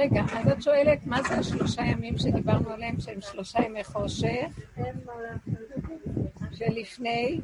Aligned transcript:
רגע, 0.00 0.22
אז 0.32 0.48
את 0.48 0.62
שואלת, 0.62 1.06
מה 1.06 1.22
זה 1.22 1.34
השלושה 1.34 1.82
ימים 1.82 2.18
שדיברנו 2.18 2.70
עליהם, 2.70 3.00
שהם 3.00 3.20
שלושה 3.20 3.58
ימי 3.62 3.84
חושך? 3.84 4.60
שלפני? 6.52 7.40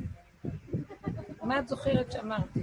מה 1.42 1.58
את 1.58 1.68
זוכרת 1.68 2.12
שאמרתי? 2.12 2.60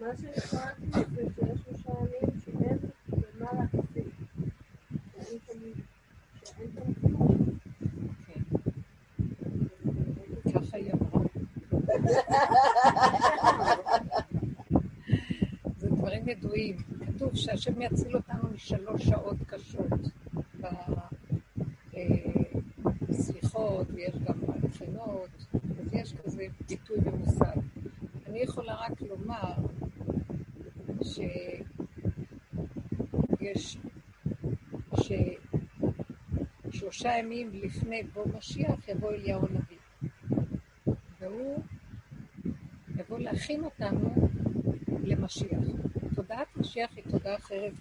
מה 0.00 0.06
שהחלטתי 0.20 1.04
זה 1.14 1.22
שיש 1.34 1.58
שלושה 1.64 1.90
ימים 2.00 2.40
שהם 2.44 2.78
למעלה 3.40 3.66
כפי. 3.66 4.00
שאין 6.44 6.68
שם 6.74 6.94
כלום. 7.00 7.36
ככה 10.54 10.76
היא 10.76 10.92
אמרה. 10.92 11.24
זה 15.76 15.88
ידועים. 16.56 16.76
כתוב 17.06 17.34
שהשם 17.34 17.82
יציל 17.82 18.16
אותנו 18.16 18.50
משלוש 18.54 19.02
שעות 19.02 19.36
קשות 19.46 19.92
בסליחות, 23.08 23.86
ויש 23.94 24.14
גם 24.14 24.40
בבחינות, 24.40 25.30
אז 25.80 25.92
יש 25.94 26.14
כזה 26.14 26.46
ביטוי 26.68 26.98
ומושג. 27.02 27.56
אני 28.26 28.38
יכולה 28.38 28.74
רק 28.74 29.02
לומר 29.02 29.54
שיש, 33.42 33.78
ששלושה 36.70 37.18
ימים 37.18 37.50
לפני 37.52 38.02
בוא 38.02 38.24
משיח 38.38 38.88
יבוא 38.88 39.12
אליהו 39.12 39.40
הנביא. 39.40 39.76
והוא 41.20 41.62
יבוא 42.96 43.18
להכין 43.18 43.64
אותנו 43.64 44.28
למשיח. 45.04 45.58
תודעת 46.76 46.90
משיח 46.92 46.96
היא 46.96 47.12
תודעה 47.12 47.36
אחרת 47.36 47.72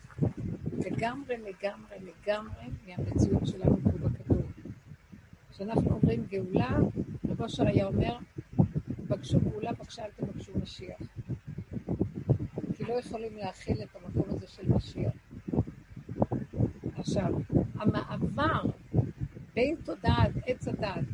לגמרי, 0.85 1.37
לגמרי, 1.37 1.97
לגמרי 2.01 2.63
מהמציאות 2.87 3.47
שלנו 3.47 3.77
פה 3.83 3.89
בכדור. 3.89 4.41
כשאנחנו 5.51 5.89
אומרים 5.89 6.25
גאולה, 6.25 6.77
רב 7.29 7.41
אושר 7.41 7.67
היה 7.67 7.85
אומר, 7.85 8.17
בקשו 9.07 9.39
גאולה, 9.39 9.73
בבקשה 9.73 10.05
אל 10.05 10.09
תבקשו 10.15 10.51
משיח. 10.63 10.99
כי 12.77 12.83
לא 12.83 12.93
יכולים 12.93 13.37
להכיל 13.37 13.77
את 13.83 13.95
המקום 13.95 14.35
הזה 14.35 14.47
של 14.47 14.73
משיח. 14.73 15.13
עכשיו, 16.95 17.33
המעבר 17.75 18.61
בין 19.53 19.75
תודעת 19.83 20.31
עץ 20.45 20.67
הדת 20.67 21.05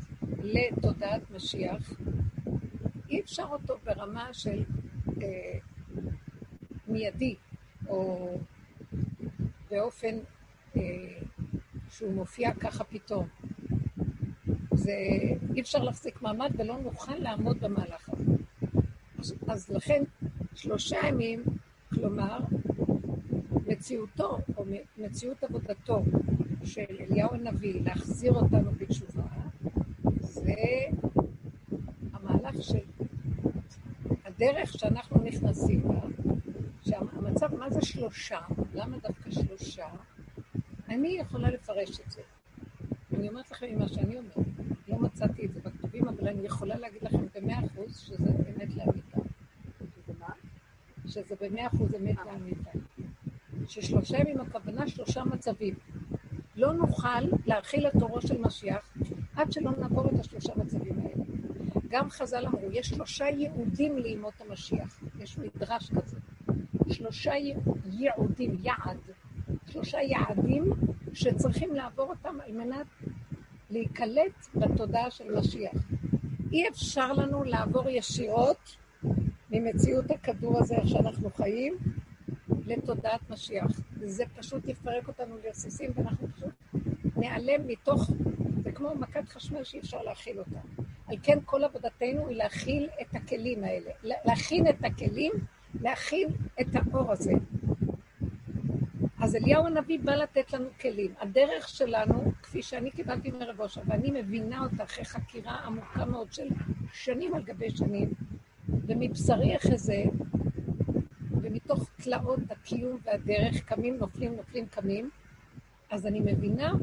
לתודעת 0.44 1.31
משיח, 1.31 1.94
אי 3.09 3.22
אפשר 3.22 3.45
אותו 3.52 3.77
ברמה 3.86 4.33
של 4.33 4.64
אה, 5.22 5.59
מיידי, 6.88 7.36
או 7.92 8.38
באופן 9.72 10.16
אה, 10.76 10.81
שהוא 11.89 12.20
מופיע 12.31 12.53
ככה 12.53 12.83
פתאום. 12.83 13.27
זה, 14.73 14.93
אי 15.55 15.61
אפשר 15.61 15.83
להחזיק 15.83 16.21
מעמד 16.21 16.51
ולא 16.57 16.79
נוכל 16.79 17.15
לעמוד 17.15 17.59
במהלך 17.59 18.09
הזה. 18.09 18.25
אז, 19.19 19.33
אז 19.47 19.69
לכן 19.69 20.03
שלושה 20.55 20.97
ימים, 21.07 21.43
כלומר, 21.95 22.39
מציאותו, 23.67 24.37
או 24.57 24.65
מציאות 24.97 25.43
עבודתו 25.43 26.03
של 26.63 26.85
אליהו 26.99 27.33
הנביא 27.33 27.81
להחזיר 27.81 28.33
אותנו 28.33 28.71
בתשובה, 28.71 29.23
זה 30.19 30.53
המהלך 32.13 32.63
של 32.63 32.85
הדרך 34.25 34.73
שאנחנו 34.73 35.23
נכנסים 35.23 35.83
בה, 35.87 36.02
שהמצב, 36.81 37.55
מה 37.55 37.69
זה 37.69 37.81
שלושה? 37.81 38.39
למה 38.73 38.97
דווקא 38.97 39.31
שלושה? 39.31 39.87
אני 40.92 41.08
יכולה 41.08 41.50
לפרש 41.50 42.00
את 42.00 42.11
זה. 42.11 42.22
אני 43.17 43.30
אומרת 43.30 43.52
לכם 43.52 43.66
ממה 43.75 43.88
שאני 43.88 44.17
אומרת. 44.17 44.38
לא 44.88 44.99
מצאתי 44.99 45.45
את 45.45 45.54
זה 45.54 45.60
בכתובים, 45.60 46.08
אבל 46.08 46.27
אני 46.27 46.45
יכולה 46.45 46.77
להגיד 46.77 47.04
לכם 47.04 47.26
במאה 47.36 47.60
אחוז 47.65 47.98
שזה 47.98 48.30
אמת 48.30 48.76
לאמיתה. 48.76 49.17
שזה 49.80 50.14
מה? 50.20 50.30
שזה 51.08 51.36
במאה 51.42 51.67
אחוז 51.67 51.95
אמת 51.95 52.15
לאמיתה. 52.26 52.70
ששלושה 53.67 54.17
ימים 54.17 54.42
הכוונה 54.42 54.88
שלושה 54.88 55.23
מצבים. 55.23 55.76
לא 56.55 56.73
נוכל 56.73 57.21
להכיל 57.45 57.88
את 57.88 57.94
תורו 57.99 58.21
של 58.21 58.42
משיח 58.42 58.94
עד 59.36 59.52
שלא 59.52 59.71
נעבור 59.71 60.10
את 60.10 60.20
השלושה 60.20 60.54
מצבים 60.55 60.99
האלה. 60.99 61.23
גם 61.88 62.10
חז"ל 62.10 62.45
אמרו, 62.45 62.71
יש 62.71 62.88
שלושה 62.89 63.26
ייעודים 63.26 63.98
לימות 63.98 64.33
המשיח. 64.42 64.99
יש 65.20 65.38
מדרש 65.38 65.89
כזה. 65.89 66.17
שלושה 66.89 67.33
ייעודים, 67.92 68.58
יעד. 68.64 68.98
שלושה 69.71 69.98
יעדים 70.02 70.73
שצריכים 71.14 71.76
לעבור 71.76 72.09
אותם 72.09 72.37
על 72.45 72.52
מנת 72.52 72.87
להיקלט 73.70 74.48
בתודעה 74.55 75.11
של 75.11 75.39
משיח. 75.39 75.73
אי 76.52 76.70
אפשר 76.70 77.14
לנו 77.14 77.43
לעבור 77.43 77.89
ישירות 77.89 78.76
ממציאות 79.52 80.11
הכדור 80.11 80.59
הזה, 80.59 80.76
איך 80.76 80.87
שאנחנו 80.87 81.30
חיים, 81.30 81.77
לתודעת 82.67 83.30
משיח. 83.30 83.71
זה 84.05 84.23
פשוט 84.37 84.67
יפרק 84.67 85.08
אותנו 85.08 85.36
לרסיסים, 85.45 85.92
ואנחנו 85.95 86.27
פשוט 86.36 86.53
ניעלם 87.15 87.67
מתוך, 87.67 88.11
זה 88.64 88.71
כמו 88.71 88.95
מכת 88.95 89.30
חשמל 89.30 89.64
שאי 89.64 89.80
אפשר 89.80 90.02
להכיל 90.02 90.39
אותה. 90.39 90.59
על 91.08 91.15
כן 91.23 91.39
כל 91.45 91.64
עבודתנו 91.64 92.27
היא 92.27 92.38
להכיל 92.38 92.89
את 93.02 93.15
הכלים 93.15 93.64
האלה, 93.64 93.92
להכין 94.03 94.67
את 94.67 94.83
הכלים, 94.83 95.32
להכין 95.82 96.27
את 96.61 96.67
האור 96.76 97.11
הזה. 97.11 97.33
אז 99.21 99.36
אליהו 99.36 99.65
הנביא 99.65 99.99
בא 100.04 100.15
לתת 100.15 100.54
לנו 100.54 100.70
כלים. 100.82 101.14
הדרך 101.20 101.70
שלנו, 101.70 102.32
כפי 102.43 102.61
שאני 102.61 102.92
קיבלתי 102.92 103.32
מרב 103.32 103.61
אושר, 103.61 103.82
ואני 103.86 104.11
מבינה 104.11 104.64
אותה 104.64 104.83
אחרי 104.83 105.05
חקירה 105.05 105.55
עמוקה 105.65 106.05
מאוד 106.05 106.33
של 106.33 106.48
שנים 106.93 107.33
על 107.33 107.43
גבי 107.43 107.70
שנים, 107.70 108.09
ומבשרי 108.70 109.55
אחרי 109.55 109.77
ומתוך 111.32 111.89
תלאות 112.04 112.39
הקיום 112.49 112.98
והדרך, 113.04 113.64
קמים, 113.65 113.98
נופלים, 113.98 114.36
נופלים, 114.36 114.65
קמים, 114.65 115.09
אז 115.89 116.05
אני 116.05 116.20
מבינה 116.20 116.73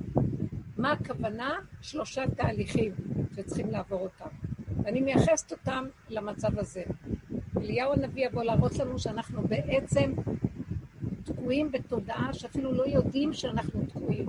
מה 0.77 0.93
הכוונה 0.93 1.59
שלושה 1.81 2.25
תהליכים 2.37 2.93
שצריכים 3.37 3.71
לעבור 3.71 4.01
אותם. 4.01 4.29
ואני 4.83 5.01
מייחסת 5.01 5.53
אותם 5.53 5.85
למצב 6.09 6.59
הזה. 6.59 6.83
אליהו 7.57 7.93
הנביא 7.93 8.27
יבוא 8.27 8.43
להראות 8.43 8.79
לנו 8.79 8.99
שאנחנו 8.99 9.43
בעצם 9.43 10.13
תקועים 11.33 11.73
בתודעה 11.73 12.31
שאפילו 12.33 12.73
לא 12.73 12.87
יודעים 12.87 13.33
שאנחנו 13.33 13.87
תקועים. 13.87 14.27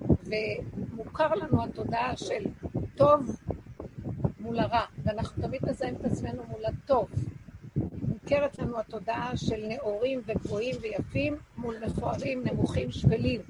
ומוכר 0.00 1.34
לנו 1.34 1.64
התודעה 1.64 2.16
של 2.16 2.44
טוב 2.96 3.36
מול 4.40 4.58
הרע, 4.58 4.84
ואנחנו 5.02 5.42
תמיד 5.42 5.60
מזהים 5.68 5.94
את 5.94 6.04
עצמנו 6.04 6.42
מול 6.48 6.60
הטוב. 6.66 7.08
מוכרת 8.08 8.58
לנו 8.58 8.80
התודעה 8.80 9.36
של 9.36 9.66
נאורים 9.68 10.20
וגבוהים 10.26 10.76
ויפים 10.80 11.36
מול 11.56 11.76
מכוערים, 11.86 12.42
נמוכים, 12.44 12.90
שפלים. 12.90 13.40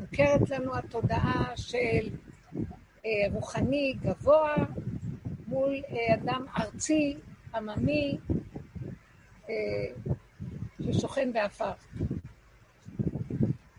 מוכרת 0.00 0.50
לנו 0.50 0.76
התודעה 0.76 1.52
של 1.56 2.08
אה, 3.06 3.10
רוחני 3.32 3.94
גבוה 4.02 4.54
מול 5.48 5.74
אה, 5.90 6.14
אדם 6.14 6.44
ארצי, 6.58 7.16
עממי, 7.54 8.18
אה, 9.48 10.05
ששוכן 10.92 11.32
באפר. 11.32 11.72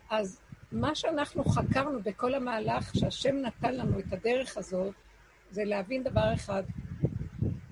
אז 0.10 0.40
מה 0.72 0.96
שאנחנו 0.96 1.44
חקרנו 1.44 2.00
בכל 2.04 2.34
המהלך 2.34 2.96
שהשם 2.96 3.36
נתן 3.36 3.76
לנו 3.76 4.00
את 4.00 4.14
הדרך 4.14 4.58
הזאת, 4.58 4.94
זה 5.52 5.64
להבין 5.66 6.04
דבר 6.04 6.34
אחד. 6.34 6.64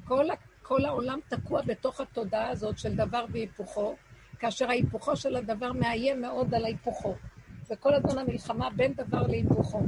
כל, 0.04 0.26
כל 0.62 0.86
העולם 0.86 1.20
תקוע 1.28 1.62
בתוך 1.62 2.02
התודעה 2.02 2.50
הזאת 2.50 2.78
של 2.78 2.96
דבר 2.96 3.26
והיפוכו, 3.32 3.96
כאשר 4.40 4.70
ההיפוכו 4.70 5.16
של 5.16 5.36
הדבר 5.36 5.72
מאיים 5.74 6.22
מאוד 6.22 6.54
על 6.54 6.66
ההיפוכו. 6.66 7.16
זה 7.64 7.76
כל 7.76 7.94
הזמן 7.94 8.18
המלחמה 8.18 8.70
בין 8.70 8.94
דבר 8.94 9.28
להיפוכו. 9.28 9.82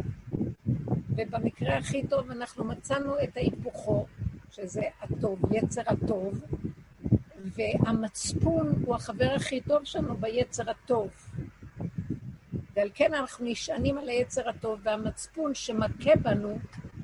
ובמקרה 1.09 1.77
הכי 1.77 2.07
טוב 2.07 2.31
אנחנו 2.31 2.63
מצאנו 2.63 3.13
את 3.23 3.37
ההיפוכו, 3.37 4.05
שזה 4.51 4.81
הטוב, 5.01 5.39
יצר 5.51 5.81
הטוב, 5.85 6.43
והמצפון 7.57 8.83
הוא 8.85 8.95
החבר 8.95 9.31
הכי 9.35 9.61
טוב 9.61 9.83
שלנו 9.83 10.17
ביצר 10.17 10.69
הטוב. 10.69 11.09
ועל 12.75 12.89
כן 12.93 13.13
אנחנו 13.13 13.45
נשענים 13.45 13.97
על 13.97 14.09
היצר 14.09 14.49
הטוב, 14.49 14.79
והמצפון 14.83 15.55
שמכה 15.55 16.15
בנו, 16.21 16.59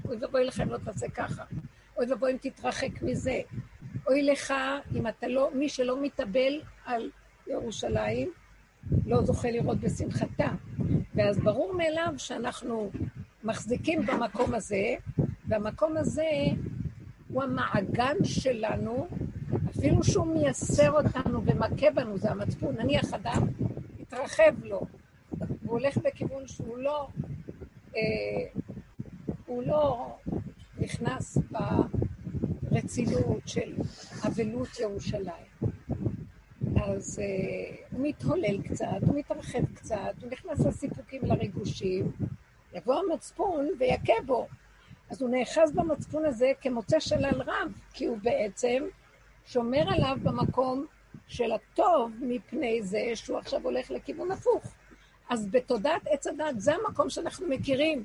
אוי 0.05 0.17
ואבוי 0.21 0.45
לך 0.45 0.61
אם 0.61 0.69
לא 0.69 0.77
תעשה 0.77 1.09
ככה, 1.09 1.43
אוי 1.97 2.05
ואבוי 2.11 2.31
אם 2.31 2.37
תתרחק 2.41 3.01
מזה, 3.01 3.41
אוי 4.07 4.23
לך 4.23 4.53
אם 4.95 5.07
אתה 5.07 5.27
לא, 5.27 5.49
מי 5.53 5.69
שלא 5.69 6.01
מתאבל 6.01 6.61
על 6.85 7.09
ירושלים, 7.47 8.31
לא 9.05 9.21
זוכה 9.21 9.51
לראות 9.51 9.79
בשמחתה. 9.79 10.47
ואז 11.15 11.39
ברור 11.39 11.73
מאליו 11.73 12.13
שאנחנו 12.17 12.91
מחזיקים 13.43 14.05
במקום 14.05 14.55
הזה, 14.55 14.95
והמקום 15.47 15.97
הזה 15.97 16.29
הוא 17.27 17.43
המעגן 17.43 18.15
שלנו 18.23 19.07
אפילו 19.69 20.03
שהוא 20.03 20.27
מייסר 20.27 20.91
אותנו 20.91 21.45
ומכה 21.45 21.91
בנו, 21.91 22.17
זה 22.17 22.31
המצפון. 22.31 22.75
נניח 22.75 23.13
אדם, 23.13 23.47
התרחב 23.99 24.63
לו, 24.63 24.81
הוא 25.39 25.71
הולך 25.71 25.97
בכיוון 25.97 26.47
שהוא 26.47 26.77
לא, 26.77 27.07
אה, 27.95 28.01
הוא 29.45 29.63
לא 29.63 30.15
נכנס 30.77 31.37
ברצינות 32.71 33.41
של 33.45 33.73
אבלות 34.27 34.79
ירושלים. 34.79 35.53
אז 36.83 37.19
אה, 37.19 37.75
הוא 37.91 38.07
מתהולל 38.07 38.61
קצת, 38.61 38.85
הוא 39.07 39.15
מתרחב 39.15 39.65
קצת, 39.73 40.13
הוא 40.21 40.31
נכנס 40.31 40.65
לסיפוקים, 40.65 41.21
לריגושים, 41.23 42.11
יבוא 42.73 42.95
המצפון 42.95 43.69
ויכה 43.79 44.13
בו. 44.25 44.47
אז 45.09 45.21
הוא 45.21 45.29
נאחז 45.29 45.71
במצפון 45.75 46.25
הזה 46.25 46.51
כמוצא 46.61 46.99
שלל 46.99 47.41
רב, 47.41 47.71
כי 47.93 48.05
הוא 48.05 48.17
בעצם 48.23 48.83
שומר 49.45 49.83
עליו 49.87 50.17
במקום 50.23 50.85
של 51.27 51.51
הטוב 51.51 52.11
מפני 52.19 52.83
זה 52.83 53.11
שהוא 53.15 53.37
עכשיו 53.37 53.61
הולך 53.63 53.91
לכיוון 53.91 54.31
הפוך. 54.31 54.63
אז 55.29 55.47
בתודעת 55.51 56.01
עץ 56.05 56.27
הדת 56.27 56.55
זה 56.57 56.73
המקום 56.75 57.09
שאנחנו 57.09 57.47
מכירים, 57.47 58.03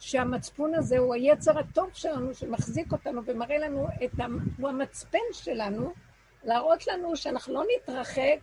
שהמצפון 0.00 0.74
הזה 0.74 0.98
הוא 0.98 1.14
היצר 1.14 1.58
הטוב 1.58 1.90
שלנו, 1.94 2.34
שמחזיק 2.34 2.92
אותנו 2.92 3.22
ומראה 3.24 3.58
לנו 3.58 3.86
את 4.04 4.20
ה... 4.20 4.26
הוא 4.58 4.68
המצפן 4.68 5.18
שלנו, 5.32 5.92
להראות 6.44 6.86
לנו 6.86 7.16
שאנחנו 7.16 7.54
לא 7.54 7.62
נתרחק 7.76 8.38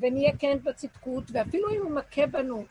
ונהיה 0.00 0.32
כן 0.38 0.58
בצדקות, 0.64 1.24
ואפילו 1.32 1.70
אם 1.70 1.82
הוא 1.82 1.90
מכה 1.90 2.26
בנו 2.26 2.64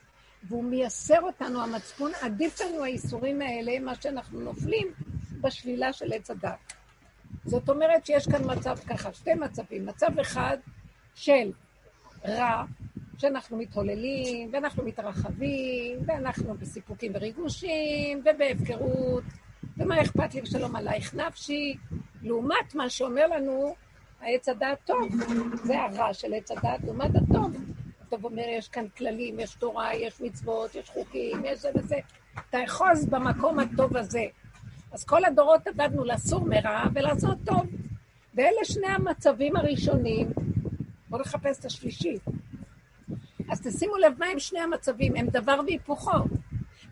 והוא 0.43 0.63
מייסר 0.63 1.21
אותנו, 1.21 1.61
המצפון, 1.61 2.11
עדיף 2.21 2.61
לנו 2.61 2.83
האיסורים 2.83 3.41
האלה, 3.41 3.79
מה 3.79 3.95
שאנחנו 3.95 4.39
נופלים 4.39 4.87
בשלילה 5.41 5.93
של 5.93 6.13
עץ 6.13 6.31
הדת. 6.31 6.73
זאת 7.45 7.69
אומרת 7.69 8.05
שיש 8.05 8.27
כאן 8.27 8.41
מצב 8.57 8.77
ככה, 8.77 9.13
שתי 9.13 9.33
מצבים. 9.33 9.85
מצב 9.85 10.19
אחד 10.19 10.57
של 11.15 11.51
רע, 12.27 12.63
שאנחנו 13.17 13.57
מתהוללים, 13.57 14.49
ואנחנו 14.53 14.83
מתרחבים, 14.83 15.99
ואנחנו 16.05 16.53
בסיפוקים 16.53 17.11
וריגושים, 17.15 18.23
ובהפקרות, 18.25 19.23
ומה 19.77 20.01
אכפת 20.01 20.35
לי 20.35 20.41
ושלום 20.41 20.75
עלייך 20.75 21.13
נפשי, 21.13 21.75
לעומת 22.21 22.75
מה 22.75 22.89
שאומר 22.89 23.27
לנו 23.27 23.75
העץ 24.21 24.49
הדעת 24.49 24.77
טוב, 24.85 25.09
זה 25.63 25.81
הרע 25.81 26.13
של 26.13 26.33
עץ 26.33 26.51
הדעת 26.51 26.83
לעומת 26.83 27.11
הטוב. 27.15 27.55
הטוב 28.01 28.25
אומר, 28.25 28.43
יש 28.57 28.69
כאן 28.69 28.85
כללים, 28.97 29.39
יש 29.39 29.55
תורה, 29.55 29.95
יש 29.95 30.21
מצוות, 30.21 30.75
יש 30.75 30.89
חוקים, 30.89 31.45
יש 31.45 31.59
זה 31.59 31.69
וזה. 31.75 31.95
תאחוז 32.49 33.05
במקום 33.05 33.59
הטוב 33.59 33.97
הזה. 33.97 34.23
אז 34.93 35.03
כל 35.03 35.25
הדורות 35.25 35.67
עבדנו 35.67 36.03
לסור 36.03 36.45
מרע 36.45 36.83
ולעשות 36.93 37.37
טוב. 37.45 37.65
ואלה 38.35 38.63
שני 38.63 38.87
המצבים 38.87 39.55
הראשונים. 39.55 40.31
בואו 41.09 41.21
נחפש 41.21 41.59
את 41.59 41.65
השלישי. 41.65 42.17
אז 43.49 43.61
תשימו 43.61 43.97
לב 43.97 44.13
מה 44.19 44.25
הם 44.25 44.39
שני 44.39 44.59
המצבים, 44.59 45.15
הם 45.15 45.27
דבר 45.27 45.59
והיפוכו. 45.65 46.17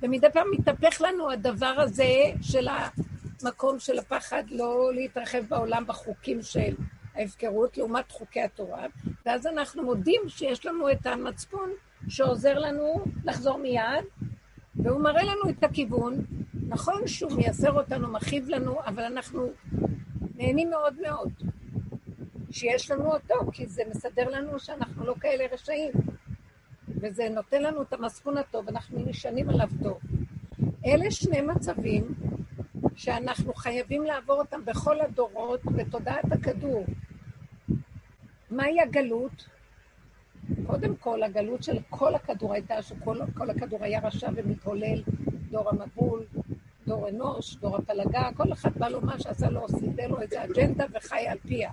ומדי 0.01 0.27
פעם 0.33 0.47
מתהפך 0.51 1.01
לנו 1.01 1.31
הדבר 1.31 1.75
הזה 1.77 2.13
של 2.41 2.67
המקום 2.67 3.79
של 3.79 3.99
הפחד 3.99 4.43
לא 4.51 4.93
להתרחב 4.93 5.45
בעולם 5.49 5.83
בחוקים 5.87 6.41
של 6.41 6.75
ההפקרות 7.15 7.77
לעומת 7.77 8.11
חוקי 8.11 8.41
התורה, 8.41 8.85
ואז 9.25 9.47
אנחנו 9.47 9.83
מודים 9.83 10.21
שיש 10.27 10.65
לנו 10.65 10.91
את 10.91 11.05
המצפון 11.05 11.69
שעוזר 12.07 12.59
לנו 12.59 13.03
לחזור 13.25 13.57
מיד, 13.57 14.05
והוא 14.75 15.01
מראה 15.01 15.23
לנו 15.23 15.49
את 15.49 15.63
הכיוון. 15.63 16.25
נכון 16.71 17.07
שהוא 17.07 17.31
מייסר 17.31 17.71
אותנו, 17.71 18.07
מכאיב 18.07 18.49
לנו, 18.49 18.79
אבל 18.85 19.03
אנחנו 19.03 19.49
נהנים 20.35 20.69
מאוד 20.69 20.95
מאוד 21.01 21.31
שיש 22.51 22.91
לנו 22.91 23.13
אותו, 23.13 23.35
כי 23.53 23.67
זה 23.67 23.83
מסדר 23.89 24.29
לנו 24.29 24.59
שאנחנו 24.59 25.05
לא 25.05 25.15
כאלה 25.19 25.45
רשעים. 25.51 25.91
וזה 26.87 27.29
נותן 27.29 27.63
לנו 27.63 27.81
את 27.81 27.93
המסכון 27.93 28.37
הטוב, 28.37 28.67
אנחנו 28.69 28.99
נשענים 29.05 29.49
עליו 29.49 29.67
טוב. 29.83 29.99
אלה 30.85 31.11
שני 31.11 31.41
מצבים 31.41 32.13
שאנחנו 32.95 33.53
חייבים 33.53 34.03
לעבור 34.03 34.39
אותם 34.39 34.65
בכל 34.65 35.01
הדורות 35.01 35.61
בתודעת 35.65 36.31
הכדור. 36.31 36.85
מהי 38.51 38.81
הגלות? 38.81 39.47
קודם 40.65 40.95
כל, 40.95 41.23
הגלות 41.23 41.63
של 41.63 41.77
כל 41.89 42.15
הכדור 42.15 42.53
הייתה 42.53 42.81
שכל 42.81 43.49
הכדור 43.49 43.83
היה 43.83 43.99
רשע 44.03 44.29
ומתהולל, 44.35 45.01
דור 45.51 45.69
המבול, 45.69 46.25
דור 46.87 47.09
אנוש, 47.09 47.55
דור 47.55 47.77
הפלגה, 47.77 48.29
כל 48.37 48.53
אחד 48.53 48.71
בא 48.77 48.87
לו 48.87 49.01
מה 49.01 49.19
שעשה 49.19 49.49
לו, 49.49 49.67
סידר 49.69 50.07
לו 50.07 50.21
איזה 50.21 50.43
אג'נדה 50.43 50.85
וחי 50.93 51.27
על 51.27 51.37
פיה. 51.47 51.71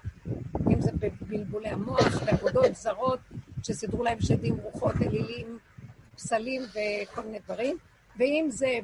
אם 0.70 0.80
זה 0.80 0.90
בבלבולי 0.92 1.68
המוח, 1.68 2.22
בעבודות 2.22 2.74
זרות, 2.74 3.20
שסידרו 3.62 4.04
להם 4.04 4.20
שדים, 4.20 4.56
רוחות, 4.56 4.94
אלילים, 5.02 5.58
פסלים 6.14 6.62
וכל 6.62 7.22
מיני 7.22 7.38
דברים, 7.38 7.76
ואם 8.18 8.46
זה 8.48 8.78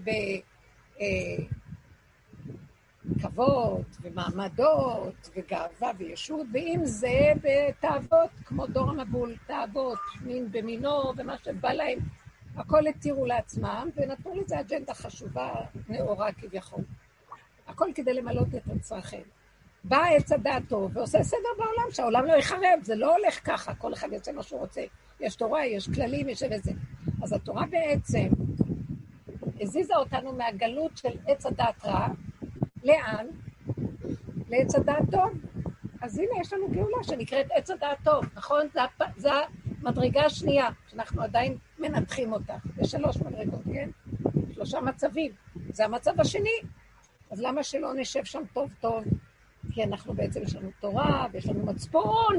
בכבוד 3.16 3.84
אה, 3.94 4.00
ומעמדות 4.02 5.30
וגאווה 5.36 5.90
וישות, 5.98 6.46
ואם 6.52 6.80
זה 6.84 7.32
בתאוות, 7.42 8.30
כמו 8.44 8.66
דור 8.66 8.90
המבול, 8.90 9.34
תאוות, 9.46 9.98
מין 10.22 10.52
במינו 10.52 11.12
ומה 11.16 11.38
שבא 11.44 11.72
להם, 11.72 11.98
הכל 12.56 12.86
התירו 12.86 13.26
לעצמם, 13.26 13.88
ונתנו 13.96 14.34
לזה 14.34 14.60
אג'נדה 14.60 14.94
חשובה, 14.94 15.54
נאורה 15.88 16.32
כביכול. 16.32 16.84
הכל 17.66 17.88
כדי 17.94 18.14
למלות 18.14 18.54
את 18.54 18.62
הצרכים. 18.76 19.22
בא 19.84 20.04
עץ 20.04 20.32
הדעת 20.32 20.62
טוב 20.68 20.96
ועושה 20.96 21.22
סדר 21.22 21.48
בעולם, 21.58 21.90
שהעולם 21.90 22.24
לא 22.24 22.32
יחרב, 22.32 22.82
זה 22.82 22.94
לא 22.94 23.16
הולך 23.16 23.40
ככה, 23.44 23.74
כל 23.74 23.92
אחד 23.92 24.12
יוצא 24.12 24.32
מה 24.32 24.42
שהוא 24.42 24.60
רוצה. 24.60 24.82
יש 25.20 25.36
תורה, 25.36 25.66
יש 25.66 25.88
כללים, 25.94 26.28
יש 26.28 26.42
איזה... 26.42 26.72
אז 27.22 27.32
התורה 27.32 27.66
בעצם 27.66 28.28
הזיזה 29.60 29.96
אותנו 29.96 30.32
מהגלות 30.32 30.96
של 30.96 31.18
עץ 31.26 31.46
הדעת 31.46 31.84
רע, 31.84 32.06
לאן? 32.84 33.26
לעץ 34.48 34.74
הדעת 34.74 35.10
טוב. 35.10 35.30
אז 36.02 36.18
הנה, 36.18 36.40
יש 36.40 36.52
לנו 36.52 36.68
גאולה 36.68 37.02
שנקראת 37.02 37.46
עץ 37.50 37.70
הדעת 37.70 37.98
טוב, 38.04 38.24
נכון? 38.34 38.66
זה. 38.72 38.80
זה 39.16 39.30
המדרגה 39.86 40.24
השנייה, 40.24 40.68
שאנחנו 40.88 41.22
עדיין 41.22 41.56
מנתחים 41.78 42.32
אותה. 42.32 42.54
יש 42.78 42.90
שלוש 42.90 43.16
מדרגות, 43.16 43.62
כן? 43.72 43.90
שלושה 44.54 44.80
מצבים. 44.80 45.32
זה 45.68 45.84
המצב 45.84 46.20
השני. 46.20 46.60
אז 47.30 47.40
למה 47.40 47.62
שלא 47.62 47.94
נשב 47.94 48.24
שם 48.24 48.42
טוב 48.52 48.70
טוב? 48.80 49.04
כי 49.72 49.84
אנחנו 49.84 50.14
בעצם, 50.14 50.42
יש 50.42 50.56
לנו 50.56 50.70
תורה, 50.80 51.26
ויש 51.32 51.46
לנו 51.46 51.66
מצפון, 51.66 52.36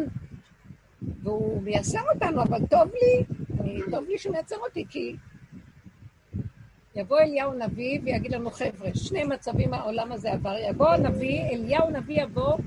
והוא 1.23 1.61
מייסר 1.63 2.01
אותנו, 2.13 2.41
אבל 2.41 2.65
טוב 2.69 2.91
לי, 2.93 3.25
טוב 3.91 4.03
לי 4.07 4.17
שהוא 4.17 4.33
מייצר 4.33 4.57
אותי, 4.57 4.85
כי 4.89 5.15
יבוא 6.95 7.19
אליהו 7.19 7.53
נביא 7.53 7.99
ויגיד 8.03 8.31
לנו, 8.31 8.51
חבר'ה, 8.51 8.89
שני 8.93 9.23
מצבים 9.23 9.73
העולם 9.73 10.11
הזה 10.11 10.31
עבר, 10.31 10.55
יבוא 10.69 10.89
הנביא, 10.89 11.41
אליהו 11.41 11.89
נביא 11.89 12.23
יבוא 12.23 12.57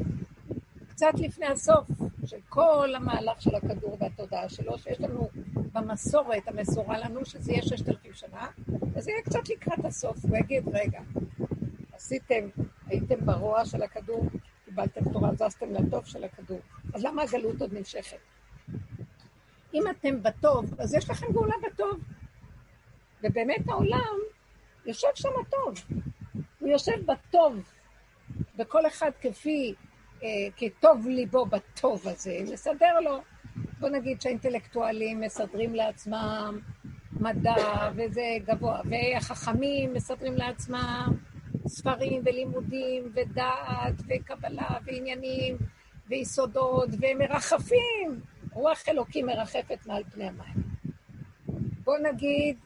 קצת 0.88 1.12
לפני 1.18 1.46
הסוף 1.46 1.86
של 2.28 2.36
כל 2.48 2.94
המהלך 2.94 3.42
של 3.42 3.54
הכדור 3.54 3.96
והתודעה 4.00 4.48
שלו, 4.48 4.78
שיש 4.78 5.00
לנו 5.00 5.28
במסורת 5.72 6.48
המסורה 6.48 6.98
לנו, 6.98 7.24
שזה 7.24 7.52
יהיה 7.52 7.62
ששת 7.62 7.88
אלפים 7.88 8.14
שנה, 8.14 8.46
וזה 8.94 9.10
יהיה 9.10 9.22
קצת 9.22 9.48
לקראת 9.48 9.84
הסוף, 9.84 10.24
הוא 10.24 10.36
יגיד, 10.36 10.68
רגע, 10.72 11.00
עשיתם, 11.92 12.48
הייתם 12.86 13.26
ברוע 13.26 13.64
של 13.64 13.82
הכדור, 13.82 14.26
קיבלתם 14.64 15.12
תורה, 15.12 15.30
זזתם 15.34 15.72
לטוב 15.72 16.06
של 16.06 16.24
הכדור. 16.24 16.60
אז 16.94 17.04
למה 17.04 17.22
הגלות 17.22 17.60
עוד 17.60 17.74
נמשכת? 17.74 18.18
אם 19.74 19.82
אתם 19.90 20.22
בטוב, 20.22 20.80
אז 20.80 20.94
יש 20.94 21.10
לכם 21.10 21.26
גאולה 21.32 21.54
בטוב. 21.66 22.00
ובאמת 23.22 23.68
העולם 23.68 24.16
יושב 24.86 25.08
שם 25.14 25.28
טוב. 25.50 25.74
הוא 26.58 26.68
יושב 26.68 27.06
בטוב, 27.06 27.72
וכל 28.58 28.86
אחד 28.86 29.10
כפי, 29.20 29.74
כטוב 30.56 31.08
ליבו 31.08 31.46
בטוב 31.46 32.08
הזה, 32.08 32.38
מסדר 32.52 33.00
לו. 33.00 33.20
בוא 33.80 33.88
נגיד 33.88 34.20
שהאינטלקטואלים 34.20 35.20
מסדרים 35.20 35.74
לעצמם 35.74 36.58
מדע, 37.12 37.90
וזה 37.94 38.36
גבוה, 38.44 38.80
והחכמים 38.84 39.94
מסדרים 39.94 40.34
לעצמם 40.34 41.06
ספרים 41.66 42.22
ולימודים 42.24 43.12
ודעת 43.14 43.94
וקבלה 44.08 44.78
ועניינים 44.84 45.56
ויסודות 46.08 46.88
והם 47.00 47.18
מרחפים. 47.18 48.20
רוח 48.52 48.88
אלוקים 48.88 49.26
מרחפת 49.26 49.86
מעל 49.86 50.02
פני 50.12 50.24
המים. 50.24 50.62
בוא 51.84 51.98
נגיד 51.98 52.56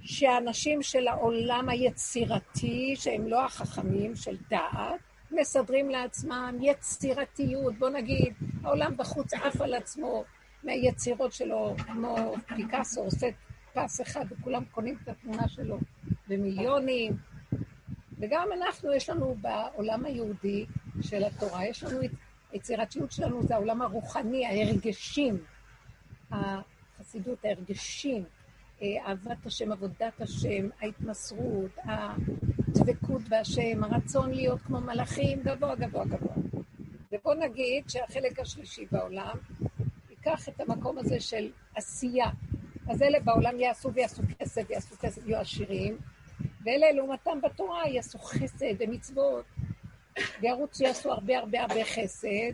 שהאנשים 0.00 0.82
של 0.82 1.08
העולם 1.08 1.68
היצירתי, 1.68 2.94
שהם 2.96 3.26
לא 3.26 3.44
החכמים 3.44 4.16
של 4.16 4.36
דעת, 4.50 5.00
מסדרים 5.40 5.90
לעצמם 5.90 6.58
יצירתיות. 6.60 7.78
בוא 7.78 7.88
נגיד, 7.88 8.34
העולם 8.62 8.96
בחוץ 8.96 9.34
עף 9.34 9.60
על 9.60 9.74
עצמו 9.74 10.24
מהיצירות 10.64 11.32
שלו, 11.32 11.76
כמו 11.78 12.34
פיקאסו 12.56 13.00
עושה 13.00 13.26
פס 13.72 14.00
אחד 14.00 14.24
וכולם 14.30 14.64
קונים 14.64 14.96
את 15.02 15.08
התמונה 15.08 15.48
שלו 15.48 15.78
במיליונים. 16.28 17.16
וגם 18.18 18.48
אנחנו, 18.52 18.92
יש 18.92 19.10
לנו 19.10 19.36
בעולם 19.40 20.04
היהודי 20.04 20.66
של 21.00 21.24
התורה. 21.24 21.66
יש 21.66 21.84
לנו, 21.84 22.00
היצירתיות 22.52 23.12
שלנו 23.12 23.42
זה 23.42 23.54
העולם 23.54 23.82
הרוחני, 23.82 24.46
ההרגשים, 24.46 25.38
החסידות, 26.30 27.44
ההרגשים, 27.44 28.24
אהבת 28.82 29.46
השם, 29.46 29.72
עבודת 29.72 30.20
השם, 30.20 30.68
ההתמסרות, 30.80 31.70
הדבקות 31.84 33.22
בהשם, 33.28 33.84
הרצון 33.84 34.30
להיות 34.30 34.60
כמו 34.60 34.80
מלאכים, 34.80 35.40
גבוה, 35.42 35.74
גבוה, 35.74 36.04
גבוה. 36.04 36.34
ובוא 37.12 37.34
נגיד 37.34 37.88
שהחלק 37.88 38.40
השלישי 38.40 38.86
בעולם 38.92 39.36
ייקח 40.10 40.48
את 40.48 40.60
המקום 40.60 40.98
הזה 40.98 41.20
של 41.20 41.50
עשייה. 41.74 42.30
אז 42.88 43.02
אלה 43.02 43.20
בעולם 43.20 43.60
יעשו 43.60 43.92
ויעשו 43.92 44.22
כסף, 44.38 44.62
ויעשו 44.68 44.96
כסף, 45.00 45.26
יהיו 45.26 45.40
עשירים, 45.40 45.98
ואלה 46.64 46.92
לעומתם 46.92 47.40
בתורה 47.42 47.88
יעשו 47.88 48.18
חסד 48.18 48.74
ומצוות, 48.78 49.44
וירוצו 50.40 50.84
יעשו 50.84 51.12
הרבה 51.12 51.38
הרבה 51.38 51.62
הרבה 51.62 51.84
חסד, 51.84 52.52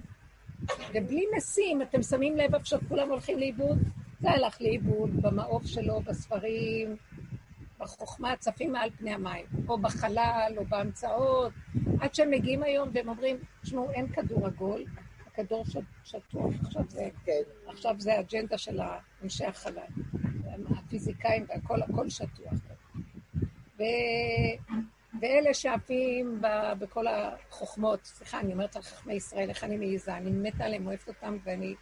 ובלי 0.94 1.24
משים, 1.36 1.82
אתם 1.82 2.02
שמים 2.02 2.36
לב 2.36 2.54
איפה 2.54 2.66
שכולם 2.66 3.08
הולכים 3.08 3.38
לאיבוד? 3.38 3.78
זה 4.22 4.30
הלך 4.30 4.60
לאיבוד 4.60 5.22
במעוף 5.22 5.66
שלו, 5.66 6.00
בספרים, 6.00 6.96
בחוכמה, 7.78 8.36
צפים 8.36 8.72
מעל 8.72 8.90
פני 8.90 9.10
המים, 9.10 9.46
או 9.68 9.78
בחלל, 9.78 10.52
או 10.56 10.64
בהמצאות, 10.64 11.52
עד 12.00 12.14
שהם 12.14 12.30
מגיעים 12.30 12.62
היום 12.62 12.88
והם 12.92 13.08
אומרים, 13.08 13.36
תשמעו, 13.62 13.90
אין 13.90 14.08
כדור 14.08 14.46
עגול, 14.46 14.84
הכדור 15.26 15.64
שטוח, 16.04 16.54
עכשיו 16.60 16.82
זה, 16.88 17.08
כן. 17.24 17.42
עכשיו 17.66 17.94
זה 17.98 18.14
האג'נדה 18.14 18.58
של 18.58 18.80
אנשי 19.22 19.44
החלל, 19.44 19.82
הפיזיקאים 20.70 21.46
והכל, 21.48 21.82
הכל 21.82 22.08
שטוח. 22.08 22.54
ו... 23.78 23.82
ואלה 25.20 25.54
שעפים 25.54 26.42
בכל 26.78 27.04
החוכמות, 27.06 28.04
סליחה, 28.04 28.40
אני 28.40 28.52
אומרת 28.52 28.76
על 28.76 28.82
חכמי 28.82 29.14
ישראל, 29.14 29.48
איך 29.48 29.64
אני 29.64 29.76
מעיזה, 29.76 30.16
אני 30.16 30.30
מתה 30.30 30.64
עליהם, 30.64 30.86
אוהבת 30.86 31.08
אותם, 31.08 31.36
ואני... 31.44 31.74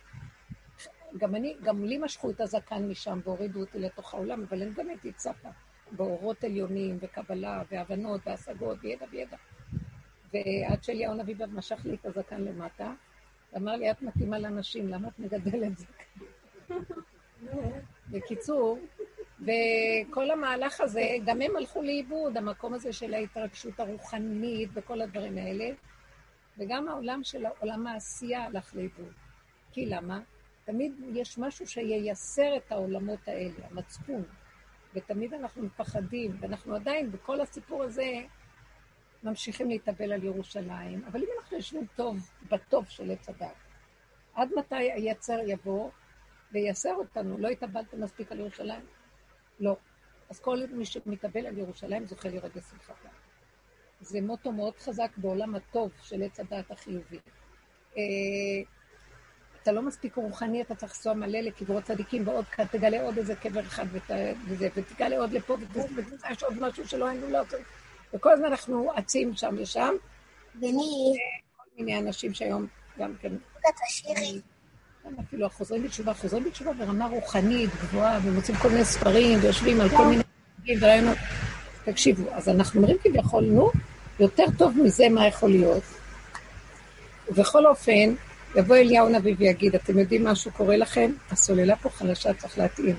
גם 1.19 1.35
אני, 1.35 1.57
גם 1.63 1.85
לי 1.85 1.99
משכו 1.99 2.31
את 2.31 2.41
הזקן 2.41 2.89
משם 2.89 3.21
והורידו 3.25 3.61
אותי 3.61 3.79
לתוך 3.79 4.15
העולם, 4.15 4.45
אבל 4.49 4.63
אני 4.63 4.73
גם 4.75 4.89
הייתי 4.89 5.13
צפה 5.13 5.49
באורות 5.93 6.45
עליונים, 6.45 6.99
וקבלה, 7.01 7.63
והבנות, 7.71 8.21
והשגות, 8.27 8.79
וידע 8.83 9.07
וידע. 9.11 9.37
ועד 10.33 10.83
שאליהו 10.83 11.13
הנביא 11.13 11.35
משך 11.53 11.81
לי 11.85 11.95
את 11.95 12.07
הזקן 12.07 12.41
למטה, 12.41 12.93
ואמר 13.53 13.77
לי, 13.77 13.91
את 13.91 14.03
מתאימה 14.03 14.39
לנשים, 14.39 14.89
למה 14.89 15.09
את 15.09 15.19
מגדלת 15.19 15.79
זקן? 15.79 16.25
בקיצור, 18.11 18.79
וכל 19.41 20.31
המהלך 20.31 20.81
הזה, 20.81 21.03
גם 21.27 21.43
הם 21.43 21.57
הלכו 21.57 21.83
לאיבוד, 21.83 22.37
המקום 22.37 22.75
הזה 22.75 22.93
של 22.93 23.15
ההתרגשות 23.15 23.81
הרוחנית 23.81 24.71
וכל 24.75 25.01
הדברים 25.01 25.39
האלה, 25.39 25.71
וגם 26.59 26.89
העולם 26.89 27.21
של 27.25 27.45
עולם 27.59 27.87
העשייה 27.87 28.45
הלך 28.45 28.75
לאיבוד. 28.75 29.13
כי 29.73 29.87
למה? 29.87 30.21
תמיד 30.73 30.93
יש 31.15 31.39
משהו 31.39 31.67
שייסר 31.67 32.57
את 32.57 32.73
העולמות 32.73 33.29
האלה, 33.29 33.67
המצפון. 33.71 34.23
ותמיד 34.95 35.35
אנחנו 35.35 35.63
מפחדים, 35.63 36.37
ואנחנו 36.41 36.75
עדיין, 36.75 37.11
בכל 37.13 37.41
הסיפור 37.41 37.83
הזה, 37.83 38.13
ממשיכים 39.23 39.69
להתאבל 39.71 40.13
על 40.13 40.25
ירושלים. 40.25 41.05
אבל 41.05 41.21
אם 41.21 41.29
אנחנו 41.39 41.57
יושבים 41.57 41.87
טוב, 41.97 42.31
בטוב 42.51 42.89
של 42.89 43.11
עץ 43.11 43.29
הדת, 43.29 43.55
עד 44.35 44.49
מתי 44.57 44.93
היצר 44.93 45.39
יבוא 45.47 45.91
וייסר 46.53 46.95
אותנו? 46.95 47.39
לא 47.39 47.49
התאבלתם 47.49 48.03
מספיק 48.03 48.33
על 48.33 48.41
ירושלים? 48.41 48.87
לא. 49.61 49.77
אז 50.31 50.41
כל 50.41 50.59
מי 50.73 50.85
שמתאבל 50.85 51.47
על 51.47 51.59
ירושלים 51.59 52.07
זוכה 52.07 52.29
לראות 52.29 52.57
בשמחתה. 52.57 53.09
זה 54.01 54.21
מוטו 54.21 54.53
מאוד 54.53 54.77
חזק 54.77 55.11
בעולם 55.17 55.55
הטוב 55.55 55.93
של 56.03 56.23
עץ 56.23 56.41
הדעת 56.41 56.71
החיובי. 56.71 57.19
אתה 59.63 59.73
לא 59.73 59.83
מספיק 59.83 60.17
רוחני, 60.17 60.63
אתה 60.63 60.75
צריך 60.75 60.93
לנסוע 60.93 61.15
מלא 61.15 61.39
לקברות 61.41 61.85
צדיקים, 61.85 62.29
ועוד 62.29 62.45
כאן 62.45 62.65
תגלה 62.65 63.03
עוד 63.03 63.19
איזה 63.19 63.35
קבר 63.35 63.61
אחד 63.61 63.85
וזה, 64.49 64.69
ותגלה 64.77 65.19
עוד 65.19 65.33
לפה, 65.33 65.57
ויש 65.75 66.43
עוד 66.43 66.61
משהו 66.61 66.89
שלא 66.89 67.09
היינו 67.09 67.31
לא... 67.31 67.41
וכל 68.15 68.33
הזמן 68.33 68.47
אנחנו 68.47 68.91
אצים 68.99 69.35
שם 69.35 69.57
ושם. 69.59 69.95
ומי? 70.55 71.19
כל 71.57 71.63
מיני 71.79 71.99
אנשים 71.99 72.35
שהיום 72.35 72.67
גם 72.99 73.15
כן... 73.21 73.33
אפילו 75.21 75.47
החוזרים 75.47 75.83
בתשובה, 75.83 76.15
חוזרים 76.15 76.45
בתשובה 76.45 76.73
ברמה 76.73 77.07
רוחנית 77.07 77.71
גבוהה, 77.71 78.19
ומוצאים 78.23 78.57
כל 78.57 78.69
מיני 78.69 78.85
ספרים, 78.85 79.39
ויושבים 79.43 79.81
על 79.81 79.89
כל 79.89 80.07
מיני... 80.07 80.23
ורעיונות. 80.81 81.19
תקשיבו, 81.85 82.31
אז 82.33 82.49
אנחנו 82.49 82.81
אומרים 82.81 82.97
כביכול, 83.03 83.45
נו, 83.45 83.71
יותר 84.21 84.45
טוב 84.59 84.79
מזה 84.85 85.09
מה 85.09 85.27
יכול 85.27 85.51
להיות. 85.51 85.83
ובכל 87.29 87.67
אופן, 87.67 88.15
יבוא 88.57 88.77
אליהו 88.77 89.09
נביא 89.09 89.35
ויגיד, 89.39 89.75
אתם 89.75 89.99
יודעים 89.99 90.25
משהו 90.25 90.53
קורה 90.53 90.77
לכם? 90.77 91.11
הסוללה 91.31 91.77
פה 91.77 91.91
חלשה, 91.91 92.35
צריך 92.35 92.59
להתאים. 92.59 92.97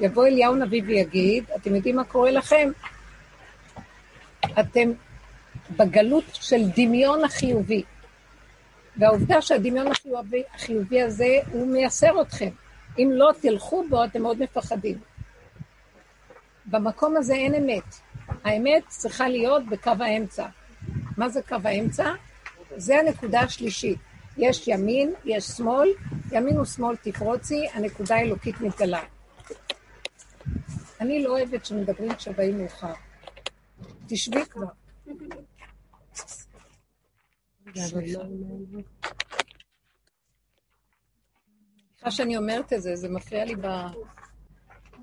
יבוא 0.00 0.26
אליהו 0.26 0.54
נביא 0.54 0.82
ויגיד, 0.86 1.44
אתם 1.56 1.74
יודעים 1.74 1.96
מה 1.96 2.04
קורה 2.04 2.30
לכם? 2.30 2.70
אתם 4.60 4.92
בגלות 5.76 6.24
של 6.32 6.60
דמיון 6.76 7.24
החיובי. 7.24 7.82
והעובדה 8.96 9.42
שהדמיון 9.42 9.86
החיובי, 9.86 10.42
החיובי 10.54 11.02
הזה, 11.02 11.38
הוא 11.52 11.66
מייסר 11.66 12.22
אתכם. 12.22 12.50
אם 12.98 13.10
לא 13.12 13.30
תלכו 13.40 13.84
בו, 13.90 14.04
אתם 14.04 14.22
מאוד 14.22 14.42
מפחדים. 14.42 14.98
במקום 16.66 17.16
הזה 17.16 17.34
אין 17.34 17.54
אמת. 17.54 17.94
האמת 18.44 18.82
צריכה 18.88 19.28
להיות 19.28 19.66
בקו 19.66 19.92
האמצע. 20.00 20.46
מה 21.16 21.28
זה 21.28 21.40
קו 21.48 21.56
האמצע? 21.64 22.12
זה 22.76 22.98
הנקודה 22.98 23.40
השלישית. 23.40 23.98
יש 24.36 24.68
ימין, 24.68 25.14
יש 25.24 25.44
שמאל, 25.44 25.88
ימין 26.32 26.60
ושמאל 26.60 26.96
תפרוצי, 26.96 27.66
הנקודה 27.72 28.16
האלוקית 28.16 28.60
מתגלה. 28.60 29.02
אני 31.00 31.22
לא 31.22 31.30
אוהבת 31.30 31.66
שמדברים 31.66 32.14
כשבאים 32.14 32.58
מאוחר. 32.58 32.92
תשבי 34.06 34.44
כבר. 34.50 34.66
סליחה 42.04 42.10
שאני 42.10 42.36
אומרת 42.36 42.72
את 42.72 42.82
זה, 42.82 42.96
זה 42.96 43.08
מפריע 43.08 43.44
לי 43.44 43.56
ב... 43.56 43.66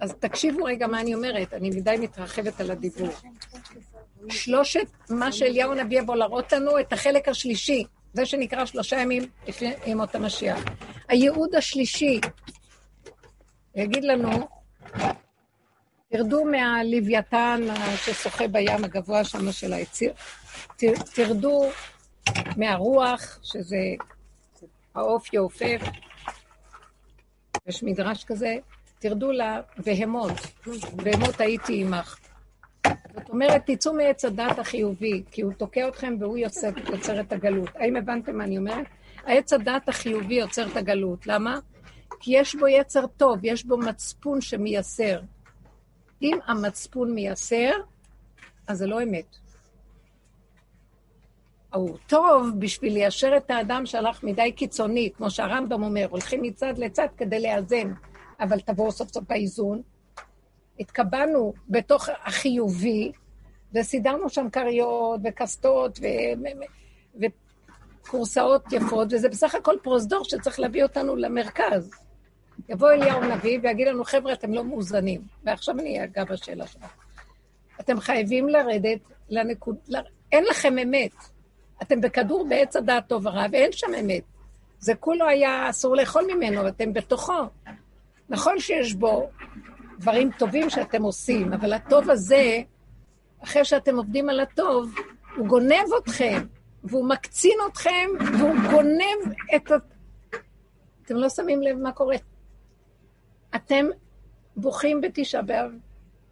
אז 0.02 0.14
תקשיבו 0.20 0.64
רגע 0.64 0.88
מה 0.88 1.02
אני 1.02 1.16
אומרת, 1.16 1.54
אני 1.54 1.70
מדי 1.70 1.96
מתרחבת 2.00 2.62
על 2.62 2.72
הדיבור. 2.72 3.10
שלושת, 4.30 4.88
מה 5.10 5.32
שאליהו 5.32 5.72
הנביא 5.72 6.00
יבוא 6.00 6.16
להראות 6.16 6.54
לנו, 6.54 6.80
את 6.80 6.94
החלק 6.94 7.28
השלישי, 7.28 7.84
זה 8.14 8.26
שנקרא 8.26 8.66
שלושה 8.66 9.00
ימים 9.00 9.24
לפני 9.48 9.74
ימות 9.86 10.16
המשיח. 10.16 10.60
הייעוד 11.08 11.56
השלישי 11.56 12.22
יגיד 13.76 14.04
לנו, 14.04 14.48
תרדו 16.10 16.46
מהלוויתן 16.46 17.62
ששוחה 17.96 18.48
בים 18.48 18.84
הגבוה 18.84 19.24
שם 19.24 19.52
של 19.52 19.74
היציר, 19.74 20.14
תרדו 21.14 21.70
מהרוח, 22.58 23.40
שזה 23.44 23.78
העוף 24.96 25.34
יעופף, 25.34 25.82
יש 27.68 27.84
מדרש 27.84 28.24
כזה, 28.24 28.56
תרדו 29.00 29.32
לבהמות, 29.32 30.32
בהמות 30.96 31.42
הייתי 31.42 31.82
עמך. 31.82 32.18
זאת 32.88 33.30
אומרת, 33.30 33.62
תצאו 33.66 33.94
מעץ 33.94 34.26
הדת 34.26 34.60
החיובי, 34.60 35.24
כי 35.32 35.42
הוא 35.42 35.54
תוקע 35.54 35.88
אתכם 35.88 36.16
והוא 36.20 36.38
יוצר, 36.38 36.70
יוצר 36.92 37.20
את 37.20 37.34
הגלות. 37.34 37.70
האם 37.76 37.96
הבנתם 37.96 38.38
מה 38.38 38.44
אני 38.44 38.58
אומרת? 38.58 38.86
העץ 39.26 39.54
הדת 39.54 39.90
החיובי 39.90 40.34
יוצר 40.36 40.68
את 40.72 40.78
הגלות. 40.78 41.28
למה? 41.28 41.60
כי 42.20 42.38
יש 42.38 42.56
בו 42.56 42.68
יצר 42.68 43.08
טוב, 43.08 43.40
יש 43.44 43.66
בו 43.66 43.78
מצפון 43.78 44.42
שמייסר. 44.42 45.20
אם 46.22 46.38
המצפון 46.46 47.14
מייסר, 47.14 47.72
אז 48.68 48.78
זה 48.78 48.88
לא 48.88 49.04
אמת. 49.04 49.36
הוא 51.74 51.98
טוב 52.08 52.50
בשביל 52.60 52.94
ליישר 52.94 53.38
את 53.38 53.52
האדם 53.52 53.86
שהלך 53.86 54.24
מדי 54.24 54.52
קיצוני, 54.52 55.10
כמו 55.18 55.32
שהרמב"ם 55.32 55.84
אומר, 55.84 56.08
הולכים 56.10 56.42
מצד 56.42 56.74
לצד 56.78 57.08
כדי 57.18 57.42
לאזן, 57.42 57.94
אבל 58.40 58.60
תבואו 58.60 58.92
סוף 58.92 59.14
סוף 59.14 59.24
באיזון. 59.30 59.82
התקבענו 60.82 61.54
בתוך 61.70 62.10
החיובי, 62.24 63.12
וסידרנו 63.76 64.30
שם 64.30 64.50
כריות 64.50 65.20
וקסטות 65.24 66.00
ו... 66.02 66.06
וקורסאות 68.04 68.74
יפות, 68.74 69.08
וזה 69.12 69.30
בסך 69.30 69.56
הכל 69.56 69.76
פרוזדור 69.84 70.24
שצריך 70.24 70.60
להביא 70.60 70.84
אותנו 70.84 71.16
למרכז. 71.16 71.92
יבוא 72.70 72.92
אליהו 72.92 73.22
נביא 73.22 73.60
ויגיד 73.64 73.88
לנו, 73.88 74.04
חבר'ה, 74.04 74.34
אתם 74.34 74.54
לא 74.54 74.64
מאוזנים. 74.64 75.22
ועכשיו 75.44 75.80
אני 75.80 76.04
אגע 76.04 76.24
בשאלה 76.24 76.68
שלך. 76.68 76.86
אתם 77.80 78.00
חייבים 78.00 78.50
לרדת 78.50 79.00
לנקוד... 79.30 79.76
אין 80.32 80.44
לכם 80.50 80.78
אמת. 80.78 81.12
אתם 81.82 82.02
בכדור 82.02 82.46
בעץ 82.50 82.76
הדעת 82.76 83.08
טוב 83.08 83.26
ורע, 83.26 83.46
ואין 83.52 83.72
שם 83.72 83.92
אמת. 84.00 84.24
זה 84.80 84.96
כולו 84.96 85.28
היה 85.28 85.70
אסור 85.70 85.96
לאכול 85.96 86.26
ממנו, 86.36 86.68
אתם 86.68 86.94
בתוכו. 86.94 87.42
נכון 88.30 88.60
שיש 88.60 88.94
בו 88.94 89.30
דברים 90.02 90.32
טובים 90.40 90.70
שאתם 90.70 91.04
עושים, 91.04 91.54
אבל 91.54 91.74
הטוב 91.74 92.10
הזה, 92.10 92.62
אחרי 93.44 93.66
שאתם 93.66 93.98
עובדים 93.98 94.30
על 94.30 94.40
הטוב, 94.40 94.96
הוא 95.38 95.48
גונב 95.48 95.88
אתכם. 96.04 96.42
והוא 96.84 97.10
מקצין 97.10 97.58
אתכם, 97.72 98.10
והוא 98.38 98.56
גונב 98.72 99.34
את. 99.56 99.72
אתם 101.06 101.16
לא 101.16 101.30
שמים 101.30 101.62
לב 101.62 101.78
מה 101.78 101.92
קורה. 101.92 102.16
אתם 103.56 103.86
בוכים 104.56 105.02
בתשעה 105.02 105.42
באב 105.42 105.72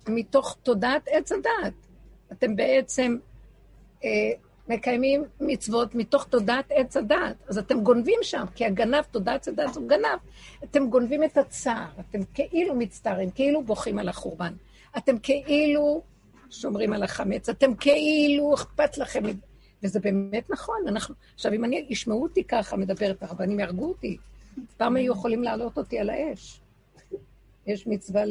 מתוך 0.08 0.58
תודעת 0.64 1.08
עץ 1.08 1.32
הדעת. 1.32 1.74
אתם 2.32 2.56
בעצם 2.56 3.18
אה, 4.04 4.10
מקיימים 4.70 5.24
מצוות 5.40 5.96
מתוך 5.96 6.26
תודעת 6.26 6.66
עץ 6.70 6.98
הדעת. 6.98 7.36
אז 7.48 7.58
אתם 7.58 7.82
גונבים 7.82 8.20
שם, 8.22 8.46
כי 8.56 8.66
הגנב, 8.66 9.02
תודעת 9.12 9.42
עץ 9.42 9.48
הדעת 9.48 9.76
הוא 9.76 9.88
גנב. 9.88 10.20
אתם 10.64 10.90
גונבים 10.90 11.24
את 11.24 11.38
הצער, 11.38 11.88
אתם 12.00 12.20
כאילו 12.34 12.76
מצטערים, 12.76 13.30
כאילו 13.30 13.64
בוכים 13.64 14.00
על 14.00 14.10
החורבן. 14.10 14.54
אתם 14.98 15.20
כאילו 15.20 16.02
שומרים 16.50 16.94
על 16.94 17.04
החמץ, 17.04 17.50
אתם 17.50 17.76
כאילו 17.76 18.54
אכפת 18.54 18.98
לכם. 18.98 19.24
וזה 19.84 20.00
באמת 20.00 20.50
נכון, 20.50 20.78
אנחנו... 20.88 21.16
עכשיו, 21.36 21.54
אם 21.54 21.66
אני, 21.66 21.86
ישמעו 21.90 22.24
אותי 22.24 22.44
ככה, 22.44 22.78
מדברת 22.78 23.24
הרבנים 23.24 23.60
יהרגו 23.60 23.90
אותי. 23.90 24.18
פעם 24.78 24.96
היו 24.96 25.14
יכולים 25.14 25.44
להעלות 25.44 25.78
אותי 25.78 26.00
על 26.00 26.10
האש. 26.10 26.62
יש 27.68 27.88
מצווה 27.88 28.22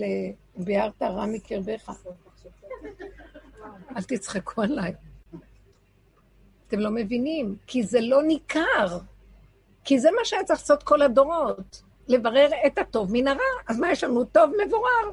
לביארת 0.56 1.02
רע 1.02 1.26
מקרבך. 1.26 1.92
אל 3.96 4.02
תצחקו 4.02 4.62
עליי. 4.62 4.92
אתם 6.68 6.78
לא 6.78 6.90
מבינים, 6.90 7.56
כי 7.66 7.82
זה 7.82 8.00
לא 8.00 8.22
ניכר. 8.22 8.98
כי 9.84 9.98
זה 9.98 10.10
מה 10.10 10.24
שהיה 10.24 10.44
צריך 10.44 10.60
לעשות 10.60 10.82
כל 10.82 11.02
הדורות, 11.02 11.82
לברר 12.08 12.48
את 12.66 12.78
הטוב 12.78 13.12
מן 13.12 13.28
הרע. 13.28 13.38
אז 13.68 13.78
מה 13.78 13.92
יש 13.92 14.04
לנו? 14.04 14.24
טוב 14.24 14.50
מבורר. 14.66 15.12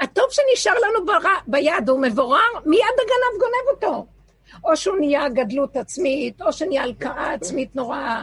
הטוב 0.00 0.24
שנשאר 0.30 0.72
לנו 0.72 1.06
בר... 1.06 1.28
ביד 1.46 1.88
הוא 1.88 2.00
מבורר, 2.00 2.52
מיד 2.66 2.94
הגנב 2.94 3.40
גונב 3.40 3.76
אותו. 3.76 4.06
או 4.64 4.76
שהוא 4.76 4.98
נהיה 4.98 5.28
גדלות 5.28 5.76
עצמית, 5.76 6.42
או 6.42 6.52
שנהיה 6.52 6.82
הלקאה 6.82 7.32
עצמית 7.32 7.76
נוראה, 7.76 8.22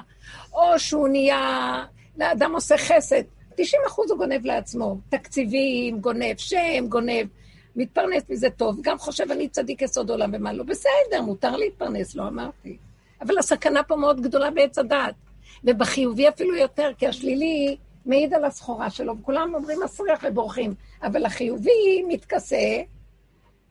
או 0.53 0.79
שהוא 0.79 1.07
נהיה... 1.07 1.83
לאדם 2.17 2.55
עושה 2.55 2.77
חסד. 2.77 3.21
90 3.55 3.81
אחוז 3.87 4.11
הוא 4.11 4.17
גונב 4.17 4.45
לעצמו. 4.45 4.97
תקציבים, 5.09 6.01
גונב 6.01 6.37
שם, 6.37 6.87
גונב. 6.89 7.27
מתפרנס 7.75 8.23
מזה 8.29 8.49
טוב, 8.49 8.77
גם 8.81 8.97
חושב 8.97 9.31
אני 9.31 9.47
צדיק 9.47 9.81
יסוד 9.81 10.09
עולם 10.09 10.31
ומה 10.33 10.53
לא. 10.53 10.63
בסדר, 10.63 11.21
מותר 11.25 11.55
להתפרנס, 11.55 12.15
לא 12.15 12.27
אמרתי. 12.27 12.77
אבל 13.21 13.37
הסכנה 13.37 13.83
פה 13.83 13.95
מאוד 13.95 14.21
גדולה 14.21 14.51
בעץ 14.51 14.77
הדעת. 14.77 15.15
ובחיובי 15.63 16.29
אפילו 16.29 16.55
יותר, 16.55 16.91
כי 16.97 17.07
השלילי 17.07 17.77
מעיד 18.05 18.33
על 18.33 18.45
הסחורה 18.45 18.89
שלו, 18.89 19.17
וכולם 19.19 19.55
אומרים 19.55 19.79
מסריח 19.83 20.23
ובורחים. 20.27 20.73
אבל 21.03 21.25
החיובי 21.25 22.03
מתכסה, 22.07 22.81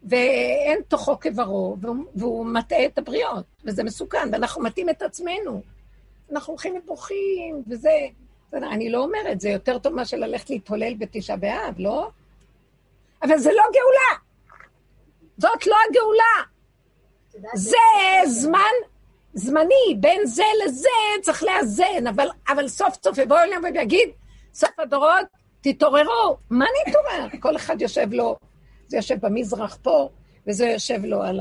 ואין 0.05 0.81
תוכו 0.89 1.21
כברו, 1.21 1.77
והוא 2.15 2.47
מטעה 2.47 2.85
את 2.85 2.99
הבריות, 2.99 3.45
וזה 3.65 3.85
מסוכן, 3.85 4.29
ואנחנו 4.33 4.63
מטעים 4.63 4.91
את 4.91 5.03
עצמנו. 5.03 5.63
אנחנו 6.33 6.53
הולכים 6.53 6.75
ובוכים, 6.77 7.63
וזה... 7.69 7.91
אני 8.53 8.91
לא 8.91 9.05
אומרת, 9.05 9.41
זה 9.41 9.49
יותר 9.49 9.79
טוב 9.79 9.95
מאשר 9.95 10.17
ללכת 10.17 10.51
להתהולל 10.51 10.95
בתשעה 10.95 11.37
באב, 11.37 11.75
לא? 11.79 12.11
אבל 13.23 13.39
זה 13.39 13.51
לא 13.53 13.63
גאולה. 13.73 14.21
זאת 15.39 15.67
לא 15.67 15.77
הגאולה. 15.89 16.45
זה 17.55 17.79
זמן 18.27 18.75
זמני, 19.35 19.95
בין 20.01 20.27
זה 20.27 20.43
לזה 20.65 20.89
צריך 21.23 21.43
לאזן, 21.43 22.07
אבל, 22.09 22.29
אבל 22.49 22.69
סוף 22.69 22.95
סוף 23.05 23.19
יבוא 23.19 23.39
אליהם 23.39 23.65
ויגיד, 23.65 24.09
סוף 24.55 24.71
הדורות, 24.79 25.27
תתעוררו. 25.61 26.37
מה 26.51 26.67
נתעורר? 26.87 27.29
כל 27.43 27.57
אחד 27.57 27.83
יושב 27.83 28.13
לו, 28.13 28.37
זה 28.87 28.97
יושב 28.97 29.27
במזרח 29.27 29.79
פה, 29.83 30.09
וזה 30.47 30.67
יושב 30.67 31.05
לו 31.05 31.23
על 31.23 31.41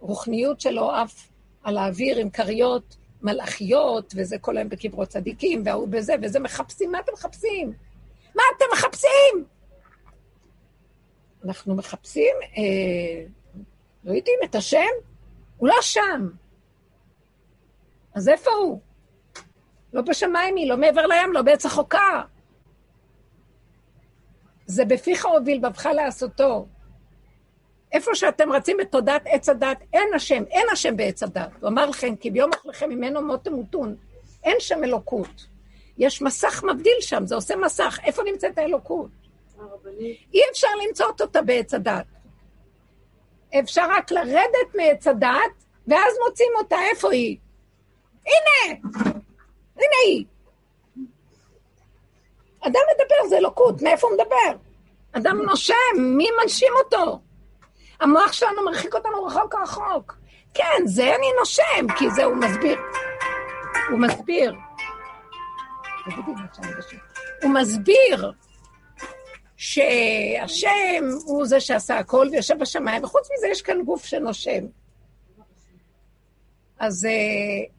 הרוחניות 0.00 0.60
שלו, 0.60 0.90
אף 1.02 1.28
על 1.62 1.78
האוויר 1.78 2.18
עם 2.18 2.30
כריות 2.30 2.96
מלאכיות, 3.22 4.14
וזה 4.16 4.38
כל 4.38 4.56
היום 4.56 4.68
בקברות 4.68 5.08
צדיקים, 5.08 5.62
וההוא 5.64 5.88
בזה, 5.88 6.14
וזה 6.22 6.40
מחפשים, 6.40 6.92
מה 6.92 7.00
אתם 7.00 7.12
מחפשים? 7.12 7.72
מה 8.34 8.42
אתם 8.56 8.64
מחפשים? 8.72 9.44
אנחנו 11.48 11.74
מחפשים, 11.74 12.36
אה, 12.56 13.24
לא 14.04 14.12
יודעים, 14.12 14.38
את 14.44 14.54
השם? 14.54 14.86
הוא 15.56 15.68
לא 15.68 15.76
שם. 15.80 16.28
אז 18.14 18.28
איפה 18.28 18.50
הוא? 18.50 18.80
לא 19.92 20.02
בשמיים 20.02 20.56
היא, 20.56 20.68
לא 20.70 20.76
מעבר 20.76 21.06
לים, 21.06 21.32
לא 21.32 21.42
בעץ 21.42 21.66
החוקה. 21.66 22.22
זה 24.66 24.84
בפיך 24.84 25.26
הוביל, 25.26 25.58
בבך 25.58 25.86
לעשותו. 25.86 26.66
איפה 27.92 28.14
שאתם 28.14 28.52
רצים 28.52 28.76
בתודעת 28.80 29.22
עץ 29.24 29.48
הדת, 29.48 29.78
אין 29.92 30.08
השם, 30.14 30.42
אין 30.50 30.66
השם 30.72 30.96
בעץ 30.96 31.22
הדת. 31.22 31.50
הוא 31.60 31.68
אמר 31.68 31.86
לכם, 31.86 32.16
כי 32.16 32.30
ביום 32.30 32.50
אוכלכם 32.54 32.88
ממנו 32.90 33.22
מות 33.22 33.44
תמותון. 33.44 33.96
אין 34.44 34.56
שם 34.58 34.84
אלוקות. 34.84 35.46
יש 35.98 36.22
מסך 36.22 36.64
מבדיל 36.64 36.96
שם, 37.00 37.26
זה 37.26 37.34
עושה 37.34 37.56
מסך. 37.56 37.98
איפה 38.04 38.22
נמצאת 38.32 38.58
האלוקות? 38.58 39.27
אי 40.34 40.40
אפשר 40.50 40.68
למצוא 40.86 41.06
אותה 41.20 41.42
בעץ 41.42 41.74
הדת. 41.74 42.06
אפשר 43.60 43.86
רק 43.90 44.10
לרדת 44.10 44.74
מעץ 44.74 45.06
הדת, 45.06 45.64
ואז 45.88 46.14
מוצאים 46.26 46.52
אותה, 46.58 46.76
איפה 46.90 47.12
היא? 47.12 47.36
הנה! 48.26 48.76
הנה 49.76 49.96
היא. 50.06 50.24
אדם 52.60 52.80
מדבר, 52.94 53.28
זה 53.28 53.36
אלוקות, 53.36 53.82
מאיפה 53.82 54.08
הוא 54.08 54.16
מדבר? 54.16 54.58
אדם 55.12 55.42
נושם, 55.42 55.74
מי 55.96 56.26
מנשים 56.42 56.72
אותו? 56.84 57.20
המוח 58.00 58.32
שלנו 58.32 58.64
מרחיק 58.64 58.94
אותנו 58.94 59.24
רחוק 59.24 59.54
רחוק. 59.54 60.16
כן, 60.54 60.82
זה 60.84 61.16
אני 61.16 61.26
נושם, 61.38 61.94
כי 61.98 62.10
זה 62.10 62.24
הוא 62.24 62.36
מסביר. 62.36 62.78
הוא 63.90 63.98
מסביר. 63.98 64.54
הוא 67.42 67.50
מסביר 67.50 68.32
שהשם 69.58 71.04
הוא 71.24 71.46
זה 71.46 71.60
שעשה 71.60 71.98
הכל 71.98 72.28
ויושב 72.32 72.58
בשמיים, 72.58 73.04
וחוץ 73.04 73.28
מזה 73.34 73.48
יש 73.48 73.62
כאן 73.62 73.82
גוף 73.82 74.04
שנושם. 74.04 74.66
אז 76.78 77.04
uh, 77.04 77.70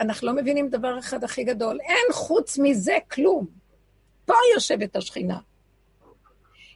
אנחנו 0.00 0.26
לא 0.26 0.32
מבינים 0.32 0.68
דבר 0.68 0.98
אחד 0.98 1.24
הכי 1.24 1.44
גדול, 1.44 1.78
אין 1.80 2.12
חוץ 2.12 2.58
מזה 2.58 2.96
כלום. 3.10 3.46
פה 4.24 4.34
יושבת 4.54 4.96
השכינה. 4.96 5.38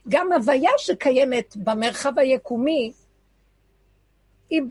גם 0.09 0.33
הוויה 0.33 0.71
שקיימת 0.77 1.57
במרחב 1.57 2.19
היקומי, 2.19 2.93
היא, 4.49 4.61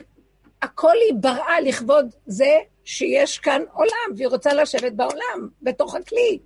הכל 0.61 0.95
היא 1.09 1.13
בראה 1.19 1.61
לכבוד 1.61 2.15
זה 2.25 2.59
שיש 2.83 3.39
כאן 3.39 3.61
עולם, 3.73 4.15
והיא 4.15 4.27
רוצה 4.27 4.53
לשבת 4.53 4.91
בעולם, 4.91 5.49
בתוך 5.61 5.95
הכלי. 5.95 6.39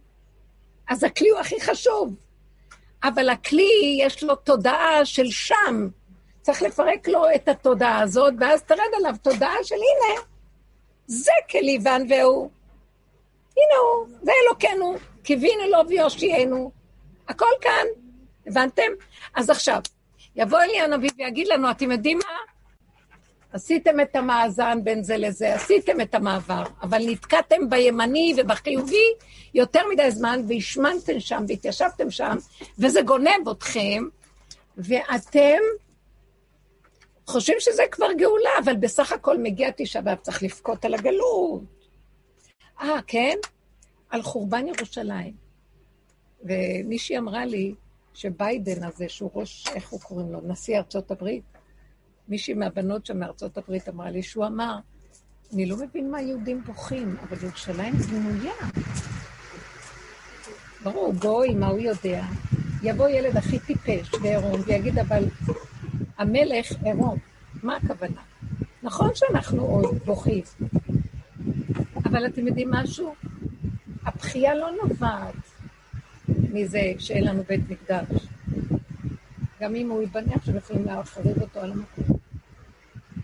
אז 0.90 1.04
הכלי 1.04 1.30
הוא 1.30 1.40
הכי 1.40 1.62
חשוב. 1.62 2.29
אבל 3.04 3.30
הכלי, 3.30 3.98
יש 4.02 4.24
לו 4.24 4.36
תודעה 4.36 5.06
של 5.06 5.30
שם. 5.30 5.88
צריך 6.42 6.62
לפרק 6.62 7.08
לו 7.08 7.24
את 7.36 7.48
התודעה 7.48 8.00
הזאת, 8.02 8.34
ואז 8.40 8.64
תרד 8.64 8.80
עליו 8.98 9.16
תודעה 9.22 9.56
של 9.64 9.76
הנה, 9.76 10.22
זה 11.08 11.32
כליוון 11.52 12.02
והוא. 12.10 12.50
הנה 13.58 13.80
הוא, 13.82 14.08
זה 14.22 14.32
אלוקינו, 14.46 14.96
קיווינו 15.24 15.64
לו 15.68 15.90
ויושיענו. 15.90 16.72
הכל 17.28 17.52
כאן, 17.62 17.86
הבנתם? 18.48 18.92
אז 19.36 19.50
עכשיו, 19.50 19.80
יבוא 20.36 20.60
אלי 20.60 20.80
הנביא 20.80 21.10
ויגיד 21.18 21.48
לנו, 21.48 21.72
אתם 21.72 21.92
יודעים 21.92 22.18
מה? 22.18 22.49
עשיתם 23.54 24.00
את 24.00 24.16
המאזן 24.16 24.84
בין 24.84 25.04
זה 25.04 25.18
לזה, 25.18 25.56
עשיתם 25.56 26.02
את 26.02 26.16
המעבר, 26.16 26.64
אבל 26.82 27.02
נתקעתם 27.06 27.70
בימני 27.70 28.34
ובחיובי 28.38 29.14
יותר 29.54 29.82
מדי 29.94 30.12
זמן, 30.12 30.42
והשמנתם 30.48 31.20
שם 31.20 31.44
והתיישבתם 31.48 32.12
שם, 32.12 32.38
וזה 32.80 33.02
גונב 33.02 33.50
אתכם, 33.52 34.04
ואתם 34.78 35.60
חושבים 37.28 37.58
שזה 37.60 37.84
כבר 37.92 38.14
גאולה, 38.18 38.50
אבל 38.64 38.76
בסך 38.76 39.12
הכל 39.12 39.38
מגיע 39.38 39.70
תשעה 39.78 40.02
באב, 40.02 40.18
צריך 40.18 40.44
לבכות 40.44 40.86
על 40.86 40.94
הגלות. 40.94 41.62
אה, 42.82 43.00
כן? 43.08 43.38
על 44.10 44.22
חורבן 44.22 44.66
ירושלים. 44.68 45.34
ומישהי 46.44 47.18
אמרה 47.18 47.46
לי 47.46 47.74
שביידן 48.14 48.84
הזה, 48.84 49.10
שהוא 49.10 49.32
ראש, 49.34 49.68
איך 49.76 49.90
הוא 49.90 50.02
קוראים 50.02 50.32
לו? 50.32 50.40
נשיא 50.44 50.78
ארצות 50.78 51.12
הברית, 51.12 51.44
מישהי 52.30 52.54
מהבנות 52.54 53.06
שם 53.06 53.20
מארצות 53.20 53.58
הברית 53.58 53.90
אמרה 53.90 54.12
לי 54.12 54.24
שהוא 54.24 54.46
אמר, 54.46 54.78
אני 55.54 55.66
לא 55.66 55.78
מבין 55.78 56.12
מה 56.12 56.18
היהודים 56.18 56.62
בוכים, 56.66 57.16
אבל 57.24 57.38
ירושלים 57.44 57.94
בנויה. 57.94 58.54
ברור, 60.84 61.14
גוי, 61.14 61.54
מה 61.54 61.68
הוא 61.68 61.80
יודע? 61.80 62.24
יבוא 62.84 63.10
ילד 63.10 63.38
הכי 63.38 63.60
טיפש 63.60 64.14
ועירום 64.22 64.62
ויגיד, 64.66 65.00
אבל 65.00 65.24
המלך 66.18 66.72
עירום. 66.84 67.18
מה 67.64 67.76
הכוונה? 67.78 68.22
נכון 68.84 69.10
שאנחנו 69.16 69.62
עוד 69.62 70.00
בוכים, 70.06 70.44
אבל 72.06 72.26
אתם 72.26 72.48
יודעים 72.48 72.72
משהו? 72.72 73.14
הבכייה 74.06 74.56
לא 74.56 74.70
נובעת 74.84 75.36
מזה 76.28 76.94
שאין 77.00 77.24
לנו 77.24 77.44
בית 77.48 77.62
מקדש. 77.70 78.28
גם 79.62 79.76
אם 79.76 79.90
הוא 79.90 80.02
ייבנה 80.02 80.36
עכשיו 80.36 80.56
יכולים 80.56 80.86
להחריב 80.86 81.42
אותו 81.42 81.60
על 81.60 81.72
המקום. 81.72 82.19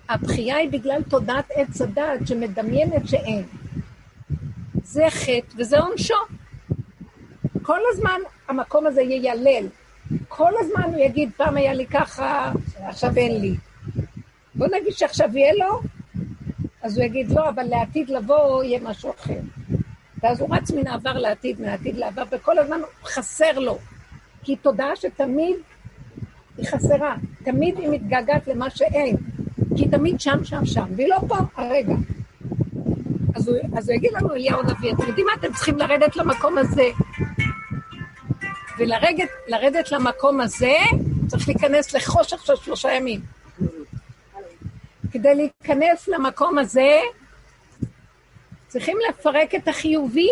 הבחייה 0.09 0.55
היא 0.55 0.69
בגלל 0.69 1.03
תודעת 1.09 1.45
עץ 1.55 1.81
הדעת 1.81 2.27
שמדמיינת 2.27 3.07
שאין. 3.07 3.43
זה 4.83 5.05
חטא 5.09 5.55
וזה 5.57 5.79
עונשו. 5.79 6.15
כל 7.61 7.79
הזמן 7.91 8.19
המקום 8.47 8.87
הזה 8.87 9.01
יילל. 9.01 9.67
כל 10.27 10.51
הזמן 10.59 10.93
הוא 10.93 11.03
יגיד, 11.03 11.29
פעם 11.37 11.57
היה 11.57 11.73
לי 11.73 11.85
ככה, 11.85 12.51
עכשיו 12.79 13.17
אין 13.17 13.41
לי. 13.41 13.55
בוא 14.55 14.67
נגיד 14.67 14.93
שעכשיו 14.93 15.37
יהיה 15.37 15.53
לו, 15.53 15.81
אז 16.81 16.97
הוא 16.97 17.05
יגיד, 17.05 17.31
לא, 17.31 17.49
אבל 17.49 17.63
לעתיד 17.63 18.09
לבוא 18.09 18.63
יהיה 18.63 18.79
משהו 18.83 19.11
אחר. 19.19 19.39
ואז 20.23 20.41
הוא 20.41 20.55
רץ 20.55 20.71
מן 20.71 20.87
העבר 20.87 21.13
לעתיד, 21.13 21.61
מהעתיד 21.61 21.97
לעבר, 21.97 22.23
וכל 22.31 22.59
הזמן 22.59 22.79
חסר 23.03 23.59
לו. 23.59 23.77
כי 24.43 24.55
תודעה 24.55 24.95
שתמיד 24.95 25.55
היא 26.57 26.65
חסרה, 26.67 27.15
תמיד 27.43 27.77
היא 27.77 27.89
מתגעגעת 27.89 28.47
למה 28.47 28.69
שאין. 28.69 29.17
כי 29.77 29.87
תמיד 29.87 30.21
שם, 30.21 30.43
שם, 30.43 30.65
שם, 30.65 30.85
והיא 30.95 31.09
לא 31.09 31.17
פה 31.27 31.37
הרגע. 31.55 31.95
אז 33.35 33.47
הוא, 33.47 33.57
אז 33.77 33.89
הוא 33.89 33.95
יגיד 33.95 34.11
לנו, 34.13 34.33
אליהו 34.33 34.59
הנביא, 34.59 34.93
אתם 34.93 35.07
יודעים 35.07 35.27
מה? 35.27 35.33
אתם 35.33 35.53
צריכים 35.53 35.77
לרדת 35.77 36.15
למקום 36.15 36.57
הזה. 36.57 36.89
ולרדת 38.77 39.91
למקום 39.91 40.41
הזה, 40.41 40.73
צריך 41.27 41.47
להיכנס 41.47 41.93
לחושך 41.93 42.45
של 42.45 42.55
שלושה 42.55 42.93
ימים. 42.93 43.21
כדי 45.11 45.35
להיכנס 45.35 46.07
למקום 46.07 46.57
הזה, 46.57 46.99
צריכים 48.67 48.97
לפרק 49.09 49.55
את 49.55 49.67
החיובי, 49.67 50.29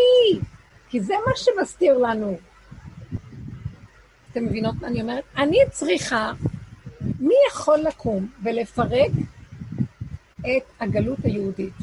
כי 0.90 1.02
זה 1.02 1.14
מה 1.28 1.32
שמסתיר 1.36 1.98
לנו. 1.98 2.38
אתם 4.32 4.46
מבינות 4.46 4.76
מה 4.82 4.88
אני 4.88 5.02
אומרת? 5.02 5.24
אני 5.38 5.58
צריכה, 5.72 6.32
מי 7.20 7.34
יכול 7.50 7.80
לקום 7.80 8.28
ולפרק 8.44 9.12
את 10.44 10.64
הגלות 10.80 11.20
היהודית? 11.24 11.74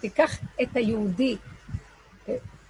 תיקח 0.00 0.38
את 0.62 0.76
היהודי, 0.76 1.36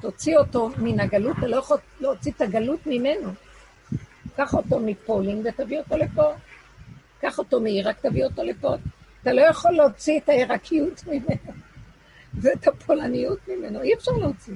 תוציא 0.01 0.37
אותו 0.37 0.71
מן 0.79 1.01
הגלות, 1.01 1.37
אתה 1.39 1.47
לא 1.47 1.57
יכול 1.57 1.77
להוציא 2.01 2.33
את 2.37 2.41
הגלות 2.41 2.81
ממנו. 2.87 3.33
קח 4.37 4.55
אותו 4.55 4.81
מפולין 4.81 5.43
ותביא 5.45 5.79
אותו 5.79 5.97
לפה. 5.97 6.33
קח 7.21 7.39
אותו 7.39 7.61
מעיראק, 7.61 8.01
תביא 8.01 8.25
אותו 8.25 8.43
לפה. 8.43 8.75
אתה 9.23 9.33
לא 9.33 9.41
יכול 9.41 9.73
להוציא 9.73 10.19
את 10.19 10.29
העיראקיות 10.29 11.05
ממנו 11.07 11.53
ואת 12.43 12.69
הפולניות 12.69 13.39
ממנו, 13.49 13.83
אי 13.83 13.95
אפשר 13.95 14.13
להוציא. 14.13 14.55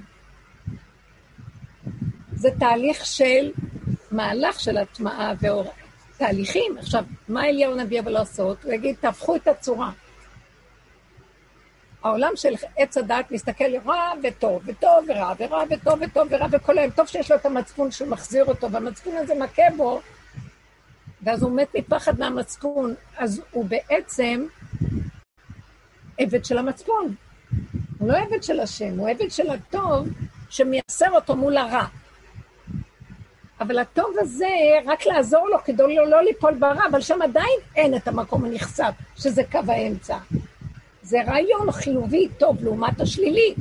זה 2.33 2.49
תהליך 2.59 3.07
של 3.07 3.53
מהלך 4.11 4.61
של 4.61 4.77
הטמעה 4.77 5.33
ואור... 5.41 5.73
תהליכים. 6.17 6.79
עכשיו, 6.79 7.05
מה 7.29 7.45
אליהו 7.45 7.75
נביא 7.75 8.01
אבל 8.01 8.13
לעשות? 8.13 8.65
הוא 8.65 8.73
יגיד, 8.73 8.97
תהפכו 9.01 9.37
את 9.37 9.49
הצורה. 9.49 9.91
העולם 12.03 12.33
של 12.37 12.55
עץ 12.77 12.97
הדת 12.97 13.31
מסתכל 13.31 13.77
רע 13.87 14.13
וטוב, 14.23 14.63
וטוב 14.67 15.05
ורע, 15.09 15.33
ורע 15.39 15.63
וטוב 15.71 15.99
וטוב 16.03 16.29
ורע 16.31 16.47
וכל 16.51 16.79
היום. 16.79 16.91
טוב 16.91 17.07
שיש 17.07 17.31
לו 17.31 17.37
את 17.37 17.47
המצפון 17.47 17.91
שהוא 17.91 18.09
מחזיר 18.09 18.45
אותו, 18.45 18.71
והמצפון 18.71 19.17
הזה 19.17 19.35
מכה 19.35 19.63
בו, 19.77 20.01
ואז 21.23 21.43
הוא 21.43 21.53
מת 21.57 21.69
מפחד 21.75 22.19
מהמצפון. 22.19 22.95
אז 23.17 23.43
הוא 23.51 23.65
בעצם 23.65 24.47
עבד 26.19 26.45
של 26.45 26.59
המצפון. 26.59 27.15
הוא 27.99 28.09
לא 28.09 28.19
עבד 28.19 28.43
של 28.43 28.61
השם, 28.61 28.99
הוא 28.99 29.09
עבד 29.09 29.31
של 29.31 29.51
הטוב 29.51 30.09
שמייסר 30.51 31.11
אותו 31.11 31.37
מול 31.37 31.57
הרע. 31.57 31.85
אבל 33.61 33.79
הטוב 33.79 34.15
הזה, 34.19 34.49
רק 34.87 35.07
לעזור 35.07 35.49
לו 35.49 35.59
כדי 35.65 35.97
לא, 35.97 36.07
לא 36.07 36.23
ליפול 36.23 36.55
ברע, 36.55 36.87
אבל 36.91 37.01
שם 37.01 37.23
עדיין 37.23 37.59
אין 37.77 37.97
את 37.97 38.09
המקום 38.09 38.45
הנכסף, 38.45 38.93
שזה 39.17 39.43
קו 39.53 39.59
האמצע. 39.69 40.19
זה 41.11 41.23
רעיון 41.27 41.73
חיובי 41.73 42.29
טוב 42.39 42.65
לעומת 42.65 43.01
השלילי. 43.01 43.55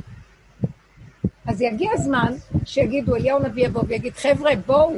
אז 1.46 1.60
יגיע 1.60 1.90
הזמן 1.92 2.32
שיגידו, 2.64 3.16
אליהו 3.16 3.38
נביא 3.38 3.66
יבוא 3.66 3.82
ויגיד, 3.88 4.12
חבר'ה, 4.14 4.56
בואו, 4.66 4.96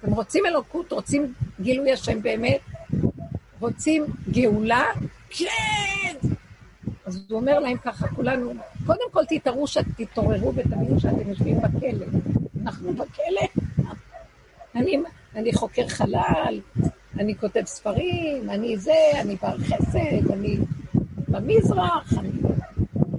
אתם 0.00 0.12
רוצים 0.12 0.46
אלוקות, 0.46 0.92
רוצים 0.92 1.32
גילוי 1.60 1.92
השם 1.92 2.22
באמת, 2.22 2.60
רוצים 3.60 4.04
גאולה? 4.30 4.84
כן! 5.30 6.16
אז 7.04 7.26
הוא 7.30 7.40
אומר 7.40 7.58
להם 7.58 7.76
ככה, 7.76 8.08
כולנו, 8.08 8.52
קודם 8.86 9.10
כל 9.10 9.24
תתערו, 9.28 9.64
תתעוררו 9.96 10.54
ותבינו 10.54 11.00
שאתם 11.00 11.28
יושבים 11.28 11.56
בכלא. 11.56 12.06
אנחנו 12.62 12.92
בכלא. 12.92 13.62
אני, 14.74 14.96
אני 15.34 15.52
חוקר 15.52 15.88
חלל, 15.88 16.60
אני 17.18 17.34
כותב 17.34 17.62
ספרים, 17.64 18.50
אני 18.50 18.78
זה, 18.78 18.92
אני 19.20 19.36
בר 19.42 19.58
חסד, 19.58 20.32
אני 20.32 20.56
במזרח, 21.34 22.12
אני... 22.18 22.30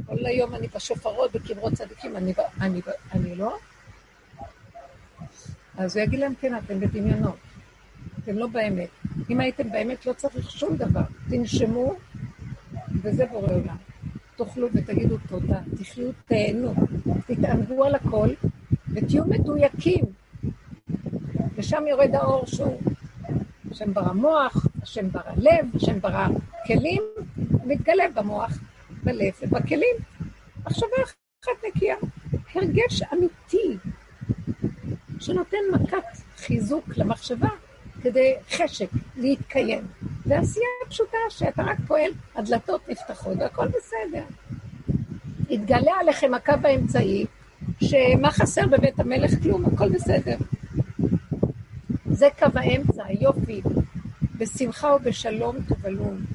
כל 0.06 0.26
היום 0.26 0.56
אני 0.56 0.68
בשופרות, 0.76 1.32
בקברות 1.32 1.74
צדיקים, 1.74 2.18
אני, 2.18 2.34
אני, 2.62 2.82
אני 3.12 3.36
לא? 3.36 3.58
אז 5.78 5.98
הוא 5.98 6.04
יגיד 6.04 6.20
להם, 6.20 6.34
כן, 6.42 6.58
אתם 6.58 6.80
בדמיונות, 6.80 7.36
אתם 8.20 8.38
לא 8.38 8.48
באמת. 8.48 8.90
אם 9.30 9.40
הייתם 9.40 9.72
באמת, 9.72 10.06
לא 10.06 10.14
צריך 10.14 10.52
שום 10.52 10.76
דבר. 10.76 11.02
תנשמו, 11.30 11.94
וזה 13.02 13.26
בורא 13.26 13.54
עולם. 13.54 13.78
תאכלו 14.36 14.68
ותגידו 14.74 15.18
תודה, 15.28 15.60
תחיו, 15.78 16.12
תהנו, 16.26 16.74
תתענגו 17.28 17.84
על 17.84 17.96
הכל, 17.96 18.30
ותהיו 18.94 19.26
מדויקים. 19.26 20.04
ושם 21.56 21.84
יורד 21.88 22.16
האור 22.16 22.46
שהוא 22.46 22.82
השם 23.76 23.94
ברא 23.94 24.14
מוח, 24.14 24.68
השם 24.82 25.10
ברא 25.10 25.32
לב, 25.38 25.76
השם 25.76 26.00
ברא 26.00 26.28
כלים, 26.68 27.04
מתגלה 27.66 28.04
במוח, 28.14 28.58
בלב 29.04 29.34
ובכלים. 29.42 29.96
מחשבה 30.66 30.98
אחת 31.44 31.52
נקייה. 31.68 31.96
הרגש 32.56 33.02
אמיתי 33.14 33.78
שנותן 35.20 35.58
מכת 35.74 36.04
חיזוק 36.38 36.98
למחשבה 36.98 37.50
כדי 38.02 38.34
חשק 38.52 38.90
להתקיים. 39.18 39.88
ועשייה 40.26 40.68
פשוטה 40.90 41.18
שאתה 41.30 41.64
רק 41.64 41.78
פועל, 41.88 42.12
הדלתות 42.36 42.90
נפתחות 42.90 43.38
והכל 43.40 43.68
בסדר. 43.68 44.24
יתגלה 45.50 45.94
עליכם 46.00 46.34
הקו 46.34 46.54
האמצעי, 46.64 47.26
שמה 47.84 48.32
חסר 48.32 48.68
בבית 48.68 49.00
המלך? 49.00 49.32
כלום, 49.44 49.66
הכל 49.66 49.90
בסדר. 49.90 50.38
זה 52.16 52.28
קו 52.40 52.46
האמצע, 52.56 53.04
יופי. 53.22 53.62
בשמחה 54.38 54.96
ובשלום 54.96 55.56
תובלון. 55.68 56.26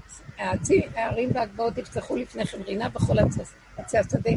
הערים 0.95 1.31
והגבעות 1.35 1.79
יפצחו 1.79 2.17
לפניכם 2.17 2.63
רינה 2.63 2.89
בכל 2.89 3.19
עצי 3.77 3.99
השדה. 3.99 4.31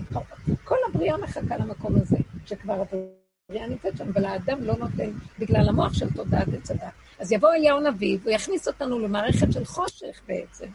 כל 0.63 0.75
הבריאה 0.89 1.17
מחכה 1.17 1.57
למקום 1.57 1.95
הזה, 1.95 2.17
שכבר 2.45 2.73
הבריאה 2.73 3.67
נמצאת 3.67 3.97
שם, 3.97 4.09
אבל 4.13 4.25
האדם 4.25 4.63
לא 4.63 4.73
נותן, 4.77 5.09
בגלל 5.39 5.69
המוח 5.69 5.93
של 5.93 6.13
תודעת 6.13 6.47
עץ 6.57 6.71
הדת. 6.71 6.83
אז 7.19 7.31
יבוא 7.31 7.53
אליהו 7.53 7.79
נביא, 7.79 8.17
והוא 8.21 8.31
יכניס 8.31 8.67
אותנו 8.67 8.99
למערכת 8.99 9.51
של 9.51 9.65
חושך 9.65 10.21
בעצם. 10.27 10.65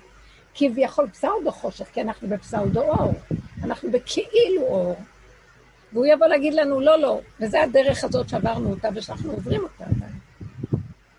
כביכול 0.55 1.09
פסאודו 1.09 1.51
חושך, 1.51 1.85
כי 1.85 2.01
אנחנו 2.01 2.29
בפסאודו 2.29 2.83
אור. 2.83 3.15
אנחנו 3.65 3.91
בכאילו 3.91 4.63
אור. 4.63 4.97
והוא 5.93 6.07
יבוא 6.07 6.27
להגיד 6.27 6.55
לנו, 6.55 6.81
לא, 6.81 6.99
לא, 6.99 7.21
וזה 7.41 7.63
הדרך 7.63 8.05
הזאת 8.05 8.29
שעברנו 8.29 8.71
אותה 8.71 8.89
ושאנחנו 8.95 9.33
עוברים 9.33 9.63
אותה. 9.63 9.85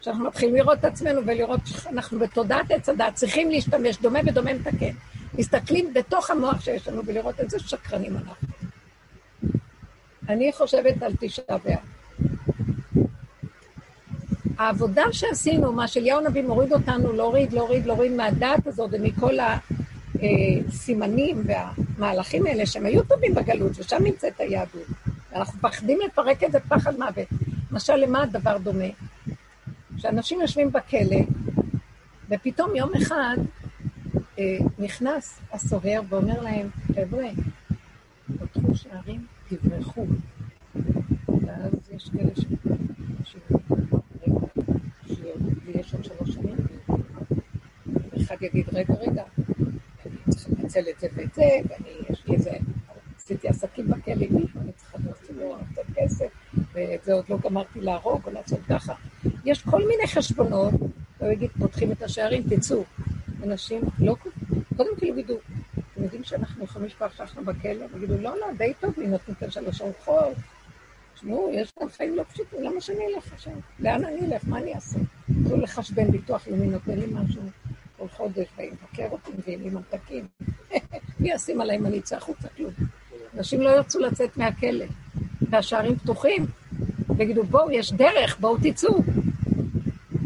שאנחנו 0.02 0.26
מתחילים 0.26 0.56
לראות 0.56 0.80
את 0.80 0.86
עצמנו 0.86 1.22
ולראות 1.26 1.60
שאנחנו 1.66 2.20
בתודעת 2.20 2.72
עץ 2.72 2.90
הדת, 2.90 3.14
צריכים 3.14 3.52
להשתמש, 3.52 3.98
דומה 3.98 4.20
ודומה 4.26 4.54
מתקן. 4.54 4.92
מסתכלים 5.34 5.94
בתוך 5.94 6.30
המוח 6.30 6.62
שיש 6.62 6.88
לנו 6.88 7.02
ולראות 7.06 7.40
איזה 7.40 7.60
שקרנים 7.60 8.18
אנחנו. 8.18 8.48
אני 10.30 10.52
חושבת 10.54 11.04
על 11.04 11.14
תשעה 11.20 11.58
באב. 11.66 11.78
העבודה 14.58 15.04
שעשינו, 15.12 15.72
מה 15.72 15.88
שאליהו 15.88 16.20
הנביא 16.20 16.44
מוריד 16.44 16.74
אותנו, 16.74 17.14
להוריד, 17.14 17.54
להוריד, 17.54 17.86
להוריד 17.86 18.12
מהדעת 18.12 18.68
הזאת 18.68 18.90
ומכל 18.94 19.38
הסימנים 20.20 21.44
והמהלכים 21.46 22.46
האלה 22.46 22.66
שהם 22.66 22.86
היו 22.86 23.04
טובים 23.04 23.36
בגלות, 23.36 23.72
ושם 23.80 24.04
נמצאת 24.04 24.40
היהדות. 24.40 24.88
ואנחנו 25.32 25.60
מפחדים 25.60 26.00
לפרק 26.06 26.44
את 26.44 26.52
זה 26.52 26.60
פחד 26.60 27.00
מוות. 27.00 27.28
למשל, 27.72 27.96
למה 27.96 28.24
הדבר 28.24 28.58
דומה? 28.58 28.86
שאנשים 30.00 30.42
יושבים 30.42 30.72
בכלא, 30.72 31.20
ופתאום 32.30 32.76
יום 32.76 32.90
אחד 33.02 33.38
אה, 34.40 34.58
נכנס 34.80 35.40
הסוהר 35.52 36.02
ואומר 36.10 36.42
להם, 36.42 36.70
חבר'ה, 36.96 37.28
פתחו 38.40 38.76
שערים, 38.76 39.26
תברחו. 39.50 40.06
ואז 41.28 41.74
יש 41.92 42.10
כאלה 42.10 42.32
ש... 42.36 42.46
יש 45.76 45.94
עוד 45.94 46.04
שלוש 46.04 46.30
שנים, 46.30 46.56
אחד 48.22 48.36
יגיד, 48.42 48.66
רגע, 48.74 48.94
רגע, 48.94 49.24
אני 50.06 50.16
צריך 50.30 50.60
לנצל 50.60 50.84
את 50.90 51.00
זה 51.00 51.08
ואת 51.16 51.34
זה, 51.34 51.44
ואני, 51.70 51.90
יש 52.10 52.28
לי 52.28 52.36
איזה, 52.36 52.52
עשיתי 53.18 53.48
עסקים 53.48 53.88
בכלא, 53.88 54.14
אני 54.62 54.72
צריכה 54.76 54.98
להוציא 55.04 55.36
לו 55.36 55.58
קצת 55.72 55.82
כסף, 55.96 56.28
ואת 56.74 57.04
זה 57.04 57.14
עוד 57.14 57.26
לא 57.30 57.38
גמרתי 57.44 57.82
להרוג 57.82 58.22
או 58.26 58.32
לעשות 58.32 58.60
ככה. 58.70 58.94
יש 59.50 59.62
כל 59.62 59.88
מיני 59.88 60.08
חשבונות, 60.08 60.74
הוא 61.18 61.32
יגיד, 61.32 61.50
פותחים 61.60 61.92
את 61.92 62.02
השערים, 62.02 62.44
תצאו. 62.50 62.84
אנשים 63.44 63.82
לא, 64.00 64.16
קודם 64.78 64.96
כל 65.00 65.06
יגידו, 65.06 65.38
אתם 65.74 66.04
יודעים 66.04 66.24
שאנחנו 66.24 66.64
יכולים 66.64 66.88
לשכוח 66.88 67.18
שאנחנו 67.18 67.46
בכלא? 67.46 67.86
יגידו, 67.98 68.18
לא, 68.22 68.40
לא, 68.40 68.48
די 68.58 68.74
טוב 68.80 68.94
לי, 68.98 69.08
נותנים 69.08 69.36
כאן 69.36 69.52
שלוש 69.52 69.82
ארוחות. 69.82 70.34
תשמעו, 71.16 71.52
יש 71.54 71.72
כאן 71.80 71.90
חיים 71.90 72.16
לא 72.16 72.24
פשוטים, 72.24 72.64
למה 72.64 72.82
שאני 72.82 73.00
אלך 73.16 73.34
עכשיו? 73.34 73.54
לאן 73.80 74.06
אני 74.06 74.20
אלך? 74.26 74.42
מה 74.48 74.58
אני 74.58 74.74
אעשה? 74.76 75.00
תנו 75.26 75.58
לחשבן 75.58 76.12
ביטוח 76.12 76.48
לאומי, 76.48 76.68
נותן 76.68 77.00
לי 77.00 77.06
משהו 77.14 77.42
כל 77.98 78.08
חודש, 78.08 78.48
באים 78.58 78.74
לבקר 78.74 79.08
אותי, 79.12 79.32
מביאים 79.38 79.62
לי 79.62 79.70
ממתקים. 79.70 80.28
מי 81.20 81.32
ישים 81.32 81.62
עליי 81.62 81.78
אם 81.78 81.86
אני 81.86 82.00
אצא 82.00 82.18
החוצה? 82.18 82.48
כלום. 82.58 82.72
אנשים 83.38 83.62
לא 83.62 83.70
ירצו 83.70 84.00
לצאת 84.00 84.38
מהכלא, 84.38 84.86
והשערים 85.42 85.96
פתוחים, 85.96 86.46
ויגידו, 87.18 87.44
בואו, 87.44 87.72
יש 87.72 87.94
דרך, 87.94 88.40
בואו 88.40 88.58
תצאו. 88.64 89.04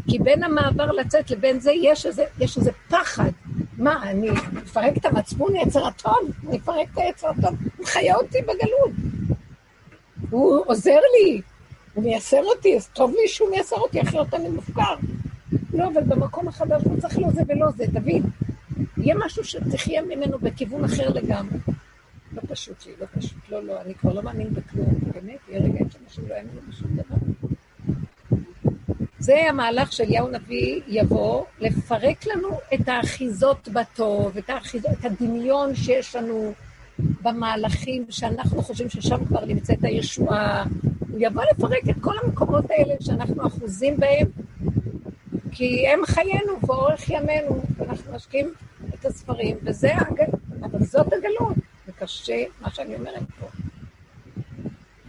כי 0.09 0.19
בין 0.19 0.43
המעבר 0.43 0.91
לצאת 0.91 1.31
לבין 1.31 1.59
זה 1.59 1.71
יש 1.71 2.05
איזה, 2.05 2.25
יש 2.39 2.57
איזה 2.57 2.71
פחד. 2.89 3.29
מה, 3.77 4.03
אני 4.03 4.29
אפרק 4.63 4.97
את 4.97 5.05
המצפון 5.05 5.55
יצר 5.55 5.87
הטוב? 5.87 6.31
אני 6.47 6.57
אפרק 6.57 6.87
את 6.93 6.97
היצר 6.97 7.27
הטוב? 7.29 7.43
הוא 7.43 7.83
מחיה 7.83 8.15
אותי 8.15 8.41
בגלות. 8.41 8.91
הוא 10.29 10.63
עוזר 10.65 10.99
לי, 11.15 11.41
הוא 11.93 12.03
מייסר 12.03 12.43
אותי, 12.43 12.75
אז 12.75 12.87
טוב 12.87 13.11
לי 13.11 13.27
שהוא 13.27 13.49
מייסר 13.49 13.75
אותי, 13.75 14.01
אחרת 14.01 14.33
אני 14.33 14.49
מופקר. 14.49 14.95
לא, 15.73 15.87
אבל 15.93 16.03
במקום 16.03 16.47
החדש 16.47 16.81
לא 16.85 17.01
צריך 17.01 17.17
לא 17.17 17.29
זה 17.31 17.41
ולא 17.47 17.71
זה, 17.71 17.85
תבין. 17.93 18.23
יהיה 18.97 19.15
משהו 19.25 19.43
שתחיה 19.43 20.01
ממנו 20.01 20.37
בכיוון 20.39 20.83
אחר 20.83 21.09
לגמרי. 21.09 21.57
לא 22.33 22.41
פשוט 22.47 22.85
לי, 22.85 22.93
לא 23.01 23.05
פשוט, 23.17 23.49
לא, 23.49 23.63
לא, 23.63 23.81
אני 23.81 23.95
כבר 23.95 24.13
לא 24.13 24.23
מאמין 24.23 24.53
בכלום, 24.53 24.95
באמת, 25.13 25.39
יהיה 25.49 25.61
רגעים 25.61 25.89
שאנשים 25.89 26.23
לא 26.29 26.35
יאמינו 26.35 26.61
בשום 26.69 26.87
דבר. 26.95 27.15
זה 29.23 29.49
המהלך 29.49 29.93
של 29.93 30.03
אליהו 30.03 30.27
נביא 30.27 30.81
יבוא, 30.87 31.45
לפרק 31.59 32.25
לנו 32.27 32.59
את 32.73 32.87
האחיזות 32.87 33.69
בטוב, 33.73 34.37
את, 34.37 34.49
האחיזות, 34.49 34.91
את 34.99 35.05
הדמיון 35.05 35.75
שיש 35.75 36.15
לנו 36.15 36.53
במהלכים 36.99 38.05
שאנחנו 38.09 38.61
חושבים 38.61 38.89
ששם 38.89 39.25
כבר 39.25 39.45
נמצאת 39.45 39.83
הישועה. 39.83 40.63
הוא 41.11 41.19
יבוא 41.19 41.43
לפרק 41.51 41.89
את 41.89 41.95
כל 42.01 42.13
המקומות 42.23 42.65
האלה 42.69 42.93
שאנחנו 42.99 43.47
אחוזים 43.47 43.97
בהם, 43.97 44.27
כי 45.51 45.87
הם 45.87 45.99
חיינו 46.05 46.53
ואורך 46.67 47.09
ימינו, 47.09 47.61
ואנחנו 47.77 48.15
משקיעים 48.15 48.53
את 48.93 49.05
הספרים, 49.05 49.57
וזה, 49.63 49.95
הג... 49.95 50.21
אבל 50.63 50.83
זאת 50.83 51.07
הגלות, 51.13 51.55
זה 51.85 51.91
קשה, 51.99 52.43
מה 52.61 52.69
שאני 52.69 52.95
אומרת 52.95 53.23
פה. 53.39 53.47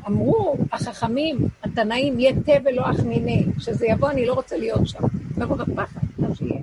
אמרו 0.07 0.57
החכמים, 0.73 1.38
התנאים, 1.62 2.21
יהיה 2.21 2.33
תה 2.47 2.53
ולא 2.64 2.90
אחמיני, 2.90 3.47
שזה 3.59 3.87
יבוא, 3.87 4.11
אני 4.11 4.27
לא 4.27 4.33
רוצה 4.33 4.57
להיות 4.57 4.88
שם. 4.88 4.99
מרוב 5.37 5.61
הפחד, 5.61 6.01
מה 6.19 6.35
שיהיה. 6.35 6.61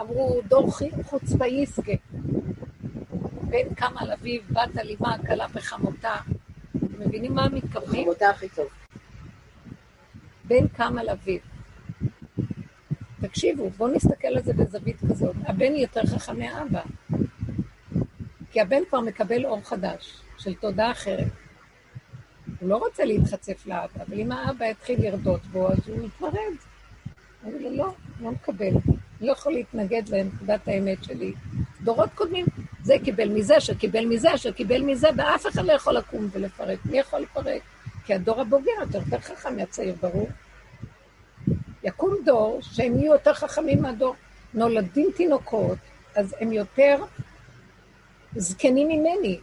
אמרו, 0.00 0.40
דור 0.48 0.70
חוצפה 1.02 1.46
יסקה, 1.46 1.92
בן 3.42 3.74
קם 3.74 3.92
על 3.96 4.12
אביו, 4.12 4.40
בת 4.50 4.78
אלימה, 4.78 5.16
כלה 5.26 5.46
בחמותה. 5.54 6.14
אתם 6.76 7.00
מבינים 7.06 7.34
מה 7.34 7.48
מתכוונים? 7.48 8.04
חמותה 8.04 8.30
הכי 8.30 8.48
טוב. 8.48 8.66
בן 10.44 10.68
קם 10.68 10.98
על 10.98 11.08
אביו. 11.08 11.38
תקשיבו, 13.20 13.70
בואו 13.70 13.94
נסתכל 13.94 14.28
על 14.28 14.42
זה 14.42 14.52
בזווית 14.52 14.96
כזאת. 15.10 15.36
הבן 15.46 15.74
יותר 15.74 16.06
חכם 16.06 16.38
מאבא. 16.38 16.82
כי 18.50 18.60
הבן 18.60 18.80
כבר 18.88 19.00
מקבל 19.00 19.46
אור 19.46 19.60
חדש, 19.60 20.20
של 20.38 20.54
תודעה 20.54 20.90
אחרת. 20.90 21.28
הוא 22.60 22.68
לא 22.68 22.76
רוצה 22.76 23.04
להתחצף 23.04 23.66
לאבא, 23.66 24.02
אבל 24.06 24.20
אם 24.20 24.32
האבא 24.32 24.64
יתחיל 24.64 25.02
לרדות 25.02 25.46
בו, 25.46 25.68
אז 25.68 25.78
הוא 25.88 26.06
יתמרד. 26.06 26.32
אני 27.44 27.54
אומר 27.54 27.68
לו, 27.68 27.76
לא, 27.76 27.94
לא 28.20 28.30
מקבל. 28.30 28.66
אני 29.20 29.26
לא 29.26 29.32
יכול 29.32 29.52
להתנגד 29.52 30.08
לנקודת 30.08 30.68
האמת 30.68 31.04
שלי. 31.04 31.32
דורות 31.82 32.10
קודמים, 32.14 32.46
זה 32.82 32.94
קיבל 33.04 33.28
מזה, 33.28 33.60
שקיבל 33.60 34.06
מזה, 34.06 34.38
שקיבל 34.38 34.82
מזה, 34.82 35.08
ואף 35.16 35.46
אחד 35.46 35.64
לא 35.64 35.72
יכול 35.72 35.94
לקום 35.94 36.28
ולפרק. 36.32 36.78
מי 36.84 36.98
יכול 36.98 37.20
לפרק? 37.20 37.62
כי 38.04 38.14
הדור 38.14 38.40
הבוגר 38.40 38.72
יותר 38.80 39.00
חכם 39.20 39.56
מהצעיר, 39.56 39.94
ברור. 40.00 40.28
יקום 41.84 42.14
דור 42.24 42.58
שהם 42.62 42.98
יהיו 42.98 43.12
יותר 43.12 43.34
חכמים 43.34 43.82
מהדור. 43.82 44.14
נולדים 44.54 45.10
תינוקות, 45.16 45.78
אז 46.14 46.34
הם 46.40 46.52
יותר 46.52 47.04
זקנים 48.36 48.88
ממני. 48.88 49.38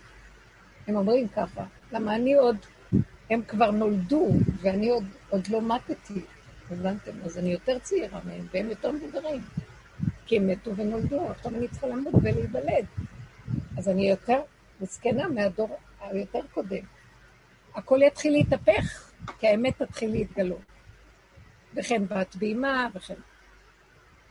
הם 0.87 0.95
אומרים 0.95 1.27
ככה, 1.27 1.63
למה 1.91 2.15
אני 2.15 2.33
עוד, 2.33 2.57
הם 3.29 3.41
כבר 3.47 3.71
נולדו, 3.71 4.29
ואני 4.61 4.89
עוד, 4.89 5.05
עוד 5.29 5.47
לא 5.47 5.61
מתתי, 5.61 6.21
הבנתם? 6.71 7.11
אז 7.25 7.37
אני 7.37 7.51
יותר 7.51 7.79
צעירה 7.79 8.19
מהם, 8.25 8.47
והם 8.53 8.69
יותר 8.69 8.91
מבוגרים. 8.91 9.41
כי 10.25 10.37
הם 10.37 10.47
מתו 10.47 10.75
ונולדו, 10.75 11.29
עכשיו 11.29 11.55
אני 11.55 11.67
צריכה 11.67 11.87
למות 11.87 12.13
ולהיוולד. 12.21 12.85
אז 13.77 13.89
אני 13.89 14.09
יותר 14.09 14.41
זקנה 14.81 15.27
מהדור 15.27 15.77
היותר 16.01 16.39
קודם. 16.53 16.83
הכל 17.75 17.99
יתחיל 18.01 18.33
להתהפך, 18.33 19.11
כי 19.39 19.47
האמת 19.47 19.81
תתחיל 19.81 20.11
להתגלות. 20.11 20.61
וכן 21.75 22.07
בת 22.07 22.35
בימה, 22.35 22.87
וכן. 22.95 23.13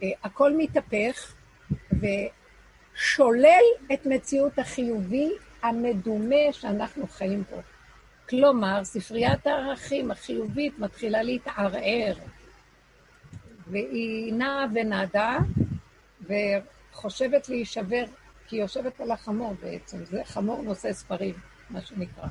אה, 0.02 0.10
הכל 0.22 0.52
מתהפך 0.56 1.34
ושולל 1.90 3.64
את 3.92 4.06
מציאות 4.06 4.58
החיובי 4.58 5.30
המדומה 5.62 6.52
שאנחנו 6.52 7.06
חיים 7.08 7.44
פה. 7.50 7.56
כלומר, 8.28 8.84
ספריית 8.84 9.46
הערכים 9.46 10.10
החיובית 10.10 10.78
מתחילה 10.78 11.22
להתערער, 11.22 12.14
והיא 13.66 14.32
נעה 14.32 14.66
ונדה, 14.74 15.38
וחושבת 16.20 17.48
להישבר, 17.48 18.04
כי 18.48 18.56
היא 18.56 18.62
יושבת 18.62 19.00
על 19.00 19.10
החמור 19.10 19.54
בעצם, 19.62 20.04
זה 20.04 20.20
חמור 20.24 20.62
נושא 20.62 20.92
ספרים, 20.92 21.34
מה 21.70 21.80
שנקרא. 21.80 22.26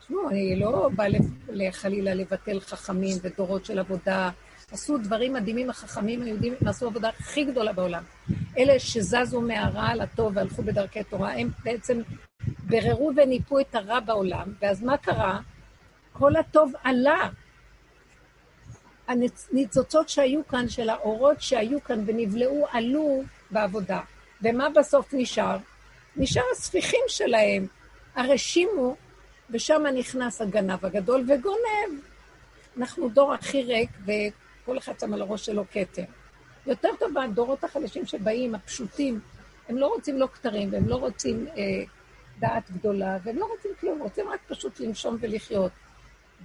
תשמעו, 0.00 0.30
אני 0.30 0.56
לא 0.56 0.90
באה 0.96 1.72
חלילה 1.72 2.14
לבטל 2.14 2.60
חכמים 2.60 3.16
ודורות 3.22 3.64
של 3.64 3.78
עבודה. 3.78 4.30
עשו 4.72 4.98
דברים 4.98 5.32
מדהימים, 5.32 5.70
החכמים 5.70 6.22
היהודים, 6.22 6.54
עשו 6.66 6.86
עבודה 6.86 7.08
הכי 7.08 7.44
גדולה 7.44 7.72
בעולם. 7.72 8.02
אלה 8.58 8.78
שזזו 8.78 9.40
מהרע 9.40 9.94
לטוב 9.94 10.36
והלכו 10.36 10.62
בדרכי 10.62 11.04
תורה, 11.04 11.32
הם 11.32 11.50
בעצם 11.64 12.00
בררו 12.58 13.12
וניפו 13.16 13.60
את 13.60 13.74
הרע 13.74 14.00
בעולם, 14.00 14.52
ואז 14.60 14.82
מה 14.82 14.96
קרה? 14.96 15.40
כל 16.12 16.36
הטוב 16.36 16.72
עלה. 16.84 17.28
הניצוצות 19.08 20.08
שהיו 20.08 20.46
כאן, 20.46 20.68
של 20.68 20.90
האורות 20.90 21.40
שהיו 21.40 21.84
כאן 21.84 22.02
ונבלעו, 22.06 22.66
עלו 22.72 23.22
בעבודה. 23.50 24.00
ומה 24.42 24.68
בסוף 24.68 25.08
נשאר? 25.12 25.56
נשאר 26.16 26.42
הספיחים 26.52 27.00
שלהם. 27.08 27.66
הרשימו 28.14 28.96
ושם 29.50 29.82
נכנס 29.94 30.40
הגנב 30.40 30.86
הגדול 30.86 31.24
וגונב. 31.28 32.00
אנחנו 32.78 33.08
דור 33.08 33.34
הכי 33.34 33.62
ריק, 33.62 33.90
וכל 34.04 34.78
אחד 34.78 35.00
שם 35.00 35.14
על 35.14 35.22
הראש 35.22 35.46
שלו 35.46 35.64
כתר. 35.72 36.04
יותר 36.66 36.88
טוב 36.98 37.18
הדורות 37.18 37.64
החדשים 37.64 38.06
שבאים, 38.06 38.54
הפשוטים, 38.54 39.20
הם 39.68 39.78
לא 39.78 39.86
רוצים 39.86 40.18
לא 40.18 40.28
כתרים, 40.32 40.72
והם 40.72 40.88
לא 40.88 40.96
רוצים 40.96 41.46
אה, 41.56 41.62
דעת 42.42 42.70
גדולה, 42.70 43.18
והם 43.22 43.38
לא 43.38 43.44
רוצים 43.44 43.70
כלום, 43.80 44.02
רוצים 44.02 44.28
רק 44.28 44.40
פשוט 44.48 44.80
לנשום 44.80 45.16
ולחיות. 45.20 45.72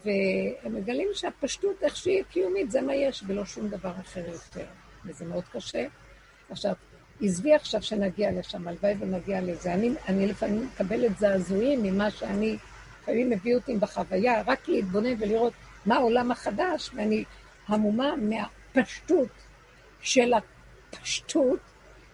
והם 0.06 0.76
מגלים 0.76 1.08
שהפשטות, 1.14 1.84
איך 1.84 1.96
שהיא 1.96 2.24
קיומית, 2.24 2.72
זה 2.72 2.82
מה 2.82 2.96
יש, 2.96 3.24
ולא 3.28 3.46
שום 3.46 3.68
דבר 3.68 3.92
אחר 4.02 4.26
יותר. 4.28 4.66
וזה 5.06 5.26
מאוד 5.26 5.44
קשה. 5.52 5.86
עכשיו, 6.50 6.74
עזבי 7.22 7.54
עכשיו 7.54 7.82
שנגיע 7.82 8.32
לשם, 8.32 8.68
הלוואי 8.68 8.94
ונגיע 9.00 9.42
לזה. 9.42 9.74
אני, 9.74 9.92
אני 10.08 10.28
לפעמים 10.28 10.66
מקבלת 10.66 11.18
זעזועים 11.18 11.84
ממה 11.84 12.12
שאני 12.12 12.58
לפעמים 13.02 13.30
מביא 13.30 13.56
אותי 13.56 13.76
בחוויה, 13.76 14.42
רק 14.48 14.68
להתבונן 14.68 15.14
ולראות 15.20 15.54
מה 15.86 15.96
העולם 15.96 16.32
החדש, 16.32 16.90
ואני 16.96 17.24
המומה 17.68 18.14
מהפשטות 18.16 19.30
של 20.02 20.34
הפשטות 20.34 21.60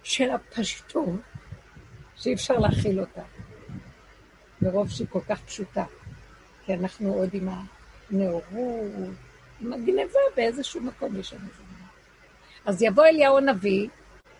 של 0.02 0.30
הפשטות, 0.30 1.20
שאי 2.16 2.34
אפשר 2.34 2.58
להכיל 2.58 3.00
אותה, 3.00 3.22
מרוב 4.64 4.90
שהיא 4.90 5.06
כל 5.10 5.20
כך 5.28 5.40
פשוטה. 5.40 5.84
כי 6.64 6.74
אנחנו 6.74 7.14
עוד 7.14 7.28
עם 7.32 7.48
הנאורות, 8.10 9.10
עם 9.60 9.72
הגנבה 9.72 10.18
באיזשהו 10.36 10.80
מקום 10.80 11.16
יש 11.20 11.32
לנו. 11.32 11.48
אז 12.66 12.82
יבוא 12.82 13.04
אליהו 13.04 13.38
הנביא 13.38 13.88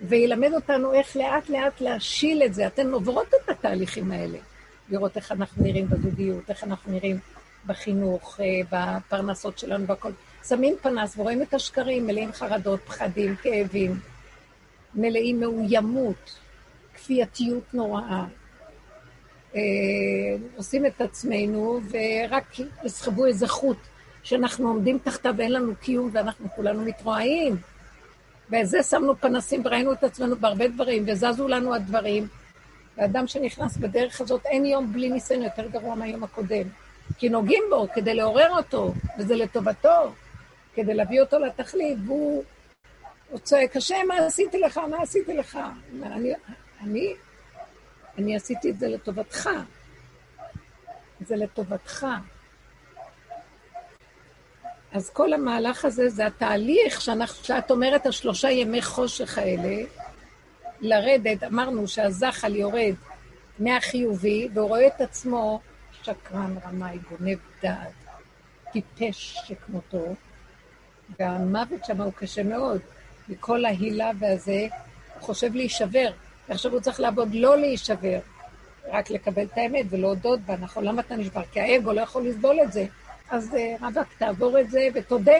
וילמד 0.01 0.53
אותנו 0.55 0.93
איך 0.93 1.17
לאט 1.17 1.49
לאט 1.49 1.81
להשיל 1.81 2.43
את 2.43 2.55
זה. 2.55 2.67
אתן 2.67 2.93
עוברות 2.93 3.29
את 3.35 3.49
התהליכים 3.49 4.11
האלה. 4.11 4.39
לראות 4.89 5.17
איך 5.17 5.33
אנחנו 5.33 5.63
נראים 5.65 5.89
בזוגיות, 5.89 6.51
איך 6.51 6.65
אנחנו 6.65 6.93
נראים 6.93 7.19
בחינוך, 7.67 8.41
אה, 8.41 8.61
בפרנסות 8.71 9.59
שלנו, 9.59 9.87
והכול. 9.87 10.13
שמים 10.49 10.75
פנס 10.83 11.19
ורואים 11.19 11.43
את 11.43 11.55
השקרים, 11.55 12.07
מלאים 12.07 12.33
חרדות, 12.33 12.81
פחדים, 12.81 13.37
כאבים, 13.37 14.01
מלאים 14.95 15.41
מאוימות, 15.41 16.39
כפייתיות 16.95 17.75
נוראה. 17.75 18.25
אה, 19.55 19.61
עושים 20.57 20.87
את 20.87 21.01
עצמנו, 21.01 21.81
ורק 21.91 22.45
יסחבו 22.85 23.27
איזה 23.27 23.49
חוט 23.49 23.79
שאנחנו 24.23 24.69
עומדים 24.69 24.99
תחתיו 25.05 25.35
ואין 25.37 25.53
לנו 25.53 25.73
קיום 25.81 26.11
ואנחנו 26.13 26.49
כולנו 26.57 26.83
מתרועעים. 26.83 27.57
וזה 28.51 28.83
שמנו 28.83 29.17
פנסים 29.17 29.63
וראינו 29.65 29.93
את 29.93 30.05
עצמנו 30.05 30.37
בהרבה 30.37 30.69
דברים, 30.69 31.05
וזזו 31.07 31.49
לנו 31.49 31.75
הדברים. 31.75 32.29
ואדם 32.97 33.27
שנכנס 33.27 33.77
בדרך 33.77 34.21
הזאת, 34.21 34.47
אין 34.47 34.65
יום 34.65 34.93
בלי 34.93 35.11
ניסיון 35.11 35.43
יותר 35.43 35.69
גרוע 35.69 35.95
מהיום 35.95 36.25
הקודם. 36.25 36.67
כי 37.19 37.29
נוגעים 37.29 37.63
בו 37.71 37.87
כדי 37.95 38.15
לעורר 38.15 38.51
אותו, 38.57 38.95
וזה 39.19 39.37
לטובתו, 39.37 40.13
כדי 40.75 40.95
להביא 40.95 41.21
אותו 41.21 41.39
לתכלית, 41.39 41.99
והוא 42.07 42.45
הוא 43.31 43.41
צועק, 43.41 43.77
השם, 43.77 43.97
מה 44.09 44.17
עשיתי 44.17 44.59
לך? 44.59 44.79
מה 44.79 44.97
עשיתי 45.03 45.35
לך? 45.35 45.59
אני, 46.03 46.33
אני, 46.81 47.15
אני 48.19 48.37
עשיתי 48.37 48.71
את 48.71 48.79
זה 48.79 48.89
לטובתך. 48.89 49.51
זה 51.21 51.37
לטובתך. 51.37 52.07
אז 54.93 55.11
כל 55.11 55.33
המהלך 55.33 55.85
הזה 55.85 56.09
זה 56.09 56.27
התהליך 56.27 57.01
שאנחנו, 57.01 57.45
שאת 57.45 57.71
אומרת, 57.71 58.07
השלושה 58.07 58.51
ימי 58.51 58.83
חושך 58.83 59.39
האלה, 59.39 59.85
לרדת, 60.81 61.43
אמרנו 61.43 61.89
שהזחל 61.89 62.57
יורד 62.57 62.95
מהחיובי, 63.59 64.49
והוא 64.55 64.69
רואה 64.69 64.87
את 64.87 65.01
עצמו 65.01 65.61
שקרן, 66.03 66.55
רמאי, 66.67 66.99
גונב 67.11 67.39
דעת, 67.63 67.93
טיפש 68.73 69.39
שכמותו, 69.47 70.15
והמוות 71.21 71.85
שם 71.85 72.01
הוא 72.01 72.13
קשה 72.13 72.43
מאוד. 72.43 72.81
מכל 73.29 73.65
ההילה 73.65 74.11
והזה, 74.19 74.67
הוא 75.15 75.23
חושב 75.23 75.55
להישבר, 75.55 76.11
ועכשיו 76.49 76.73
הוא 76.73 76.81
צריך 76.81 77.01
לעבוד 77.01 77.35
לא 77.35 77.57
להישבר, 77.57 78.19
רק 78.93 79.11
לקבל 79.11 79.43
את 79.43 79.59
האמת 79.59 79.87
ולהודות 79.91 80.41
בה, 80.41 80.57
נכון? 80.57 80.85
למה 80.85 81.01
אתה 81.01 81.17
נשבר? 81.17 81.43
כי 81.53 81.61
האגו 81.61 81.93
לא 81.93 82.01
יכול 82.01 82.27
לסבול 82.27 82.61
את 82.63 82.73
זה. 82.73 82.87
אז 83.31 83.55
אה, 83.55 83.75
רבאק, 83.81 84.07
תעבור 84.19 84.61
את 84.61 84.71
זה 84.71 84.89
ותודה. 84.95 85.39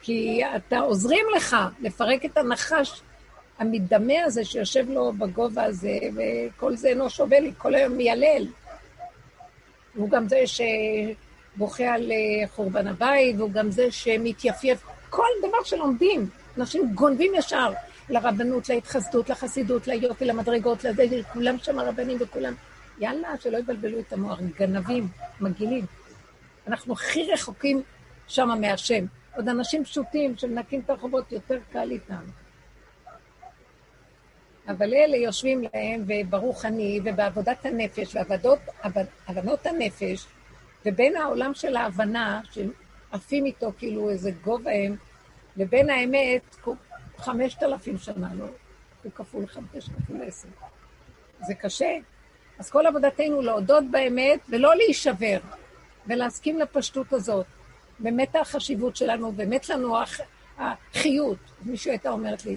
כי 0.00 0.42
אתה 0.56 0.78
עוזרים 0.78 1.26
לך 1.36 1.56
לפרק 1.80 2.24
את 2.24 2.36
הנחש 2.36 3.02
המדמה 3.58 4.24
הזה 4.24 4.44
שיושב 4.44 4.90
לו 4.90 5.12
בגובה 5.12 5.64
הזה, 5.64 5.98
וכל 6.16 6.76
זה 6.76 6.88
אינו 6.88 7.10
שווה 7.10 7.40
לי, 7.40 7.52
כל 7.58 7.74
היום 7.74 7.92
מיילל. 7.92 8.46
הוא 9.94 10.10
גם 10.10 10.28
זה 10.28 10.42
שבוכה 10.46 11.84
על 11.84 12.12
אה, 12.12 12.48
חורבן 12.48 12.86
הבית, 12.86 13.36
והוא 13.38 13.50
גם 13.50 13.70
זה 13.70 13.90
שמתייפייף. 13.90 14.82
כל 15.10 15.28
דבר 15.38 15.64
שלומדים, 15.64 16.28
אנשים 16.58 16.94
גונבים 16.94 17.32
ישר 17.34 17.72
לרבנות, 18.08 18.68
להתחסדות, 18.68 19.30
לחסידות, 19.30 19.86
ליופי, 19.86 20.24
למדרגות, 20.24 20.84
לזה, 20.84 21.04
כולם 21.32 21.58
שם 21.58 21.80
רבנים 21.80 22.18
וכולם. 22.20 22.54
יאללה, 22.98 23.28
שלא 23.40 23.58
יבלבלו 23.58 23.98
את 24.00 24.12
המוח, 24.12 24.38
גנבים, 24.58 25.08
מגעילים. 25.40 25.84
אנחנו 26.66 26.92
הכי 26.92 27.32
רחוקים 27.32 27.82
שם 28.28 28.48
מהשם. 28.60 29.04
עוד 29.36 29.48
אנשים 29.48 29.84
פשוטים 29.84 30.36
שמנקים 30.36 30.80
את 30.80 30.90
הרחובות, 30.90 31.32
יותר 31.32 31.58
קל 31.72 31.90
איתם. 31.90 32.22
אבל 34.68 34.94
אלה 34.94 35.16
יושבים 35.16 35.62
להם, 35.62 36.04
וברוך 36.06 36.64
אני, 36.64 37.00
ובעבודת 37.04 37.66
הנפש, 37.66 38.16
והבנות 39.28 39.66
הנפש, 39.66 40.26
ובין 40.86 41.16
העולם 41.16 41.54
של 41.54 41.76
ההבנה, 41.76 42.40
שעפים 42.50 43.46
איתו 43.46 43.72
כאילו 43.78 44.10
איזה 44.10 44.30
גובה 44.30 44.70
הם, 44.70 44.96
לבין 45.56 45.90
האמת, 45.90 46.56
חמשת 47.18 47.62
אלפים 47.62 47.98
שנה, 47.98 48.28
לא? 48.38 48.46
הוא 49.02 49.12
כפול 49.12 49.46
חמש, 49.46 49.88
כפול 49.88 50.22
עשר. 50.26 50.48
זה 51.46 51.54
קשה. 51.54 51.96
אז 52.58 52.70
כל 52.70 52.86
עבודתנו 52.86 53.42
להודות 53.42 53.84
באמת 53.90 54.40
ולא 54.48 54.76
להישבר. 54.76 55.38
ולהסכים 56.06 56.58
לפשטות 56.58 57.12
הזאת. 57.12 57.46
באמת 57.98 58.36
החשיבות 58.36 58.96
שלנו, 58.96 59.32
באמת 59.32 59.68
לנו 59.68 60.02
הח... 60.02 60.20
החיות. 60.58 61.38
מישהו 61.64 61.90
הייתה 61.90 62.10
אומרת 62.10 62.44
לי, 62.44 62.56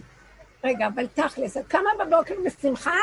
רגע, 0.64 0.88
אבל 0.88 1.08
תכלס, 1.08 1.58
את 1.58 1.68
קמה 1.68 1.90
בבוקר 2.00 2.34
בשמחה? 2.46 2.96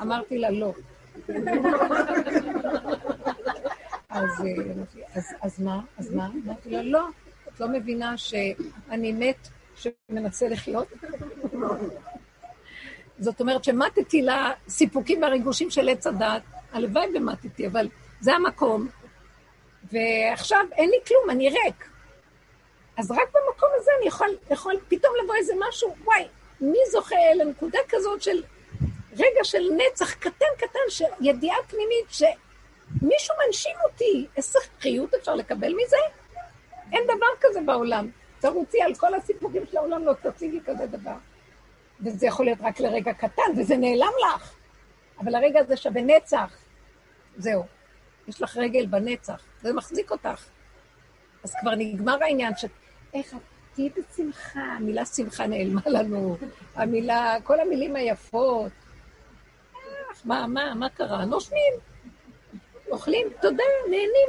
אמרתי 0.00 0.38
לה, 0.38 0.50
לא. 0.50 0.72
אז, 4.08 4.44
אז 5.42 5.60
מה? 5.60 5.80
אז 5.98 6.14
מה? 6.14 6.28
אמרתי 6.44 6.70
לה, 6.70 6.82
לא. 6.82 7.06
את 7.54 7.60
לא 7.60 7.68
מבינה 7.68 8.18
שאני 8.18 9.12
מת 9.12 9.48
שמנסה 9.76 10.48
לחיות? 10.48 10.88
זאת 13.18 13.40
אומרת 13.40 13.64
שמטתי 13.64 14.22
לסיפוקים 14.22 15.22
והריגושים 15.22 15.70
של 15.70 15.88
עץ 15.88 16.06
הדת, 16.06 16.42
הלוואי 16.72 17.06
ומטתי, 17.14 17.66
אבל 17.66 17.88
זה 18.20 18.34
המקום. 18.34 18.88
ועכשיו 19.92 20.64
אין 20.72 20.90
לי 20.90 20.96
כלום, 21.06 21.30
אני 21.30 21.48
ריק. 21.48 21.88
אז 22.96 23.10
רק 23.10 23.28
במקום 23.28 23.68
הזה 23.74 23.90
אני 23.98 24.08
יכול, 24.08 24.28
יכול 24.50 24.74
פתאום 24.88 25.14
לבוא 25.24 25.34
איזה 25.34 25.52
משהו, 25.68 25.94
וואי, 26.04 26.24
מי 26.60 26.78
זוכה 26.92 27.16
לנקודה 27.36 27.78
כזאת 27.88 28.22
של 28.22 28.42
רגע 29.12 29.44
של 29.44 29.62
נצח 29.76 30.14
קטן 30.14 30.46
קטן, 30.56 30.78
של 30.88 31.04
ידיעה 31.20 31.56
פנימית 31.68 32.06
שמישהו 32.08 33.34
מנשים 33.46 33.76
אותי, 33.84 34.26
איזה 34.36 34.58
חיות 34.80 35.14
אפשר 35.14 35.34
לקבל 35.34 35.74
מזה? 35.74 35.96
אין 36.92 37.04
דבר 37.04 37.26
כזה 37.40 37.60
בעולם. 37.60 38.08
תרוצי 38.40 38.82
על 38.82 38.94
כל 38.94 39.14
הסיפורים 39.14 39.66
של 39.70 39.76
העולם, 39.76 40.04
לא 40.04 40.12
תציגי 40.12 40.60
כזה 40.66 40.86
דבר. 40.86 41.16
וזה 42.00 42.26
יכול 42.26 42.46
להיות 42.46 42.58
רק 42.62 42.80
לרגע 42.80 43.12
קטן, 43.12 43.42
וזה 43.56 43.76
נעלם 43.76 44.12
לך. 44.26 44.54
אבל 45.20 45.34
הרגע 45.34 45.60
הזה 45.60 45.76
שווה 45.76 46.02
נצח. 46.02 46.56
זהו. 47.36 47.64
יש 48.28 48.42
לך 48.42 48.56
רגל 48.56 48.86
בנצח, 48.86 49.44
זה 49.62 49.72
מחזיק 49.72 50.10
אותך. 50.10 50.46
אז 51.44 51.54
כבר 51.60 51.74
נגמר 51.74 52.22
העניין 52.22 52.56
של 52.56 52.68
איך 53.14 53.34
את 53.34 53.40
תהיי 53.74 53.88
בשמחה, 53.90 54.60
המילה 54.60 55.06
שמחה 55.06 55.46
נעלמה 55.46 55.80
לנו, 55.86 56.36
המילה, 56.74 57.36
כל 57.44 57.60
המילים 57.60 57.96
היפות. 57.96 58.72
איך, 60.10 60.22
מה, 60.24 60.46
מה, 60.46 60.74
מה 60.74 60.88
קרה? 60.88 61.24
נושמים, 61.24 61.72
אוכלים, 62.90 63.28
תודה, 63.40 63.64
נהנים 63.90 64.28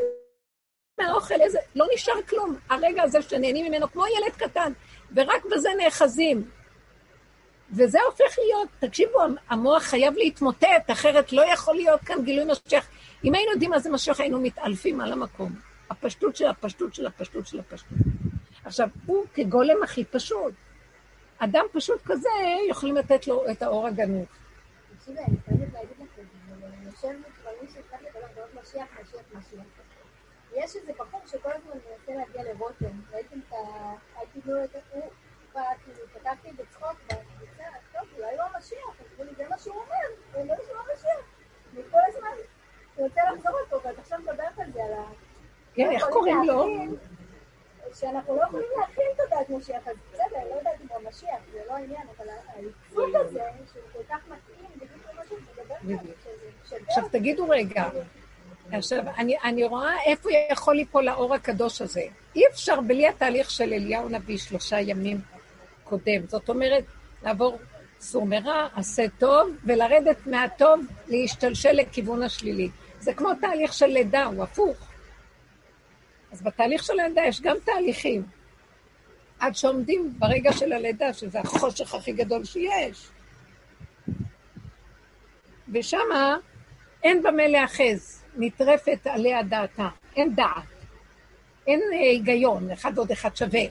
מהאוכל, 1.00 1.42
איזה, 1.42 1.60
לא 1.76 1.86
נשאר 1.94 2.22
כלום. 2.30 2.56
הרגע 2.70 3.04
הזה 3.04 3.22
שנהנים 3.22 3.66
ממנו 3.66 3.92
כמו 3.92 4.06
ילד 4.08 4.36
קטן, 4.38 4.72
ורק 5.16 5.46
בזה 5.52 5.70
נאחזים. 5.78 6.50
וזה 7.72 8.00
הופך 8.02 8.40
להיות, 8.40 8.70
תקשיבו, 8.80 9.20
המוח 9.50 9.84
חייב 9.84 10.14
להתמוטט, 10.18 10.92
אחרת 10.92 11.34
לא 11.34 11.54
יכול 11.54 11.76
להיות 11.76 12.02
כאן 12.02 12.24
גילוי 12.24 12.46
משיח. 12.46 12.88
אם 13.24 13.36
היינו 13.36 13.52
יודעים 13.52 13.72
מה 13.72 13.80
זה 13.80 13.90
משיח, 13.90 14.20
היינו 14.20 14.42
מתעלפים 14.42 15.02
על 15.02 15.14
המקום. 15.14 15.56
הפשטות 15.90 16.36
של 16.36 16.48
הפשטות 16.48 16.94
של 16.94 17.08
הפשטות 17.08 17.48
של 17.48 17.60
הפשטות. 17.60 17.98
עכשיו, 18.66 18.90
הוא 19.06 19.26
כגולם 19.34 19.84
הכי 19.84 20.04
פשוט. 20.04 20.54
אדם 21.38 21.66
פשוט 21.72 22.02
כזה, 22.06 22.30
יכולים 22.70 22.96
לתת 22.96 23.28
לו 23.28 23.52
את 23.52 23.62
האור 23.62 23.88
הגנוב. 23.88 24.26
יש 30.56 30.76
איזה 30.76 30.94
בחור 30.98 31.22
שכל 31.28 31.52
הזמן 31.52 31.72
מנסה 31.72 32.14
להגיע 32.16 32.54
לרותם, 32.54 33.02
ראיתם 33.12 33.40
את 33.48 33.54
ה... 33.54 33.56
הייתי 34.16 34.42
כאילו, 34.42 34.58
הוא 34.92 35.12
בא, 35.54 35.62
כאילו, 35.84 36.08
פתחתי 36.14 36.52
בצחוק, 36.52 36.96
טוב, 37.94 38.08
אולי 38.18 38.38
לא 38.38 38.44
המשיח, 38.44 39.02
אז 39.02 39.26
זה 39.38 39.50
מה 39.50 39.58
שהוא 39.58 39.76
אומר, 39.76 40.16
הוא 40.34 40.42
אומר 40.42 40.56
שהוא 40.66 40.78
המשיח. 40.78 41.26
וכל 41.74 41.98
הזמן 42.08 42.30
הוא 42.96 43.08
רוצה 43.08 43.22
לחזור 43.32 43.60
לפה, 43.62 43.88
ואת 43.88 44.00
עכשיו 44.00 44.20
מדברת 44.20 44.60
על 44.60 44.72
זה, 44.72 44.84
על 44.84 44.94
ה... 44.94 45.04
כן, 45.74 45.92
איך 45.92 46.06
קוראים 46.10 46.44
לו? 46.44 46.66
שאנחנו 47.94 48.36
לא 48.36 48.42
יכולים 48.42 48.68
להכין 48.80 49.06
תודעת 49.18 49.50
משיח, 49.50 49.88
אז 49.88 49.96
בסדר, 50.14 50.50
לא 50.50 50.56
יודעת 50.56 50.82
אם 50.82 50.88
הוא 50.90 50.98
המשיח, 50.98 51.40
זה 51.52 51.62
לא 51.68 51.74
העניין, 51.74 52.08
אבל 52.18 52.26
העיצוב 52.48 53.16
הזה, 53.16 53.42
שהוא 53.74 53.84
כל 53.94 54.04
כך 54.10 54.20
מתאים, 54.28 54.70
בדיוק 54.76 55.02
למה 55.14 55.22
שאת 55.30 55.38
מדברת 55.60 56.10
עכשיו 56.88 57.10
תגידו 57.12 57.50
רגע, 57.50 57.90
עכשיו, 58.72 59.04
אני, 59.18 59.36
אני 59.44 59.64
רואה 59.64 60.04
איפה 60.06 60.30
יכול 60.52 60.76
ליפול 60.76 61.08
האור 61.08 61.36
הקדוש 61.36 61.82
הזה. 61.82 62.04
אי 62.36 62.42
אפשר 62.52 62.82
בלי 62.82 63.08
התהליך 63.08 63.52
של 63.52 63.74
אליהו 63.74 64.10
נביא 64.10 64.38
שלושה 64.38 64.80
ימים 64.80 65.22
קודם. 65.84 66.28
זאת 66.28 66.50
אומרת, 66.50 66.84
לעבור 67.24 67.60
סור 68.00 68.26
מרע, 68.26 68.68
עשה 68.76 69.04
טוב, 69.20 69.50
ולרדת 69.64 70.28
מהטוב, 70.28 70.80
להשתלשל 71.08 71.72
לכיוון 71.72 72.24
השלילי. 72.24 72.70
זה 73.00 73.14
כמו 73.14 73.30
תהליך 73.42 73.74
של 73.74 73.86
לידה, 73.86 74.26
הוא 74.26 74.44
הפוך. 74.44 74.78
אז 76.32 76.42
בתהליך 76.42 76.84
של 76.84 77.00
הלידה 77.00 77.22
יש 77.26 77.42
גם 77.42 77.56
תהליכים. 77.66 78.24
עד 79.40 79.56
שעומדים 79.56 80.14
ברגע 80.20 80.54
של 80.54 80.74
הלידה, 80.74 81.14
שזה 81.14 81.40
החושך 81.40 81.96
הכי 81.96 82.14
גדול 82.14 82.46
שיש. 82.46 83.08
ושמה 85.74 86.38
אין 87.04 87.24
במה 87.24 87.48
להאחז, 87.48 88.25
נטרפת 88.38 89.00
עליה 89.06 89.44
דעתה, 89.44 89.88
אין 90.16 90.36
דעת, 90.36 90.64
אין 91.68 91.82
היגיון, 91.92 92.72
אחד 92.72 92.92
ועוד 92.96 93.12
אחד 93.12 93.36
שווה, 93.36 93.62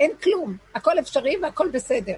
אין 0.00 0.10
כלום, 0.22 0.56
הכל 0.74 0.98
אפשרי 0.98 1.36
והכל 1.42 1.68
בסדר. 1.72 2.16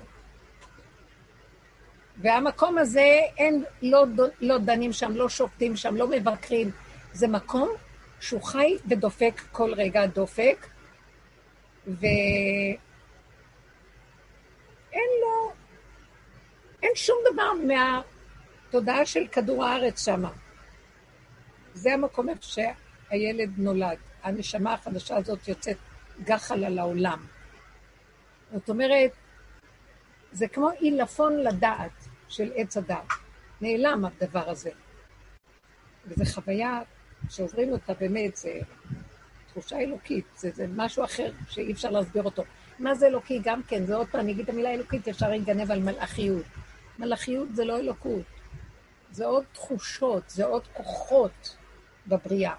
והמקום 2.16 2.78
הזה, 2.78 3.20
אין, 3.38 3.64
לא, 3.82 4.04
לא 4.40 4.58
דנים 4.58 4.92
שם, 4.92 5.12
לא 5.16 5.28
שופטים 5.28 5.76
שם, 5.76 5.96
לא 5.96 6.08
מבקרים. 6.08 6.70
זה 7.12 7.28
מקום 7.28 7.68
שהוא 8.20 8.42
חי 8.42 8.76
ודופק 8.88 9.40
כל 9.52 9.74
רגע 9.74 10.06
דופק, 10.06 10.66
אין 14.92 15.10
לו, 15.22 15.52
אין 16.82 16.92
שום 16.94 17.16
דבר 17.32 17.52
מהתודעה 17.66 19.06
של 19.06 19.26
כדור 19.26 19.64
הארץ 19.64 20.04
שמה. 20.04 20.30
זה 21.74 21.94
המקום 21.94 22.28
איפה 22.28 22.42
שהילד 22.42 23.50
נולד. 23.56 23.98
הנשמה 24.22 24.74
החדשה 24.74 25.16
הזאת 25.16 25.48
יוצאת 25.48 25.76
גחל 26.24 26.64
על 26.64 26.78
העולם. 26.78 27.26
זאת 28.52 28.68
אומרת, 28.68 29.10
זה 30.32 30.48
כמו 30.48 30.70
עילפון 30.70 31.36
לדעת 31.38 32.08
של 32.28 32.52
עץ 32.54 32.76
הדעת. 32.76 33.08
נעלם 33.60 34.04
הדבר 34.04 34.50
הזה. 34.50 34.70
וזו 36.06 36.24
חוויה 36.34 36.82
שעוברים 37.28 37.72
אותה 37.72 37.94
באמת, 37.94 38.36
זה 38.36 38.60
תחושה 39.48 39.78
אלוקית, 39.78 40.24
זה, 40.36 40.50
זה 40.50 40.66
משהו 40.76 41.04
אחר 41.04 41.30
שאי 41.48 41.72
אפשר 41.72 41.90
להסביר 41.90 42.22
אותו. 42.22 42.42
מה 42.78 42.94
זה 42.94 43.06
אלוקי? 43.06 43.40
גם 43.44 43.62
כן, 43.62 43.86
זה 43.86 43.96
עוד 43.96 44.06
פעם, 44.10 44.20
אני 44.20 44.32
אגיד 44.32 44.44
את 44.44 44.48
המילה 44.48 44.74
אלוקית, 44.74 45.08
אפשר 45.08 45.30
להתגנב 45.30 45.70
על 45.70 45.80
מלאכיות. 45.80 46.44
מלאכיות 46.98 47.48
זה 47.54 47.64
לא 47.64 47.78
אלוקות, 47.78 48.22
זה 49.10 49.26
עוד 49.26 49.44
תחושות, 49.52 50.30
זה 50.30 50.44
עוד 50.44 50.62
כוחות 50.72 51.56
בבריאה. 52.06 52.54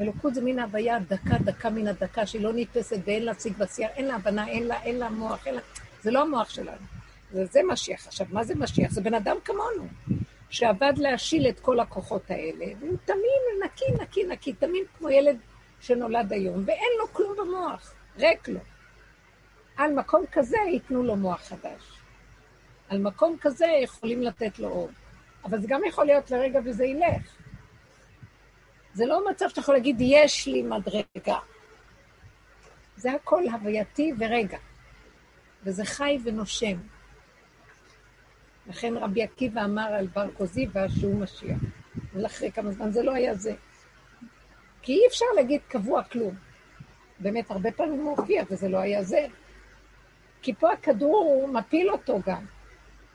אלוקות 0.00 0.34
זה 0.34 0.40
מין 0.40 0.58
הוויה 0.58 0.98
דקה, 0.98 1.38
דקה 1.44 1.70
מן 1.70 1.88
הדקה, 1.88 2.26
שהיא 2.26 2.42
לא 2.42 2.52
נתפסת 2.54 2.96
ואין 3.04 3.24
לה 3.24 3.34
ציג 3.34 3.56
בשיח, 3.58 3.90
אין 3.96 4.04
לה 4.04 4.14
הבנה, 4.14 4.48
אין 4.48 4.66
לה, 4.66 4.82
אין 4.82 4.98
לה 4.98 5.10
מוח, 5.10 5.46
אין 5.46 5.54
לה... 5.54 5.60
זה 6.02 6.10
לא 6.10 6.22
המוח 6.22 6.48
שלנו. 6.48 6.86
זה, 7.32 7.44
זה 7.44 7.60
משיח. 7.68 8.06
עכשיו, 8.06 8.26
מה 8.30 8.44
זה 8.44 8.54
משיח? 8.54 8.90
זה 8.90 9.00
בן 9.00 9.14
אדם 9.14 9.36
כמונו, 9.44 9.88
שעבד 10.50 10.92
להשיל 10.96 11.48
את 11.48 11.60
כל 11.60 11.80
הכוחות 11.80 12.30
האלה, 12.30 12.66
והוא 12.80 12.96
תמים, 13.04 13.64
נקי, 13.64 13.84
נקי, 14.02 14.24
נקי, 14.24 14.52
תמים 14.52 14.84
כמו 14.98 15.10
ילד 15.10 15.36
שנולד 15.80 16.32
היום, 16.32 16.62
ואין 16.66 16.90
לו 16.98 17.12
כלום 17.12 17.36
במוח, 17.38 17.94
ריק 18.18 18.48
לו. 18.48 18.60
על 19.76 19.92
מקום 19.92 20.24
כזה 20.32 20.56
ייתנו 20.72 21.02
לו 21.02 21.16
מוח 21.16 21.40
חדש. 21.40 22.00
על 22.88 22.98
מקום 22.98 23.36
כזה 23.40 23.66
יכולים 23.82 24.22
לתת 24.22 24.58
לו 24.58 24.68
אור. 24.68 24.90
אבל 25.44 25.60
זה 25.60 25.66
גם 25.70 25.80
יכול 25.88 26.06
להיות 26.06 26.30
לרגע 26.30 26.60
וזה 26.64 26.84
ילך. 26.84 27.35
זה 28.96 29.06
לא 29.06 29.30
מצב 29.30 29.48
שאתה 29.48 29.60
יכול 29.60 29.74
להגיד, 29.74 29.96
יש 30.00 30.46
לי 30.46 30.62
מדרגה. 30.62 31.38
זה 32.96 33.12
הכל 33.12 33.42
הווייתי 33.52 34.12
ורגע. 34.18 34.58
וזה 35.62 35.84
חי 35.84 36.18
ונושם. 36.24 36.76
לכן 38.66 38.96
רבי 38.96 39.22
עקיבא 39.22 39.64
אמר 39.64 39.82
על 39.82 40.06
בר 40.06 40.30
כוזיבא 40.36 40.88
שהוא 40.88 41.20
משיח. 41.20 41.58
ולאחרי 42.12 42.52
כמה 42.52 42.72
זמן 42.72 42.92
זה 42.92 43.02
לא 43.02 43.14
היה 43.14 43.34
זה. 43.34 43.54
כי 44.82 44.92
אי 44.92 45.06
אפשר 45.08 45.26
להגיד 45.36 45.60
קבוע 45.68 46.04
כלום. 46.04 46.34
באמת, 47.18 47.50
הרבה 47.50 47.72
פעמים 47.72 48.00
הוא 48.00 48.16
הופיע 48.16 48.44
וזה 48.50 48.68
לא 48.68 48.78
היה 48.78 49.02
זה. 49.02 49.26
כי 50.42 50.54
פה 50.54 50.72
הכדור 50.72 51.48
מפיל 51.52 51.90
אותו 51.90 52.20
גם. 52.26 52.44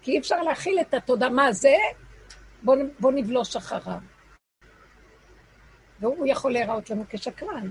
כי 0.02 0.12
אי 0.12 0.20
אפשר 0.20 0.42
להכיל 0.42 0.80
את 0.82 0.94
התודה, 0.94 1.30
מה 1.30 1.52
זה? 1.52 1.76
בוא, 2.64 2.76
בוא 3.00 3.12
נבלוש 3.12 3.56
אחריו. 3.56 4.11
והוא 6.02 6.26
יכול 6.26 6.52
להיראות 6.52 6.90
לנו 6.90 7.04
כשקרן. 7.10 7.70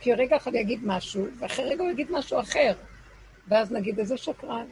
כי 0.00 0.14
רגע 0.14 0.36
אחד 0.36 0.54
יגיד 0.54 0.80
משהו, 0.84 1.26
ואחרי 1.38 1.64
רגע 1.64 1.82
הוא 1.82 1.90
יגיד 1.90 2.06
משהו 2.10 2.40
אחר. 2.40 2.74
ואז 3.48 3.72
נגיד 3.72 3.98
איזה 3.98 4.16
שקרן. 4.16 4.66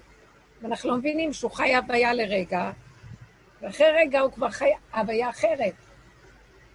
ואנחנו 0.62 0.90
לא 0.90 0.96
מבינים 0.96 1.32
שהוא 1.32 1.50
חי 1.50 1.74
הוויה 1.74 2.14
לרגע, 2.14 2.70
ואחרי 3.61 3.86
רגע 3.96 4.20
הוא 4.20 4.32
כבר 4.32 4.50
חי 4.50 4.70
הוויה 4.94 5.30
אחרת. 5.30 5.74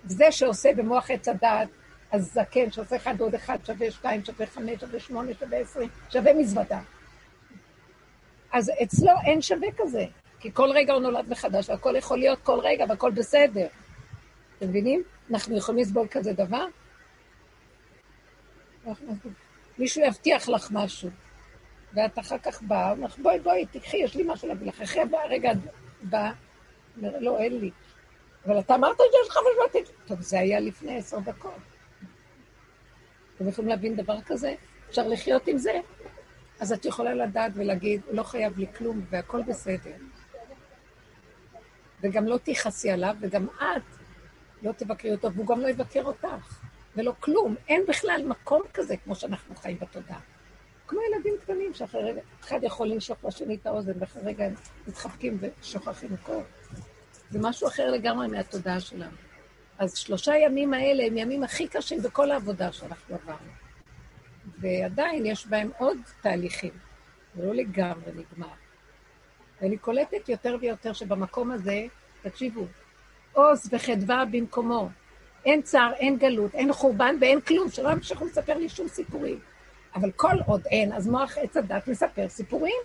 זה 0.05 0.31
שעושה 0.31 0.73
במוח 0.73 1.11
עץ 1.11 1.27
הדת, 1.27 1.67
הזקן 2.11 2.71
שעושה 2.71 2.95
אחד 2.95 3.21
עוד 3.21 3.35
אחד 3.35 3.57
שווה 3.65 3.91
שתיים, 3.91 4.25
שווה 4.25 4.45
חמש, 4.45 4.79
שווה 4.79 4.99
שמונה, 4.99 5.31
שווה 5.39 5.57
עשרים, 5.57 5.89
שווה 6.09 6.33
מזוודה. 6.33 6.79
אז 8.53 8.71
אצלו 8.83 9.11
אין 9.25 9.41
שווה 9.41 9.67
כזה, 9.77 10.05
כי 10.39 10.53
כל 10.53 10.69
רגע 10.71 10.93
הוא 10.93 11.01
נולד 11.01 11.29
מחדש, 11.29 11.69
והכל 11.69 11.95
יכול 11.97 12.17
להיות 12.17 12.39
כל 12.43 12.59
רגע, 12.59 12.85
והכל 12.89 13.11
בסדר. 13.11 13.67
אתם 14.57 14.67
מבינים? 14.67 15.03
אנחנו 15.31 15.57
יכולים 15.57 15.81
לסבול 15.81 16.07
כזה 16.11 16.33
דבר? 16.33 16.65
מישהו 19.77 20.01
יבטיח 20.01 20.49
לך 20.49 20.67
משהו, 20.71 21.09
ואת 21.93 22.19
אחר 22.19 22.37
כך 22.37 22.61
באה, 22.61 22.91
אומר 22.91 23.07
לך, 23.07 23.17
בואי, 23.17 23.39
בואי, 23.39 23.65
תקחי, 23.65 23.97
יש 23.97 24.15
לי 24.15 24.23
משהו 24.27 24.47
להביא 24.47 24.67
לך. 24.67 24.81
אחרי 24.81 25.03
רגע 25.29 25.51
בא, 26.01 26.31
אומר, 26.97 27.19
לא, 27.19 27.39
אין 27.39 27.59
לי. 27.59 27.71
אבל 28.45 28.59
אתה 28.59 28.75
אמרת 28.75 28.97
שיש 28.97 29.29
לך 29.29 29.37
משהו, 29.37 29.93
טוב, 30.05 30.21
זה 30.21 30.39
היה 30.39 30.59
לפני 30.59 30.97
עשר 30.97 31.19
דקות. 31.19 31.51
אתם 33.35 33.47
יכולים 33.47 33.69
להבין 33.69 33.95
דבר 33.95 34.21
כזה? 34.21 34.55
אפשר 34.89 35.07
לחיות 35.07 35.47
עם 35.47 35.57
זה? 35.57 35.79
אז 36.59 36.73
את 36.73 36.85
יכולה 36.85 37.13
לדעת 37.13 37.51
ולהגיד, 37.55 38.01
לא 38.11 38.23
חייב 38.23 38.57
לי 38.57 38.65
כלום 38.77 39.01
והכל 39.09 39.41
בסדר. 39.47 39.95
וגם 42.01 42.25
לא 42.25 42.39
תכעסי 42.43 42.91
עליו, 42.91 43.15
וגם 43.19 43.47
את 43.49 44.04
לא 44.65 44.71
תבקרי 44.71 45.11
אותו, 45.11 45.33
והוא 45.33 45.47
גם 45.47 45.61
לא 45.61 45.67
יבקר 45.67 46.03
אותך. 46.03 46.27
ולא 46.95 47.13
כלום. 47.19 47.55
אין 47.67 47.81
בכלל 47.87 48.21
מקום 48.27 48.61
כזה 48.73 48.97
כמו 48.97 49.15
שאנחנו 49.15 49.55
חיים 49.55 49.77
בתודעה. 49.79 50.19
כמו 50.87 50.99
ילדים 51.01 51.33
קטנים 51.41 51.73
שאחרי 51.73 52.03
רגע, 52.03 52.21
אחד 52.41 52.63
יכול 52.63 52.87
לנשוך 52.87 53.25
לשני 53.25 53.55
את 53.55 53.67
האוזן, 53.67 53.91
ואחרי 53.99 54.21
רגע 54.25 54.45
הם 54.45 54.53
מתחבקים 54.87 55.37
ושוכחים 55.39 56.13
הכל. 56.13 56.41
זה 57.29 57.39
משהו 57.41 57.67
אחר 57.67 57.91
לגמרי 57.91 58.27
מהתודעה 58.27 58.79
שלנו. 58.79 59.15
אז 59.77 59.97
שלושה 59.97 60.33
ימים 60.37 60.73
האלה 60.73 61.05
הם 61.05 61.17
ימים 61.17 61.43
הכי 61.43 61.67
קשים 61.67 62.01
בכל 62.01 62.31
העבודה 62.31 62.71
שאנחנו 62.71 63.15
עברנו. 63.15 63.51
ועדיין 64.59 65.25
יש 65.25 65.47
בהם 65.47 65.71
עוד 65.77 65.97
תהליכים, 66.21 66.71
זה 67.35 67.45
לא 67.45 67.55
לגמרי 67.55 68.11
נגמר. 68.15 68.53
ואני 69.61 69.77
קולטת 69.77 70.29
יותר 70.29 70.57
ויותר 70.61 70.93
שבמקום 70.93 71.51
הזה, 71.51 71.85
תקשיבו, 72.21 72.65
עוז 73.35 73.69
וחדווה 73.71 74.25
במקומו. 74.31 74.89
אין 75.45 75.61
צער, 75.61 75.93
אין 75.93 76.17
גלות, 76.17 76.53
אין 76.53 76.73
חורבן 76.73 77.15
ואין 77.21 77.41
כלום, 77.41 77.69
שלא 77.69 77.89
ימשיכו 77.89 78.25
לספר 78.25 78.57
לי 78.57 78.69
שום 78.69 78.87
סיפורים. 78.87 79.39
אבל 79.95 80.11
כל 80.11 80.35
עוד 80.45 80.61
אין, 80.71 80.93
אז 80.93 81.07
מוח 81.07 81.37
עץ 81.37 81.57
הדת 81.57 81.87
מספר 81.87 82.29
סיפורים. 82.29 82.75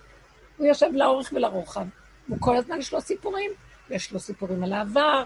הוא 0.57 0.66
יושב 0.66 0.90
לאורך 0.92 1.32
ולרוחב. 1.32 1.86
וכל 2.30 2.57
הזמן 2.57 2.78
יש 2.78 2.92
לו 2.92 3.01
סיפורים. 3.01 3.51
יש 3.90 4.12
לו 4.12 4.18
סיפורים 4.18 4.64
על 4.64 4.72
העבר, 4.72 5.24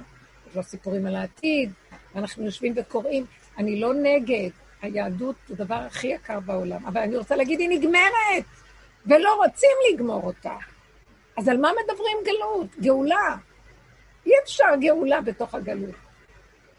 יש 0.51 0.57
לו 0.57 0.63
סיפורים 0.63 1.07
על 1.07 1.17
העתיד, 1.17 1.73
ואנחנו 2.15 2.45
יושבים 2.45 2.73
וקוראים. 2.77 3.27
אני 3.59 3.81
לא 3.81 3.95
נגד, 3.95 4.51
היהדות 4.83 5.37
זה 5.49 5.55
הדבר 5.55 5.75
הכי 5.75 6.07
יקר 6.07 6.41
בעולם, 6.41 6.87
אבל 6.87 7.01
אני 7.01 7.17
רוצה 7.17 7.37
להגיד, 7.37 7.61
היא 7.61 7.69
נגמרת, 7.69 8.45
ולא 9.07 9.35
רוצים 9.45 9.71
לגמור 9.93 10.23
אותה. 10.23 10.57
אז 11.37 11.49
על 11.49 11.57
מה 11.57 11.71
מדברים 11.85 12.17
גלות? 12.25 12.67
גאולה. 12.81 13.37
אי 14.27 14.33
אפשר 14.45 14.65
גאולה 14.81 15.21
בתוך 15.21 15.55
הגלות. 15.55 15.95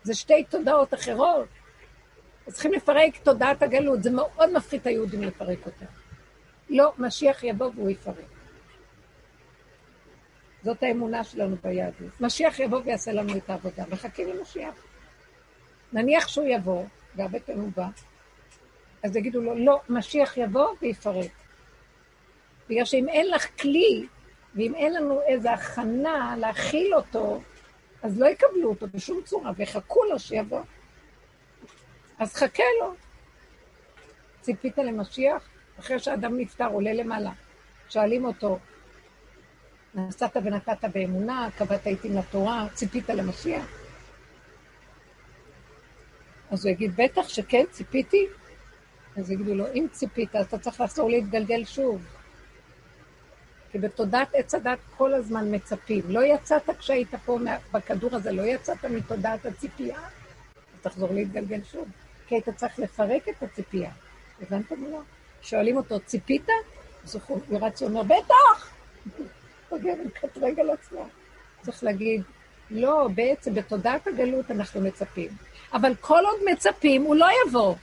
זה 0.04 0.14
שתי 0.14 0.44
תודעות 0.44 0.94
אחרות. 0.94 1.48
אז 2.48 2.54
צריכים 2.54 2.74
לפרק 2.74 3.18
תודעת 3.24 3.64
הגלות, 3.64 4.04
זה 4.04 4.12
מאוד 4.12 4.54
מפחית 4.54 4.82
את 4.82 4.88
היהודים 4.88 5.24
לפרק 5.24 5.66
אותה. 5.66 5.86
לא, 6.70 6.94
משיח 6.98 7.44
יבוא 7.44 7.72
והוא 7.76 7.90
יפרק. 7.90 8.16
זאת 10.64 10.84
האמונה 10.84 11.24
שלנו 11.24 11.56
ביהדות. 11.64 12.22
משיח 12.22 12.60
יבוא 12.60 12.82
ויעשה 12.86 13.12
לנו 13.12 13.38
את 13.38 13.50
העבודה, 13.50 13.84
מחכים 13.90 14.30
למשיח. 14.30 14.76
נניח 15.94 16.28
שהוא 16.28 16.48
יבוא, 16.48 16.86
והרבה 17.16 17.40
פעמים 17.40 17.62
הוא 17.62 17.72
בא, 17.76 17.88
אז 19.04 19.16
יגידו 19.16 19.42
לו, 19.42 19.56
לא, 19.56 19.82
משיח 19.90 20.38
יבוא 20.38 20.68
ויפרק. 20.82 21.32
בגלל 22.70 22.86
שאם 22.86 23.10
אין 23.10 23.32
לך 23.32 23.62
כלי, 23.62 24.08
ואם 24.56 24.76
אין 24.76 24.94
לנו 24.94 25.22
איזו 25.22 25.50
הכנה 25.50 26.36
להכיל 26.38 26.96
אותו, 26.96 27.42
אז 28.04 28.20
לא 28.20 28.26
יקבלו 28.26 28.70
אותו 28.70 28.88
בשום 28.94 29.22
צורה, 29.26 29.52
ויחכו 29.56 30.04
לו 30.04 30.20
שיבוא. 30.20 30.62
אז 32.20 32.34
חכה 32.34 32.64
לו. 32.82 32.94
ציפית 34.42 34.78
למשיח? 34.78 35.44
אחרי 35.80 36.00
שאדם 36.00 36.38
נפטר, 36.38 36.68
עולה 36.68 36.94
למעלה. 36.94 37.32
שואלים 37.90 38.26
אותו, 38.26 38.60
נסעת 39.96 40.38
ונתת 40.38 40.86
באמונה, 40.94 41.50
קבעת 41.58 41.88
עיתים 41.88 42.18
לתורה, 42.18 42.68
ציפית 42.74 43.10
למשיח? 43.10 43.66
אז 46.52 46.66
הוא 46.66 46.72
יגיד, 46.72 46.92
בטח 46.98 47.28
שכן, 47.28 47.64
ציפיתי. 47.72 48.28
אז 49.18 49.32
יגידו 49.32 49.56
לו, 49.56 49.66
אם 49.74 49.88
ציפית, 49.92 50.36
אז 50.36 50.46
אתה 50.46 50.60
צריך 50.60 50.82
לחזור 50.82 51.10
להתגלגל 51.10 51.66
שוב. 51.66 52.06
כי 53.72 53.80
בתודעת 53.80 54.28
עץ 54.34 54.56
הדת 54.56 54.80
כל 54.98 55.14
הזמן 55.14 55.56
מצפים. 55.56 56.04
לא 56.08 56.24
יצאת 56.24 56.70
כשהיית 56.80 57.16
פה 57.26 57.40
בכדור 57.74 58.16
הזה, 58.16 58.32
לא 58.32 58.42
יצאת 58.42 58.86
מתודעת 58.86 59.46
הציפייה, 59.46 59.98
אז 59.98 60.82
תחזור 60.82 61.10
להתגלגל 61.14 61.60
שוב. 61.72 61.88
כי 62.28 62.36
היית 62.36 62.50
צריך 62.50 62.80
לפרק 62.80 63.30
את 63.30 63.44
הציפייה. 63.44 63.92
הבנתם 64.42 64.76
מה? 64.82 64.98
שואלים 65.42 65.78
אותו, 65.78 66.00
ציפית? 66.00 66.48
אז 67.04 67.16
הוא 67.28 67.40
רץ 67.62 67.82
ואומר, 67.82 68.04
בטח! 68.04 68.74
פוגע 69.70 69.94
ומקטרג 69.94 70.60
על 70.60 70.70
עצמו. 70.70 71.06
צריך 71.62 71.84
להגיד, 71.84 72.22
לא, 72.72 73.10
בעצם 73.16 73.54
בתודעת 73.54 74.08
הגלות 74.08 74.52
אנחנו 74.52 74.82
מצפים. 74.82 75.30
אבל 75.74 75.96
כל 76.02 76.24
עוד 76.26 76.52
מצפים, 76.52 77.04
הוא 77.04 77.16
לא 77.16 77.28
יבוא. 77.48 77.76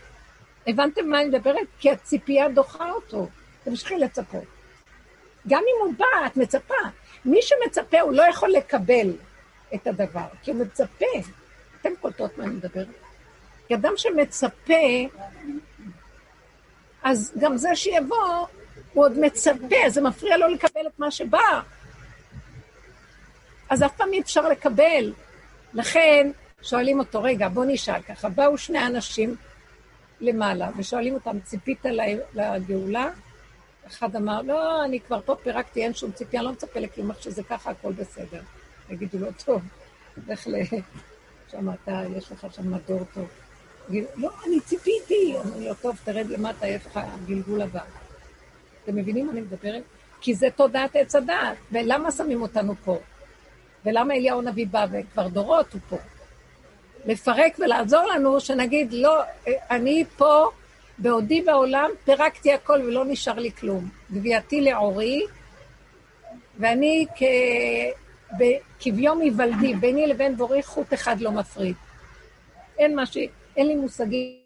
הבנתם 0.66 1.08
מה 1.08 1.20
אני 1.20 1.28
מדברת? 1.28 1.66
כי 1.78 1.90
הציפייה 1.90 2.48
דוחה 2.48 2.90
אותו. 2.90 3.28
תמשיכי 3.64 3.98
לצפות. 3.98 4.44
גם 5.48 5.62
אם 5.62 5.86
הוא 5.86 5.94
בא, 5.98 6.26
את 6.26 6.36
מצפה. 6.36 6.74
מי 7.24 7.38
שמצפה, 7.42 8.00
הוא 8.00 8.12
לא 8.12 8.22
יכול 8.22 8.50
לקבל 8.50 9.12
את 9.74 9.86
הדבר, 9.86 10.26
כי 10.42 10.50
הוא 10.50 10.60
מצפה. 10.60 11.06
אתם 11.80 11.90
קולטות 12.00 12.38
מה 12.38 12.44
אני 12.44 12.54
מדברת? 12.54 12.86
כי 13.68 13.74
אדם 13.74 13.92
שמצפה, 13.96 14.74
אז 17.02 17.32
גם 17.38 17.56
זה 17.56 17.76
שיבוא, 17.76 18.46
הוא 18.92 19.04
עוד 19.04 19.18
מצפה, 19.18 19.88
זה 19.88 20.00
מפריע 20.00 20.36
לו 20.36 20.48
לקבל 20.48 20.86
את 20.86 20.98
מה 20.98 21.10
שבא. 21.10 21.60
אז 23.70 23.82
אף 23.82 23.96
פעם 23.96 24.12
אי 24.12 24.20
אפשר 24.20 24.48
לקבל. 24.48 25.12
לכן 25.74 26.30
שואלים 26.62 26.98
אותו, 26.98 27.22
רגע, 27.22 27.48
בוא 27.48 27.64
נשאל 27.68 28.02
ככה, 28.02 28.28
באו 28.28 28.58
שני 28.58 28.86
אנשים 28.86 29.36
למעלה, 30.20 30.70
ושואלים 30.76 31.14
אותם, 31.14 31.40
ציפית 31.40 31.84
לגאולה? 32.34 33.10
אחד 33.86 34.16
אמר, 34.16 34.42
לא, 34.42 34.84
אני 34.84 35.00
כבר 35.00 35.20
פה 35.24 35.36
פירקתי, 35.42 35.84
אין 35.84 35.94
שום 35.94 36.12
ציפייה, 36.12 36.40
אני 36.40 36.46
לא 36.46 36.52
מצפה 36.52 36.80
לכלום, 36.80 37.10
איך 37.10 37.22
שזה 37.22 37.42
ככה, 37.42 37.70
הכל 37.70 37.92
בסדר. 37.92 38.40
יגידו 38.90 39.18
לו, 39.18 39.28
טוב, 39.44 39.62
לך 40.28 40.46
ל... 40.46 40.54
שם 41.52 41.70
אתה, 41.70 42.02
יש 42.16 42.32
לך 42.32 42.46
שם 42.50 42.72
מדור 42.72 43.00
טוב. 43.14 43.28
לא, 44.16 44.30
אני 44.46 44.60
ציפיתי. 44.60 45.34
אמרו 45.44 45.60
לו, 45.60 45.74
טוב, 45.74 45.96
תרד 46.04 46.26
למטה, 46.26 46.66
יש 46.66 46.86
לך 46.86 47.00
גלגול 47.26 47.62
הבא. 47.62 47.80
אתם 48.84 48.96
מבינים 48.96 49.26
מה 49.26 49.32
אני 49.32 49.40
מדברת? 49.40 49.82
כי 50.20 50.34
זה 50.34 50.48
תודעת 50.56 50.96
עץ 50.96 51.14
הדעת. 51.14 51.56
ולמה 51.72 52.10
שמים 52.10 52.42
אותנו 52.42 52.74
פה? 52.84 52.98
ולמה 53.84 54.14
אליהו 54.14 54.38
הנביא 54.38 54.66
בא, 54.70 54.86
וכבר 54.92 55.28
דורות 55.28 55.72
הוא 55.72 55.80
פה? 55.88 55.96
לפרק 57.06 57.58
ולעזור 57.58 58.02
לנו, 58.14 58.40
שנגיד, 58.40 58.92
לא, 58.92 59.22
אני 59.70 60.04
פה, 60.16 60.50
בעודי 60.98 61.42
בעולם, 61.42 61.90
פירקתי 62.04 62.52
הכל 62.52 62.80
ולא 62.86 63.04
נשאר 63.04 63.38
לי 63.38 63.52
כלום. 63.52 63.88
גבייתי 64.12 64.60
לעורי, 64.60 65.22
ואני 66.58 67.06
כ... 67.16 67.22
כביום 68.80 69.20
היוולדי, 69.20 69.74
ביני 69.74 70.06
לבין 70.06 70.36
בורי 70.36 70.62
חוט 70.62 70.94
אחד 70.94 71.20
לא 71.20 71.32
מפריד. 71.32 71.76
אין 72.78 72.96
מה 72.96 73.06
ש... 73.06 73.16
אין 73.56 73.66
לי 73.66 73.74
מושגים. 73.74 74.42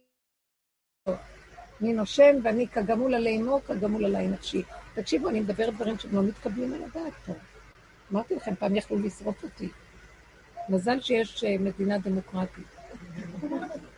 אני 1.81 1.93
נושם 1.93 2.37
ואני 2.43 2.69
כגמול 2.69 3.15
עלי 3.15 3.37
אמו, 3.37 3.61
כגמול 3.67 4.05
עלי 4.05 4.29
נפשי. 4.29 4.63
תקשיבו, 4.95 5.29
אני 5.29 5.41
מדברת 5.41 5.75
דברים 5.75 5.99
שהם 5.99 6.15
לא 6.15 6.23
מתקבלים 6.23 6.75
על 6.75 6.83
הדעת 6.83 7.13
פה. 7.27 7.33
אמרתי 8.13 8.35
לכם, 8.35 8.55
פעם 8.55 8.77
יכלו 8.77 8.99
לשרוף 8.99 9.43
אותי. 9.43 9.69
מזל 10.69 11.01
שיש 11.01 11.45
אה, 11.45 11.57
מדינה 11.61 11.99
דמוקרטית. 11.99 12.67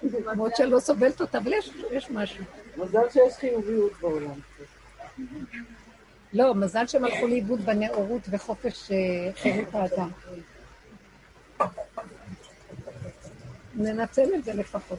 למרות 0.03 0.57
שאני 0.57 0.71
לא 0.71 0.81
סובלת 0.81 1.21
אותה, 1.21 1.39
אבל 1.39 1.53
יש, 1.91 2.11
משהו. 2.11 2.45
מזל 2.77 3.11
שיש 3.11 3.35
חיוביות 3.35 3.93
בעולם. 4.01 4.41
לא, 6.33 6.55
מזל 6.55 6.87
שהם 6.87 7.05
הלכו 7.05 7.27
לאיבוד 7.27 7.61
בנאורות 7.61 8.23
וחופש 8.31 8.91
אה, 8.91 9.33
חירות 9.35 9.75
האדם. 9.75 10.11
ננצל 13.75 14.35
את 14.35 14.45
זה 14.45 14.53
לפחות. 14.55 14.99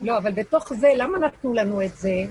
לא, 0.00 0.18
אבל 0.18 0.32
בתוך 0.32 0.74
זה, 0.74 0.92
למה 0.96 1.18
נתנו 1.18 1.54
לנו 1.54 1.82
את 1.82 1.96
זה? 1.96 2.24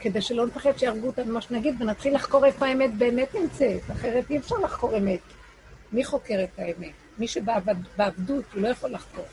כדי 0.00 0.22
שלא 0.22 0.46
נפחד 0.46 0.78
שיהרגו 0.78 1.06
אותנו, 1.06 1.32
מה 1.34 1.40
שנגיד, 1.40 1.82
ונתחיל 1.82 2.14
לחקור 2.14 2.44
איפה 2.44 2.66
האמת 2.66 2.94
באמת 2.94 3.34
נמצאת, 3.34 3.90
אחרת 3.92 4.30
אי 4.30 4.38
אפשר 4.38 4.56
לחקור 4.56 4.96
אמת. 4.98 5.20
מי 5.92 6.04
חוקר 6.04 6.44
את 6.44 6.58
האמת? 6.58 6.92
מי 7.18 7.28
שבעבדות, 7.28 8.44
הוא 8.54 8.62
לא 8.62 8.68
יכול 8.68 8.90
לחקור. 8.90 9.24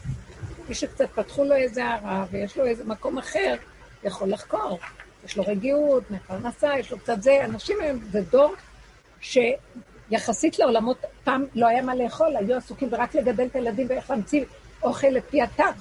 מי 0.70 0.76
שקצת 0.76 1.10
פתחו 1.16 1.44
לו 1.44 1.56
איזה 1.56 1.86
הערה 1.86 2.26
ויש 2.32 2.58
לו 2.58 2.66
איזה 2.66 2.84
מקום 2.86 3.18
אחר, 3.18 3.56
יכול 4.04 4.30
לחקור. 4.30 4.80
יש 5.26 5.38
לו 5.38 5.44
רגיעות, 5.48 6.12
מפרנסה, 6.12 6.70
יש 6.80 6.92
לו 6.92 7.00
קצת 7.00 7.22
זה. 7.22 7.46
אנשים 7.46 7.78
היום, 7.82 8.00
זה 8.12 8.22
דור 8.22 8.54
שיחסית 9.22 10.60
לעולמות, 10.60 10.98
פעם 11.24 11.46
לא 11.56 11.68
היה 11.68 11.82
מה 11.82 11.96
לאכול, 11.96 12.36
היו 12.36 12.58
עסוקים 12.58 12.90
ורק 12.92 13.16
לגדל 13.16 13.46
את 13.46 13.56
הילדים 13.56 13.88
ואיך 13.90 14.10
להמציא 14.10 14.46
אוכל 14.84 15.08
לפי 15.08 15.42
הטב. 15.42 15.72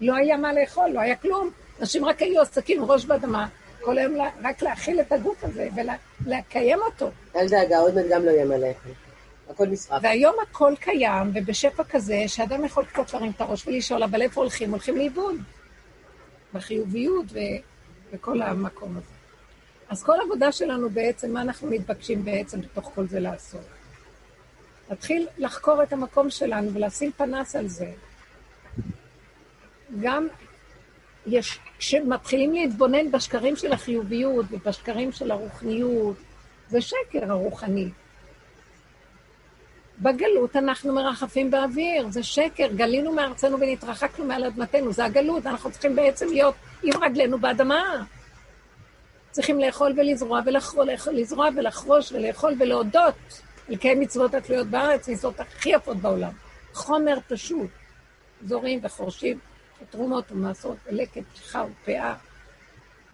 לא 0.00 0.14
היה 0.16 0.36
מה 0.36 0.52
לאכול, 0.52 0.90
לא 0.90 1.00
היה 1.00 1.16
כלום. 1.16 1.50
אנשים 1.80 2.04
רק 2.04 2.22
היו 2.22 2.40
עסקים 2.42 2.84
ראש 2.84 3.04
באדמה, 3.04 3.46
כל 3.80 3.98
היום 3.98 4.14
רק 4.42 4.62
להאכיל 4.62 5.00
את 5.00 5.12
הגוף 5.12 5.44
הזה 5.44 5.68
ולקיים 6.26 6.78
אותו. 6.82 7.10
אל 7.36 7.48
דאגה, 7.48 7.78
עוד 7.78 7.94
מעט 7.94 8.04
גם 8.10 8.24
לא 8.24 8.30
יהיה 8.30 8.44
מה 8.44 8.56
לאכול. 8.56 9.07
הכל 9.48 9.66
נשרף. 9.66 10.00
והיום 10.02 10.34
הכל 10.42 10.74
קיים, 10.80 11.30
ובשפע 11.34 11.84
כזה, 11.84 12.24
שאדם 12.26 12.64
יכול 12.64 12.84
קצת 12.84 13.12
להרים 13.12 13.30
את 13.30 13.40
הראש 13.40 13.66
ולשאול, 13.66 14.02
אבל 14.02 14.22
איפה 14.22 14.40
הולכים? 14.40 14.70
הולכים 14.70 14.96
לאיבוד. 14.96 15.36
בחיוביות 16.54 17.26
ו... 17.32 17.38
וכל 18.12 18.42
המקום 18.42 18.96
הזה. 18.96 19.14
אז 19.88 20.02
כל 20.02 20.20
העבודה 20.20 20.52
שלנו 20.52 20.90
בעצם, 20.90 21.32
מה 21.32 21.42
אנחנו 21.42 21.70
מתבקשים 21.70 22.24
בעצם 22.24 22.60
בתוך 22.60 22.90
כל 22.94 23.06
זה 23.06 23.20
לעשות? 23.20 23.64
להתחיל 24.90 25.26
לחקור 25.38 25.82
את 25.82 25.92
המקום 25.92 26.30
שלנו 26.30 26.74
ולשים 26.74 27.12
פנס 27.12 27.56
על 27.56 27.68
זה. 27.68 27.92
גם 30.00 30.28
יש, 31.26 31.58
כשמתחילים 31.78 32.52
להתבונן 32.52 33.10
בשקרים 33.10 33.56
של 33.56 33.72
החיוביות 33.72 34.46
ובשקרים 34.50 35.12
של 35.12 35.30
הרוחניות, 35.30 36.16
זה 36.68 36.80
שקר 36.80 37.30
הרוחני. 37.30 37.88
בגלות 40.00 40.56
אנחנו 40.56 40.94
מרחפים 40.94 41.50
באוויר, 41.50 42.08
זה 42.10 42.22
שקר, 42.22 42.66
גלינו 42.76 43.12
מארצנו 43.12 43.60
ונתרחקנו 43.60 44.24
מעל 44.24 44.44
אדמתנו, 44.44 44.92
זה 44.92 45.04
הגלות, 45.04 45.46
אנחנו 45.46 45.70
צריכים 45.70 45.96
בעצם 45.96 46.26
להיות 46.28 46.54
עם 46.82 47.02
רגלינו 47.02 47.38
באדמה. 47.38 48.04
צריכים 49.30 49.60
לאכול 49.60 49.94
ולזרוע 49.96 50.40
ולחרול, 50.46 50.88
לזרוע 51.12 51.48
ולחרוש 51.56 52.12
ולאכול 52.12 52.54
ולהודות, 52.58 53.42
לקיים 53.68 54.00
מצוות 54.00 54.34
התלויות 54.34 54.66
בארץ, 54.66 55.08
מצוות 55.08 55.40
הכי 55.40 55.68
יפות 55.68 55.96
בעולם. 55.96 56.32
חומר 56.72 57.18
פשוט, 57.28 57.70
זורים 58.44 58.80
וחורשים, 58.82 59.38
ותרומות 59.82 60.32
ומעשרות 60.32 60.76
ולקט, 60.86 61.22
פתיחה 61.32 61.64
ופאה, 61.64 62.14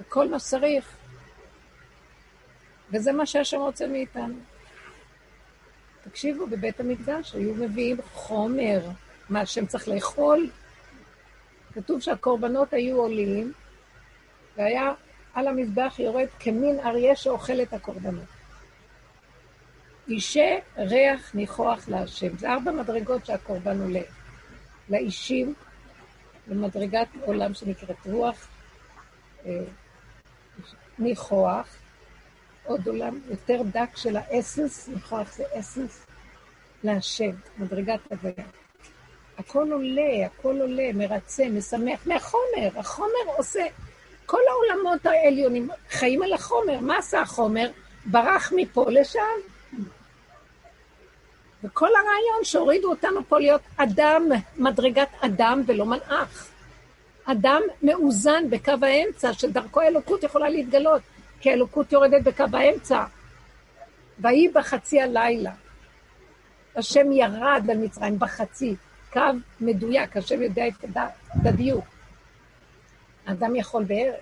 וכל 0.01 0.28
מה 0.28 0.39
שצריך. 0.39 0.97
וזה 2.91 3.12
מה 3.12 3.26
שהשם 3.26 3.61
רוצה 3.61 3.87
מאיתנו. 3.87 4.35
תקשיבו, 6.05 6.47
בבית 6.47 6.81
המקדש 6.81 7.35
היו 7.35 7.55
מביאים 7.55 7.97
חומר, 8.13 8.81
מה 9.29 9.41
השם 9.41 9.67
צריך 9.67 9.89
לאכול. 9.89 10.51
כתוב 11.75 12.01
שהקורבנות 12.01 12.73
היו 12.73 12.97
עולים, 12.97 13.53
והיה 14.57 14.93
על 15.35 15.49
המזבח 15.49 15.95
יורד 15.99 16.27
כמין 16.41 16.81
אריה 16.81 17.17
שאוכל 17.17 17.63
את 17.63 17.73
הקורבנות. 17.73 18.25
אישי 20.09 20.59
ריח 20.77 21.35
ניחוח 21.35 21.89
להשם. 21.89 22.37
זה 22.39 22.53
ארבע 22.53 22.73
מדרגות 22.73 23.27
שהקורבן 23.27 23.81
עולה. 23.81 24.01
לאישים, 24.91 25.55
במדרגת 26.49 27.09
עולם 27.21 27.55
שנקראת 27.55 28.07
רוח, 28.07 28.49
אה, 29.47 29.61
ניחוח, 30.99 31.77
עוד 32.65 32.89
עולם 32.89 33.21
יותר 33.31 33.62
דק 33.73 33.97
של 33.97 34.17
האסנס, 34.17 34.89
ניחוח 34.89 35.33
זה 35.37 35.45
אסנס, 35.59 36.07
להשם, 36.85 37.31
מדרגת 37.59 38.01
הוויה. 38.11 38.45
הכל 39.39 39.73
עולה, 39.73 40.27
הכל 40.27 40.61
עולה, 40.61 40.93
מרצה, 40.95 41.49
משמח, 41.49 42.07
מהחומר, 42.07 42.69
החומר 42.77 43.33
עושה, 43.37 43.65
כל 44.27 44.41
העולמות 44.51 45.07
העליונים 45.07 45.69
חיים 45.91 46.23
על 46.23 46.33
החומר, 46.33 46.81
מה 46.81 46.99
עשה 46.99 47.21
החומר? 47.21 47.71
ברח 48.07 48.53
מפה 48.57 48.91
לשם. 48.91 49.21
וכל 51.65 51.89
הרעיון 51.89 52.45
שהורידו 52.45 52.91
אותנו 52.91 53.21
פה 53.29 53.39
להיות 53.39 53.61
אדם, 53.77 54.29
מדרגת 54.57 55.09
אדם 55.21 55.62
ולא 55.67 55.87
מלאך. 55.87 56.49
אדם 57.25 57.62
מאוזן 57.83 58.51
בקו 58.51 58.73
האמצע, 58.83 59.33
שדרכו 59.33 59.81
האלוקות 59.81 60.23
יכולה 60.23 60.49
להתגלות, 60.49 61.03
כי 61.45 61.51
האלוקות 61.51 61.92
יורדת 61.92 62.22
בקו 62.22 62.45
האמצע. 62.53 63.05
ויהי 64.18 64.49
בחצי 64.49 65.01
הלילה. 65.01 65.53
השם 66.76 67.12
ירד 67.12 67.62
על 67.70 67.76
מצרים 67.76 68.18
בחצי, 68.18 68.76
קו 69.12 69.20
מדויק, 69.61 70.16
השם 70.16 70.42
יודע 70.42 70.68
את 70.68 70.84
הדיוק. 71.45 71.84
האדם 73.26 73.57
יכול 73.57 73.84
בערב. 73.84 74.14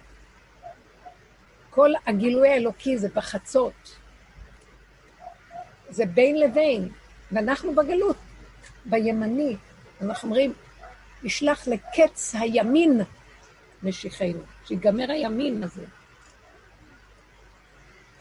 כל 1.70 1.90
הגילוי 2.06 2.48
האלוקי 2.48 2.98
זה 2.98 3.08
בחצות. 3.14 3.96
זה 5.88 6.06
בין 6.06 6.40
לבין, 6.40 6.88
ואנחנו 7.32 7.74
בגלות, 7.74 8.16
בימני. 8.84 9.56
אנחנו 10.00 10.28
אומרים, 10.28 10.52
נשלח 11.22 11.68
לקץ 11.68 12.34
הימין 12.34 13.00
משיחנו, 13.82 14.42
שיגמר 14.64 15.10
הימין 15.10 15.62
הזה. 15.62 15.84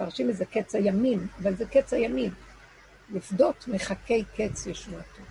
מפרשים 0.01 0.29
את 0.29 0.35
זה 0.35 0.45
קץ 0.45 0.75
הימין, 0.75 1.27
אבל 1.41 1.55
זה 1.55 1.65
קץ 1.65 1.93
הימין. 1.93 2.31
לפדות 3.13 3.65
מחכי 3.67 4.23
קץ 4.37 4.67
ישועתו. 4.67 5.21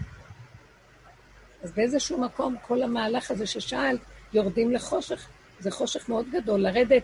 אז 1.62 1.72
באיזשהו 1.72 2.20
מקום 2.20 2.56
כל 2.66 2.82
המהלך 2.82 3.30
הזה 3.30 3.46
ששאל, 3.46 3.98
יורדים 4.32 4.72
לחושך, 4.72 5.28
זה 5.60 5.70
חושך 5.70 6.08
מאוד 6.08 6.26
גדול, 6.30 6.60
לרדת 6.60 7.02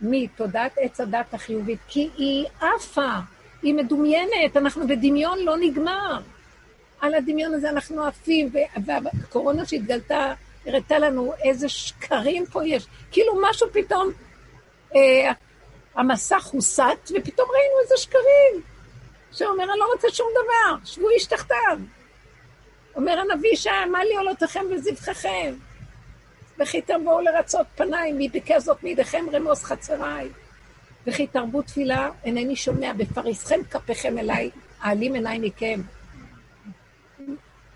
מתודעת 0.00 0.72
עץ 0.76 1.00
הדת 1.00 1.34
החיובית, 1.34 1.78
כי 1.88 2.08
היא 2.16 2.46
עפה, 2.60 3.12
היא 3.62 3.74
מדומיינת, 3.74 4.56
אנחנו 4.56 4.88
בדמיון 4.88 5.38
לא 5.38 5.56
נגמר. 5.60 6.20
על 7.00 7.14
הדמיון 7.14 7.54
הזה 7.54 7.70
אנחנו 7.70 8.04
עפים, 8.04 8.50
והקורונה 8.86 9.66
שהתגלתה, 9.66 10.34
הראתה 10.66 10.98
לנו 10.98 11.32
איזה 11.44 11.68
שקרים 11.68 12.46
פה 12.46 12.66
יש. 12.66 12.86
כאילו 13.12 13.32
משהו 13.50 13.68
פתאום, 13.72 14.10
אה, 14.96 15.32
המסך 15.94 16.44
הוסט, 16.52 17.12
ופתאום 17.16 17.48
ראינו 17.50 17.80
איזה 17.82 17.96
שקרים. 17.96 18.62
שאומר, 19.32 19.64
אני 19.64 19.78
לא 19.78 19.86
רוצה 19.94 20.08
שום 20.10 20.28
דבר, 20.32 20.84
שבו 20.84 21.10
איש 21.10 21.26
תחתיו. 21.26 21.78
אומר 22.96 23.18
הנביא 23.18 23.56
שאמר 23.56 23.98
לי 23.98 24.16
עולותיכם 24.16 24.64
וזבחיכם. 24.70 25.54
וכי 26.58 26.80
תבואו 26.80 27.20
לרצות 27.20 27.66
פניי, 27.74 28.12
מי 28.12 28.28
ביקש 28.28 28.62
זאת 28.62 28.82
מידיכם 28.82 29.24
רמוס 29.32 29.64
חצריי. 29.64 30.28
וכי 31.06 31.26
תרבו 31.26 31.62
תפילה, 31.62 32.10
אינני 32.24 32.56
שומע, 32.56 32.92
בפריסכם 32.92 33.60
כפיכם 33.70 34.18
אליי, 34.18 34.50
העלים 34.80 35.14
עיניי 35.14 35.38
מכם. 35.38 35.80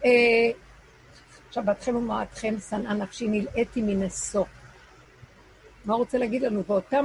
אה, 0.05 0.51
שבתכם 1.51 1.97
ומועדכם 1.97 2.55
שנאה 2.71 2.95
נפשי, 2.95 3.29
נלאיתי 3.29 3.83
מנשוא. 3.83 4.45
מה 5.85 5.95
הוא 5.95 5.99
רוצה 5.99 6.19
להגיד 6.19 6.43
לנו? 6.43 6.63
אה, 6.71 7.01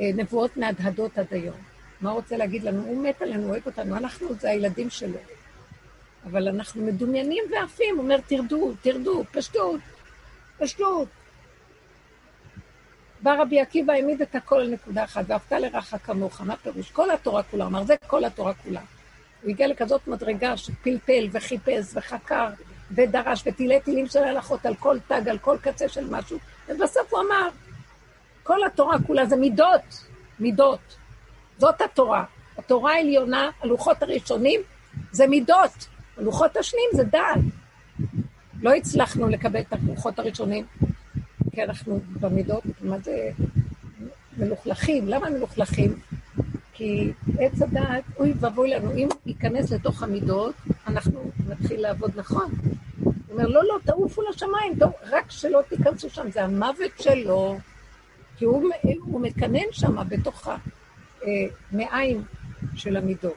נבואות 0.00 0.56
מהדהדות 0.56 1.18
עד 1.18 1.26
היום. 1.30 1.56
מה 2.00 2.10
הוא 2.10 2.16
רוצה 2.16 2.36
להגיד 2.36 2.64
לנו? 2.64 2.82
הוא 2.82 3.02
מת 3.02 3.22
עלינו, 3.22 3.48
אוהב 3.48 3.66
אותנו, 3.66 3.96
אנחנו 3.96 4.34
זה 4.34 4.50
הילדים 4.50 4.90
שלו. 4.90 5.18
אבל 6.24 6.48
אנחנו 6.48 6.82
מדומיינים 6.82 7.44
ועפים, 7.50 7.96
הוא 7.96 8.04
אומר, 8.04 8.16
תרדו, 8.26 8.72
תרדו, 8.82 9.24
פשטות, 9.32 9.80
פשטות. 10.58 11.08
בא 13.20 13.34
רבי 13.42 13.60
עקיבא, 13.60 13.92
העמיד 13.92 14.22
את 14.22 14.34
הכל 14.34 14.60
על 14.60 14.70
נקודה 14.70 15.04
אחת, 15.04 15.24
ואהבת 15.28 15.52
לרעך 15.52 15.94
כמוך, 16.04 16.40
מה 16.40 16.56
פירוש? 16.56 16.90
כל 16.90 17.10
התורה 17.10 17.42
כולה, 17.42 17.66
אמר, 17.66 17.84
זה 17.84 17.94
כל 18.06 18.24
התורה 18.24 18.54
כולה. 18.54 18.80
הוא 19.42 19.50
הגיע 19.50 19.68
לכזאת 19.68 20.06
מדרגה 20.06 20.56
שפלפל 20.56 21.28
וחיפש 21.32 21.84
וחקר 21.94 22.48
ודרש 22.90 23.42
וטילי 23.46 23.80
טילים 23.80 24.06
של 24.06 24.24
הלכות 24.24 24.66
על 24.66 24.74
כל 24.74 24.98
תג, 25.08 25.28
על 25.28 25.38
כל 25.38 25.56
קצה 25.62 25.88
של 25.88 26.10
משהו, 26.10 26.38
ובסוף 26.68 27.12
הוא 27.12 27.20
אמר, 27.20 27.48
כל 28.46 28.64
התורה 28.66 28.96
כולה 29.06 29.26
זה 29.26 29.36
מידות, 29.36 30.06
מידות. 30.40 30.96
זאת 31.58 31.80
התורה. 31.80 32.24
התורה 32.58 32.92
העליונה, 32.92 33.50
הלוחות 33.62 34.02
הראשונים, 34.02 34.60
זה 35.12 35.26
מידות. 35.26 35.88
הלוחות 36.16 36.56
השניים 36.56 36.88
זה 36.92 37.04
דעת. 37.04 37.38
לא 38.60 38.74
הצלחנו 38.74 39.28
לקבל 39.28 39.60
את 39.60 39.72
הלוחות 39.72 40.18
הראשונים, 40.18 40.64
כי 41.52 41.62
אנחנו 41.62 42.00
במידות, 42.20 42.64
מה 42.80 42.98
זה 42.98 43.30
מלוכלכים? 44.36 45.08
למה 45.08 45.30
מלוכלכים? 45.30 45.98
כי 46.72 47.12
עץ 47.38 47.62
הדעת, 47.62 48.04
אוי 48.18 48.32
ואבוי 48.40 48.70
לנו, 48.70 48.92
אם 48.92 49.08
ייכנס 49.26 49.72
לתוך 49.72 50.02
המידות, 50.02 50.54
אנחנו 50.86 51.30
נתחיל 51.48 51.80
לעבוד 51.80 52.10
נכון. 52.16 52.50
הוא 53.02 53.12
אומר, 53.30 53.46
לא, 53.46 53.64
לא, 53.64 53.78
תעופו 53.84 54.22
לשמיים, 54.22 54.78
טוב, 54.78 54.92
רק 55.10 55.30
שלא 55.30 55.60
תיכנסו 55.68 56.10
שם, 56.10 56.30
זה 56.30 56.44
המוות 56.44 56.90
שלו, 57.00 57.58
כי 58.36 58.44
הוא, 58.44 58.70
הוא 59.00 59.20
מקנן 59.20 59.72
שם 59.72 60.08
בתוך 60.08 60.48
המעיים 61.22 62.22
של 62.74 62.96
המידות. 62.96 63.36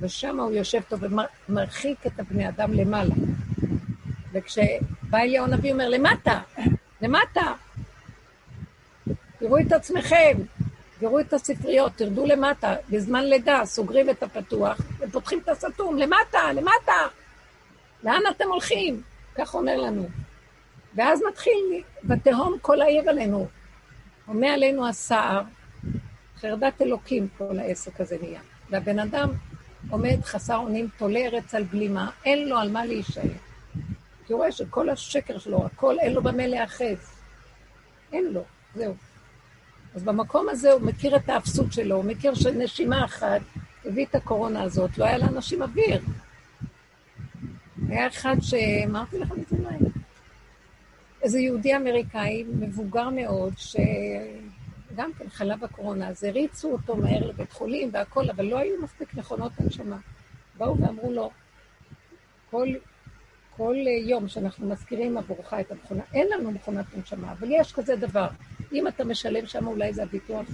ושם 0.00 0.40
הוא 0.40 0.52
יושב 0.52 0.80
טוב 0.88 1.02
ומרחיק 1.48 2.06
את 2.06 2.20
הבני 2.20 2.48
אדם 2.48 2.72
למעלה. 2.72 3.14
וכשבא 4.32 5.18
אליהו 5.18 5.44
הנביא 5.44 5.72
אומר, 5.72 5.88
למטה, 5.88 6.40
למטה, 7.02 7.52
תראו 9.38 9.58
את 9.58 9.72
עצמכם, 9.72 10.38
תראו 10.98 11.20
את 11.20 11.32
הספריות, 11.32 11.92
תרדו 11.96 12.26
למטה, 12.26 12.74
בזמן 12.90 13.24
לידה 13.24 13.60
סוגרים 13.64 14.10
את 14.10 14.22
הפתוח 14.22 14.80
ופותחים 14.98 15.38
את 15.38 15.48
הסתום, 15.48 15.98
למטה, 15.98 16.52
למטה. 16.54 17.08
לאן 18.04 18.22
אתם 18.30 18.48
הולכים? 18.48 19.02
כך 19.34 19.54
אומר 19.54 19.80
לנו. 19.80 20.08
ואז 20.94 21.20
מתחיל, 21.28 21.82
ותהום 22.08 22.58
כל 22.62 22.82
העיר 22.82 23.10
עלינו. 23.10 23.48
הומה 24.26 24.46
עלינו 24.52 24.88
הסער, 24.88 25.42
חרדת 26.40 26.82
אלוקים 26.82 27.28
כל 27.38 27.58
העסק 27.58 28.00
הזה 28.00 28.16
נהיה. 28.22 28.40
והבן 28.70 28.98
אדם 28.98 29.30
עומד 29.90 30.18
חסר 30.24 30.56
אונים, 30.56 30.88
תולה 30.96 31.20
ארץ 31.20 31.54
על 31.54 31.64
בלימה, 31.64 32.10
אין 32.24 32.48
לו 32.48 32.58
על 32.58 32.70
מה 32.70 32.84
להישאר. 32.84 33.22
כי 34.26 34.32
הוא 34.32 34.38
רואה 34.38 34.52
שכל 34.52 34.88
השקר 34.88 35.38
שלו, 35.38 35.66
הכל, 35.66 35.98
אין 35.98 36.12
לו 36.12 36.22
במה 36.22 36.46
להיאחז. 36.46 37.12
אין 38.12 38.24
לו, 38.24 38.44
זהו. 38.74 38.94
אז 39.94 40.02
במקום 40.02 40.48
הזה 40.48 40.72
הוא 40.72 40.80
מכיר 40.80 41.16
את 41.16 41.28
האפסות 41.28 41.72
שלו, 41.72 41.96
הוא 41.96 42.04
מכיר 42.04 42.34
שנשימה 42.34 43.04
אחת 43.04 43.40
הביא 43.84 44.06
את 44.10 44.14
הקורונה 44.14 44.62
הזאת, 44.62 44.98
לא 44.98 45.04
היה 45.04 45.18
לאנשים 45.18 45.62
אוויר. 45.62 46.00
היה 47.88 48.06
אחד 48.06 48.36
שאמרתי 48.40 49.18
לך 49.18 49.32
מזה 49.32 49.62
מה 49.62 49.70
איזה 51.22 51.40
יהודי 51.40 51.76
אמריקאי, 51.76 52.44
מבוגר 52.44 53.08
מאוד, 53.10 53.54
שגם 53.58 55.10
כן 55.18 55.28
חלה 55.28 55.56
בקורונה, 55.56 56.08
אז 56.08 56.24
הריצו 56.24 56.72
אותו 56.72 56.96
מהר 56.96 57.26
לבית 57.26 57.52
חולים 57.52 57.90
והכול, 57.92 58.30
אבל 58.30 58.44
לא 58.44 58.58
היו 58.58 58.82
מספיק 58.82 59.14
מכונות 59.14 59.52
הנשמה. 59.58 59.96
באו 60.58 60.78
ואמרו 60.78 61.12
לו, 61.12 61.30
כל, 62.50 62.68
כל 63.56 63.74
יום 64.06 64.28
שאנחנו 64.28 64.68
מזכירים 64.68 65.18
עבורך 65.18 65.54
את 65.54 65.70
המכונה, 65.70 66.02
אין 66.14 66.26
לנו 66.30 66.50
מכונת 66.50 66.86
הנשמה, 66.94 67.32
אבל 67.32 67.48
יש 67.50 67.72
כזה 67.72 67.96
דבר. 67.96 68.28
אם 68.72 68.88
אתה 68.88 69.04
משלם 69.04 69.46
שם, 69.46 69.66
אולי 69.66 69.92
זה 69.92 70.02
הביטוח, 70.02 70.46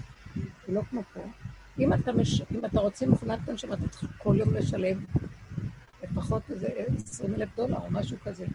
הוא 0.66 0.74
לא 0.74 0.82
כמו 0.90 1.02
פה. 1.14 1.20
אם 1.78 1.92
אתה, 1.92 2.12
מש... 2.12 2.40
אם 2.40 2.64
אתה 2.64 2.80
רוצה 2.80 3.06
מכונת 3.06 3.48
הנשמה, 3.48 3.74
אתה 3.74 3.88
צריך 3.88 4.12
כל 4.18 4.34
יום 4.38 4.54
לשלם 4.54 5.04
לפחות 6.02 6.42
איזה 6.50 6.68
20 6.96 7.34
אלף 7.34 7.48
דולר 7.56 7.76
או 7.76 7.90
משהו 7.90 8.16
כזה. 8.24 8.46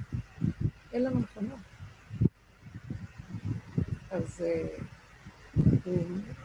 אין 0.94 1.04
לנו 1.04 1.20
מכונה. 1.20 1.56
אז 4.14 4.44
uh, 4.46 4.82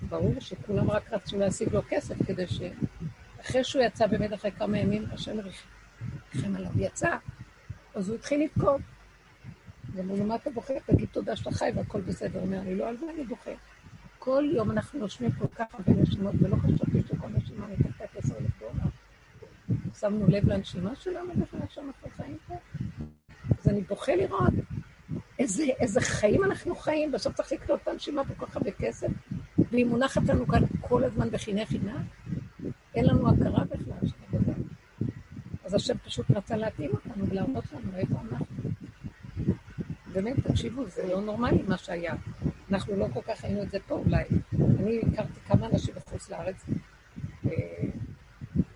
ברור 0.09 0.35
שכולם 0.41 0.91
רק 0.91 1.13
רצו 1.13 1.39
להשיג 1.39 1.75
לו 1.75 1.81
כסף, 1.89 2.15
כדי 2.27 2.45
שאחרי 2.47 3.65
שהוא 3.65 3.83
יצא 3.83 4.07
באמת 4.07 4.33
אחרי 4.33 4.51
כמה 4.51 4.79
ימים, 4.79 5.05
השם 5.13 5.37
ריחם 6.35 6.57
עליו, 6.57 6.71
יצא, 6.77 7.17
אז 7.95 8.09
הוא 8.09 8.17
התחיל 8.17 8.45
לבכות. 8.45 8.81
אמרו 10.01 10.17
לו, 10.17 10.25
מה 10.25 10.35
אתה 10.35 10.51
בוכה? 10.51 10.75
תגיד 10.87 11.09
תודה 11.13 11.37
שאתה 11.37 11.51
חי 11.51 11.71
והכל 11.75 12.01
בסדר. 12.01 12.39
הוא 12.39 12.47
אומר 12.47 12.61
לי, 12.61 12.75
לא, 12.75 12.89
על 12.89 12.97
זה 12.97 13.07
אני 13.15 13.25
בוכה. 13.25 13.51
כל 14.19 14.45
יום 14.53 14.71
אנחנו 14.71 14.99
נושמים 14.99 15.33
כל 15.33 15.47
כך 15.55 15.67
הרבה 15.73 16.03
נשימות, 16.03 16.35
ולא 16.41 16.57
חשבתי 16.57 17.03
שכל 17.09 17.29
נשימה 17.29 17.67
מתחתת 17.67 18.17
עשר 18.17 18.35
אלף 18.39 18.51
דולר. 18.61 18.91
שמנו 20.01 20.27
לב 20.29 20.49
לנשימה 20.49 20.97
שלנו 20.97 21.33
בכלל 21.37 21.61
שאנחנו 21.69 22.09
חיים 22.17 22.37
פה? 22.49 22.55
אז 23.59 23.69
אני 23.69 23.81
בוכה 23.81 24.17
לראות 24.17 24.53
איזה, 25.39 25.65
איזה 25.81 26.01
חיים 26.01 26.45
אנחנו 26.45 26.77
חיים, 26.77 27.13
בסוף 27.13 27.35
צריך 27.35 27.53
לקנות 27.53 27.81
את 27.83 27.89
הנשימה 27.89 28.23
בכל 28.23 28.47
כך 28.47 28.57
הרבה 28.57 28.71
כסף, 28.71 29.09
והיא 29.71 29.87
מונחת 29.87 30.23
לנו 30.29 30.47
כאן 30.47 30.63
כל 30.81 31.05
הזמן 31.05 31.31
בחיני 31.31 31.67
חינה, 31.67 32.03
אין 32.95 33.05
לנו 33.05 33.29
הכרה 33.29 33.65
בכלל 33.65 34.09
של 34.09 34.15
הדבר. 34.33 34.53
אז 35.65 35.75
השם 35.75 35.99
פשוט 35.99 36.31
רצה 36.31 36.57
להתאים 36.57 36.91
אותנו 36.91 37.29
ולהראות 37.29 37.65
לנו 37.73 37.97
איפה 37.97 38.15
אנחנו. 38.31 38.47
באמת, 40.13 40.37
תקשיבו, 40.47 40.85
זה 40.85 41.09
לא 41.09 41.21
נורמלי 41.21 41.63
מה 41.69 41.77
שהיה. 41.77 42.15
אנחנו 42.71 42.97
לא 42.97 43.07
כל 43.15 43.21
כך 43.23 43.45
היינו 43.45 43.63
את 43.63 43.71
זה 43.71 43.79
פה 43.87 43.95
אולי. 43.95 44.25
אני 44.81 45.01
הכרתי 45.13 45.41
כמה 45.47 45.67
אנשים 45.67 45.95
בחוץ 45.95 46.31
לארץ, 46.31 46.65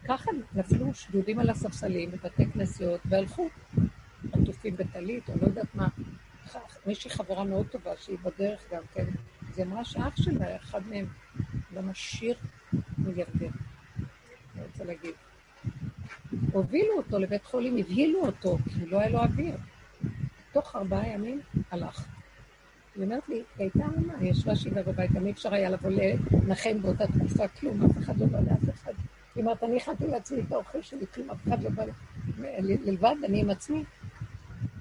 ככה 0.08 0.30
נפלו 0.54 0.94
שדודים 0.94 1.38
על 1.38 1.50
הספסלים 1.50 2.10
בבתי 2.10 2.46
כנסיות 2.46 3.00
והלכו, 3.04 3.48
עטופים 4.32 4.76
בטלית 4.76 5.28
או 5.28 5.34
לא 5.40 5.46
יודעת 5.46 5.74
מה. 5.74 5.88
מישהי 6.86 7.10
חברה 7.10 7.44
מאוד 7.44 7.66
טובה 7.66 7.90
שהיא 7.96 8.18
בדרך 8.22 8.60
גם 8.72 8.82
כן, 8.94 9.04
אז 9.48 9.58
היא 9.58 9.66
אמרה 9.66 9.84
שאח 9.84 10.16
שלה, 10.16 10.56
אחד 10.56 10.80
מהם, 10.86 11.06
גם 11.74 11.90
עשיר 11.90 12.34
מיליארדר, 12.98 13.48
אני 14.54 14.64
רוצה 14.66 14.84
להגיד. 14.84 15.14
הובילו 16.52 16.96
אותו 16.96 17.18
לבית 17.18 17.44
חולים, 17.44 17.76
הבהילו 17.76 18.26
אותו, 18.26 18.58
כי 18.64 18.86
לא 18.86 19.00
היה 19.00 19.08
לו 19.08 19.18
אוויר. 19.18 19.56
תוך 20.52 20.76
ארבעה 20.76 21.08
ימים 21.08 21.40
הלך. 21.70 22.06
היא 22.94 23.04
אומרת 23.04 23.28
לי, 23.28 23.42
הייתה 23.58 23.78
אמנה, 23.78 24.18
היא 24.20 24.30
ישבה 24.30 24.56
שבעה 24.56 24.82
בבית, 24.82 25.12
גם 25.12 25.26
אי 25.26 25.30
אפשר 25.30 25.54
היה 25.54 25.70
לבוא 25.70 25.90
לנחם 26.32 26.82
באותה 26.82 27.06
תקופה 27.06 27.48
כלום, 27.48 27.84
אף 27.84 27.98
אחד 27.98 28.18
לא 28.18 28.26
בא 28.26 28.40
לאף 28.40 28.74
אחד. 28.74 28.92
היא 29.34 29.44
אומרת, 29.44 29.62
אני 29.62 29.76
הכנתי 29.76 30.06
לעצמי 30.06 30.40
את 30.40 30.52
האוכל 30.52 30.82
שלי, 30.82 31.06
כלום 31.14 31.30
אף 31.30 31.48
אחד 31.48 31.62
לא 31.62 31.70
בא 31.70 31.84
לבד, 32.62 33.14
אני 33.24 33.40
עם 33.40 33.50
עצמי. 33.50 33.84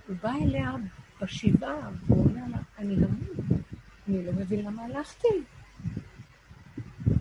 הוא 0.08 0.16
בא 0.24 0.32
אליה 0.44 0.76
בשבעה, 1.22 1.90
והוא 2.08 2.26
אומר 2.26 2.42
לה, 2.52 2.58
אני 2.78 2.96
לא 2.96 3.08
מבין, 3.08 3.62
אני 4.08 4.26
לא 4.26 4.32
מבין 4.34 4.66
למה 4.66 4.84
הלכתי. 4.86 5.28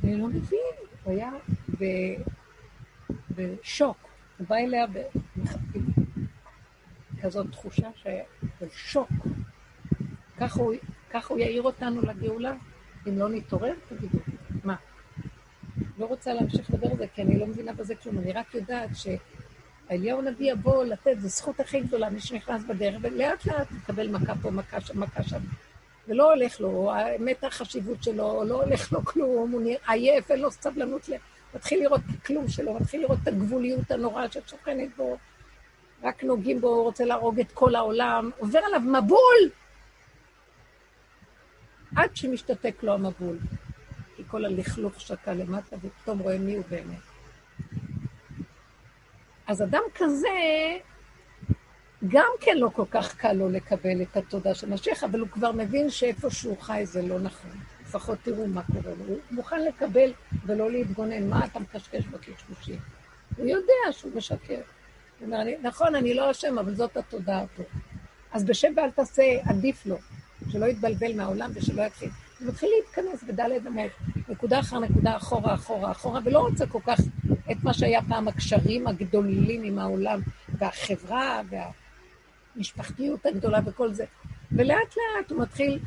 אני 0.05 0.17
לא 0.17 0.27
מבין. 0.29 0.75
הוא 1.05 1.13
היה 1.15 1.31
בשוק. 3.31 3.97
הוא 4.39 4.47
בא 4.47 4.57
אליה 4.57 4.87
בכזאת 7.17 7.47
תחושה 7.53 7.89
של 7.95 8.69
שוק. 8.73 9.11
ככה 10.39 10.61
הוא, 10.61 10.75
כך 11.11 11.27
הוא 11.31 11.39
יעיר 11.39 11.63
אותנו 11.63 12.03
לגאולה. 12.03 12.53
אם 13.09 13.19
לא 13.19 13.29
נתעורר, 13.29 13.75
תגידו, 13.89 14.19
מה? 14.65 14.77
לא 15.99 16.07
רוצה 16.07 16.35
להמשיך 16.35 16.71
לדבר 16.71 16.91
על 16.91 16.97
זה, 16.97 17.07
כי 17.15 17.23
אני 17.23 17.39
לא 17.39 17.47
מבינה 17.47 17.73
בזה 17.73 17.95
כלום. 17.95 18.19
אני 18.19 18.33
רק 18.33 18.55
יודעת 18.55 18.97
שאליהו 19.91 20.19
הנביא 20.19 20.53
יבוא 20.53 20.85
לתת, 20.85 21.19
זו 21.19 21.29
זכות 21.29 21.61
הכי 21.61 21.81
גדולה, 21.81 22.11
מי 22.11 22.21
שנכנס 22.21 22.65
בדרך, 22.65 22.97
ולאט 23.03 23.47
לאט 23.47 23.71
מקבל 23.71 24.09
מכה 24.09 24.33
פה, 24.43 24.51
מכה 24.51 24.81
שם, 24.81 25.01
מכה 25.01 25.23
שם. 25.23 25.39
ולא 26.09 26.33
הולך 26.33 26.61
לו, 26.61 26.93
האמת 26.93 27.45
החשיבות 27.45 28.03
שלו, 28.03 28.45
לא 28.45 28.63
הולך 28.63 28.93
לו 28.93 29.05
כלום, 29.05 29.51
הוא 29.51 29.63
עייף, 29.89 30.31
אין 30.31 30.41
לו 30.41 30.51
סבלנות, 30.51 31.09
מתחיל 31.55 31.83
לראות 31.83 32.01
את 32.01 32.15
הכלום 32.19 32.49
שלו, 32.49 32.75
מתחיל 32.75 33.01
לראות 33.01 33.19
את 33.23 33.29
הגבוליות 33.29 33.91
הנוראה 33.91 34.25
ששוכנת 34.31 34.97
בו, 34.97 35.19
רק 36.03 36.25
נוגעים 36.25 36.61
בו, 36.61 36.69
הוא 36.69 36.83
רוצה 36.83 37.05
להרוג 37.05 37.41
את 37.41 37.53
כל 37.53 37.75
העולם, 37.75 38.31
עובר 38.39 38.59
עליו 38.59 38.81
מבול! 38.81 39.51
עד 41.97 42.17
שמשתתק 42.17 42.83
לו 42.83 42.93
המבול. 42.93 43.39
כי 44.17 44.23
כל 44.27 44.45
הלכלוך 44.45 45.01
שקע 45.01 45.35
למטה, 45.35 45.77
ופתאום 45.83 46.19
רואה 46.19 46.39
מי 46.39 46.55
הוא 46.55 46.65
באמת. 46.71 47.11
אז 49.51 49.63
אדם 49.63 49.83
כזה, 49.95 50.29
גם 52.09 52.31
כן 52.41 52.57
לא 52.57 52.71
כל 52.73 52.85
כך 52.91 53.17
קל 53.17 53.33
לו 53.33 53.49
לקבל 53.49 54.03
את 54.03 54.17
התודה 54.17 54.55
של 54.55 54.69
משיח, 54.69 55.05
אבל 55.05 55.21
הוא 55.21 55.29
כבר 55.29 55.53
מבין 55.53 55.91
שאיפה 55.91 56.31
שהוא 56.31 56.59
חי 56.61 56.83
זה 56.87 57.03
לא 57.03 57.21
נכון. 57.21 57.51
לפחות 57.83 58.19
תראו 58.23 58.47
מה 58.47 58.63
קורה 58.63 58.95
לו. 58.99 59.05
הוא 59.09 59.19
מוכן 59.31 59.65
לקבל 59.65 60.13
ולא 60.47 60.71
להתגונן. 60.71 61.29
מה 61.29 61.47
אתה 61.47 61.59
מקשקש 61.59 62.05
בקשקושים? 62.07 62.79
הוא 63.37 63.47
יודע 63.47 63.93
שהוא 63.93 64.13
משקר. 64.15 64.61
הוא 65.19 65.27
אומר, 65.27 65.39
נכון, 65.63 65.95
אני 65.95 66.15
לא 66.15 66.31
אשם, 66.31 66.59
אבל 66.59 66.75
זאת 66.75 66.97
התודעה 66.97 67.45
פה. 67.57 67.63
אז 68.33 68.45
בשב 68.45 68.69
ואל 68.77 68.91
תעשה, 68.91 69.23
עדיף 69.45 69.87
לו, 69.87 69.97
שלא 70.53 70.67
יתבלבל 70.67 71.17
מהעולם 71.17 71.51
ושלא 71.55 71.83
יתחיל. 71.83 72.11
מתחיל 72.43 72.69
להתכנס 72.79 73.23
בדלת 73.23 73.67
אמות, 73.67 73.91
נקודה 74.29 74.61
אחר 74.61 74.79
נקודה, 74.79 75.17
אחורה, 75.17 75.55
אחורה, 75.55 75.91
אחורה, 75.91 76.21
ולא 76.25 76.39
רוצה 76.39 76.67
כל 76.67 76.79
כך 76.87 77.01
את 77.51 77.57
מה 77.63 77.75
שהיה 77.75 78.01
פעם 78.09 78.29
הקשרים 78.29 78.87
הגדולים 78.87 79.63
עם 79.63 79.79
העולם, 79.79 80.21
והחברה, 80.49 81.41
והמשפחתיות 82.57 83.27
הגדולה 83.27 83.61
וכל 83.67 83.93
זה. 83.93 84.05
ולאט 84.53 84.97
לאט 84.97 85.31
הוא 85.31 85.43
מתחיל, 85.43 85.79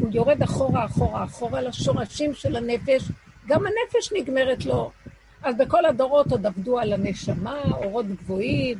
הוא 0.00 0.08
יורד 0.12 0.42
אחורה, 0.42 0.84
אחורה, 0.84 1.24
אחורה 1.24 1.60
לשורשים 1.60 2.34
של 2.34 2.56
הנפש, 2.56 3.10
גם 3.46 3.60
הנפש 3.66 4.12
נגמרת 4.12 4.66
לו. 4.66 4.90
אז 5.42 5.56
בכל 5.56 5.84
הדורות 5.84 6.32
עוד 6.32 6.46
עבדו 6.46 6.78
על 6.78 6.92
הנשמה, 6.92 7.62
אורות 7.72 8.06
גבוהים 8.06 8.78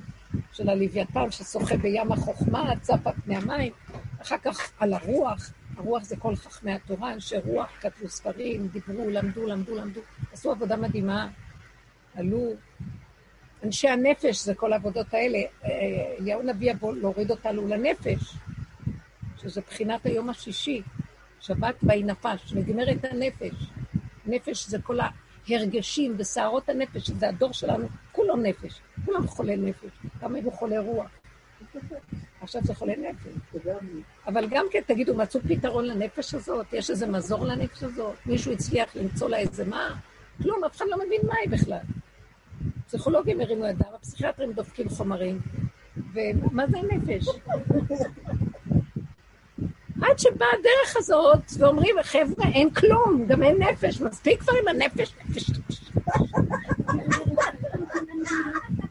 של 0.52 0.68
הלוויתן 0.68 1.30
ששוחה 1.30 1.76
בים 1.76 2.12
החוכמה, 2.12 2.72
צפה 2.80 3.12
פני 3.24 3.36
המים, 3.36 3.72
אחר 4.22 4.36
כך 4.38 4.70
על 4.78 4.92
הרוח, 4.92 5.50
הרוח 5.76 6.02
זה 6.02 6.16
כל 6.16 6.36
חכמי 6.36 6.72
התורה, 6.72 7.12
אנשי 7.12 7.36
רוח, 7.44 7.70
כתבו 7.80 8.08
ספרים, 8.08 8.68
דיברו, 8.68 9.10
למדו, 9.10 9.46
למדו, 9.46 9.74
למדו, 9.74 10.00
עשו 10.32 10.50
עבודה 10.50 10.76
מדהימה, 10.76 11.28
עלו. 12.14 12.52
אנשי 13.64 13.88
הנפש 13.88 14.44
זה 14.44 14.54
כל 14.54 14.72
העבודות 14.72 15.14
האלה. 15.14 15.38
אה, 15.38 15.70
אליהו 16.20 16.42
נביא 16.42 16.70
יבוא 16.70 16.96
להוריד 16.96 17.30
אותנו 17.30 17.68
לנפש, 17.68 18.34
שזה 19.36 19.60
בחינת 19.60 20.06
היום 20.06 20.30
השישי, 20.30 20.82
שבת 21.40 21.74
ויהי 21.82 22.02
נפש, 22.02 22.52
נגמרת 22.52 23.04
הנפש. 23.04 23.70
נפש 24.26 24.68
זה 24.68 24.78
כל 24.82 24.98
ההרגשים 25.48 26.14
וסערות 26.18 26.68
הנפש, 26.68 27.06
שזה 27.06 27.28
הדור 27.28 27.52
שלנו, 27.52 27.88
כולו 28.12 28.36
נפש, 28.36 28.80
כולם 29.04 29.26
חולי 29.26 29.56
נפש, 29.56 29.90
גם 30.22 30.34
היו 30.34 30.50
חולי 30.50 30.78
רוח. 30.78 31.10
עכשיו 32.46 32.62
זה 32.64 32.74
חולה 32.74 32.94
נפש. 32.96 33.66
אבל 34.26 34.46
גם 34.50 34.66
כן, 34.70 34.80
תגידו, 34.86 35.14
מצאו 35.14 35.40
פתרון 35.48 35.84
לנפש 35.84 36.34
הזאת? 36.34 36.72
יש 36.72 36.90
איזה 36.90 37.06
מזור 37.06 37.44
לנפש 37.44 37.82
הזאת? 37.82 38.14
מישהו 38.26 38.52
הצליח 38.52 38.96
למצוא 38.96 39.28
לה 39.28 39.36
איזה 39.36 39.64
מה? 39.64 39.94
כלום, 40.42 40.64
אף 40.64 40.76
אחד 40.76 40.84
לא 40.88 40.96
מבין 41.06 41.20
מה 41.26 41.34
היא 41.42 41.50
בכלל. 41.50 41.78
פסיכולוגים 42.86 43.40
הרימו 43.40 43.66
ידם, 43.66 43.84
הפסיכיאטרים 43.94 44.52
דופקים 44.52 44.88
חומרים, 44.88 45.38
ומה 46.12 46.66
זה 46.66 46.78
הנפש? 46.78 47.26
עד 50.02 50.18
שבאה 50.18 50.48
הדרך 50.60 50.96
הזאת, 50.96 51.42
ואומרים, 51.58 51.96
חבר'ה, 52.02 52.48
אין 52.54 52.70
כלום, 52.70 53.26
גם 53.28 53.42
אין 53.42 53.62
נפש, 53.62 54.00
מספיק 54.00 54.40
כבר 54.40 54.52
עם 54.62 54.68
הנפש, 54.68 55.14
נפש, 55.24 55.50
נפש. 55.50 55.90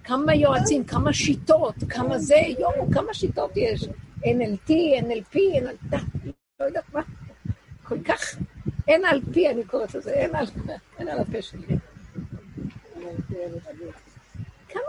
כמה 0.05 0.35
יועצים, 0.35 0.83
כמה 0.83 1.13
שיטות, 1.13 1.75
כמה 1.89 2.19
זה, 2.19 2.35
יואו, 2.59 2.91
כמה 2.91 3.13
שיטות 3.13 3.51
יש. 3.55 3.87
NLT, 4.23 4.69
NLP, 5.01 5.35
NLT, 5.35 5.97
לא 6.59 6.65
יודעת 6.65 6.93
מה. 6.93 7.01
כל 7.83 7.97
כך, 8.05 8.37
אין 8.87 9.05
על 9.05 9.21
פי, 9.33 9.49
אני 9.49 9.63
קוראת 9.63 9.95
לזה, 9.95 10.11
אין 10.11 10.35
על, 10.35 10.45
אין 10.99 11.07
על 11.07 11.19
הפה 11.19 11.41
שלי. 11.41 11.77
כמה, 14.69 14.81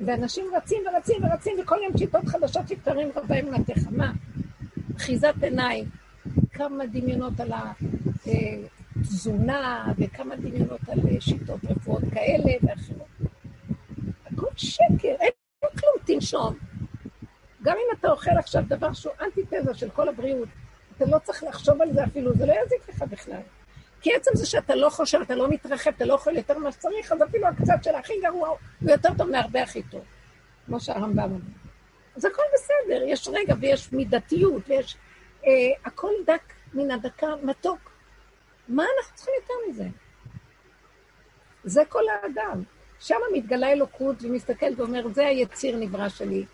ואנשים 0.00 0.44
רצים 0.56 0.82
ורצים 0.86 1.24
ורצים, 1.24 1.52
וכל 1.62 1.76
יום 1.84 1.98
שיטות 1.98 2.24
חדשות 2.26 2.68
שפתרים 2.68 3.08
רבה 3.16 3.40
אמונתך. 3.40 3.82
מה? 3.90 4.12
אחיזת 4.96 5.34
עיניים, 5.42 5.84
כמה 6.52 6.86
דמיונות 6.86 7.40
על 7.40 7.52
התזונה, 8.96 9.92
וכמה 9.98 10.36
דמיונות 10.36 10.80
על 10.88 11.20
שיטות 11.20 11.60
רפואות 11.64 12.02
כאלה 12.14 12.52
ואחרות. 12.62 13.11
הכל 14.52 14.58
שקר, 14.58 15.14
אין 15.20 15.30
כלום, 15.60 15.94
תנשום. 16.04 16.58
גם 17.62 17.76
אם 17.76 17.98
אתה 17.98 18.10
אוכל 18.10 18.30
עכשיו 18.38 18.62
דבר 18.68 18.92
שהוא 18.92 19.12
אנטיתזה 19.20 19.74
של 19.74 19.90
כל 19.90 20.08
הבריאות, 20.08 20.48
אתה 20.96 21.04
לא 21.04 21.18
צריך 21.18 21.44
לחשוב 21.44 21.82
על 21.82 21.92
זה 21.92 22.04
אפילו, 22.04 22.34
זה 22.34 22.46
לא 22.46 22.52
יזיק 22.64 22.88
לך 22.88 23.02
בכלל. 23.02 23.40
כי 24.00 24.14
עצם 24.14 24.30
זה 24.34 24.46
שאתה 24.46 24.74
לא 24.74 24.90
חושב, 24.90 25.20
אתה 25.20 25.34
לא 25.34 25.48
מתרחב, 25.48 25.90
אתה 25.90 26.04
לא 26.04 26.14
אוכל 26.14 26.36
יותר 26.36 26.58
ממה 26.58 26.72
שצריך, 26.72 27.12
אז 27.12 27.22
אפילו 27.22 27.46
הקצת 27.46 27.84
של 27.84 27.94
הכי 27.94 28.12
גרוע 28.22 28.48
הוא 28.48 28.90
יותר 28.90 29.08
טוב 29.18 29.30
מהרבה 29.30 29.62
הכי 29.62 29.82
טוב, 29.82 30.04
כמו 30.66 30.80
שהרמב"ם 30.80 31.22
אומר. 31.22 31.40
אז 32.16 32.24
הכל 32.24 32.42
בסדר, 32.54 33.02
יש 33.06 33.28
רגע 33.28 33.54
ויש 33.60 33.92
מידתיות, 33.92 34.62
ויש... 34.68 34.96
אה, 35.46 35.50
הכל 35.84 36.12
דק 36.26 36.52
מן 36.74 36.90
הדקה 36.90 37.26
מתוק. 37.42 37.92
מה 38.68 38.84
אנחנו 38.98 39.16
צריכים 39.16 39.34
יותר 39.40 39.54
מזה? 39.70 39.88
זה 41.64 41.82
כל 41.88 42.02
האדם. 42.08 42.62
שם 43.02 43.14
מתגלה 43.32 43.72
אלוקות 43.72 44.16
ומסתכל 44.22 44.66
ואומר, 44.76 45.08
זה 45.08 45.26
היציר 45.26 45.76
נברא 45.76 46.08
שלי. 46.08 46.44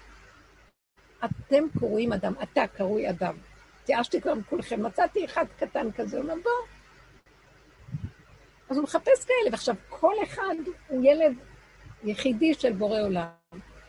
אתם 1.24 1.64
קרואים 1.78 2.12
אדם, 2.12 2.34
אתה 2.42 2.66
קרוי 2.66 3.11
אדם. 3.11 3.34
התייאשתי 3.82 4.20
כבר 4.20 4.34
מכולכם, 4.34 4.82
מצאתי 4.82 5.24
אחד 5.24 5.44
קטן 5.59 5.92
כזה, 5.92 6.16
הוא 6.16 6.22
אומר, 6.22 6.34
בוא. 6.42 6.51
אז 8.70 8.76
הוא 8.76 8.84
מחפש 8.84 9.24
כאלה, 9.24 9.51
ועכשיו 9.51 9.74
כל 9.88 10.14
אחד 10.22 10.55
הוא 10.88 11.05
ילד 11.05 11.34
יחידי 12.05 12.55
של 12.55 12.72
בורא 12.72 13.01
עולם. 13.01 13.26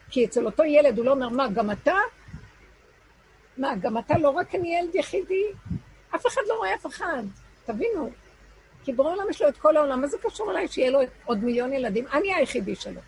כי 0.09 0.25
אצל 0.25 0.45
אותו 0.45 0.63
ילד 0.63 0.97
הוא 0.97 1.05
לא 1.05 1.11
אומר, 1.11 1.29
מה, 1.29 1.47
גם 1.49 1.71
אתה? 1.71 1.95
מה, 3.57 3.75
גם 3.75 3.97
אתה 3.97 4.17
לא 4.17 4.29
רק 4.29 4.55
אני 4.55 4.77
ילד 4.77 4.95
יחידי? 4.95 5.43
אף 6.15 6.27
אחד 6.27 6.41
לא 6.47 6.53
רואה 6.53 6.75
אף 6.75 6.85
אחד, 6.85 7.23
תבינו. 7.65 8.09
כי 8.83 8.93
בורא 8.93 9.11
עולם 9.11 9.29
יש 9.29 9.41
לו 9.41 9.47
את 9.47 9.57
כל 9.57 9.77
העולם, 9.77 10.01
מה 10.01 10.07
זה 10.07 10.17
קשור 10.21 10.51
אליי 10.51 10.67
שיהיה 10.67 10.91
לו 10.91 10.99
עוד 11.25 11.43
מיליון 11.43 11.73
ילדים? 11.73 12.05
אני 12.13 12.33
היחידי 12.33 12.75
שלו. 12.75 13.01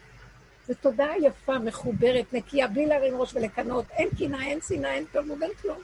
זו 0.68 0.74
תודעה 0.82 1.18
יפה, 1.18 1.60
מחוברת, 1.60 2.34
נקייה, 2.34 2.68
בלי 2.68 2.86
להרים 2.86 3.22
ראש 3.22 3.36
ולקנות. 3.36 3.86
אין 3.92 4.10
קינה, 4.18 4.46
אין 4.46 4.60
שנאה, 4.62 4.94
אין 4.94 5.06
פירמוד, 5.06 5.44
אין 5.44 5.52
כלום. 5.62 5.80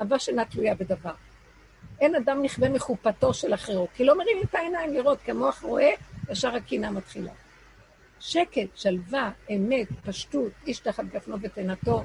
אהבה 0.00 0.18
שאינה 0.18 0.44
תלויה 0.44 0.74
בדבר. 0.74 1.12
אין 2.00 2.14
אדם 2.14 2.42
נכווה 2.42 2.68
מחופתו 2.68 3.34
של 3.34 3.54
אחרו, 3.54 3.88
כי 3.94 4.04
לא 4.04 4.18
מרים 4.18 4.38
את 4.44 4.54
העיניים 4.54 4.92
לראות, 4.92 5.18
כי 5.22 5.30
המוח 5.30 5.62
רואה, 5.62 5.90
ישר 6.30 6.56
הקינה 6.56 6.90
מתחילה. 6.90 7.32
שקט, 8.20 8.68
שלווה, 8.74 9.30
אמת, 9.50 9.88
פשטות, 10.04 10.52
איש 10.66 10.78
תחת 10.78 11.04
גפנו 11.04 11.36
ותנתו, 11.40 12.04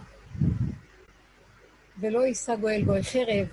ולא 2.00 2.20
יישא 2.20 2.56
גואל 2.56 2.82
גוי 2.86 3.04
חרב, 3.04 3.48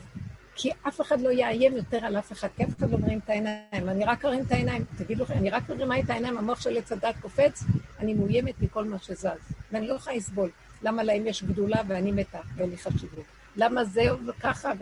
כי 0.62 0.70
אף 0.88 1.00
אחד 1.00 1.20
לא 1.20 1.30
יאיים 1.30 1.76
יותר 1.76 2.04
על 2.04 2.18
אף 2.18 2.32
אחד, 2.32 2.48
כי 2.56 2.64
אף 2.64 2.68
אחד 2.78 2.90
לא 2.90 2.98
מרים 2.98 3.18
את 3.24 3.30
העיניים. 3.30 3.88
אני 3.88 4.04
רק 4.04 4.24
ארים 4.24 4.44
את 4.46 4.52
העיניים, 4.52 4.84
תגידו 4.98 5.24
אני 5.30 5.50
רק 5.50 5.68
מרימה 5.68 5.98
את 5.98 6.10
העיניים, 6.10 6.38
המוח 6.38 6.60
של 6.60 6.76
עץ 6.76 6.92
הדת 6.92 7.14
קופץ, 7.20 7.64
אני 7.98 8.14
מאוימת 8.14 8.54
מכל 8.60 8.84
מה 8.84 8.98
שזז. 8.98 9.26
ואני 9.72 9.88
לא 9.88 9.94
יכולה 9.94 10.16
לסבול. 10.16 10.50
למה 10.82 11.02
להם 11.02 11.26
יש 11.26 11.42
גדולה 11.42 11.82
ואני 11.88 12.12
מתה 12.12 12.38
ואין 12.56 12.70
לי 12.70 12.76
חשיבות? 12.76 13.24
למה 13.56 13.84
זה 13.84 14.02
וככה 14.26 14.72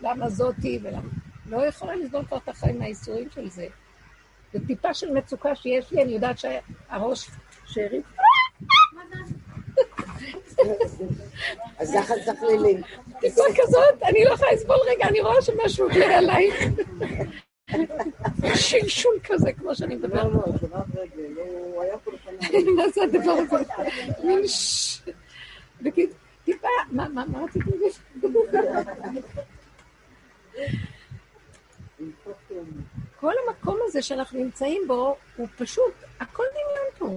ולמה 0.00 0.30
זאתי 0.30 0.78
ולמה... 0.82 1.08
לא 1.46 1.66
יכולה 1.66 1.96
לסבול 1.96 2.24
כבר 2.24 2.36
את 2.36 2.48
החיים 2.48 2.78
מהאיסורים 2.78 3.28
של 3.34 3.48
זה. 3.48 3.66
זו 4.52 4.58
טיפה 4.66 4.94
של 4.94 5.12
מצוקה 5.12 5.54
שיש 5.54 5.92
לי, 5.92 6.02
אני 6.02 6.12
יודעת 6.12 6.38
שהראש 6.38 7.30
שארית... 7.66 8.04
אז 11.78 11.94
ככה 11.94 12.14
צריך 12.24 12.42
לילים. 12.42 12.82
טיפה 13.20 13.42
כזאת, 13.56 14.02
אני 14.02 14.24
לא 14.24 14.34
יכולה 14.34 14.52
לסבול 14.52 14.76
רגע, 14.88 15.08
אני 15.08 15.20
רואה 15.20 15.42
שמשהו 15.42 15.88
עובר 15.88 16.04
עלייך. 16.04 16.54
שלשול 18.54 19.18
כזה, 19.24 19.52
כמו 19.52 19.74
שאני 19.74 19.94
מדברת. 19.94 20.24
לא, 20.24 20.30
לא, 20.32 20.52
דבר 20.62 20.82
רגל, 21.00 21.34
הוא 21.36 21.82
היה 21.82 21.98
פה 21.98 22.10
לפניי. 22.12 22.62
מה 22.76 22.88
זה 22.88 23.02
הדבר 23.02 23.30
הזה? 23.30 23.56
מין 24.24 24.48
ש... 24.48 25.00
נגיד, 25.80 26.10
טיפה, 26.44 26.68
מה, 26.90 27.08
מה, 27.08 27.24
מה 27.26 27.44
רציתי 27.44 27.70
להגיד? 27.70 27.92
כל 33.20 33.32
המקום 33.46 33.78
הזה 33.84 34.02
שאנחנו 34.02 34.38
נמצאים 34.38 34.82
בו, 34.86 35.16
הוא 35.36 35.48
פשוט, 35.56 35.94
הכל 36.20 36.44
דמיון 36.50 37.16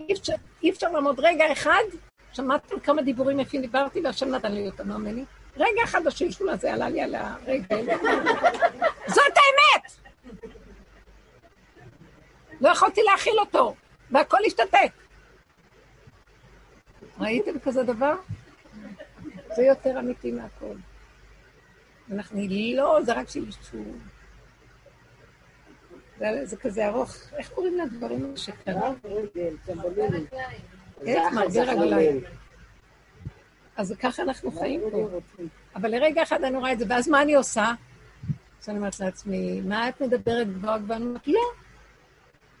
אי 0.00 0.14
אפשר, 0.14 0.32
אי 0.62 0.70
אפשר 0.70 0.90
לעמוד 0.90 1.20
רגע 1.20 1.52
אחד, 1.52 1.82
שמעתם 2.32 2.80
כמה 2.80 3.02
דיבורים 3.02 3.40
יפים 3.40 3.60
דיברתי, 3.60 4.00
והשם 4.04 4.28
נתן 4.28 4.52
לי 4.52 4.66
אותם, 4.66 4.92
אמר 4.92 5.12
לי, 5.12 5.24
רגע 5.56 5.84
אחד 5.84 6.06
השלשול 6.06 6.48
הזה 6.48 6.72
עלה 6.72 6.88
לי 6.88 7.00
על 7.00 7.14
הרגל. 7.14 7.86
זאת 9.06 9.32
האמת! 9.36 9.92
לא 12.60 12.68
יכולתי 12.68 13.02
להכיל 13.02 13.38
אותו, 13.38 13.74
והכל 14.10 14.38
השתתק. 14.46 14.92
ראיתם 17.20 17.58
כזה 17.58 17.82
דבר? 17.82 18.14
זה 19.56 19.62
יותר 19.62 19.98
אמיתי 19.98 20.32
מהכל. 20.32 20.74
אנחנו 22.12 22.40
לא, 22.76 22.98
זה 23.02 23.12
רק 23.12 23.28
שלשול. 23.28 23.80
זה, 26.18 26.26
זה 26.44 26.56
כזה 26.56 26.86
ארוך, 26.88 27.16
איך 27.36 27.48
קוראים 27.48 27.78
לדברים 27.78 28.36
שקרה? 28.36 28.92
איך 31.06 31.32
מרגיע 31.32 31.64
רגליים. 31.64 32.20
אז 33.76 33.94
ככה 34.00 34.22
אנחנו 34.22 34.50
חיים 34.50 34.80
פה. 34.90 35.08
אבל 35.74 35.90
לרגע 35.90 36.22
אחד 36.22 36.44
אני 36.44 36.56
רואה 36.56 36.72
את 36.72 36.78
זה, 36.78 36.84
ואז 36.88 37.08
מה 37.08 37.22
אני 37.22 37.34
עושה? 37.34 37.72
אז 38.62 38.68
אני 38.68 38.78
אומרת 38.78 39.00
לעצמי, 39.00 39.60
מה 39.60 39.88
את 39.88 40.00
מדברת 40.00 40.52
גבוהה 40.52 40.78
גבוהה? 40.78 40.98
אני 40.98 41.06
אומרת, 41.06 41.28
לא. 41.28 41.40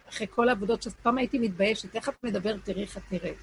אחרי 0.08 0.26
כל 0.30 0.48
העבודות 0.48 0.82
שפעם 0.82 1.18
הייתי 1.18 1.38
מתביישת, 1.38 1.96
איך 1.96 2.08
את 2.08 2.24
מדברת, 2.24 2.64
תראי 2.64 2.82
איך 2.82 2.96
את 2.96 3.12
נראית. 3.12 3.38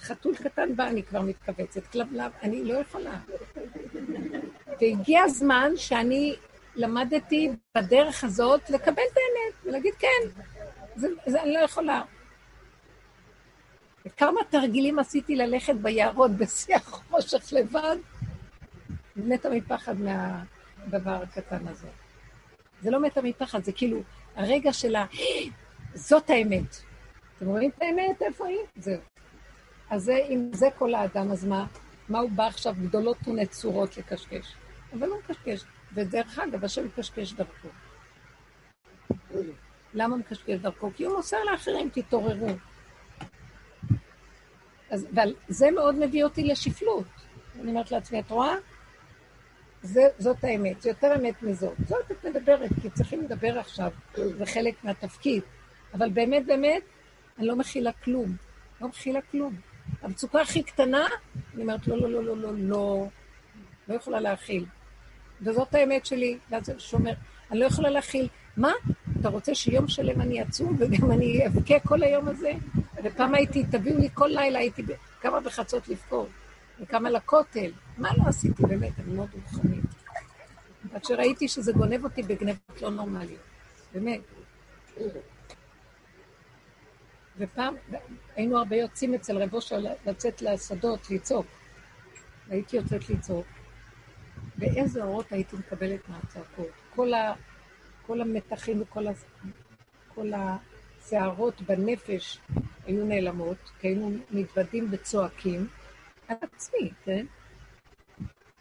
חתול 0.00 0.34
קטן 0.36 0.76
בא, 0.76 0.86
אני 0.86 1.02
כבר 1.02 1.20
מתכווצת, 1.20 1.86
כלבלב, 1.86 2.32
אני 2.42 2.64
לא 2.64 2.74
יכולה. 2.74 3.18
והגיע 4.80 5.22
הזמן 5.22 5.72
שאני 5.76 6.36
למדתי 6.76 7.50
בדרך 7.76 8.24
הזאת 8.24 8.70
לקבל 8.70 9.02
את 9.12 9.16
ולהגיד 9.72 9.94
כן, 9.94 10.42
זה, 10.96 11.08
זה 11.26 11.42
אני 11.42 11.54
לא 11.54 11.58
יכולה. 11.58 12.02
וכמה 14.06 14.40
תרגילים 14.50 14.98
עשיתי 14.98 15.36
ללכת 15.36 15.74
ביערות 15.74 16.30
בשיא 16.30 16.76
החושך 16.76 17.52
לבד, 17.52 17.96
מתה 19.16 19.50
מפחד 19.50 19.94
מהדבר 20.00 21.22
הקטן 21.22 21.68
הזה. 21.68 21.88
זה 22.82 22.90
לא 22.90 23.02
מתה 23.02 23.22
מפחד, 23.22 23.64
זה 23.64 23.72
כאילו 23.72 24.02
הרגע 24.36 24.72
שלה, 24.72 25.06
זאת 25.94 26.30
האמת. 26.30 26.76
אתם 27.36 27.46
רואים 27.46 27.70
את 27.70 27.82
האמת? 27.82 28.22
איפה 28.22 28.46
היא? 28.46 28.58
זהו. 28.76 29.00
אז 29.90 30.02
זה, 30.02 30.16
אם 30.28 30.50
זה 30.52 30.66
כל 30.78 30.94
האדם, 30.94 31.32
אז 31.32 31.44
מה? 31.44 31.66
מה 32.08 32.18
הוא 32.18 32.30
בא 32.30 32.46
עכשיו 32.46 32.74
גדולות 32.82 33.28
ונצורות 33.28 33.96
לקשקש? 33.96 34.54
אבל 34.92 35.08
הוא 35.08 35.18
מקשקש. 35.18 35.64
ודרך 35.94 36.38
אגב, 36.38 36.64
השם 36.64 36.86
מקשקש 36.86 37.32
דרכו. 37.32 37.68
למה 39.94 40.16
מקשקש 40.16 40.54
דרכו? 40.54 40.90
כי 40.96 41.04
הוא 41.04 41.16
מוסר 41.16 41.36
לאחרים, 41.52 41.88
תתעוררו. 41.92 42.48
אז, 44.90 45.06
אבל 45.14 45.34
זה 45.48 45.70
מאוד 45.70 45.94
מביא 45.94 46.24
אותי 46.24 46.44
לשפלות. 46.44 47.06
אני 47.60 47.70
אומרת 47.70 47.90
לעצמי, 47.90 48.20
את 48.20 48.30
רואה? 48.30 48.54
זה, 49.82 50.02
זאת 50.18 50.44
האמת, 50.44 50.82
זה 50.82 50.88
יותר 50.88 51.14
אמת 51.16 51.42
מזאת. 51.42 51.74
זאת 51.88 52.10
את 52.10 52.24
מדברת, 52.24 52.70
כי 52.82 52.90
צריכים 52.90 53.20
לדבר 53.20 53.58
עכשיו, 53.58 53.90
זה 54.16 54.46
חלק 54.46 54.84
מהתפקיד. 54.84 55.42
אבל 55.94 56.10
באמת, 56.10 56.46
באמת, 56.46 56.82
אני 57.38 57.46
לא 57.46 57.56
מכילה 57.56 57.92
כלום. 57.92 58.36
לא 58.80 58.88
מכילה 58.88 59.20
כלום. 59.30 59.54
המצוקה 60.02 60.40
הכי 60.40 60.62
קטנה, 60.62 61.06
אני 61.54 61.62
אומרת, 61.62 61.86
לא, 61.86 61.96
לא, 61.96 62.10
לא, 62.10 62.24
לא, 62.24 62.36
לא, 62.36 62.52
לא, 62.58 63.08
לא 63.88 63.94
יכולה 63.94 64.20
להכיל. 64.20 64.64
וזאת 65.42 65.74
האמת 65.74 66.06
שלי, 66.06 66.38
ואז 66.50 66.66
זה 66.66 66.74
שומר, 66.78 67.12
אני 67.50 67.60
לא 67.60 67.64
יכולה 67.64 67.90
להכיל. 67.90 68.28
מה? 68.56 68.72
אתה 69.22 69.30
רוצה 69.30 69.54
שיום 69.54 69.88
שלם 69.88 70.20
אני 70.20 70.42
אצום 70.42 70.76
וגם 70.78 71.12
אני 71.12 71.46
אבכה 71.46 71.80
כל 71.80 72.02
היום 72.02 72.28
הזה? 72.28 72.52
ופעם 73.04 73.34
הייתי, 73.34 73.64
תביאו 73.70 73.98
לי 73.98 74.08
כל 74.14 74.26
לילה, 74.26 74.58
הייתי 74.58 74.82
כמה 75.20 75.40
בחצות 75.40 75.88
לבכור, 75.88 76.28
וכמה 76.80 77.10
לכותל. 77.10 77.70
מה 77.98 78.10
לא 78.16 78.22
עשיתי 78.28 78.62
באמת? 78.62 78.92
אני 78.98 79.14
מאוד 79.14 79.28
רוחנית. 79.34 79.84
עד 80.94 81.04
שראיתי 81.04 81.48
שזה 81.48 81.72
גונב 81.72 82.04
אותי 82.04 82.22
בגנבות 82.22 82.82
לא 82.82 82.90
נורמליות. 82.90 83.40
באמת. 83.94 84.20
ופעם, 87.38 87.74
היינו 88.36 88.58
הרבה 88.58 88.76
יוצאים 88.76 89.14
אצל 89.14 89.42
רב 89.42 89.54
אושר 89.54 89.78
לצאת 90.06 90.42
לשדות, 90.42 91.10
לצעוק. 91.10 91.46
והייתי 92.48 92.76
יוצאת 92.76 93.10
לצעוק. 93.10 93.46
ואיזה 94.58 95.02
אורות 95.02 95.32
הייתי 95.32 95.56
מקבלת 95.56 96.08
מהצעקות. 96.08 96.70
כל, 96.94 97.14
ה, 97.14 97.34
כל 98.06 98.20
המתחים 98.20 98.82
וכל 98.82 99.06
ה, 99.06 99.12
כל 100.14 100.32
הסערות 100.36 101.62
בנפש 101.62 102.38
היו 102.86 103.04
נעלמות, 103.04 103.56
כי 103.80 103.88
היינו 103.88 104.10
מתוודים 104.30 104.88
וצועקים 104.90 105.68
על 106.28 106.36
עצמי, 106.42 106.90
כן? 107.04 107.26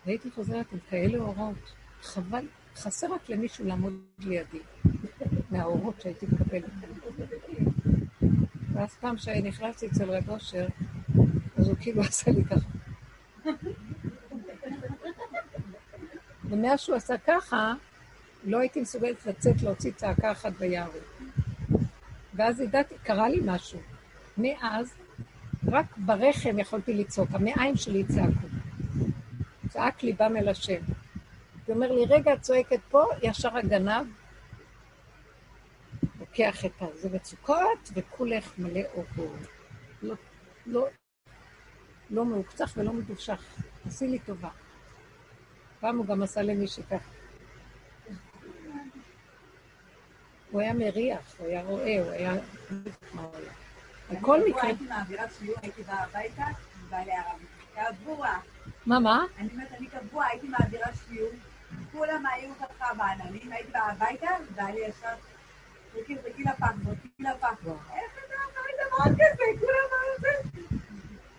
והייתי 0.05 0.31
חוזרת 0.31 0.65
עם 0.71 0.79
כאלה 0.89 1.17
אורות. 1.17 1.73
חבל, 2.01 2.45
חסר 2.75 3.13
רק 3.13 3.29
למישהו 3.29 3.65
לעמוד 3.65 3.93
לידי, 4.19 4.59
מהאורות 5.51 6.01
שהייתי 6.01 6.25
מקבלת. 6.25 6.63
ואז 8.73 8.95
פעם 8.99 9.17
שנכנסתי 9.17 9.87
אצל 9.87 10.11
רב 10.11 10.29
אושר, 10.29 10.67
אז 11.57 11.67
הוא 11.67 11.77
כאילו 11.79 12.01
עשה 12.01 12.31
לי 12.31 12.43
ככה. 12.45 12.69
ומאז 16.49 16.79
שהוא 16.79 16.95
עשה 16.95 17.17
ככה, 17.17 17.73
לא 18.43 18.59
הייתי 18.59 18.81
מסוגלת 18.81 19.25
לצאת 19.25 19.61
להוציא 19.61 19.91
צעקה 19.91 20.31
אחת 20.31 20.53
ביערות. 20.53 21.19
ואז 22.33 22.59
ידעתי, 22.59 22.95
קרה 23.03 23.29
לי 23.29 23.39
משהו. 23.45 23.79
מאז, 24.37 24.93
רק 25.71 25.97
ברחם 25.97 26.59
יכולתי 26.59 26.93
לצעוק, 26.93 27.29
המעיים 27.31 27.75
שלי 27.75 28.03
צעקו. 28.03 28.47
צעק 29.69 30.03
ליבם 30.03 30.37
אל 30.37 30.49
השם. 30.49 30.81
הוא 31.65 31.75
אומר 31.75 31.91
לי, 31.91 32.05
רגע, 32.05 32.33
את 32.33 32.41
צועקת 32.41 32.79
פה, 32.89 33.03
ישר 33.23 33.57
הגנב 33.57 34.05
לוקח 36.19 36.65
את 36.65 36.71
זה 36.95 37.09
מצוקות, 37.09 37.91
וכולך 37.93 38.53
מלא 38.57 38.81
אור. 38.93 39.35
לא, 40.01 40.15
לא, 40.65 40.87
לא 42.09 42.25
מעוקצח 42.25 42.73
ולא 42.77 42.93
מדושך. 42.93 43.43
עשי 43.85 44.07
לי 44.07 44.19
טובה. 44.19 44.49
פעם 45.79 45.97
הוא 45.97 46.05
גם 46.05 46.23
עשה 46.23 46.41
למישהי 46.41 46.83
ככה. 46.83 47.20
הוא 50.51 50.61
היה 50.61 50.73
מריח, 50.73 51.35
הוא 51.37 51.47
היה 51.47 51.63
רואה, 51.63 52.01
הוא 52.01 52.11
היה... 52.11 52.33
בכל 54.11 54.39
מקרה... 54.47 54.61
הייתי 54.63 54.83
מעבירה 54.83 55.23
שיעור, 55.39 55.57
הייתי 55.61 55.83
באה 55.83 56.03
הביתה, 56.03 56.45
באה 56.89 57.05
לערבית. 57.05 57.47
קבוע. 57.75 58.29
מה, 58.85 58.99
מה? 58.99 59.23
אני 59.37 59.49
אומרת, 59.53 59.71
אני 59.79 59.87
קבוע, 59.87 60.25
הייתי 60.25 60.47
מעבירה 60.47 60.87
שיעור, 61.07 61.29
כולם 61.91 62.23
היו 62.33 62.49
ככה 62.59 62.93
בעננים, 62.93 63.51
הייתי 63.51 63.71
באה 63.71 63.91
הביתה, 63.91 64.27
באה 64.55 64.71
לי 64.71 64.79
ישר, 64.79 65.15
בגיל 65.95 66.47
הפח, 66.47 66.71
בגיל 66.75 67.27
הפח. 67.27 67.53
איך 67.93 68.11
אתה 68.25 68.35
אמרת 68.45 68.77
דבר 68.87 69.13
כזה? 69.13 69.43
כולם 69.59 69.87
אמרו 69.91 70.19
זה. 70.19 70.75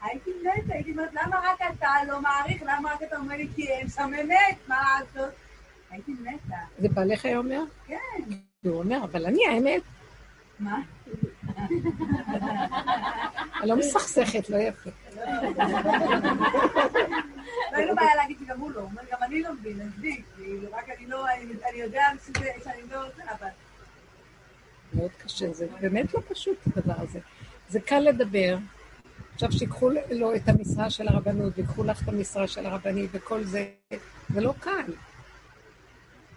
הייתי 0.02 0.30
מתה, 0.42 0.74
הייתי 0.74 0.90
אומרת, 0.90 1.10
למה 1.12 1.40
רק 1.44 1.60
אתה 1.76 1.90
לא 2.08 2.20
מעריך? 2.20 2.62
למה 2.62 2.92
רק 2.92 3.02
אתה 3.02 3.16
אומר 3.16 3.36
לי, 3.36 3.48
כי 3.54 3.68
אין 3.68 3.88
שם 3.88 4.10
אמת, 4.22 4.56
מה 4.68 4.82
לעשות? 5.00 5.34
הייתי 5.90 6.12
מתה. 6.12 6.56
זה 6.78 6.88
בעליך 6.88 7.24
היה 7.24 7.38
אומר? 7.38 7.62
כן. 7.86 7.96
הוא 8.68 8.78
אומר, 8.78 9.04
אבל 9.04 9.26
אני 9.26 9.46
האמת. 9.46 9.82
מה? 10.58 10.80
אני 13.60 13.68
לא 13.68 13.76
מסכסכת, 13.76 14.50
לא 14.50 14.56
יפה. 14.56 14.90
לא 15.16 15.22
אין 17.72 17.88
לו 17.88 17.94
בעיה 17.96 18.16
להגיד 18.16 18.36
שגם 18.44 18.60
הוא 18.60 18.70
לא, 18.70 18.80
הוא 18.80 18.88
אומר, 18.90 19.02
גם 19.12 19.18
אני 19.22 19.42
לא 19.42 19.52
מבין, 19.52 19.80
עזבי, 19.80 20.22
כאילו, 20.36 20.68
רק 20.72 20.90
אני 20.98 21.06
לא, 21.06 21.26
אני 21.70 21.78
יודע 21.78 22.02
שאני 22.64 22.82
לא 22.90 23.04
רוצה, 23.04 23.22
אבל... 23.38 23.48
מאוד 24.94 25.10
קשה, 25.18 25.52
זה 25.52 25.66
באמת 25.80 26.14
לא 26.14 26.20
פשוט 26.28 26.58
הדבר 26.66 26.94
הזה. 26.96 27.18
זה 27.68 27.80
קל 27.80 27.98
לדבר, 27.98 28.56
עכשיו 29.34 29.52
שיקחו 29.52 29.90
לו 30.10 30.34
את 30.34 30.48
המשרה 30.48 30.90
של 30.90 31.08
הרבנות, 31.08 31.52
ויקחו 31.56 31.84
לך 31.84 32.02
את 32.02 32.08
המשרה 32.08 32.48
של 32.48 32.66
הרבנית 32.66 33.10
וכל 33.12 33.44
זה, 33.44 33.66
זה 34.28 34.40
לא 34.40 34.54
קל. 34.60 34.92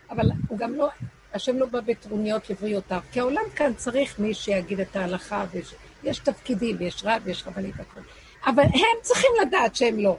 אבל 0.09 0.31
הוא 0.47 0.57
גם 0.57 0.73
לא, 0.73 0.89
השם 1.35 1.57
לא 1.57 1.65
בא 1.65 1.79
בטרוניות 1.79 2.49
לבריאותיו, 2.49 2.99
כי 3.11 3.19
העולם 3.19 3.43
כאן 3.55 3.73
צריך 3.73 4.19
מי 4.19 4.33
שיגיד 4.33 4.79
את 4.79 4.95
ההלכה, 4.95 5.45
ויש 6.03 6.19
תפקידים, 6.19 6.77
יש 6.79 7.01
רב, 7.05 7.27
יש 7.27 7.43
רבנית, 7.47 7.75
הכול. 7.79 8.03
אבל 8.45 8.63
הם 8.63 9.01
צריכים 9.01 9.31
לדעת 9.41 9.75
שהם 9.75 9.99
לא. 9.99 10.17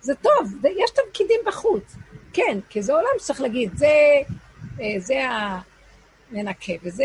זה 0.00 0.14
טוב, 0.14 0.54
יש 0.76 0.90
תפקידים 0.90 1.40
בחוץ. 1.46 1.96
כן, 2.32 2.58
כי 2.68 2.82
זה 2.82 2.92
עולם 2.92 3.08
שצריך 3.18 3.40
להגיד, 3.40 3.70
זה, 3.74 3.86
אה, 4.80 4.94
זה 4.98 5.14
המנקה, 6.30 6.72
וזה 6.82 7.04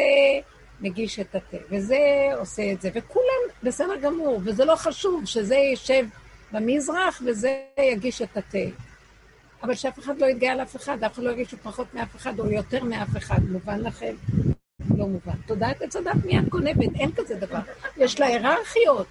מגיש 0.82 1.20
את 1.20 1.36
התה, 1.36 1.58
וזה 1.70 1.98
עושה 2.40 2.72
את 2.72 2.82
זה, 2.82 2.90
וכולם 2.94 3.44
בסדר 3.64 3.96
גמור, 4.02 4.42
וזה 4.44 4.66
לא 4.66 4.76
חשוב 4.76 5.26
שזה 5.26 5.56
יישב 5.56 6.06
במזרח 6.52 7.22
וזה 7.26 7.62
יגיש 7.78 8.22
את 8.22 8.38
התה. 8.38 8.89
אבל 9.64 9.76
שאף 9.76 10.00
אחד 10.00 10.20
לא 10.20 10.26
יתגאה 10.26 10.52
על 10.52 10.62
אף 10.62 10.76
אחד, 10.76 11.04
אף 11.04 11.14
אחד 11.14 11.24
לא 11.24 11.30
ירגיש 11.30 11.50
שהוא 11.50 11.60
פחות 11.64 11.94
מאף 11.94 12.16
אחד 12.16 12.40
או 12.40 12.52
יותר 12.52 12.84
מאף 12.84 13.18
אחד. 13.18 13.40
מובן 13.50 13.80
לכם? 13.80 14.16
לא 14.98 15.06
מובן. 15.06 15.34
תודעת 15.46 15.82
עץ 15.82 15.96
הדת 15.96 16.26
מיד 16.26 16.50
גונבת, 16.50 16.90
אין 17.00 17.12
כזה 17.16 17.36
דבר. 17.36 17.60
יש 17.98 18.20
לה 18.20 18.26
היררכיות, 18.26 19.08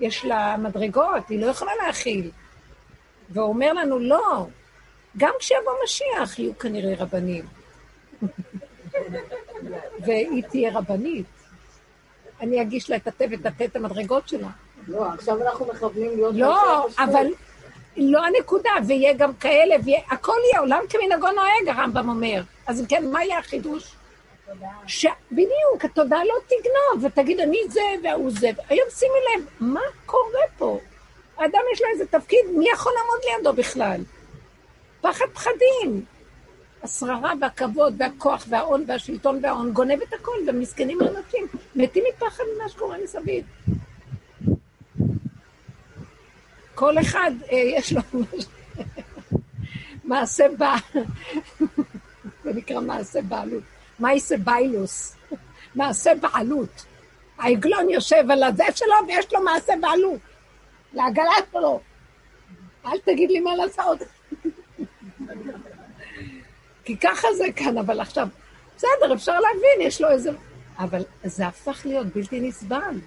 יש 0.00 0.24
לה 0.24 0.56
מדרגות, 0.56 1.28
היא 1.28 1.40
לא 1.40 1.46
יכולה 1.46 1.72
להכיל. 1.86 2.30
והוא 3.30 3.48
אומר 3.48 3.72
לנו, 3.72 3.98
לא, 3.98 4.46
גם 5.16 5.32
כשיבוא 5.38 5.72
משיח 5.84 6.38
יהיו 6.38 6.58
כנראה 6.58 6.94
רבנים. 6.98 7.46
והיא 10.04 10.42
תהיה 10.50 10.78
רבנית. 10.78 11.26
אני 12.40 12.62
אגיש 12.62 12.90
לה 12.90 12.96
את 12.96 13.06
התה 13.06 13.24
ותתה 13.30 13.64
את 13.64 13.76
המדרגות 13.76 14.28
שלה. 14.28 14.48
לא, 14.88 15.06
עכשיו 15.06 15.42
אנחנו 15.42 15.66
מכוונים 15.66 16.10
להיות... 16.16 16.34
לא. 16.34 16.86
אבל 16.98 17.26
לא 17.96 18.24
הנקודה, 18.24 18.70
ויהיה 18.86 19.12
גם 19.12 19.34
כאלה, 19.34 19.74
ויהיה, 19.84 20.00
הכל 20.10 20.36
יהיה 20.50 20.60
עולם 20.60 20.80
כמנהגו 20.88 21.26
נוהג, 21.26 21.68
הרמב"ם 21.68 22.08
אומר. 22.08 22.42
אז 22.66 22.80
אם 22.80 22.86
כן, 22.86 23.10
מה 23.10 23.24
יהיה 23.24 23.38
החידוש? 23.38 23.96
ש... 24.86 25.06
בדיוק, 25.32 25.84
התודעה 25.84 26.24
לא 26.24 26.34
תגנוב, 26.46 27.04
ותגיד, 27.04 27.40
אני 27.40 27.58
זה 27.68 27.80
והוא 28.04 28.30
זה. 28.30 28.50
היום 28.68 28.88
שימי 28.90 29.18
לב, 29.36 29.46
מה 29.60 29.80
קורה 30.06 30.40
פה? 30.58 30.78
האדם 31.38 31.60
יש 31.72 31.82
לו 31.82 31.88
איזה 31.92 32.06
תפקיד, 32.06 32.40
מי 32.56 32.66
יכול 32.72 32.92
לעמוד 32.92 33.20
לידו 33.24 33.52
בכלל? 33.52 34.00
פחד 35.00 35.24
פחדים. 35.34 36.04
השררה 36.82 37.32
והכבוד 37.40 37.94
והכוח 37.98 38.46
וההון 38.48 38.84
והשלטון 38.86 39.38
וההון 39.42 39.72
גונב 39.72 40.02
את 40.02 40.12
הכל, 40.12 40.36
ומסכנים 40.46 40.98
האנשים, 41.00 41.46
מתים 41.76 42.04
מפחד 42.08 42.44
ממה 42.56 42.68
שקורה 42.68 42.96
מסביב. 43.04 43.44
כל 46.76 46.98
אחד, 46.98 47.30
אה, 47.52 47.56
יש 47.56 47.92
לו 47.92 48.00
מעשה 50.04 50.46
בא, 50.58 50.76
זה 52.44 52.52
נקרא 52.54 52.80
מעשה 52.80 53.22
בעלות. 53.22 53.62
מעשה 53.98 54.36
ביילוס, 54.36 55.16
מעשה 55.74 56.12
בעלות. 56.14 56.84
העגלון 57.38 57.90
יושב 57.90 58.30
על 58.30 58.42
הזה 58.42 58.64
שלו 58.74 58.94
ויש 59.08 59.32
לו 59.32 59.40
מעשה 59.40 59.72
בעלות. 59.80 60.20
לעגלה 60.92 61.32
שלו. 61.52 61.80
אל 62.86 62.98
תגיד 63.04 63.30
לי 63.30 63.40
מה 63.40 63.56
לעשות. 63.56 63.98
כי 66.84 66.96
ככה 66.96 67.28
זה 67.36 67.44
כאן, 67.56 67.78
אבל 67.78 68.00
עכשיו, 68.00 68.28
בסדר, 68.76 69.14
אפשר 69.14 69.40
להבין, 69.40 69.80
יש 69.80 70.00
לו 70.00 70.10
איזה... 70.10 70.30
אבל 70.78 71.02
זה 71.24 71.46
הפך 71.46 71.86
להיות 71.86 72.06
בלתי 72.06 72.40
נסבל. 72.40 72.98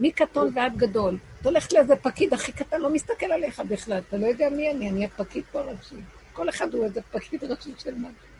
מקטון 0.00 0.50
ועד 0.54 0.76
גדול. 0.76 1.18
אתה 1.40 1.48
הולך 1.48 1.72
לאיזה 1.72 1.96
פקיד 1.96 2.34
הכי 2.34 2.52
קטן, 2.52 2.80
לא 2.80 2.90
מסתכל 2.90 3.32
עליך 3.32 3.60
בכלל, 3.60 3.98
אתה 4.08 4.16
לא 4.16 4.26
יודע 4.26 4.50
מי 4.50 4.70
אני, 4.70 4.90
אני 4.90 5.04
הפקיד 5.04 5.44
פה 5.52 5.60
ראשי. 5.60 5.94
כל 6.32 6.48
אחד 6.48 6.74
הוא 6.74 6.84
איזה 6.84 7.00
פקיד 7.02 7.44
ראשי 7.44 7.72
של 7.78 7.94
משהו. 7.94 8.30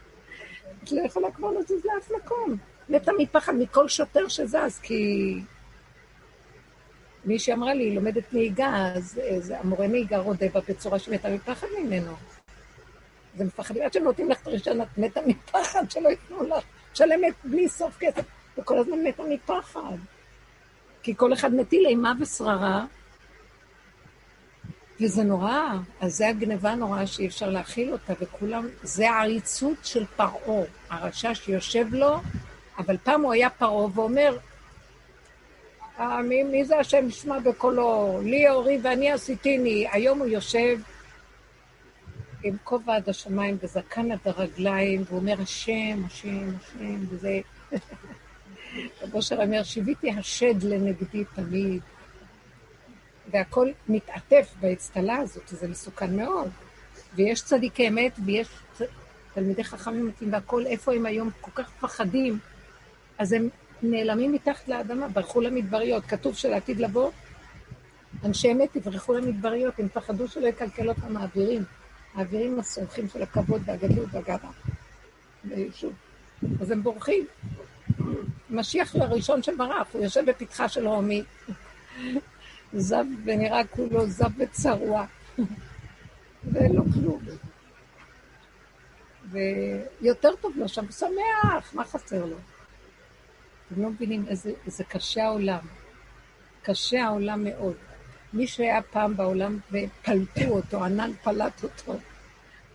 את 0.84 0.92
לא 0.92 1.02
יכולה 1.02 1.30
כבר 1.30 1.50
לזוז 1.50 1.84
לאף 1.84 2.10
מקום. 2.10 2.56
מתה 2.88 3.12
מפחד 3.18 3.54
מכל 3.54 3.88
שוטר 3.88 4.28
שזז, 4.28 4.78
כי... 4.82 5.34
מישהי 7.24 7.52
אמרה 7.52 7.74
לי, 7.74 7.84
היא 7.84 7.94
לומדת 7.94 8.32
נהיגה, 8.32 8.92
אז 8.96 9.54
המורה 9.56 9.86
נהיגה 9.86 10.18
רודה 10.18 10.46
בה 10.48 10.60
בצורה 10.68 10.98
שמתה 10.98 11.28
מפחד 11.28 11.66
ממנו. 11.78 12.12
זה 13.36 13.44
מפחדים, 13.44 13.82
עד 13.82 13.92
שהם 13.92 14.04
נותנים 14.04 14.30
לך 14.30 14.42
את 14.42 14.46
הרישיון, 14.46 14.80
את 14.80 14.98
מתה 14.98 15.20
מפחד 15.26 15.90
שלא 15.90 16.08
ייתנו 16.08 16.42
לך, 16.42 16.64
משלמת 16.92 17.34
בלי 17.44 17.68
סוף 17.68 17.96
כסף, 17.98 18.22
וכל 18.58 18.78
הזמן 18.78 18.98
מתה 19.04 19.22
מפחד. 19.28 19.96
כי 21.02 21.16
כל 21.16 21.32
אחד 21.32 21.54
מטיל 21.54 21.86
אימה 21.86 22.12
ושררה, 22.20 22.84
וזה 25.00 25.22
נורא. 25.22 25.60
אז 26.00 26.16
זה 26.16 26.28
הגניבה 26.28 26.70
הנוראה 26.70 27.06
שאי 27.06 27.26
אפשר 27.26 27.50
להכיל 27.50 27.92
אותה, 27.92 28.12
וכולם, 28.20 28.68
זה 28.82 29.10
העריצות 29.10 29.76
של 29.82 30.04
פרעה, 30.16 30.64
הרשע 30.90 31.34
שיושב 31.34 31.86
לו, 31.94 32.20
אבל 32.78 32.96
פעם 33.02 33.22
הוא 33.22 33.32
היה 33.32 33.50
פרעה 33.50 33.86
ואומר, 33.94 34.36
"אה, 35.98 36.22
מי, 36.22 36.42
מי 36.42 36.64
זה 36.64 36.78
השם 36.78 37.08
ישמע 37.08 37.38
בקולו? 37.38 38.20
לי 38.24 38.48
אורי 38.48 38.78
ואני 38.82 39.10
עשיתיני. 39.10 39.86
היום 39.92 40.18
הוא 40.18 40.26
יושב 40.26 40.78
עם 42.42 42.56
כובע 42.64 42.96
עד 42.96 43.08
השמיים 43.08 43.58
וזקן 43.62 44.12
עד 44.12 44.18
הרגליים, 44.24 45.02
והוא 45.06 45.18
אומר, 45.18 45.40
השם, 45.40 46.02
השם, 46.06 46.48
השם, 46.56 46.96
וזה... 47.10 47.40
רב 49.02 49.14
אושר 49.14 49.42
אומר, 49.42 49.62
שיוויתי 49.62 50.10
השד 50.10 50.62
לנגדי 50.62 51.24
תמיד. 51.34 51.82
והכל 53.30 53.68
מתעטף 53.88 54.54
באצטלה 54.60 55.16
הזאת, 55.16 55.48
שזה 55.48 55.68
מסוכן 55.68 56.16
מאוד. 56.16 56.48
ויש 57.14 57.42
צדיקי 57.42 57.88
אמת, 57.88 58.12
ויש. 58.24 58.48
תלמידי 59.34 59.64
חכמים 59.64 60.06
מתים, 60.06 60.32
והכל, 60.32 60.66
איפה 60.66 60.94
הם 60.94 61.06
היום 61.06 61.30
כל 61.40 61.50
כך 61.54 61.70
פחדים, 61.80 62.38
אז 63.18 63.32
הם 63.32 63.48
נעלמים 63.82 64.32
מתחת 64.32 64.68
לאדמה, 64.68 65.08
ברחו 65.08 65.40
למדבריות. 65.40 66.04
כתוב 66.04 66.36
שלעתיד 66.36 66.80
לבוא, 66.80 67.10
אנשי 68.24 68.52
אמת 68.52 68.76
יברחו 68.76 69.14
למדבריות, 69.14 69.78
הם 69.78 69.88
פחדו 69.88 70.28
שלא 70.28 70.46
יקלקל 70.46 70.88
אותם 70.88 71.16
האווירים. 71.16 71.64
האווירים 72.14 72.58
הסומכים 72.60 73.08
של 73.08 73.22
הכבוד 73.22 73.62
והגדלות 73.64 74.08
והגאווה. 74.12 74.50
אז 76.60 76.70
הם 76.70 76.82
בורחים. 76.82 77.26
משיח 78.50 78.94
הוא 78.94 79.02
הראשון 79.02 79.42
שברח, 79.42 79.86
הוא 79.92 80.02
יושב 80.02 80.30
בפתחה 80.30 80.68
של 80.68 80.88
רומי. 80.88 81.22
זב 82.72 83.04
ונראה 83.24 83.64
כולו 83.64 84.06
זב 84.06 84.30
וצרוע. 84.38 85.04
ואין 86.52 86.72
לו 86.72 86.82
כלום. 86.94 87.20
ויותר 89.30 90.30
טוב 90.40 90.52
לו 90.56 90.68
שם, 90.68 90.90
שמח, 90.90 91.74
מה 91.74 91.84
חסר 91.84 92.24
לו? 92.24 92.36
אתם 93.66 93.82
לא 93.82 93.90
מבינים 93.90 94.24
איזה, 94.28 94.52
איזה 94.66 94.84
קשה 94.84 95.24
העולם. 95.24 95.66
קשה 96.62 97.04
העולם 97.04 97.44
מאוד. 97.44 97.74
מי 98.32 98.46
שהיה 98.46 98.82
פעם 98.82 99.16
בעולם 99.16 99.58
ופלטו 99.68 100.48
אותו, 100.48 100.84
ענן 100.84 101.10
פלט 101.22 101.62
אותו, 101.62 101.98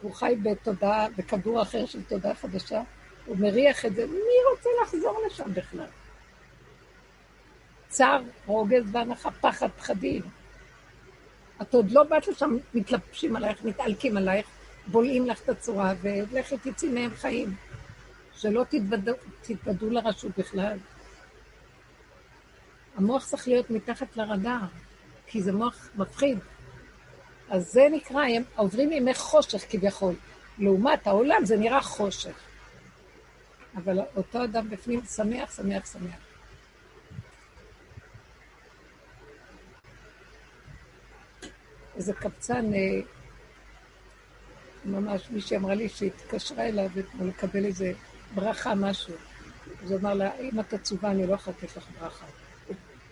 הוא 0.01 0.13
חי 0.13 0.35
בתודעה, 0.43 1.07
בכדור 1.17 1.61
אחר 1.61 1.85
של 1.85 2.03
תודעה 2.03 2.35
חדשה, 2.35 2.81
הוא 3.25 3.37
מריח 3.37 3.85
את 3.85 3.95
זה, 3.95 4.05
מי 4.07 4.37
רוצה 4.51 4.69
לחזור 4.83 5.21
לשם 5.27 5.53
בכלל? 5.53 5.85
צער, 7.87 8.21
רוגז 8.45 8.83
והנחה, 8.91 9.31
פחד, 9.31 9.69
פחדים. 9.77 10.21
את 11.61 11.73
עוד 11.73 11.91
לא 11.91 12.03
באת 12.03 12.27
לשם, 12.27 12.57
מתלבשים 12.73 13.35
עלייך, 13.35 13.63
מתעלקים 13.63 14.17
עלייך, 14.17 14.47
בולעים 14.87 15.27
לך 15.27 15.41
את 15.41 15.49
הצורה, 15.49 15.93
ולכי 16.01 16.57
תצאי 16.57 16.89
מהם 16.89 17.11
חיים. 17.15 17.55
שלא 18.35 18.65
תתוודו, 18.69 19.11
תתוודו 19.41 19.89
לרשות 19.89 20.31
בכלל. 20.37 20.77
המוח 22.95 23.25
צריך 23.25 23.47
להיות 23.47 23.69
מתחת 23.69 24.17
לרדאר, 24.17 24.59
כי 25.27 25.41
זה 25.41 25.51
מוח 25.51 25.89
מפחיד. 25.95 26.39
אז 27.49 27.71
זה 27.71 27.87
נקרא, 27.91 28.25
הם 28.25 28.43
עוברים 28.55 28.91
ימי 28.91 29.13
חושך 29.13 29.65
כביכול. 29.69 30.13
לעומת 30.57 31.07
העולם 31.07 31.45
זה 31.45 31.57
נראה 31.57 31.81
חושך. 31.81 32.44
אבל 33.75 33.99
אותו 34.15 34.43
אדם 34.43 34.69
בפנים 34.69 35.01
שמח, 35.05 35.55
שמח, 35.55 35.93
שמח. 35.93 36.15
איזה 41.95 42.13
קבצן, 42.13 42.73
אה, 42.73 42.99
ממש 44.85 45.29
מישהי 45.29 45.57
אמרה 45.57 45.75
לי 45.75 45.89
שהתקשרה 45.89 46.65
אליו 46.65 46.89
אתמול 46.99 47.27
לקבל 47.27 47.65
איזה 47.65 47.93
ברכה, 48.35 48.75
משהו. 48.75 49.13
אז 49.83 49.91
הוא 49.91 49.99
אמר 49.99 50.13
לה, 50.13 50.35
אם 50.39 50.59
את 50.59 50.73
עצובה, 50.73 51.11
אני 51.11 51.27
לא 51.27 51.33
לתת 51.33 51.77
לך 51.77 51.87
ברכה. 51.99 52.25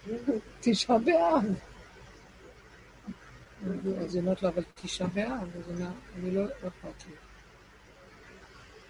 תשעה 0.62 0.98
באב. 0.98 1.44
אז 4.02 4.16
היא 4.16 4.22
אומרת 4.22 4.44
לו, 4.44 4.50
אבל 4.50 4.64
תשעה 4.76 5.08
באב. 5.08 5.48
אז 5.56 5.68
הוא 5.68 5.76
אומר, 5.76 5.92
אני 6.18 6.32
לא, 6.32 6.44
לא 6.44 6.68
אכפת 6.68 7.08
לי. 7.08 7.23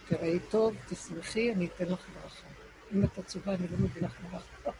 תראי 0.07 0.39
טוב, 0.49 0.75
תשמחי, 0.89 1.53
אני 1.53 1.67
אתן 1.75 1.85
לך 1.85 2.05
ברכה. 2.13 2.47
אם 2.93 3.03
את 3.03 3.17
עצובה, 3.17 3.53
אני 3.53 3.67
לא 3.71 3.77
מביא 3.77 4.01
לך 4.01 4.13
ברכה. 4.31 4.71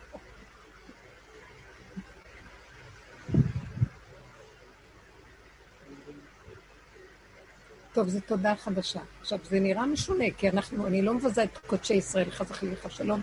טוב, 7.94 8.10
זו 8.10 8.20
תודעה 8.26 8.56
חדשה. 8.56 9.00
עכשיו, 9.22 9.40
זה 9.44 9.60
נראה 9.60 9.86
משונה, 9.86 10.26
כי 10.38 10.50
אנחנו, 10.50 10.88
אני 10.88 11.02
לא 11.02 11.14
מבזה 11.14 11.44
את 11.44 11.58
קודשי 11.58 11.94
ישראל, 11.94 12.32
חס 12.32 12.52
וחלילה, 12.52 12.76
שלום. 12.90 13.22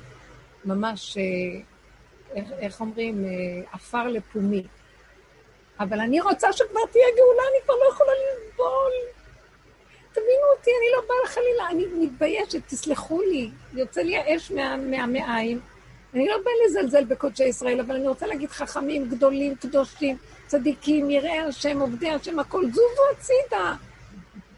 ממש, 0.65 1.17
אה, 1.17 1.23
איך, 2.35 2.53
איך 2.59 2.81
אומרים, 2.81 3.25
אה, 3.25 3.31
עפר 3.73 4.09
לפומי. 4.09 4.67
אבל 5.81 6.01
אני 6.01 6.21
רוצה 6.21 6.53
שכבר 6.53 6.81
תהיה 6.93 7.07
גאולה, 7.17 7.43
אני 7.43 7.65
כבר 7.65 7.75
לא 7.75 7.93
יכולה 7.93 8.11
לסבול. 8.13 9.20
תבינו 10.13 10.47
אותי, 10.57 10.71
אני 10.71 10.91
לא 10.97 11.03
באה 11.09 11.29
חלילה, 11.29 11.69
אני 11.71 12.05
מתביישת, 12.05 12.67
תסלחו 12.67 13.23
לי, 13.23 13.51
יוצא 13.75 14.01
לי 14.01 14.17
האש 14.17 14.51
מה, 14.51 14.77
מהמעיים. 14.77 15.61
אני 16.15 16.29
לא 16.29 16.37
באה 16.45 16.53
לזלזל 16.67 17.05
בקודשי 17.05 17.45
ישראל, 17.45 17.81
אבל 17.81 17.95
אני 17.95 18.09
רוצה 18.09 18.27
להגיד 18.27 18.51
חכמים 18.51 19.09
גדולים, 19.09 19.55
קדושים, 19.55 20.17
צדיקים, 20.47 21.11
יראי 21.11 21.39
השם, 21.39 21.81
עובדי 21.81 22.11
השם, 22.11 22.39
הכל, 22.39 22.65
זוזו 22.67 23.03
הצידה. 23.13 23.75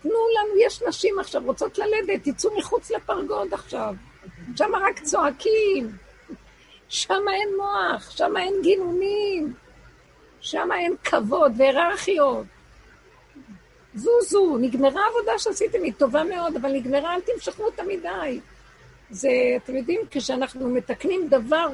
תנו 0.03 0.11
לנו, 0.11 0.61
יש 0.67 0.83
נשים 0.83 1.19
עכשיו 1.19 1.43
רוצות 1.45 1.79
ללדת, 1.79 2.29
תצאו 2.29 2.59
מחוץ 2.59 2.91
לפרגוד 2.91 3.55
עכשיו. 3.55 3.95
שם 4.57 4.75
רק 4.75 5.01
צועקים, 5.01 5.93
שם 6.89 7.23
אין 7.33 7.49
מוח, 7.57 8.11
שם 8.11 8.37
אין 8.37 8.55
גינונים, 8.63 9.55
שם 10.41 10.69
אין 10.73 10.95
כבוד 11.05 11.53
והיררכיות. 11.57 12.47
זוזו, 13.95 14.59
נגמרה 14.61 15.05
העבודה 15.05 15.39
שעשיתם, 15.39 15.83
היא 15.83 15.93
טובה 15.99 16.25
מאוד, 16.25 16.57
אבל 16.57 16.73
נגמרה, 16.73 17.15
אל 17.15 17.21
תמשכו 17.21 17.63
אותה 17.65 17.83
מדי. 17.83 18.41
זה, 19.11 19.31
אתם 19.57 19.77
יודעים, 19.77 20.01
כשאנחנו 20.11 20.71
מתקנים 20.71 21.29
דבר 21.29 21.67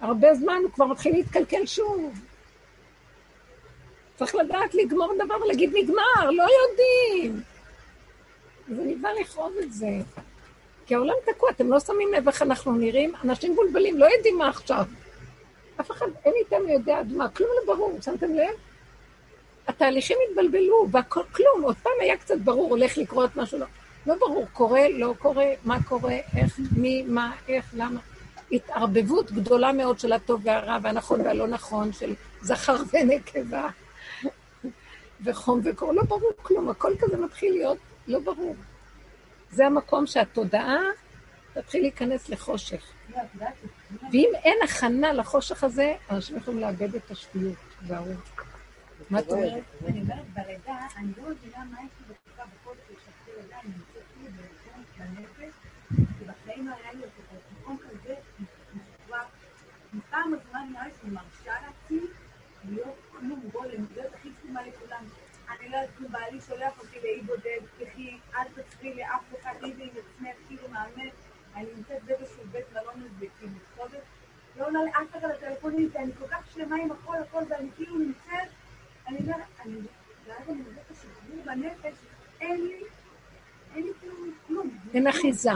הרבה 0.00 0.34
זמן, 0.34 0.58
הוא 0.62 0.72
כבר 0.72 0.86
מתחיל 0.86 1.12
להתקלקל 1.12 1.66
שוב. 1.66 2.20
צריך 4.16 4.34
לדעת 4.34 4.74
לגמור 4.74 5.12
דבר 5.24 5.34
ולהגיד 5.44 5.70
נגמר, 5.74 6.30
לא 6.30 6.42
יודעים. 6.42 7.40
זה 8.68 8.82
נבע 8.84 9.08
לכאוב 9.20 9.52
את 9.62 9.72
זה. 9.72 9.90
כי 10.86 10.94
העולם 10.94 11.14
תקוע, 11.26 11.50
אתם 11.50 11.72
לא 11.72 11.80
שמים 11.80 12.12
לב 12.12 12.28
איך 12.28 12.42
אנחנו 12.42 12.72
נראים? 12.72 13.12
אנשים 13.24 13.52
מבולבלים, 13.52 13.98
לא 13.98 14.06
יודעים 14.16 14.38
מה 14.38 14.48
עכשיו. 14.48 14.84
אף 15.80 15.90
אחד, 15.90 16.06
אין 16.24 16.32
איתנו 16.40 16.68
יודע 16.68 16.98
עד 16.98 17.12
מה, 17.12 17.28
כלום 17.28 17.50
לא 17.56 17.74
ברור, 17.74 17.98
שמתם 18.00 18.34
לב? 18.34 18.54
התהליכים 19.68 20.16
התבלבלו, 20.30 20.88
והכל, 20.90 21.22
כלום, 21.32 21.62
עוד 21.62 21.76
פעם 21.82 21.92
היה 22.00 22.16
קצת 22.16 22.38
ברור, 22.38 22.70
הולך 22.70 22.98
לקרות 22.98 23.36
משהו, 23.36 23.58
לא, 23.58 23.66
לא 24.06 24.14
ברור, 24.20 24.46
קורה, 24.52 24.88
לא 24.88 25.14
קורה, 25.18 25.46
מה 25.64 25.82
קורה, 25.82 26.16
איך, 26.36 26.60
מי, 26.76 27.02
מה, 27.02 27.32
איך, 27.48 27.64
למה. 27.74 28.00
התערבבות 28.52 29.32
גדולה 29.32 29.72
מאוד 29.72 29.98
של 29.98 30.12
הטוב 30.12 30.40
והרע 30.44 30.78
והנכון 30.82 31.20
והלא 31.20 31.46
נכון, 31.46 31.92
של 31.92 32.14
זכר 32.40 32.76
ונקבה, 32.92 33.68
וחום 35.24 35.60
וקור, 35.64 35.92
לא 35.92 36.02
ברור 36.02 36.32
כלום, 36.42 36.68
הכל 36.68 36.92
כזה 36.98 37.16
מתחיל 37.16 37.52
להיות 37.52 37.78
לא 38.08 38.18
ברור. 38.18 38.56
זה 39.50 39.66
המקום 39.66 40.06
שהתודעה 40.06 40.78
תתחיל 41.54 41.82
להיכנס 41.82 42.28
לחושך. 42.28 42.82
ואם 44.12 44.30
אין 44.44 44.58
הכנה 44.64 45.12
לחושך 45.12 45.64
הזה, 45.64 45.94
אנשים 46.10 46.36
יכולים 46.36 46.60
לאבד 46.60 46.94
את 46.94 47.10
השפיות 47.10 47.56
והרוח. 47.86 48.51
מה 49.12 49.18
את 49.18 49.30
אומרת? 49.30 49.64
אני 49.88 50.00
אומרת, 50.00 50.24
בלידה, 50.34 50.78
אני 50.96 51.12
לא 51.16 51.30
מבינה 51.30 51.64
מה 51.64 51.78
יש 51.84 51.90
לי 52.00 52.14
בתקופה 52.14 52.42
בכל 52.44 52.74
ששכחתי 52.74 53.30
לידה, 53.36 53.56
אני 53.60 53.70
נמצאת 53.70 54.02
לי 54.20 54.28
במקום 54.28 54.84
בנפש, 54.98 55.54
שבחיים 56.18 56.68
לא 56.68 56.74
היה 56.74 56.92
לי 56.92 57.02
אותו 57.04 57.22
מקום 57.60 57.76
כזה 57.78 58.14
משוחרר. 58.40 59.24
מפעם 59.92 60.34
הזמן 60.34 60.68
נראה 60.72 60.84
לי 60.84 60.92
שאני 61.00 61.12
מרשה 61.12 61.52
לעצמי 61.62 62.06
להיות 62.64 62.96
כלום 63.10 63.40
גולם, 63.52 63.84
להיות 63.94 64.14
הכי 64.14 64.28
תחומה 64.30 64.62
לכולם. 64.66 65.04
אני 65.50 65.68
לא 65.68 65.76
יודעת 65.76 66.00
אם 66.00 66.12
בעלי 66.12 66.40
שולח 66.40 66.78
אותי 66.78 67.00
לאי 67.02 67.22
בודד, 67.22 67.60
תחי, 67.78 68.18
אל 68.34 68.62
תצפי 68.62 68.94
לאף 68.94 69.24
אחד, 69.40 69.54
לי 69.62 69.72
ועם 69.78 69.88
עצמך, 69.88 70.48
כאילו 70.48 70.68
מאמן. 70.68 71.08
אני 71.54 71.66
נמצאת 71.76 72.04
באיזשהו 72.04 72.42
בית 72.52 72.66
מלון 72.72 73.02
הזה, 73.02 73.26
כאילו 73.38 73.52
חודש. 73.76 74.02
לא 74.56 74.66
עונה 74.66 74.78
לאף 74.84 75.10
אחד 75.10 75.24
על 75.24 75.30
הטלפונים, 75.30 75.90
כי 75.90 75.98
אני 75.98 76.12
כל 76.18 76.26
כך 76.28 76.50
שלמה 76.54 76.76
עם 76.76 76.92
הכל, 76.92 77.16
הכל, 77.22 77.42
ואני 77.48 77.68
כאילו 77.76 77.98
נמצאת, 77.98 78.48
אני 79.08 79.18
אומרת, 79.18 79.36
אני, 79.64 79.74
ואז 80.26 80.48
אני 80.48 80.60
מביאה 80.60 80.82
את 80.86 80.90
השחרור 80.90 81.44
בנפש, 81.44 81.98
אין 82.40 82.60
לי, 82.60 82.82
אין 83.74 83.82
לי 83.82 83.90
כאילו 84.00 84.14
כלום. 84.46 84.78
אין 84.94 85.06
אחיזה. 85.06 85.50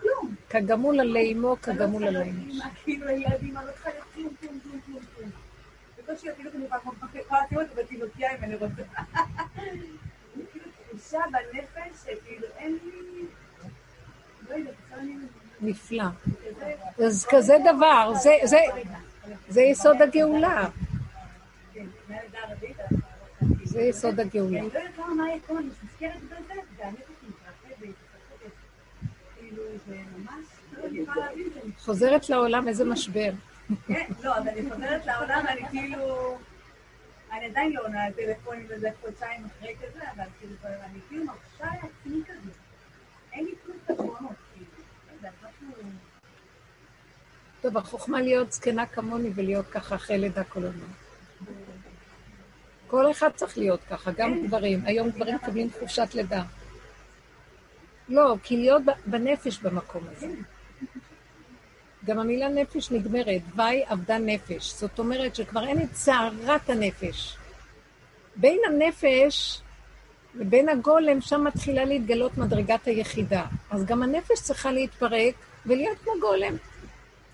כלום. 0.00 0.34
כגמול 0.50 1.00
אמו, 1.00 1.12
אני 1.18 1.34
לא 1.34 1.56
כגמול 1.62 2.08
אמו. 2.08 2.20
אימא, 2.20 2.64
כאילו 2.84 3.06
לילדים, 3.06 3.56
אני 3.56 3.66
לא 3.66 3.72
צריכה 3.72 3.90
להיות 3.90 4.04
כלום, 4.14 4.34
כלום, 4.40 4.60
כלום, 4.62 4.80
כלום, 4.86 5.02
כלום. 5.16 5.30
בקושי 5.98 6.30
אפילו 6.30 6.50
אני 6.54 6.64
יכולה 6.64 6.80
יכולה 7.20 7.40
לשים 7.44 7.58
אותי 7.58 7.74
בתינוקיה 7.74 8.36
אם 8.38 8.44
אני 8.44 8.54
רוצה. 8.54 8.82
אני 9.14 10.42
כאילו 10.52 10.66
תחושה 10.88 11.18
בנפש 11.32 11.98
שכאילו 12.02 12.46
אין 12.56 12.78
לי... 12.84 13.24
לא 14.48 14.54
יודעת, 14.54 14.74
עכשיו 14.84 14.98
אני... 14.98 15.14
נפלא. 15.60 16.04
אז 17.06 17.26
כזה 17.30 17.56
דבר, 17.64 18.12
זה, 18.14 18.30
זה, 18.44 18.58
זה 19.48 19.62
יסוד 19.62 20.02
הגאולה. 20.02 20.68
להבין 31.16 31.46
את 31.46 31.52
זה. 31.54 31.60
חוזרת 31.78 32.28
לעולם, 32.28 32.68
איזה 32.68 32.84
משבר. 32.84 33.30
כן, 33.86 34.06
לא, 34.22 34.36
אז 34.36 34.46
אני 34.46 34.70
חוזרת 34.70 35.06
לעולם, 35.06 35.44
אני 35.48 35.68
כאילו... 35.70 36.38
אני 37.32 37.46
עדיין 37.46 37.72
לא 37.72 37.82
עונה 37.82 38.04
על 38.04 38.12
טלפונים 38.12 38.66
וזה 38.68 38.88
חודשיים 39.00 39.46
אחרי 39.46 39.76
כזה, 39.76 40.10
אבל 40.16 40.24
כאילו, 40.38 40.54
אני 40.64 40.98
כאילו 41.08 41.24
מרשה 41.24 41.72
לעצמי 41.74 42.22
כזה. 42.24 42.50
אין 43.32 43.44
לי 43.44 43.54
כלום 43.64 43.76
פתרונות, 43.86 44.36
כאילו. 44.54 44.70
לא. 45.22 45.28
טוב, 47.60 47.76
החוכמה 47.76 48.20
להיות 48.20 48.52
זקנה 48.52 48.86
כמוני 48.86 49.30
ולהיות 49.34 49.66
ככה 49.66 49.94
אחרי 49.94 50.18
לידה 50.18 50.44
כל 50.44 50.60
הזמן. 50.64 51.07
כל 52.88 53.10
אחד 53.10 53.30
צריך 53.34 53.58
להיות 53.58 53.80
ככה, 53.90 54.10
גם 54.16 54.46
גברים. 54.46 54.82
היום 54.84 55.10
גברים 55.10 55.34
מקבלים 55.34 55.70
חופשת 55.80 56.08
לידה. 56.14 56.42
לא, 58.08 58.36
כי 58.42 58.56
להיות 58.56 58.82
בנפש 59.06 59.58
במקום 59.58 60.04
הזה. 60.16 60.26
גם 62.04 62.18
המילה 62.18 62.48
נפש 62.48 62.90
נגמרת, 62.90 63.42
וי 63.56 63.84
אבדה 63.92 64.18
נפש. 64.18 64.72
זאת 64.72 64.98
אומרת 64.98 65.34
שכבר 65.34 65.66
אין 65.66 65.82
את 65.82 65.94
סערת 65.94 66.70
הנפש. 66.70 67.36
בין 68.36 68.58
הנפש 68.66 69.60
לבין 70.34 70.68
הגולם, 70.68 71.20
שם 71.20 71.44
מתחילה 71.44 71.84
להתגלות 71.84 72.38
מדרגת 72.38 72.86
היחידה. 72.86 73.44
אז 73.70 73.84
גם 73.84 74.02
הנפש 74.02 74.40
צריכה 74.42 74.72
להתפרק 74.72 75.34
ולהיות 75.66 75.98
כמו 75.98 76.12
גולם. 76.20 76.56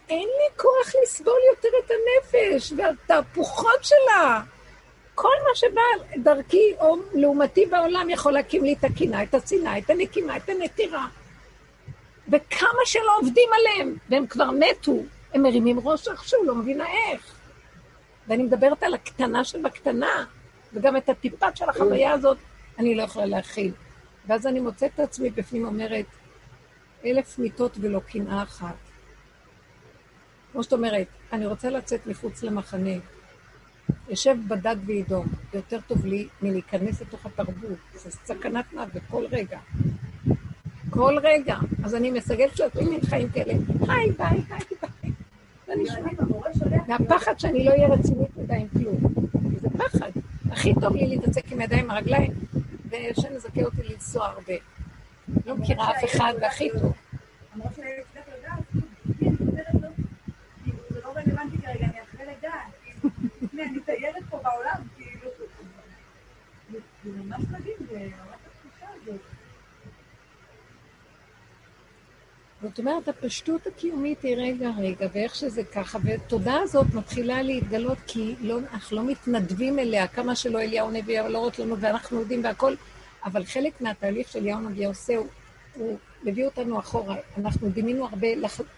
אין 0.09 0.29
לי 0.29 0.57
כוח 0.57 0.95
לסבול 1.03 1.41
יותר 1.51 1.69
את 1.85 1.91
הנפש 1.91 2.73
והתהפוכות 2.77 3.85
שלה. 3.85 4.43
כל 5.15 5.35
מה 5.49 5.55
שבא 5.55 5.81
דרכי 6.17 6.75
או 6.81 6.97
לעומתי 7.15 7.67
בעולם 7.67 8.11
יכול 8.11 8.33
להקים 8.33 8.65
לי 8.65 8.73
את 8.73 8.85
הקינה, 8.85 9.23
את 9.23 9.35
השנאה, 9.35 9.79
את 9.79 9.91
הנקימה, 9.91 10.37
את 10.37 10.49
הנטירה. 10.49 11.07
וכמה 12.29 12.81
שלא 12.85 13.19
עובדים 13.21 13.49
עליהם, 13.61 13.97
והם 14.11 14.27
כבר 14.27 14.51
מתו, 14.51 14.97
הם 15.35 15.43
מרימים 15.43 15.81
ראש 15.89 16.09
איכשהו, 16.09 16.45
לא 16.45 16.55
מבינה 16.55 16.85
איך. 16.87 17.35
ואני 18.29 18.43
מדברת 18.43 18.83
על 18.83 18.95
הקטנה 18.95 19.45
שבקטנה, 19.45 20.25
וגם 20.73 20.97
את 20.97 21.09
הטיפת 21.09 21.57
של 21.57 21.69
החוויה 21.69 22.13
הזאת 22.13 22.39
אני 22.79 22.95
לא 22.95 23.03
יכולה 23.03 23.27
להכיל. 23.27 23.73
ואז 24.27 24.47
אני 24.47 24.61
מוצאת 24.61 24.91
את 24.95 25.01
עצמי 25.01 25.31
בפנים 25.31 25.67
אומרת, 25.67 26.07
אלף 27.05 27.39
מיטות 27.39 27.77
ולא 27.81 28.01
קנאה 28.01 28.43
אחת. 28.43 28.75
כמו 30.53 30.63
שאת 30.63 30.73
אומרת, 30.73 31.07
אני 31.33 31.47
רוצה 31.47 31.71
לצאת 31.71 32.07
מחוץ 32.07 32.43
למחנה, 32.43 32.91
יושב 34.09 34.37
בדד 34.49 34.77
וידום, 34.87 35.27
יותר 35.55 35.79
טוב 35.87 36.07
לי 36.07 36.29
מלהיכנס 36.43 37.01
לתוך 37.01 37.27
התרבות, 37.27 37.79
זה 37.95 38.11
סכנת 38.11 38.73
מוות 38.73 39.03
כל 39.11 39.25
רגע. 39.31 39.59
כל 40.91 41.19
רגע. 41.23 41.57
אז 41.85 41.95
אני 41.95 42.11
מסגלת 42.11 42.61
לעצמי 42.61 42.85
מין 42.85 43.01
חיים 43.01 43.29
כאלה, 43.29 43.53
היי, 43.89 44.11
ביי, 44.11 44.41
ביי, 44.49 44.59
ביי. 44.83 45.13
ילדים, 45.69 46.17
המורה 46.19 46.51
שולח... 46.59 46.83
והפחד 46.89 47.39
שאני 47.39 47.65
לא 47.65 47.71
אהיה 47.71 47.89
רצינית 47.89 48.37
מדי 48.37 48.55
עם 48.55 48.69
כלום. 48.69 48.97
זה 49.61 49.69
פחד. 49.79 50.11
הכי 50.51 50.75
טוב 50.81 50.97
לי 50.97 51.07
להתעסק 51.07 51.53
עם 51.53 51.61
ידיים 51.61 51.91
הרגליים, 51.91 52.31
ושם 52.89 53.37
יזכה 53.37 53.63
אותי 53.63 53.83
לנסוע 53.83 54.27
הרבה. 54.27 54.55
לא 55.47 55.57
מכירה 55.57 55.91
אף 55.91 56.05
אחד, 56.05 56.33
והכי 56.41 56.71
טוב. 56.81 56.93
המורה 57.55 57.71
שלי 57.77 57.85
אצלך 57.85 58.25
יודעת, 58.37 58.85
כאילו, 59.19 59.37
זה 60.91 61.01
לא 61.05 61.13
רלוונטי 61.17 61.59
כרגע, 61.59 61.85
אני 61.85 62.03
אחרי 62.03 62.27
לידה, 62.27 62.53
כאילו, 62.83 63.15
הנה, 63.53 63.63
אני 63.63 63.81
תיירת 63.81 64.23
פה 64.31 64.41
בעולם, 64.43 64.83
כאילו. 64.97 65.31
ממש 67.07 67.43
מדהים. 67.51 67.77
זאת 72.63 72.79
אומרת, 72.79 73.09
הפשטות 73.09 73.67
הקיומית 73.67 74.23
היא 74.23 74.37
רגע 74.37 74.71
רגע, 74.79 75.07
ואיך 75.13 75.35
שזה 75.35 75.65
ככה, 75.65 75.99
והתודעה 76.03 76.61
הזאת 76.61 76.87
מתחילה 76.95 77.43
להתגלות 77.43 77.99
כי 78.07 78.35
לא, 78.41 78.59
אנחנו 78.73 78.97
לא 78.97 79.05
מתנדבים 79.05 79.79
אליה, 79.79 80.07
כמה 80.07 80.37
שלא 80.37 80.61
אליהו 80.61 80.91
נביא 80.91 81.21
להראות 81.21 81.59
לנו, 81.59 81.77
ואנחנו 81.81 82.21
יודעים 82.21 82.45
והכל, 82.45 82.75
אבל 83.25 83.45
חלק 83.45 83.81
מהתהליך 83.81 84.29
של 84.29 84.45
נביא 84.45 84.89
עושה, 84.89 85.17
הוא, 85.17 85.27
הוא 85.75 85.99
מביא 86.23 86.45
אותנו 86.45 86.79
אחורה. 86.79 87.17
אנחנו 87.39 87.69
דימינו 87.69 88.05
הרבה 88.05 88.29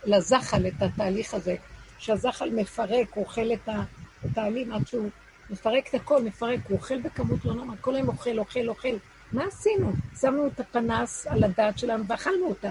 לזחל 0.05 0.67
את 0.67 0.83
התהליך 0.83 1.35
הזה, 1.35 1.57
שהזחל 1.99 2.51
מפרק, 2.51 3.09
הוא 3.15 3.25
אוכל 3.25 3.53
את, 3.53 3.69
ה, 3.69 3.83
את 4.27 4.39
העלים 4.39 4.73
עד 4.73 4.87
שהוא 4.87 5.11
מפרק 5.51 5.89
את 5.89 5.95
הכל, 5.95 6.23
מפרק, 6.23 6.61
הוא 6.69 6.79
אוכל 6.79 7.01
בכמות 7.01 7.45
לא 7.45 7.55
נורמלית, 7.55 7.81
כל 7.81 7.95
היום 7.95 8.09
אוכל, 8.09 8.39
אוכל, 8.39 8.69
אוכל. 8.69 8.97
מה 9.33 9.45
עשינו? 9.45 9.93
שמנו 10.21 10.47
את 10.47 10.61
הפנס 10.61 11.27
על 11.27 11.45
הדעת 11.45 11.79
שלנו 11.79 12.05
ואכלנו 12.07 12.47
אותה. 12.49 12.71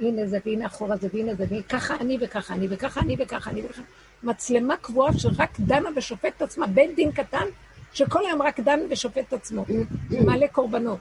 הנה 0.00 0.26
זה, 0.26 0.38
והנה 0.46 0.66
אחורה 0.66 0.96
זה, 0.96 1.08
והנה 1.12 1.34
זה, 1.34 1.44
וככה 1.50 1.94
אני 2.00 2.18
וככה 2.20 2.54
אני, 2.54 2.66
וככה 2.70 3.00
אני 3.00 3.16
וככה 3.18 3.50
אני 3.50 3.62
וככה. 3.64 3.82
מצלמה 4.22 4.76
קבועה 4.76 5.12
שרק 5.18 5.60
דנה 5.60 5.88
ושופט 5.96 6.32
את 6.36 6.42
עצמה, 6.42 6.66
בית 6.66 6.96
דין 6.96 7.12
קטן, 7.12 7.44
שכל 7.92 8.26
היום 8.26 8.42
רק 8.42 8.60
דן 8.60 8.80
ושופט 8.90 9.24
את 9.28 9.32
עצמו, 9.32 9.64
ומעלה 10.10 10.48
קורבנות. 10.48 10.98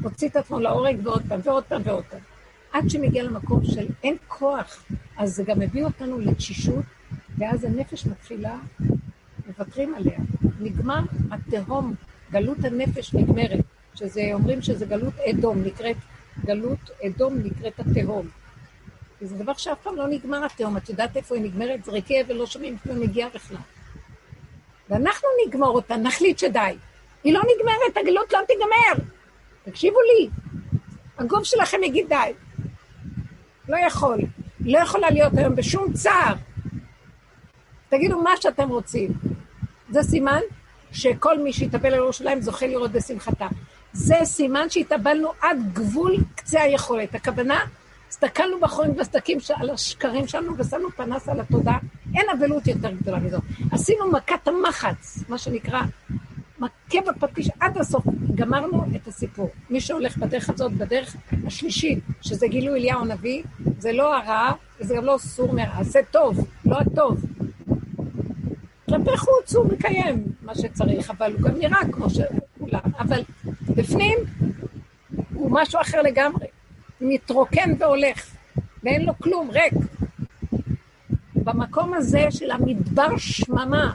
מוציא 0.00 0.28
את 0.28 0.36
עצמו 0.36 0.60
להורג 0.60 0.96
ועוד 1.02 1.22
פעם 1.28 1.40
ועוד 1.44 1.64
פעם 1.64 1.82
ועוד 1.84 2.04
פעם. 2.04 2.20
עד 2.72 2.90
שמגיע 2.90 3.22
למקום 3.22 3.64
של 3.64 3.86
אין 4.04 4.16
כוח, 4.28 4.82
אז 5.16 5.34
זה 5.34 5.44
גם 5.44 5.58
מביא 5.58 5.84
אותנו 5.84 6.18
לתשישות, 6.18 6.84
ואז 7.38 7.64
הנפש 7.64 8.06
מתחילה, 8.06 8.58
מוותרים 9.48 9.94
עליה. 9.94 10.18
נגמר 10.60 11.00
התהום, 11.30 11.94
גלות 12.30 12.64
הנפש 12.64 13.14
נגמרת, 13.14 13.64
שזה, 13.94 14.30
אומרים 14.32 14.62
שזה 14.62 14.86
גלות 14.86 15.14
אדום, 15.18 15.62
נקראת, 15.64 15.96
גלות 16.44 16.90
אדום 17.06 17.34
נקראת 17.38 17.80
התהום. 17.80 18.28
וזה 19.22 19.36
דבר 19.36 19.54
שאף 19.54 19.78
פעם 19.82 19.96
לא 19.96 20.08
נגמר 20.08 20.44
התהום, 20.44 20.76
את 20.76 20.88
יודעת 20.88 21.16
איפה 21.16 21.34
היא 21.34 21.44
נגמרת? 21.44 21.84
זריקי 21.84 22.22
אבל 22.22 22.34
לא 22.34 22.46
שומעים 22.46 22.74
איפה 22.74 22.90
היא 22.90 23.08
מגיעה 23.08 23.28
בכלל. 23.34 23.56
ואנחנו 24.90 25.28
נגמור 25.46 25.74
אותה, 25.74 25.96
נחליט 25.96 26.38
שדי. 26.38 26.76
היא 27.24 27.34
לא 27.34 27.40
נגמרת, 27.40 27.96
הגלות 27.96 28.32
לא 28.32 28.38
תיגמר. 28.46 29.04
תקשיבו 29.64 29.98
לי, 30.00 30.28
הגוף 31.18 31.44
שלכם 31.44 31.82
יגיד 31.82 32.08
די. 32.08 32.32
לא 33.68 33.76
יכול. 33.86 34.18
לא 34.60 34.78
יכולה 34.78 35.10
להיות 35.10 35.32
היום 35.36 35.56
בשום 35.56 35.92
צער. 35.92 36.34
תגידו 37.88 38.22
מה 38.22 38.30
שאתם 38.40 38.68
רוצים. 38.68 39.37
זה 39.90 40.02
סימן 40.02 40.40
שכל 40.92 41.38
מי 41.38 41.52
שיתאבל 41.52 41.86
על 41.86 41.94
ירושלים 41.94 42.40
זוכה 42.40 42.66
לראות 42.66 42.92
בשמחתה. 42.92 43.46
זה 43.92 44.16
סימן 44.24 44.70
שהתאבלנו 44.70 45.28
עד 45.42 45.58
גבול 45.72 46.16
קצה 46.34 46.62
היכולת. 46.62 47.14
הכוונה, 47.14 47.60
הסתכלנו 48.08 48.60
בחורים 48.60 48.94
בסדקים 48.94 49.38
על 49.56 49.70
השקרים 49.70 50.26
שלנו 50.26 50.52
ושמנו 50.58 50.90
פנס 50.90 51.28
על 51.28 51.40
התודה. 51.40 51.76
אין 52.14 52.26
אבלות 52.36 52.66
יותר 52.66 52.90
גדולה 52.90 53.18
מזאת. 53.18 53.42
עשינו 53.72 54.12
מכת 54.12 54.48
המחץ, 54.48 55.24
מה 55.28 55.38
שנקרא, 55.38 55.80
מכה 56.58 56.98
בפטיש 57.06 57.50
עד 57.60 57.78
הסוף. 57.78 58.04
גמרנו 58.34 58.84
את 58.96 59.08
הסיפור. 59.08 59.50
מי 59.70 59.80
שהולך 59.80 60.16
בדרך 60.16 60.50
הזאת, 60.50 60.72
בדרך 60.72 61.16
השלישית, 61.46 61.98
שזה 62.20 62.46
גילוי 62.46 62.80
אליהו 62.80 63.00
הנביא, 63.00 63.42
זה 63.78 63.92
לא 63.92 64.16
הרע, 64.16 64.52
וזה 64.80 64.94
גם 64.94 65.04
לא 65.04 65.16
סור 65.18 65.52
מרע, 65.52 65.82
זה 65.82 66.00
טוב, 66.10 66.46
לא 66.64 66.76
הטוב. 66.78 67.20
כלפי 68.88 69.16
חוץ 69.16 69.54
הוא 69.54 69.72
מקיים 69.72 70.24
מה 70.42 70.54
שצריך, 70.54 71.10
אבל 71.10 71.32
הוא 71.32 71.40
גם 71.40 71.58
נראה 71.58 71.80
כמו 71.92 72.10
שכולם. 72.10 72.80
אבל 72.98 73.22
בפנים 73.76 74.18
הוא 75.34 75.50
משהו 75.50 75.80
אחר 75.80 76.02
לגמרי. 76.02 76.46
מתרוקן 77.00 77.70
והולך, 77.78 78.26
ואין 78.82 79.06
לו 79.06 79.12
כלום, 79.18 79.50
ריק. 79.50 79.72
במקום 81.34 81.94
הזה 81.94 82.26
של 82.30 82.50
המדבר 82.50 83.16
שממה, 83.16 83.94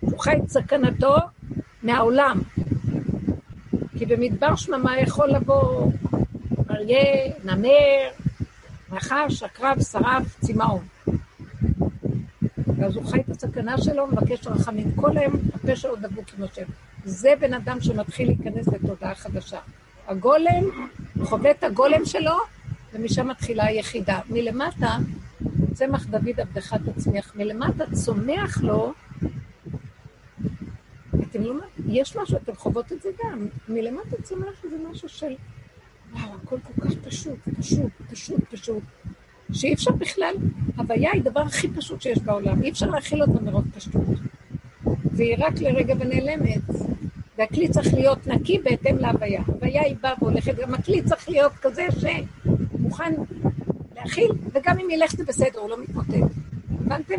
הוא 0.00 0.18
חי 0.20 0.36
את 0.44 0.50
סכנתו 0.50 1.16
מהעולם. 1.82 2.40
כי 3.98 4.06
במדבר 4.06 4.56
שממה 4.56 5.00
יכול 5.00 5.28
לבוא 5.28 5.90
אריה, 6.70 7.32
נמר, 7.44 8.08
נחש, 8.92 9.42
עקרב, 9.42 9.82
שרף, 9.82 10.40
צמאון. 10.40 10.97
ואז 12.80 12.96
הוא 12.96 13.04
חי 13.04 13.20
את 13.20 13.30
הסכנה 13.30 13.78
שלו, 13.78 14.06
מבקש 14.06 14.46
רחמים. 14.46 14.92
כל 14.94 15.18
היום 15.18 15.32
הפה 15.54 15.76
שלו 15.76 15.96
דבוק 15.96 16.26
עם 16.38 16.44
השם. 16.44 16.64
זה 17.04 17.34
בן 17.40 17.54
אדם 17.54 17.80
שמתחיל 17.80 18.28
להיכנס 18.28 18.68
לתודעה 18.68 19.14
חדשה. 19.14 19.58
הגולם, 20.08 20.64
חווה 21.24 21.50
את 21.50 21.64
הגולם 21.64 22.04
שלו, 22.04 22.36
ומשם 22.92 23.28
מתחילה 23.28 23.64
היחידה. 23.64 24.20
מלמטה, 24.30 24.96
צמח 25.74 26.06
דוד 26.06 26.40
עבדך 26.40 26.74
תצמיח, 26.74 27.32
מלמטה 27.36 27.84
צומח 27.92 28.62
לו, 28.62 28.92
אתם 31.30 31.42
לא 31.42 31.54
יש 31.88 32.16
משהו, 32.16 32.36
אתם 32.36 32.54
חוות 32.56 32.92
את 32.92 33.02
זה 33.02 33.08
גם, 33.24 33.46
מלמטה 33.68 34.22
צומח 34.22 34.64
איזה 34.64 34.76
משהו 34.90 35.08
של, 35.08 35.34
וואו, 36.12 36.34
הכל 36.42 36.56
כל 36.60 36.80
כך 36.80 36.92
פשוט, 37.04 37.38
פשוט, 37.58 37.92
פשוט, 38.10 38.40
פשוט. 38.50 38.82
שאי 39.52 39.74
אפשר 39.74 39.90
בכלל, 39.90 40.34
הוויה 40.76 41.10
היא 41.12 41.22
דבר 41.22 41.40
הכי 41.40 41.68
פשוט 41.68 42.02
שיש 42.02 42.18
בעולם, 42.18 42.62
אי 42.62 42.70
אפשר 42.70 42.86
להכיל 42.86 43.22
אותה 43.22 43.40
מרוב 43.42 43.64
פשטות. 43.74 44.02
והיא 45.12 45.36
רק 45.38 45.60
לרגע 45.60 45.94
ונעלמת. 45.98 46.60
והכלי 47.38 47.68
צריך 47.68 47.94
להיות 47.94 48.26
נקי 48.26 48.58
בהתאם 48.58 48.96
להוויה. 48.98 49.42
הוויה 49.46 49.82
היא 49.82 49.96
באה 50.00 50.12
והולכת, 50.20 50.54
גם 50.56 50.74
הכלי 50.74 51.02
צריך 51.02 51.28
להיות 51.28 51.52
כזה 51.62 51.86
שמוכן 52.00 53.14
להכיל, 53.96 54.30
וגם 54.52 54.78
אם 54.78 54.90
ילך 54.90 55.16
זה 55.16 55.24
בסדר, 55.24 55.58
הוא 55.58 55.70
לא 55.70 55.82
מתמוטט. 55.82 56.34
הבנתם? 56.70 57.14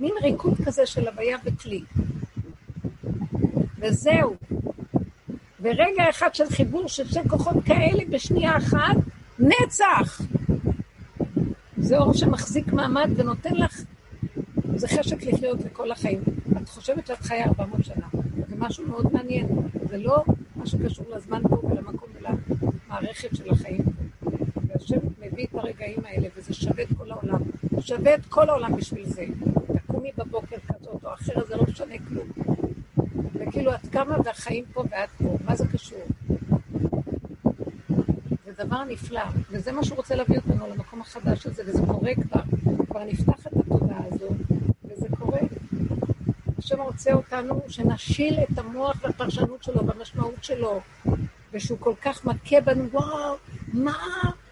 מין 0.00 0.12
ריקוד 0.22 0.54
כזה 0.64 0.86
של 0.86 1.08
הוויה 1.08 1.36
וכלי. 1.44 1.82
וזהו. 3.78 4.36
ורגע 5.60 6.10
אחד 6.10 6.34
של 6.34 6.50
חיבור 6.50 6.88
של 6.88 7.08
שתי 7.08 7.28
כוחות 7.28 7.56
כאלה 7.64 8.02
בשנייה 8.10 8.56
אחת, 8.56 8.96
נצח! 9.38 10.20
זה 11.80 11.98
אור 11.98 12.14
שמחזיק 12.14 12.72
מעמד 12.72 13.10
ונותן 13.16 13.54
לך, 13.54 13.82
זה 14.74 14.88
חשק 14.88 15.22
לחיות 15.22 15.64
לכל 15.64 15.90
החיים. 15.90 16.20
את 16.62 16.68
חושבת 16.68 17.06
שאת 17.06 17.18
חיה 17.18 17.44
400 17.46 17.84
שנה, 17.84 18.06
זה 18.48 18.56
משהו 18.58 18.88
מאוד 18.88 19.12
מעניין. 19.12 19.46
זה 19.88 19.98
לא 19.98 20.24
מה 20.56 20.66
שקשור 20.66 21.06
לזמן 21.16 21.42
פה 21.48 21.56
ולמקום 21.56 22.08
ולמערכת 22.14 23.36
של 23.36 23.50
החיים. 23.50 23.80
והשם 24.66 24.98
מביא 25.20 25.46
את 25.50 25.54
הרגעים 25.54 25.98
האלה, 26.04 26.28
וזה 26.36 26.54
שווה 26.54 26.82
את 26.82 26.88
כל 26.98 27.10
העולם. 27.10 27.40
שווה 27.80 28.14
את 28.14 28.26
כל 28.26 28.48
העולם 28.48 28.76
בשביל 28.76 29.06
זה. 29.06 29.24
תקומי 29.86 30.10
בבוקר 30.16 30.56
כזאת 30.68 31.04
או 31.04 31.14
אחרת, 31.14 31.46
זה 31.46 31.56
לא 31.56 31.64
משנה 31.68 31.94
כלום. 32.08 32.28
וכאילו, 33.34 33.74
את 33.74 33.86
קמה 33.90 34.16
והחיים 34.24 34.64
פה 34.72 34.84
ואת 34.90 35.10
פה, 35.18 35.36
מה 35.44 35.56
זה 35.56 35.68
קשור? 35.72 36.00
דבר 38.64 38.84
נפלא, 38.84 39.22
וזה 39.50 39.72
מה 39.72 39.84
שהוא 39.84 39.96
רוצה 39.96 40.14
להביא 40.14 40.36
אותנו 40.36 40.66
למקום 40.66 41.00
החדש 41.00 41.46
הזה, 41.46 41.62
וזה 41.66 41.82
קורה 41.86 42.10
כבר, 42.14 42.40
כבר 42.90 43.04
נפתחת 43.04 43.52
התודעה 43.56 44.00
הזו, 44.12 44.28
וזה 44.84 45.06
קורה. 45.18 45.40
השם 46.58 46.80
רוצה 46.80 47.12
אותנו 47.12 47.60
שנשיל 47.68 48.38
את 48.40 48.58
המוח 48.58 48.96
והפרשנות 49.02 49.62
שלו 49.62 49.86
והמשמעות 49.86 50.44
שלו, 50.44 50.80
ושהוא 51.52 51.78
כל 51.78 51.94
כך 52.02 52.24
מכה 52.24 52.60
בנו, 52.60 52.90
וואו, 52.90 53.36
מה? 53.72 53.98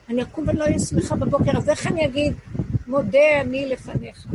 אני 0.09 0.23
אקום 0.23 0.45
ולא 0.49 0.65
אהיה 0.65 0.79
שמחה 0.79 1.17
בבוקר, 1.17 1.59
אז 1.59 1.69
איך 1.69 1.87
אני 1.87 2.07
אגיד, 2.07 2.35
מודה 2.87 3.41
אני 3.41 3.67
לפניך. 3.67 4.27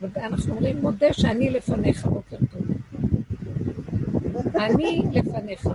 ואנחנו 0.00 0.54
אומרים, 0.54 0.80
מודה 0.80 1.12
שאני 1.12 1.50
לפניך, 1.50 2.06
בוקר 2.06 2.36
טוב. 2.52 2.62
אני 4.56 5.02
לפניך. 5.12 5.68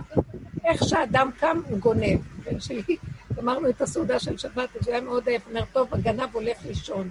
איך 0.68 0.84
שהאדם 0.84 1.30
קם, 1.40 1.60
הוא 1.68 1.78
גונב. 1.78 2.18
בן 2.44 2.60
שלי, 2.60 2.96
גמרנו 3.34 3.68
את 3.68 3.80
הסעודה 3.80 4.18
של 4.18 4.36
שבת, 4.36 4.68
הוא 4.74 4.82
היה 4.86 5.00
מאוד 5.00 5.28
עייף, 5.28 5.46
אומר, 5.48 5.64
טוב, 5.72 5.94
הגנב 5.94 6.28
הולך 6.32 6.58
לישון. 6.66 7.08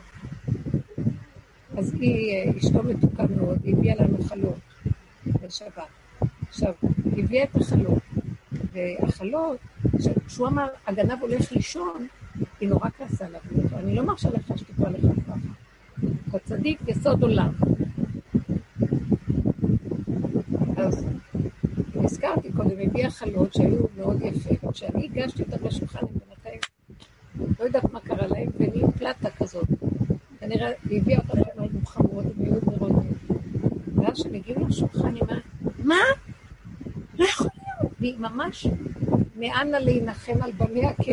אז 1.77 1.93
היא, 1.93 2.34
אה, 2.34 2.57
אשתו 2.57 2.84
מתוקה 2.84 3.23
מאוד, 3.35 3.59
היא 3.63 3.75
הביאה 3.77 3.95
לנו 3.99 4.17
חלות 4.23 4.59
בשבת. 5.25 5.84
עכשיו, 6.49 6.73
היא 7.15 7.23
הביאה 7.23 7.43
את 7.43 7.55
החלות, 7.55 8.03
והחלות, 8.71 9.57
כשהוא 10.27 10.47
אמר, 10.47 10.67
הגנב 10.88 11.21
הולך 11.21 11.51
לישון, 11.51 12.07
היא 12.59 12.69
נורא 12.69 12.89
כעסה 12.97 13.25
עליו. 13.25 13.41
אני 13.73 13.95
לא 13.95 14.03
מרשה 14.03 14.29
לך 14.29 14.57
שתקרא 14.57 14.89
לך 14.89 15.01
ככה. 15.27 15.38
אתה 16.29 16.39
צדיק 16.39 16.79
יסוד 16.88 17.23
עולם. 17.23 17.51
אז 20.77 21.05
הזכרתי 22.07 22.51
קודם, 22.51 22.79
הביאה 22.79 23.09
חלות 23.09 23.53
שהיו 23.53 23.85
מאוד 23.97 24.21
יפות. 24.21 24.73
כשאני 24.73 25.05
הגשתי 25.05 25.43
אותם 25.43 25.67
לשולחן, 25.67 25.99
הם 25.99 26.07
בינתיים, 26.07 26.59
לא 27.59 27.65
יודעת 27.65 27.93
מה 27.93 27.99
קרה 27.99 28.27
להם, 28.27 28.47
ונהיו 28.59 28.91
פלטה 28.91 29.29
כזאת. 29.29 29.67
כנראה, 30.39 30.71
היא 30.89 31.01
הביאה 31.01 31.19
אותם 31.19 31.43
שהן 31.43 31.63
היו 31.63 31.85
חמורות, 31.85 32.25
הם 32.25 32.45
היו 32.45 32.53
נראות. 32.71 32.91
ואז 33.95 34.13
כשהם 34.13 34.34
הגיעו 34.34 34.67
לשולחן, 34.67 35.15
היא 35.15 35.21
אומרת, 35.21 35.43
מה? 35.84 35.95
לא 37.19 37.25
יכול 37.25 37.47
להיות. 37.57 37.93
והיא 37.99 38.17
ממש, 38.19 38.67
מאנה 39.35 39.79
להנחם 39.79 40.41
על 40.41 40.51
בניה 40.51 40.93
כי. 40.93 41.11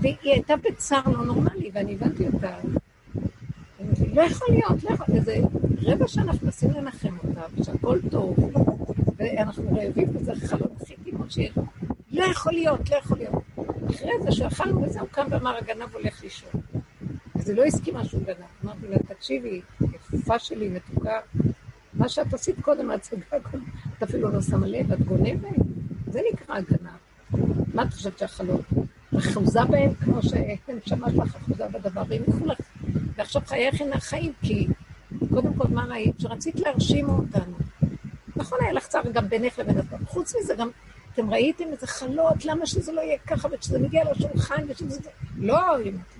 והיא 0.00 0.16
הייתה 0.22 0.54
בצער 0.56 1.02
לא 1.06 1.24
נורמלי, 1.24 1.70
ואני 1.72 1.94
הבנתי 1.94 2.26
אותה. 2.26 2.56
לא 4.14 4.22
יכול 4.22 4.48
להיות, 4.50 4.84
לא 4.84 4.90
יכול 4.90 5.06
להיות. 5.08 5.28
איזה 5.28 5.40
רבע 5.82 6.08
שעה 6.08 6.24
אנחנו 6.24 6.46
מנסים 6.46 6.70
לנחם 6.70 7.16
אותה, 7.24 7.40
ושהכול 7.54 8.00
טוב, 8.10 8.36
ואנחנו 9.18 9.76
רעבים 9.76 10.16
וזה 10.16 10.32
חלום 10.46 10.68
הכי 10.80 10.94
טבעון 10.96 11.30
שיש. 11.30 11.52
לא 12.10 12.24
יכול 12.24 12.52
להיות, 12.52 12.90
לא 12.90 12.96
יכול 12.96 13.18
להיות. 13.18 13.34
אחרי 13.90 14.12
זה 14.22 14.32
שאכלנו 14.32 14.82
וזה, 14.82 15.00
הוא 15.00 15.08
קם 15.08 15.26
ואמר, 15.30 15.56
הגנב 15.56 15.94
הולך 15.94 16.22
לישון. 16.22 16.50
אז 17.34 17.48
היא 17.48 17.56
לא 17.56 17.64
הסכימה 17.64 18.04
שהוא 18.04 18.22
גנב. 18.22 18.46
אמרתי 18.64 18.88
לה, 18.88 18.98
תקשיבי, 18.98 19.60
יפה 20.12 20.38
שלי, 20.38 20.68
מתוקה, 20.68 21.20
מה 21.94 22.08
שאת 22.08 22.34
עשית 22.34 22.60
קודם, 22.60 22.90
ההצגה 22.90 23.40
קודם, 23.50 23.64
את 23.98 24.02
אפילו 24.02 24.30
לא 24.30 24.42
שמה 24.42 24.66
לב, 24.66 24.92
את 24.92 25.00
גונבת? 25.00 25.54
זה 26.06 26.20
נקרא 26.32 26.56
הגנב. 26.56 26.98
מה 27.74 27.82
את 27.82 27.92
חושבת 27.94 28.18
שהחלום? 28.18 28.60
אחוזה 29.18 29.64
בהם, 29.64 29.94
כמו 29.94 30.22
שהנשמה 30.22 31.10
שלך 31.10 31.36
אחוזה 31.36 31.68
בדבר, 31.68 32.02
והם 32.08 32.22
ילכו 32.28 32.46
לך. 32.46 32.58
ועכשיו 33.16 33.42
חייך 33.46 33.80
הנה 33.80 33.96
החיים, 33.96 34.32
כי 34.42 34.66
קודם 35.30 35.54
כל, 35.54 35.68
מה 35.68 35.84
ראית? 35.84 36.20
שרצית 36.20 36.60
להרשים 36.60 37.08
אותנו. 37.08 37.56
נכון, 38.38 38.58
היה 38.62 38.72
לך 38.72 38.86
צער 38.86 39.02
גם 39.12 39.28
בינך 39.28 39.58
לבין 39.58 39.78
עצמך. 39.78 40.08
חוץ 40.08 40.34
מזה, 40.36 40.54
גם 40.54 40.70
אתם 41.14 41.30
ראיתם 41.30 41.64
איזה 41.72 41.86
חלות, 41.86 42.44
למה 42.44 42.66
שזה 42.66 42.92
לא 42.92 43.00
יהיה 43.00 43.18
ככה, 43.26 43.48
וכשזה 43.52 43.78
מגיע 43.78 44.12
לשולחן, 44.12 44.62
ושזה... 44.68 45.10
לא, 45.36 45.60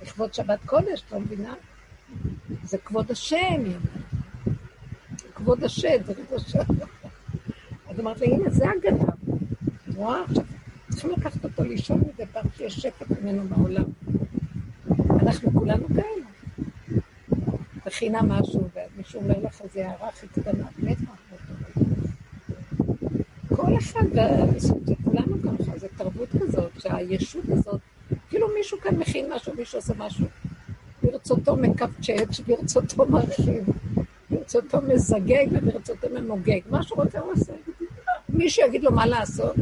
לכבוד 0.02 0.34
שבת 0.34 0.58
קודש, 0.66 1.02
את 1.06 1.12
לא 1.12 1.20
מבינה? 1.20 1.54
זה 2.64 2.78
כבוד 2.78 3.10
השם, 3.10 3.62
כבוד 5.34 5.64
השם, 5.64 6.02
זה 6.06 6.14
כבוד 6.14 6.40
השם. 6.46 6.58
אז 7.88 8.00
אמרת 8.00 8.20
לי, 8.20 8.26
הנה, 8.26 8.50
זה 8.50 8.64
הגנב. 8.70 9.08
רואה? 9.96 10.24
עכשיו, 10.24 10.44
צריכים 10.90 11.10
לקחת 11.10 11.44
אותו 11.44 11.64
לישון 11.64 11.98
מדי 11.98 12.26
פעם, 12.26 12.44
שיש 12.56 12.74
שקט 12.74 13.06
ממנו 13.22 13.48
בעולם. 13.48 13.84
אנחנו 15.20 15.52
כולנו 15.52 15.86
כאלה. 15.88 17.00
תכינה 17.84 18.22
משהו, 18.22 18.68
ומישהו 18.74 19.20
אומר 19.20 19.38
לך 19.42 19.60
איזה 19.60 19.88
הערה 19.88 20.08
הכי 20.08 20.26
קטנה, 20.26 20.64
באמת 20.78 20.98
כל 23.56 23.78
אחד, 23.78 24.04
זה 24.56 24.94
כולנו 25.04 25.36
ככה, 25.42 25.78
זו 25.78 25.86
תרבות 25.96 26.28
כזאת, 26.40 26.70
שהישות 26.78 27.44
הזאת, 27.48 27.80
כאילו 28.28 28.48
מישהו 28.58 28.80
כאן 28.80 28.96
מכין 28.96 29.32
משהו, 29.32 29.54
מישהו 29.54 29.78
עושה 29.78 29.94
משהו. 29.96 30.26
ברצותו 31.02 31.56
מקפצ'ץ', 31.56 32.40
ברצותו 32.46 33.06
מרחיב, 33.06 33.64
ברצותו 34.30 34.78
מזגג 34.82 35.46
וברצותו 35.52 36.06
ממוגג. 36.10 36.60
מה 36.70 36.82
שהוא 36.82 37.02
רוצה 37.02 37.20
הוא 37.20 37.32
עושה. 37.32 37.52
מישהו 38.28 38.66
יגיד 38.66 38.84
לו 38.84 38.92
מה 38.92 39.06
לעשות. 39.06 39.56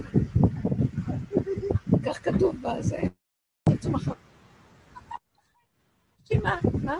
כך 2.05 2.25
כתוב 2.25 2.57
בזה. 2.63 2.99
מה? 6.43 6.59
מה? 6.83 6.99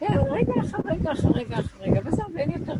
כן, 0.00 0.18
רגע 0.30 0.52
אחר 0.60 0.78
רגע 0.84 1.12
אחר 1.12 1.28
רגע 1.28 1.58
אחר 1.58 1.78
רגע, 1.80 2.00
וזהו, 2.04 2.34
ואין 2.34 2.50
יותר. 2.50 2.74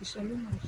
תשאלו 0.00 0.34
משהו. 0.36 0.67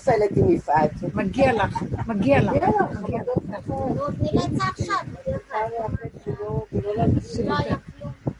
נופלת 0.11 0.37
עם 0.37 0.51
יפעת. 0.51 0.91
מגיע 1.13 1.53
לך, 1.53 1.83
מגיע 2.07 2.41
לך. 2.41 2.53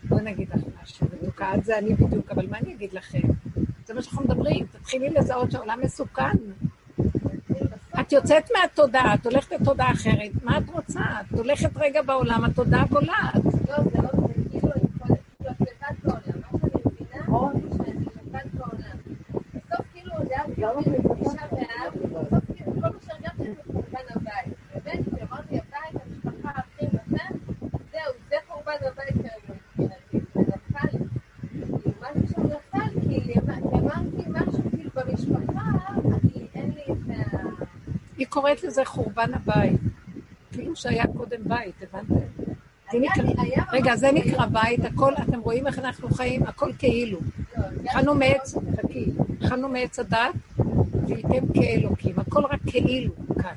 בואי 0.03 0.23
נגיד 0.23 0.49
לך 0.49 0.61
משהו, 0.84 1.07
מתוקעת 1.14 1.65
זה 1.65 1.77
אני 1.77 1.93
בדיוק, 1.93 2.31
אבל 2.31 2.48
מה 2.49 2.57
אני 2.57 2.73
אגיד 2.73 2.93
לכם? 2.93 3.19
זה 3.85 3.93
מה 3.93 4.02
שאנחנו 4.02 4.23
מדברים, 4.23 4.65
תתחילי 4.72 5.10
לזהות 5.10 5.52
שהעולם 5.52 5.80
מסוכן. 5.84 6.38
את 7.99 8.11
יוצאת 8.11 8.43
מהתודעה, 8.57 9.14
את 9.14 9.26
הולכת 9.26 9.52
לתודעה 9.52 9.91
אחרת, 9.91 10.31
מה 10.43 10.57
את 10.57 10.69
רוצה? 10.69 11.02
את 11.22 11.38
הולכת 11.38 11.69
רגע 11.76 12.02
בעולם, 12.02 12.43
התודעה 12.43 12.85
בולעת. 12.85 13.35
לא, 13.35 13.77
זה 13.77 13.98
לא, 13.98 14.10
זה 14.27 14.34
כאילו, 14.49 14.69
את 14.69 15.61
לבד 15.61 15.95
בעולם. 16.03 16.41
מה 16.41 16.60
שאני 16.60 16.81
מבינה, 16.85 17.26
שאני 17.77 18.06
לבד 18.06 18.48
בעולם. 18.53 18.98
בסוף 19.56 19.85
כאילו, 19.93 20.14
זה 20.27 20.34
היה 20.35 20.43
כאילו, 20.56 21.15
תשעה 21.19 21.48
באב, 21.52 21.93
בסוף 22.03 22.43
כאילו, 22.56 22.72
כל 22.73 22.80
מה 22.81 22.99
שהרגשתי 23.06 23.43
זה 23.43 23.61
חורבן 23.73 24.06
הבית. 24.10 24.53
באמת, 24.73 24.99
כשאמרתי 25.15 25.56
הבית, 25.60 26.02
המשפחה, 26.06 26.49
האחים, 26.56 26.89
וזה, 26.89 27.23
זהו, 27.91 28.14
זה 28.30 28.35
חורבן 28.48 28.73
הבית 28.81 29.14
כרגע 29.14 29.53
מבחינתי. 29.77 30.19
זה 30.34 30.41
נפל. 30.41 30.98
כאילו, 31.81 31.95
משהו 32.02 32.27
שם 32.27 32.41
נפל, 32.41 32.99
כי 33.10 33.34
אמרתי 33.39 34.30
משהו 34.30 34.61
כאילו 34.72 34.89
במשפחה, 34.93 35.61
אני, 36.06 36.48
אין 36.56 36.72
לי 36.76 36.81
את 36.93 37.34
ה... 37.34 37.41
היא 38.18 38.27
קוראת 38.52 38.64
לזה 38.64 38.86
חורבן 38.86 39.34
הבית. 39.34 39.80
כאילו 40.52 40.76
שהיה 40.76 41.03
קודם 41.18 41.38
בית, 41.44 41.76
הבנתם? 41.82 42.15
רגע, 43.72 43.95
זה 43.95 44.11
נקרא 44.11 44.45
בית, 44.45 44.86
הכל, 44.86 45.14
אתם 45.14 45.40
רואים 45.40 45.68
איך 45.68 45.80
אנחנו 45.80 46.10
חיים, 46.10 46.44
הכל 46.44 46.72
כאילו. 46.80 47.19
חנו 47.94 48.15
מעץ, 48.15 48.56
חכי, 48.78 49.06
חנו 49.48 49.69
מעץ 49.69 49.99
הדת, 49.99 50.36
והייתם 51.07 51.53
כאלוקים, 51.53 52.19
הכל 52.19 52.45
רק 52.45 52.60
כאילו 52.68 53.14
כאן. 53.41 53.56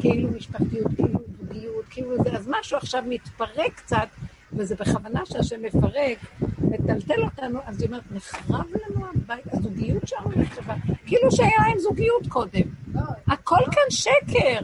כאילו 0.00 0.28
משפחתיות, 0.30 0.92
כאילו 0.96 1.18
זוגיות, 1.38 1.84
כאילו 1.90 2.24
זה, 2.24 2.36
אז 2.36 2.48
משהו 2.50 2.76
עכשיו 2.76 3.02
מתפרק 3.08 3.72
קצת, 3.74 4.08
וזה 4.52 4.74
בכוונה 4.74 5.20
שהשם 5.26 5.62
מפרק, 5.62 6.18
מטלטל 6.58 7.22
אותנו, 7.22 7.58
אז 7.64 7.80
היא 7.80 7.88
אומרת, 7.88 8.02
נחרב 8.12 8.66
לנו 8.74 9.06
הבית, 9.06 9.46
הזוגיות 9.52 10.08
שלנו 10.08 10.30
נחרבה, 10.36 10.74
כאילו 11.06 11.32
שהיה 11.32 11.58
להם 11.66 11.78
זוגיות 11.78 12.26
קודם. 12.28 12.83
הכל 13.26 13.64
כאן 13.72 13.90
שקר. 13.90 14.60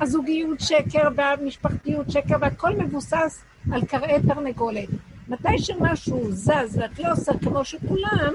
הזוגיות 0.00 0.60
שקר 0.60 1.08
והמשפחתיות 1.16 2.10
שקר, 2.10 2.36
והכל 2.40 2.72
מבוסס 2.76 3.42
על 3.72 3.84
קרעי 3.84 4.22
תרנגולת. 4.28 4.88
מתי 5.28 5.58
שמשהו 5.58 6.32
זז 6.32 6.78
ואת 6.78 6.98
לא 6.98 7.12
עושה 7.12 7.32
כמו 7.42 7.64
שכולם, 7.64 8.32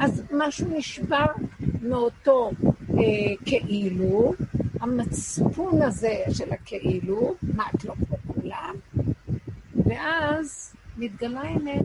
אז 0.00 0.22
משהו 0.32 0.66
נשבר 0.78 1.26
מאותו 1.82 2.50
אה, 2.90 3.04
כאילו, 3.44 4.34
המצפון 4.80 5.82
הזה 5.82 6.16
של 6.30 6.52
הכאילו, 6.52 7.34
מה 7.56 7.64
את 7.74 7.84
לא 7.84 7.94
כמו 7.94 8.16
כולם, 8.34 8.74
ואז 9.86 10.74
מתגלה 10.96 11.40
האמת, 11.40 11.84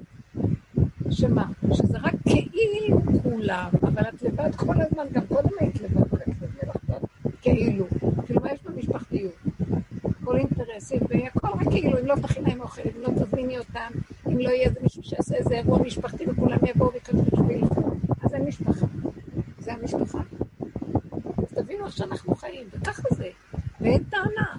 שמה? 1.12 1.46
שזה 1.74 1.98
רק 1.98 2.14
כאילו 2.24 3.02
כולם, 3.24 3.70
אבל 3.84 4.04
את 4.10 4.22
לבד 4.22 4.56
כל 4.56 4.82
הזמן, 4.82 5.04
גם 5.12 5.28
קודם 5.28 5.50
היית 5.60 5.82
לבד, 5.82 6.08
כאילו, 7.42 7.86
כאילו 8.26 8.42
מה 8.42 8.52
יש 8.52 8.60
במשפחתיות? 8.64 9.34
כל 10.24 10.38
אינטרסים, 10.38 11.00
והכל 11.10 11.48
רק 11.48 11.68
כאילו, 11.72 12.00
אם 12.00 12.06
לא 12.06 12.16
תכין 12.22 12.44
להם 12.44 12.62
אוכל, 12.62 12.82
אם 12.82 13.02
לא 13.02 13.10
תזמיני 13.24 13.58
אותם, 13.58 13.92
אם 14.28 14.38
לא 14.38 14.50
יהיה 14.50 14.68
איזה 14.68 14.80
מישהו 14.84 15.04
שיעשה 15.04 15.36
איזה 15.36 15.56
אירוע 15.56 15.82
משפחתי 15.82 16.24
וכולם 16.30 16.58
יבואו 16.68 16.94
ויקדשו 16.94 17.48
וילכו, 17.48 17.92
אז 18.24 18.34
אין 18.34 18.46
משפחה. 18.46 18.86
זה 19.60 19.74
המשפחה. 19.74 20.20
אז 21.38 21.54
תבינו 21.56 21.86
איך 21.86 21.98
שאנחנו 21.98 22.36
חיים, 22.36 22.68
וככה 22.72 23.16
זה. 23.16 23.30
ואין 23.82 24.04
טענה, 24.04 24.56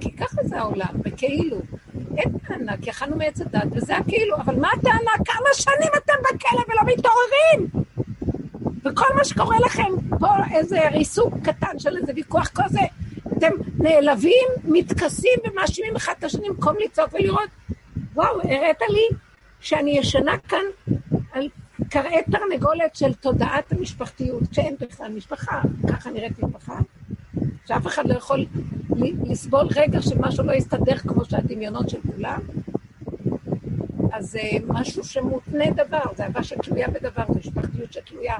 כי 0.00 0.16
ככה 0.16 0.44
זה 0.44 0.58
העולם, 0.58 0.94
וכאילו. 1.04 1.60
אין 2.18 2.38
טענה, 2.48 2.76
כי 2.82 2.90
אכלנו 2.90 3.16
מעץ 3.16 3.40
הדת, 3.40 3.62
וזה 3.72 3.96
הכאילו, 3.96 4.36
אבל 4.36 4.60
מה 4.60 4.68
הטענה? 4.78 5.10
כמה 5.24 5.48
שנים 5.54 5.90
אתם 5.96 6.12
בכלא 6.22 6.62
ולא 6.68 6.94
מתעוררים? 6.94 7.86
וכל 8.84 9.06
מה 9.16 9.24
שקורה 9.24 9.56
לכם 9.60 10.18
פה, 10.18 10.28
איזה 10.54 10.88
ריסוק 10.88 11.34
קטן 11.42 11.78
של 11.78 11.96
איזה 11.96 12.12
ויכוח 12.16 12.50
כזה, 12.54 12.80
אתם 13.38 13.50
נעלבים, 13.78 14.48
מתכסים 14.64 15.38
ומאשימים 15.44 15.96
אחד 15.96 16.14
את 16.18 16.24
השני 16.24 16.48
במקום 16.48 16.74
לצעוק 16.84 17.14
ולראות, 17.14 17.48
וואו, 18.14 18.40
הראת 18.40 18.80
לי 18.88 19.08
שאני 19.60 19.98
ישנה 19.98 20.38
כאן 20.48 20.64
על 21.32 21.48
קרעי 21.90 22.22
תרנגולת 22.22 22.96
של 22.96 23.14
תודעת 23.14 23.72
המשפחתיות, 23.72 24.42
כשאין 24.50 24.76
בכלל 24.80 25.12
משפחה, 25.12 25.60
ככה 25.90 26.10
נראית 26.10 26.42
משפחה, 26.42 26.78
שאף 27.66 27.86
אחד 27.86 28.08
לא 28.08 28.14
יכול 28.14 28.46
לסבול 29.24 29.66
רגע 29.76 30.02
שמשהו 30.02 30.44
לא 30.44 30.52
יסתדר 30.52 30.96
כמו 30.96 31.24
שהדמיונות 31.24 31.88
של 31.88 31.98
כולם. 32.14 32.40
אז 34.12 34.30
זה 34.30 34.40
משהו 34.66 35.04
שמותנה 35.04 35.70
דבר, 35.70 36.02
זה 36.16 36.24
אהבה 36.24 36.42
שתלויה 36.42 36.88
בדבר, 36.88 37.22
זה 37.28 37.38
משפחתיות 37.38 37.92
שתלויה 37.92 38.34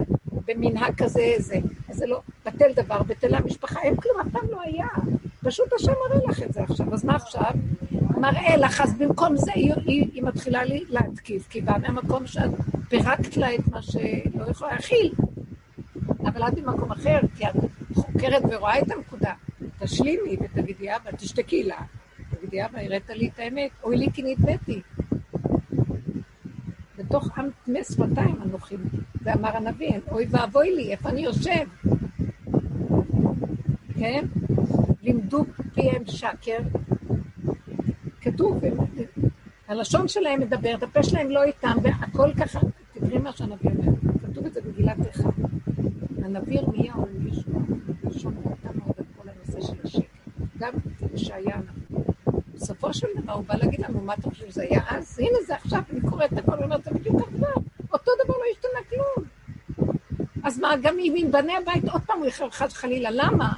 במנהג 0.46 0.94
כזה, 0.94 1.34
זה, 1.38 1.56
זה 1.90 2.06
לא, 2.06 2.20
בטל 2.46 2.72
דבר, 2.74 3.02
בטלה 3.02 3.40
משפחה, 3.40 3.80
אין 3.82 3.96
כלום, 3.96 4.20
אף 4.20 4.26
פעם 4.32 4.50
לא 4.50 4.60
היה. 4.62 4.88
פשוט 5.42 5.72
השם 5.72 5.92
מראה 6.08 6.30
לך 6.30 6.42
את 6.42 6.52
זה 6.52 6.62
עכשיו, 6.62 6.94
אז 6.94 7.04
מה 7.04 7.16
עכשיו? 7.16 7.50
מראה 8.16 8.56
לך, 8.56 8.80
אז 8.80 8.94
במקום 8.98 9.36
זה 9.36 9.52
היא, 9.54 9.72
היא, 9.86 10.10
היא 10.12 10.22
מתחילה 10.22 10.62
להתקיף, 10.88 11.48
כי 11.48 11.60
באה 11.60 11.78
מהמקום 11.78 12.26
שאת 12.26 12.50
פירקת 12.88 13.36
לה 13.36 13.54
את 13.54 13.68
מה 13.70 13.82
שלא 13.82 14.50
יכולה 14.50 14.72
להכיל. 14.72 15.12
אבל 16.20 16.48
את 16.48 16.54
במקום 16.54 16.92
אחר, 16.92 17.18
כי 17.36 17.44
את 17.46 17.54
חוקרת 17.94 18.42
ורואה 18.50 18.78
את 18.78 18.90
הנקודה. 18.90 19.32
תשלימי 19.78 20.36
ותגידי, 20.40 20.96
אבא, 20.96 21.10
תשתקי 21.10 21.62
לה. 21.62 21.76
תגידי, 22.30 22.64
אבא, 22.64 22.78
הראת 22.78 23.10
לי 23.10 23.28
את 23.28 23.38
האמת, 23.38 23.70
אוי 23.84 23.96
לי 23.96 24.06
כי 24.12 24.22
נדבתי. 24.22 24.80
בתוך 26.98 27.38
עם 27.38 27.48
טמא 27.64 27.82
שפתיים 27.82 28.36
אנוכי, 28.42 28.76
ואמר 29.22 29.56
הנביא, 29.56 29.92
אוי 30.10 30.26
ואבוי 30.30 30.74
לי, 30.74 30.90
איפה 30.92 31.08
אני 31.08 31.20
יושב? 31.20 31.66
כן? 33.98 34.24
לימדו 35.02 35.44
פיהם 35.74 36.02
שקר. 36.06 36.58
כתוב, 38.20 38.60
הלשון 39.68 40.08
שלהם 40.08 40.40
מדברת, 40.40 40.82
הפה 40.82 41.02
שלהם 41.02 41.30
לא 41.30 41.42
איתם, 41.42 41.76
והכל 41.82 42.32
ככה, 42.34 42.60
תקראי 42.92 43.18
מה 43.18 43.32
שהנביא 43.32 43.70
אומר, 43.70 43.92
כתוב 44.30 44.46
את 44.46 44.54
זה 44.54 44.60
במגילת 44.60 44.96
איכה. 45.06 45.28
הנביא 46.26 46.58
ירמיהו 46.58 47.00
הוא 47.00 47.08
מישהו, 47.18 47.52
שומע 48.18 48.36
אותנו 48.44 48.82
על 48.98 49.04
כל 49.16 49.28
הנושא 49.28 49.66
של 49.66 49.74
השקר. 49.84 50.00
גם 50.58 50.72
ישעיה 51.14 51.54
הנביא. 51.54 52.04
בסופו 52.54 52.94
של 52.94 53.06
דבר 53.16 53.32
הוא 53.32 53.44
בא 53.44 53.54
להגיד 53.54 53.80
לנו, 53.80 54.00
מה 54.00 54.14
אתה 54.14 54.30
חושב 54.30 54.50
שזה 54.50 54.62
היה 54.62 54.80
אז? 54.88 55.18
הנה 55.18 55.38
זה 55.46 55.54
עכשיו, 55.54 55.80
אני 55.92 56.00
קוראת 56.10 56.32
את 56.32 56.38
הכל 56.38 56.52
ואומרת, 56.60 56.84
זה 56.84 56.90
בדיוק 56.90 57.16
עכשיו. 57.16 57.62
אותו 57.92 58.12
דבר 58.24 58.34
לא 58.34 58.42
השתנה 58.50 58.80
כלום. 58.90 59.26
אז 60.44 60.58
מה, 60.58 60.76
גם 60.82 60.98
אם 60.98 61.28
בני 61.30 61.56
הבית 61.56 61.88
עוד 61.88 62.02
פעם 62.06 62.18
הוא 62.18 62.26
יחר 62.26 62.50
חס 62.50 62.72
וחלילה, 62.72 63.10
למה? 63.12 63.52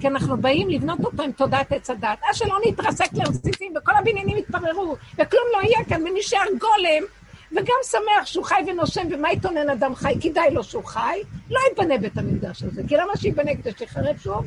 כי 0.00 0.08
אנחנו 0.08 0.36
באים 0.36 0.68
לבנות 0.68 1.04
אותו 1.04 1.22
עם 1.22 1.32
תודעת 1.32 1.72
עץ 1.72 1.90
הדת. 1.90 2.18
אז 2.30 2.36
שלא 2.36 2.56
נתרסק 2.66 3.12
לרסיסים 3.14 3.72
וכל 3.76 3.92
הבניינים 3.98 4.36
יתפררו, 4.36 4.96
וכלום 5.12 5.44
לא 5.52 5.62
יהיה 5.62 5.84
כאן, 5.88 6.02
ונשאר 6.02 6.44
גולם, 6.60 7.04
וגם 7.54 7.76
שמח 7.82 8.26
שהוא 8.26 8.44
חי 8.44 8.62
ונושם, 8.66 9.02
ומה 9.10 9.32
יתונן 9.32 9.70
אדם 9.70 9.94
חי? 9.94 10.14
כדאי 10.20 10.54
לו 10.54 10.64
שהוא 10.64 10.84
חי, 10.84 11.22
לא 11.50 11.60
יתבנה 11.70 11.98
בית 11.98 12.18
המקדש 12.18 12.62
הזה, 12.62 12.82
כי 12.88 12.96
למה 12.96 13.16
שיבנה 13.16 13.56
כדי 13.56 13.70
שיחרב 13.78 14.16
שוב? 14.18 14.46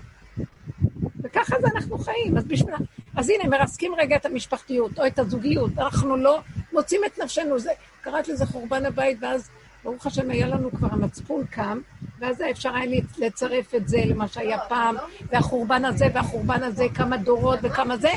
וככה 1.23 1.55
זה 1.61 1.67
אנחנו 1.75 1.97
חיים, 1.97 2.37
אז 2.37 2.45
בשביל... 2.45 2.73
אז 3.15 3.29
הנה, 3.29 3.57
מרסקים 3.57 3.95
רגע 3.97 4.15
את 4.15 4.25
המשפחתיות, 4.25 4.99
או 4.99 5.07
את 5.07 5.19
הזוגיות, 5.19 5.71
אנחנו 5.77 6.17
לא 6.17 6.39
מוצאים 6.73 7.01
את 7.05 7.19
נפשנו, 7.19 7.59
זה, 7.59 7.71
קראת 8.01 8.27
לזה 8.27 8.45
חורבן 8.45 8.85
הבית, 8.85 9.17
ואז 9.21 9.49
ברוך 9.83 10.05
השם 10.05 10.31
היה 10.31 10.47
לנו 10.47 10.71
כבר 10.71 10.87
המצפון 10.91 11.45
קם, 11.45 11.79
ואז 12.19 12.43
אפשר 12.51 12.75
היה 12.75 13.01
לצרף 13.17 13.75
את 13.75 13.87
זה 13.87 13.97
למה 14.05 14.27
שהיה 14.27 14.59
פעם, 14.59 14.95
והחורבן 15.31 15.85
הזה 15.85 16.05
והחורבן 16.13 16.63
הזה, 16.63 16.85
כמה 16.95 17.17
דורות 17.17 17.59
וכמה 17.63 17.97
זה, 17.97 18.11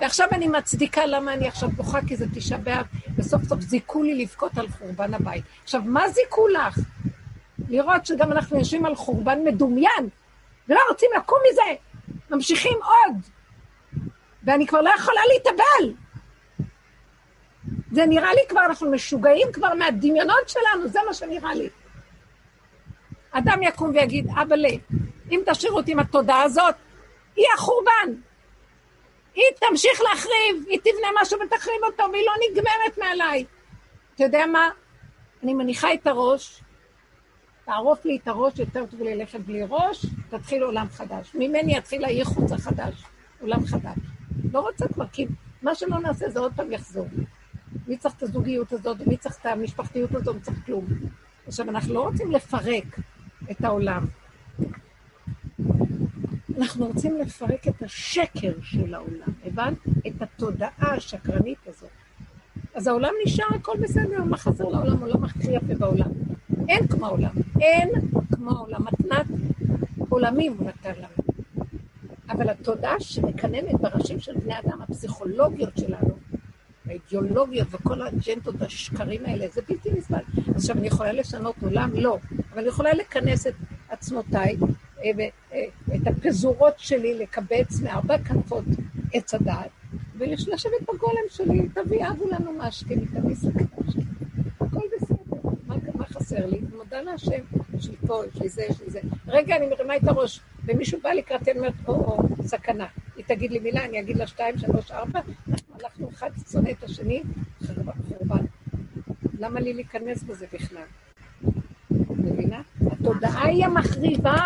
ועכשיו 0.00 0.28
אני 0.32 0.48
מצדיקה 0.48 1.06
למה 1.06 1.32
אני 1.32 1.48
עכשיו 1.48 1.68
בוכה, 1.68 1.98
כי 2.06 2.16
זה 2.16 2.26
תשעה 2.34 2.58
באב, 2.58 2.86
וסוף 3.16 3.44
סוף 3.44 3.60
זיכו 3.60 4.02
לי 4.02 4.14
לבכות 4.14 4.58
על 4.58 4.68
חורבן 4.68 5.14
הבית. 5.14 5.44
עכשיו, 5.64 5.82
מה 5.84 6.08
זיכו 6.08 6.48
לך? 6.48 6.78
לראות 7.68 8.06
שגם 8.06 8.32
אנחנו 8.32 8.58
יושבים 8.58 8.86
על 8.86 8.94
חורבן 8.94 9.38
מדומיין, 9.44 10.08
ולא 10.68 10.80
רוצים 10.90 11.10
לקום 11.16 11.38
מזה, 11.50 11.62
ממשיכים 12.30 12.78
עוד, 12.82 13.16
ואני 14.44 14.66
כבר 14.66 14.80
לא 14.80 14.90
יכולה 14.98 15.20
להתאבל. 15.34 15.94
זה 17.92 18.06
נראה 18.06 18.34
לי 18.34 18.40
כבר, 18.48 18.60
אנחנו 18.66 18.90
משוגעים 18.90 19.48
כבר 19.52 19.74
מהדמיונות 19.74 20.48
שלנו, 20.48 20.88
זה 20.88 20.98
מה 21.06 21.14
שנראה 21.14 21.54
לי. 21.54 21.68
אדם 23.38 23.62
יקום 23.62 23.90
ויגיד, 23.90 24.26
אבאלה, 24.42 24.68
אם 25.30 25.40
תשאירו 25.46 25.76
אותי 25.76 25.92
עם 25.92 25.98
התודעה 25.98 26.42
הזאת, 26.42 26.74
היא 27.36 27.46
החורבן. 27.54 28.20
היא 29.34 29.44
תמשיך 29.68 30.00
להחריב, 30.10 30.64
היא 30.68 30.78
תבנה 30.78 31.08
משהו 31.22 31.38
ותחריב 31.40 31.84
אותו, 31.84 32.04
והיא 32.12 32.26
לא 32.26 32.32
נגמרת 32.50 32.98
מעליי. 32.98 33.44
אתה 34.14 34.24
יודע 34.24 34.46
מה? 34.46 34.70
אני 35.42 35.54
מניחה 35.54 35.94
את 35.94 36.06
הראש, 36.06 36.62
תערוף 37.64 38.04
לי 38.04 38.18
את 38.22 38.28
הראש, 38.28 38.58
יותר 38.58 38.86
טוב 38.86 39.02
ללכת 39.02 39.40
בלי 39.40 39.62
ראש, 39.68 40.06
תתחיל 40.28 40.62
עולם 40.62 40.86
חדש. 40.90 41.30
ממני 41.34 41.76
יתחיל 41.76 42.04
הייחוץ 42.04 42.52
החדש, 42.52 43.04
עולם 43.40 43.66
חדש. 43.66 43.96
לא 44.52 44.60
רוצה 44.60 44.88
כבר, 44.88 45.06
כי 45.12 45.26
מה 45.62 45.74
שלא 45.74 45.98
נעשה 45.98 46.30
זה 46.30 46.40
עוד 46.40 46.52
פעם 46.56 46.72
יחזור. 46.72 47.06
מי 47.86 47.96
צריך 47.96 48.14
את 48.14 48.22
הזוגיות 48.22 48.72
הזאת, 48.72 48.96
מי 49.06 49.16
צריך 49.16 49.36
את 49.40 49.46
המשפחתיות 49.46 50.14
הזאת, 50.14 50.34
מי 50.34 50.40
צריך 50.40 50.58
כלום. 50.66 50.84
עכשיו, 51.46 51.68
אנחנו 51.68 51.94
לא 51.94 52.00
רוצים 52.00 52.32
לפרק 52.32 52.84
את 53.50 53.64
העולם. 53.64 54.06
אנחנו 56.58 56.86
רוצים 56.86 57.16
לפרק 57.18 57.68
את 57.68 57.82
השקר 57.82 58.52
של 58.62 58.94
העולם, 58.94 59.32
הבנת? 59.44 59.78
את 60.06 60.22
התודעה 60.22 60.94
השקרנית 60.94 61.58
הזאת. 61.66 61.90
אז 62.74 62.86
העולם 62.86 63.12
נשאר, 63.24 63.44
הכל 63.54 63.76
בסדר, 63.82 64.24
מה 64.24 64.36
חסר 64.36 64.64
לעולם? 64.64 65.00
עולם 65.00 65.24
הכי 65.24 65.50
יפה 65.50 65.74
בעולם. 65.74 66.10
אין 66.68 66.86
כמו 66.86 67.06
העולם, 67.06 67.30
אין 67.60 67.90
כמו 68.34 68.50
העולם. 68.50 68.84
מתנת 68.84 69.26
עולמים 70.08 70.56
הוא 70.58 70.66
נתן 70.68 70.92
לנו. 70.98 71.26
אבל 72.30 72.48
התודעה 72.50 73.00
שמקננת 73.00 73.80
בראשים 73.80 74.20
של 74.20 74.32
בני 74.38 74.58
אדם, 74.58 74.82
הפסיכולוגיות 74.82 75.76
שלנו, 75.78 76.16
האידיאולוגיות 76.88 77.68
וכל 77.70 78.02
האג'נדות 78.02 78.62
השקרים 78.62 79.26
האלה, 79.26 79.46
זה 79.48 79.60
בלתי 79.68 79.90
נסבל. 79.92 80.18
עכשיו, 80.54 80.78
אני 80.78 80.86
יכולה 80.86 81.12
לשנות 81.12 81.54
עולם? 81.62 81.90
לא. 81.94 82.18
אבל 82.52 82.58
אני 82.58 82.68
יכולה 82.68 82.92
לכנס 82.92 83.46
את 83.46 83.54
עצמותיי, 83.88 84.56
אה, 85.04 85.10
את 85.96 86.06
הפזורות 86.06 86.74
שלי, 86.78 87.14
לקבץ 87.18 87.80
מארבע 87.82 88.18
כנפות 88.18 88.64
עץ 89.12 89.34
הדעת, 89.34 89.70
ולשבת 90.18 90.72
בגולם 90.82 91.26
שלי, 91.28 91.68
תביא 91.74 92.08
אבו 92.08 92.30
לנו 92.30 92.52
משקה, 92.52 92.94
תביא 92.94 93.34
סכנה 93.34 93.92
שלי. 93.92 94.02
הכל 94.60 94.86
בסדר. 94.96 95.16
מה, 95.66 95.74
מה 95.94 96.06
חסר 96.06 96.46
לי? 96.46 96.60
מודה 96.76 97.00
להשם, 97.00 97.40
יש 97.78 97.88
לי 97.88 97.96
פה, 98.06 98.22
יש 98.34 98.40
לי 98.42 98.48
זה, 98.48 98.62
יש 98.68 98.80
לי 98.80 98.90
זה. 98.90 99.00
רגע, 99.26 99.56
אני 99.56 99.66
מרימה 99.66 99.96
את 99.96 100.08
הראש, 100.08 100.40
ומישהו 100.64 100.98
בא 101.02 101.10
לקראתי, 101.10 101.50
אני 101.50 101.58
אומרת, 101.58 101.74
או-או, 101.88 102.18
סכנה. 102.42 102.86
תגיד 103.26 103.50
לי 103.50 103.58
מילה, 103.58 103.84
אני 103.84 104.00
אגיד 104.00 104.16
לה 104.16 104.26
שתיים, 104.26 104.58
שלוש, 104.58 104.90
ארבע, 104.90 105.20
אנחנו 105.80 106.10
אחד 106.10 106.30
שונא 106.52 106.70
את 106.70 106.84
השני, 106.84 107.22
חורבן. 108.08 108.44
למה 109.38 109.60
לי 109.60 109.72
להיכנס 109.72 110.22
בזה 110.22 110.46
בכלל? 110.52 110.86
מבינה? 112.10 112.62
התודעה 112.90 113.46
היא 113.46 113.64
המחריבה. 113.64 114.36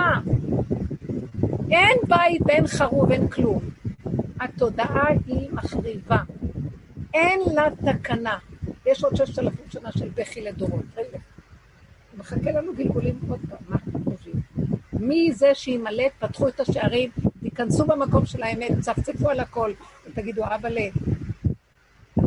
אין 1.70 1.98
בית 2.08 2.42
ואין 2.46 2.66
חרוב, 2.66 3.12
אין 3.12 3.28
כלום. 3.28 3.62
התודעה 4.40 5.08
היא 5.26 5.50
מחריבה. 5.52 6.18
אין 7.14 7.40
לה 7.54 7.68
תקנה. 7.92 8.38
יש 8.86 9.04
עוד 9.04 9.16
ששת 9.16 9.38
אלפים 9.38 9.64
שנה 9.70 9.92
של 9.92 10.08
בכי 10.08 10.40
לדורות. 10.40 10.84
רגע. 10.96 11.18
מחכה 12.18 12.52
לנו 12.52 12.74
גלגולים 12.74 13.20
עוד 13.28 13.40
פעם, 13.48 13.58
מה 13.68 13.76
אתם 13.76 14.04
חושבים? 14.04 14.40
מי 14.92 15.32
זה 15.32 15.54
שימלט, 15.54 16.12
פתחו 16.18 16.48
את 16.48 16.60
השערים, 16.60 17.10
תיכנסו 17.42 17.86
במקום 17.86 18.26
של 18.26 18.42
האמת, 18.42 18.70
צפצפו 18.80 19.30
על 19.30 19.40
הכל, 19.40 19.72
ותגידו, 20.06 20.42
אבאלה, 20.44 20.88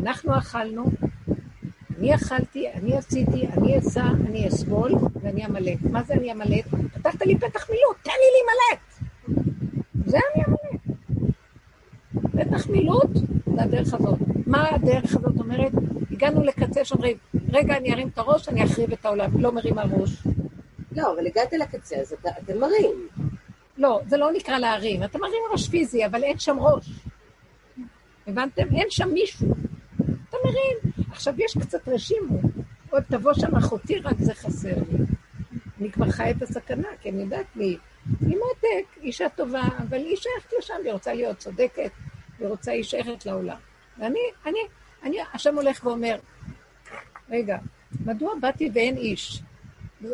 אנחנו 0.03 0.38
אכלנו, 0.38 0.85
אני 1.99 2.15
אכלתי, 2.15 2.72
אני 2.72 2.98
עשיתי, 2.98 3.48
אני 3.48 3.80
אסע, 3.80 4.03
אני 4.27 4.48
אסבול, 4.48 4.91
ואני 5.22 5.45
אמלט. 5.45 5.77
מה 5.91 6.03
זה 6.03 6.14
אני 6.14 6.31
אמלט? 6.31 6.65
פתחת 6.94 7.26
לי 7.26 7.38
פתח 7.38 7.69
מילוט, 7.69 7.98
תן 8.03 8.11
לי 8.11 8.30
להימלט. 8.35 8.81
זה 10.06 10.18
אני 10.18 10.44
אמלט. 10.45 10.98
בטח 12.34 12.69
מילוט, 12.69 13.10
זה 13.56 13.64
הדרך 13.64 13.94
הזאת. 13.94 14.19
מה 14.48 14.69
הדרך 14.69 15.15
הזאת 15.15 15.40
אומרת? 15.40 15.72
הגענו 16.11 16.44
לקצה 16.44 16.85
שאומרים, 16.85 17.18
רגע, 17.49 17.77
אני 17.77 17.94
ארים 17.94 18.07
את 18.07 18.18
הראש, 18.18 18.49
אני 18.49 18.64
אחריב 18.64 18.91
את 18.91 19.06
העולם, 19.06 19.41
לא 19.41 19.52
מרים 19.52 19.80
הראש. 19.80 20.23
לא, 20.91 21.14
אבל 21.14 21.27
הגעת 21.27 21.53
לקצה, 21.53 21.95
אז 21.95 22.14
אתה, 22.14 22.30
אתה 22.44 22.56
מרים. 22.56 23.07
לא, 23.84 24.01
זה 24.07 24.18
לא 24.18 24.31
נקרא 24.31 24.57
להרים. 24.57 25.03
אתה 25.03 25.18
מרים 25.18 25.41
ראש 25.51 25.69
פיזי, 25.69 26.05
אבל 26.05 26.23
אין 26.23 26.39
שם 26.39 26.60
ראש. 26.60 26.89
הבנתם? 28.27 28.64
אין 28.76 28.88
שם 28.89 29.10
מישהו. 29.10 29.47
אתה 30.30 30.38
מרים. 30.45 31.07
עכשיו, 31.11 31.34
יש 31.38 31.57
קצת 31.57 31.88
רשימו. 31.88 32.39
עוד 32.89 33.03
תבוא 33.03 33.34
שם 33.34 33.55
אחותי, 33.55 33.99
רק 33.99 34.15
זה 34.19 34.34
חסר 34.34 34.76
לי. 34.91 34.97
אני 35.81 35.91
כבר 35.91 36.11
חיה 36.11 36.30
את 36.31 36.41
הסכנה, 36.41 36.88
כי 37.01 37.10
אני 37.10 37.22
יודעת 37.22 37.45
מי. 37.55 37.77
היא 38.22 38.38
מותק, 38.38 38.97
אישה 39.01 39.30
טובה, 39.30 39.61
אבל 39.77 39.97
היא 39.97 40.18
שייכת 40.18 40.53
לשם, 40.60 40.73
היא 40.84 40.93
רוצה 40.93 41.14
להיות 41.14 41.38
צודקת, 41.38 41.91
היא 42.39 42.47
רוצה, 42.47 42.72
היא 42.72 42.84
שייכת 42.84 43.26
לעולם. 43.26 43.57
ואני, 43.97 44.19
אני, 44.45 44.60
אני, 45.03 45.18
השם 45.34 45.55
הולך 45.55 45.85
ואומר, 45.85 46.15
רגע, 47.30 47.57
מדוע 48.05 48.34
באתי 48.41 48.69
ואין 48.73 48.97
איש? 48.97 49.41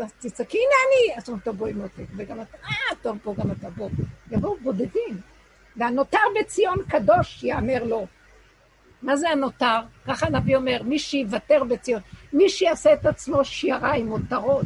אז 0.03 0.14
תצעקי, 0.20 0.57
הנה 0.57 0.76
אני! 0.88 1.18
אז 1.18 1.30
הוא 1.30 1.34
אומר, 1.34 1.44
טוב, 1.44 1.57
בואי 1.57 1.74
מותק, 1.74 2.06
וגם 2.16 2.41
אתה, 2.41 2.57
אה, 2.66 2.95
טוב, 3.02 3.18
פה 3.24 3.36
גם 3.38 3.52
אתה, 3.52 3.70
בוא. 3.70 3.90
יבואו 4.32 4.57
בודדים. 4.57 5.22
והנותר 5.78 6.20
בציון 6.40 6.78
קדוש 6.88 7.44
יאמר 7.44 7.84
לו. 7.84 8.07
מה 9.02 9.16
זה 9.16 9.30
הנותר? 9.30 9.80
ככה 10.07 10.28
הנביא 10.28 10.56
אומר, 10.56 10.82
מי 10.84 10.99
שיוותר 10.99 11.64
בציון, 11.64 12.02
מי 12.34 12.49
שיעשה 12.49 12.94
את 12.94 13.06
עצמו 13.06 13.45
שירה 13.45 13.94
עם 13.94 14.07
מותרות. 14.07 14.66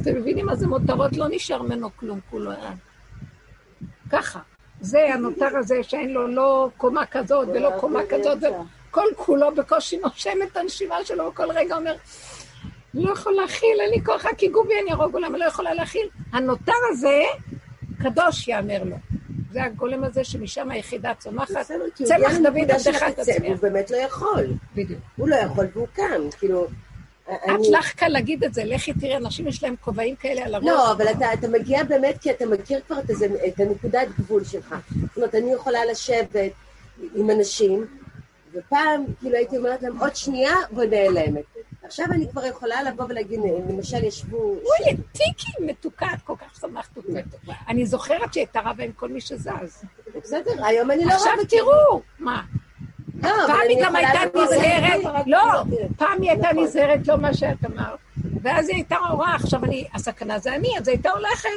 אתם 0.00 0.16
מבינים 0.16 0.46
מה 0.46 0.56
זה 0.56 0.66
מותרות? 0.66 1.16
לא 1.16 1.26
נשאר 1.30 1.62
ממנו 1.62 1.96
כלום, 1.96 2.20
כולו 2.30 2.50
היה. 2.50 2.72
ככה. 4.10 4.40
זה 4.80 5.14
הנותר 5.14 5.56
הזה 5.58 5.82
שאין 5.82 6.12
לו 6.12 6.28
לא 6.28 6.70
קומה 6.76 7.06
כזאת 7.06 7.48
ולא 7.48 7.70
קומה 7.80 8.00
כזאת, 8.08 8.38
וכל 8.90 9.06
כולו 9.16 9.54
בקושי 9.54 9.98
נושם 9.98 10.38
את 10.42 10.56
הנשימה 10.56 11.04
שלו, 11.04 11.34
כל 11.34 11.50
רגע 11.50 11.76
אומר, 11.76 11.94
לא 13.04 13.12
יכול 13.12 13.32
להכיל, 13.32 13.80
אין 13.80 13.90
לי 13.90 14.04
כוח, 14.04 14.26
רק 14.26 14.42
ייגעו 14.42 14.64
בי, 14.64 14.74
אני 14.82 14.92
ארוג 14.92 15.14
עולם, 15.14 15.30
אני 15.34 15.40
לא 15.40 15.44
יכולה 15.44 15.74
להכיל. 15.74 16.08
הנותר 16.32 16.72
הזה, 16.90 17.22
קדוש 18.02 18.48
יאמר 18.48 18.84
לו. 18.84 18.96
זה 19.52 19.64
הגולם 19.64 20.04
הזה 20.04 20.24
שמשם 20.24 20.70
היחידה 20.70 21.12
צומחת. 21.18 21.70
הוא 21.70 22.06
צמח 22.06 22.32
דוד 22.42 22.70
עבדך 22.70 23.02
תצמיח. 23.02 23.42
והוא 23.42 23.56
באמת 23.62 23.90
לא 23.90 23.96
יכול. 23.96 24.46
בדיוק. 24.74 25.00
הוא 25.16 25.28
לא 25.28 25.36
יכול 25.36 25.66
והוא 25.72 25.86
קם, 25.92 26.20
כאילו... 26.38 26.66
את 27.26 27.30
אני- 27.48 27.70
לך 27.70 27.92
קל 27.94 28.08
להגיד 28.08 28.44
את 28.44 28.54
זה, 28.54 28.64
לכי 28.64 28.92
תראי, 28.92 29.16
אנשים 29.16 29.48
יש 29.48 29.62
להם 29.64 29.74
כובעים 29.80 30.16
כאלה 30.16 30.44
על 30.44 30.54
הראש. 30.54 30.66
לא, 30.66 30.92
אבל 30.92 31.08
אתה, 31.10 31.32
אתה 31.32 31.48
מגיע 31.48 31.84
באמת 31.84 32.18
כי 32.20 32.30
אתה 32.30 32.46
מכיר 32.46 32.80
כבר 32.86 32.98
את, 32.98 33.10
הזה, 33.10 33.26
את 33.48 33.60
הנקודת 33.60 34.08
גבול 34.18 34.44
שלך. 34.44 34.74
זאת 35.06 35.16
אומרת, 35.16 35.34
אני 35.34 35.52
יכולה 35.52 35.84
לשבת 35.84 36.52
עם 37.14 37.30
אנשים, 37.30 37.86
ופעם, 38.52 39.04
כאילו 39.20 39.36
הייתי 39.36 39.56
אומרת 39.56 39.82
להם, 39.82 39.98
עוד 39.98 40.16
שנייה 40.16 40.54
ונעלמת. 40.76 41.44
עכשיו 41.86 42.06
אני 42.10 42.28
כבר 42.30 42.44
יכולה 42.44 42.82
לבוא 42.82 43.04
ולהגיד, 43.08 43.40
למשל 43.68 44.04
ישבו... 44.04 44.38
אוי, 44.38 44.96
טיקי 45.12 45.52
מתוקה, 45.60 46.06
את 46.14 46.22
כל 46.24 46.34
כך 46.38 46.60
שמחת 46.60 46.96
אותי. 46.96 47.12
אני 47.68 47.86
זוכרת 47.86 48.32
שהיא 48.32 48.42
הייתה 48.42 48.60
רבה 48.60 48.84
עם 48.84 48.92
כל 48.92 49.08
מי 49.08 49.20
שזז. 49.20 49.84
בסדר, 50.14 50.66
היום 50.66 50.90
אני 50.90 51.04
לא 51.04 51.12
עכשיו 51.12 51.32
רבה. 51.32 51.44
תראו, 51.44 52.00
מה? 52.18 52.42
לא, 53.22 53.30
פעם 53.46 53.60
היא 53.68 53.78
גם 53.82 53.96
הייתה 53.96 54.20
נזהרת, 54.34 55.26
לא, 55.26 55.38
פעם 55.96 56.22
היא 56.22 56.30
הייתה 56.30 56.48
נכון. 56.52 56.64
נזהרת, 56.64 57.08
לא 57.08 57.16
מה 57.16 57.34
שאת 57.34 57.64
אמרת. 57.64 57.98
ואז 58.42 58.68
היא 58.68 58.76
הייתה 58.76 58.96
רואה, 59.10 59.34
עכשיו 59.34 59.64
אני, 59.64 59.88
הסכנה 59.94 60.38
זה 60.38 60.54
אני, 60.54 60.78
אז 60.78 60.88
היא 60.88 60.96
הייתה 60.96 61.10
הולכת. 61.10 61.48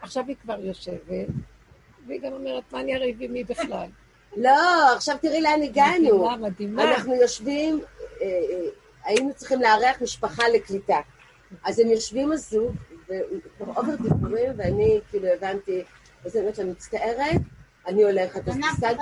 עכשיו 0.00 0.24
היא 0.28 0.36
כבר 0.42 0.56
יושבת, 0.60 1.26
והיא 2.06 2.20
גם 2.20 2.32
אומרת, 2.32 2.72
מה 2.72 2.80
אני 2.80 2.96
אריב 2.96 3.16
עם 3.20 3.32
מי 3.32 3.44
בכלל? 3.44 3.86
לא, 4.36 4.50
עכשיו 4.96 5.16
תראי 5.20 5.40
לאן 5.40 5.62
הגענו. 5.62 5.98
מדהימה, 5.98 6.36
מדהימה. 6.36 6.94
אנחנו 6.94 7.14
יושבים, 7.14 7.80
אה, 8.22 8.26
אה, 8.26 8.70
היינו 9.08 9.34
צריכים 9.36 9.60
לארח 9.62 10.02
משפחה 10.02 10.48
לקליטה. 10.48 10.98
אז 11.64 11.78
הם 11.78 11.88
יושבים 11.88 12.32
הזוג, 12.32 12.74
וכבר 13.04 13.72
עובר 13.74 13.94
דיבורים, 14.02 14.52
ואני 14.56 15.00
כאילו 15.10 15.28
הבנתי, 15.28 15.82
אז 16.24 16.36
אני 16.36 16.40
אומרת 16.40 16.58
לה, 16.58 16.64
מצטערת, 16.64 17.40
אני 17.86 18.02
הולכת. 18.02 18.48
אז 18.48 18.56
ניסן, 18.56 18.94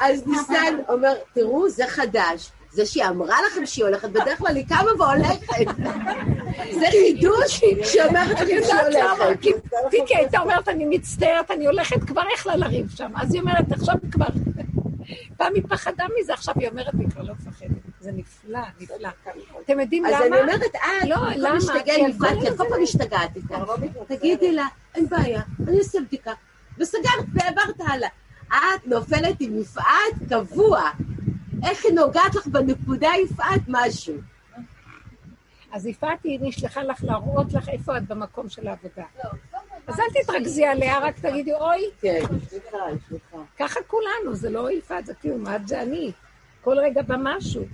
אז 0.00 0.26
ניסן 0.26 0.76
אומר, 0.88 1.14
תראו, 1.34 1.70
זה 1.70 1.86
חדש. 1.86 2.50
זה 2.70 2.86
שהיא 2.86 3.04
אמרה 3.04 3.36
לכם 3.46 3.66
שהיא 3.66 3.84
הולכת, 3.84 4.10
בדרך 4.10 4.38
כלל 4.38 4.56
היא 4.56 4.66
קמה 4.68 4.90
והולכת. 4.98 5.66
זה 6.80 6.86
חידוש 6.90 7.60
שאומרת 7.84 8.30
לכם 8.30 8.46
שהיא? 8.46 8.74
הולכת. 8.84 9.40
כי 9.40 9.50
טיקי 9.90 10.16
הייתה 10.16 10.40
אומרת, 10.40 10.68
אני 10.68 10.84
מצטערת, 10.88 11.50
אני 11.50 11.66
הולכת, 11.66 12.04
כבר 12.04 12.22
איך 12.32 12.46
לה 12.46 12.56
לריב 12.56 12.90
שם. 12.96 13.10
אז 13.16 13.34
היא 13.34 13.40
אומרת, 13.40 13.72
עכשיו 13.72 13.94
היא 14.02 14.12
כבר... 14.12 14.26
פעם 15.36 15.54
היא 15.54 15.62
פחדה 15.68 16.04
מזה, 16.20 16.32
עכשיו 16.32 16.54
היא 16.60 16.68
אומרת, 16.68 16.94
היא 16.98 17.10
כבר 17.10 17.22
לא 17.22 17.34
מפחדת. 17.34 17.77
זה 18.08 18.12
נפלא, 18.16 18.60
נפלא. 18.80 19.08
אתם 19.64 19.80
יודעים 19.80 20.06
אז 20.06 20.12
למה? 20.12 20.24
אני 20.26 20.40
אומרת, 20.40 20.74
אה, 20.74 21.06
לא, 21.06 21.16
למה? 21.36 21.58
יפעת, 21.58 21.88
הגולם 21.88 22.40
כי 22.40 22.56
כל 22.56 22.64
פעם 22.68 22.82
משתגעת 22.82 23.36
איתה. 23.36 23.58
תגידי 24.06 24.52
לה, 24.52 24.66
אין 24.94 25.08
בעיה, 25.08 25.42
אני 25.68 25.78
אעשה 25.78 26.00
בדיקה. 26.00 26.32
וסגרת 26.78 27.24
והעברת 27.34 27.80
הלאה. 27.80 28.08
את 28.48 28.86
נופלת 28.86 29.36
עם 29.40 29.58
יפעת 29.58 30.14
קבוע. 30.28 30.90
איך 31.64 31.84
היא 31.84 31.92
נוגעת 31.92 32.34
לך 32.34 32.46
בנקודה, 32.46 33.10
יפעת, 33.24 33.60
משהו. 33.68 34.14
אז 35.72 35.86
יפעת 35.86 36.24
היא 36.24 36.38
נשלחה 36.42 36.82
לך 36.82 37.04
להראות 37.04 37.52
לך 37.52 37.68
איפה 37.68 37.96
את 37.96 38.02
במקום 38.08 38.48
של 38.48 38.68
העבודה. 38.68 39.04
אז 39.86 40.00
אל 40.00 40.22
תתרכזי 40.22 40.64
עליה, 40.64 40.98
רק 40.98 41.18
תגידי, 41.18 41.52
אוי, 41.52 41.84
כן, 42.00 42.20
סליחה, 42.48 42.78
סליחה. 43.08 43.36
ככה 43.58 43.80
כולנו, 43.86 44.34
זה 44.34 44.50
לא 44.50 44.72
יפעת, 44.72 45.06
זה 45.06 45.14
כאילו, 45.14 45.38
מה 45.38 45.56
את 45.56 45.68
זה 45.68 45.82
אני. 45.82 46.12
כל 46.64 46.78
רגע 46.78 47.02
במשהו. 47.02 47.64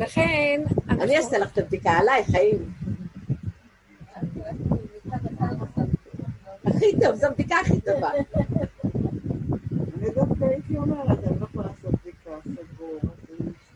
לכן, 0.00 0.62
אני 0.88 1.16
אעשה 1.16 1.38
לך 1.38 1.52
את 1.52 1.58
הבדיקה 1.58 1.90
עליי, 1.90 2.24
חיים. 2.24 2.72
הכי 6.64 6.86
טוב, 7.00 7.14
זו 7.14 7.26
הבדיקה 7.26 7.56
הכי 7.56 7.80
טובה. 7.80 8.10
אני 9.98 10.10
דווקא 10.14 10.44
הייתי 10.44 10.76
אומרת, 10.78 11.18
אני 11.24 11.40
לא 11.40 11.44
יכולה 11.44 11.66
לעשות 11.66 11.94
בדיקה, 12.00 12.30
סגור. 12.74 13.00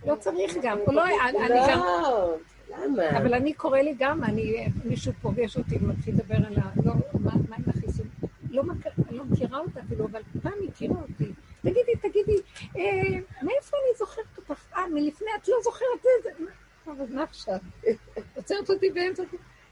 לא 0.06 0.16
צריך 0.16 0.56
גם, 0.62 0.78
הוא 0.86 0.94
לא, 0.94 1.02
אני 1.05 1.48
גם, 1.68 1.78
לא, 1.78 2.36
למה? 2.70 3.18
אבל 3.18 3.34
אני 3.34 3.52
קורא 3.52 3.78
לי 3.78 3.94
גם, 3.98 4.24
אני, 4.24 4.68
מישהו 4.84 5.12
פוגש 5.22 5.56
אותי 5.56 5.78
ומתחיל 5.80 6.14
לדבר 6.14 6.36
על 6.36 6.59
ה... 6.59 6.70
לא, 6.84 6.92
מה 7.14 7.32
מה 7.48 7.56
עם 7.56 7.64
החיסון? 7.66 8.06
לא 8.51 8.62
לא 9.10 9.24
מכירה 9.24 9.59
אותה 9.59 9.80
אפילו, 9.80 10.05
אבל 10.05 10.20
פעם 10.42 10.52
הכירה 10.68 10.96
אותי. 11.01 11.32
תגידי, 11.62 11.92
תגידי, 12.01 12.36
אה, 12.76 12.82
מאיפה 13.42 13.76
אני 13.76 13.98
זוכרת? 13.98 14.34
אה, 14.76 14.88
מלפני, 14.88 15.28
את 15.42 15.48
לא 15.48 15.56
זוכרת 15.64 16.06
את 16.18 16.22
זה? 16.22 16.30
אבל 16.86 17.05
מה 17.09 17.22
עכשיו? 17.22 17.59
עוצרת 18.36 18.70
אותי 18.70 18.90
באמצע. 18.90 19.22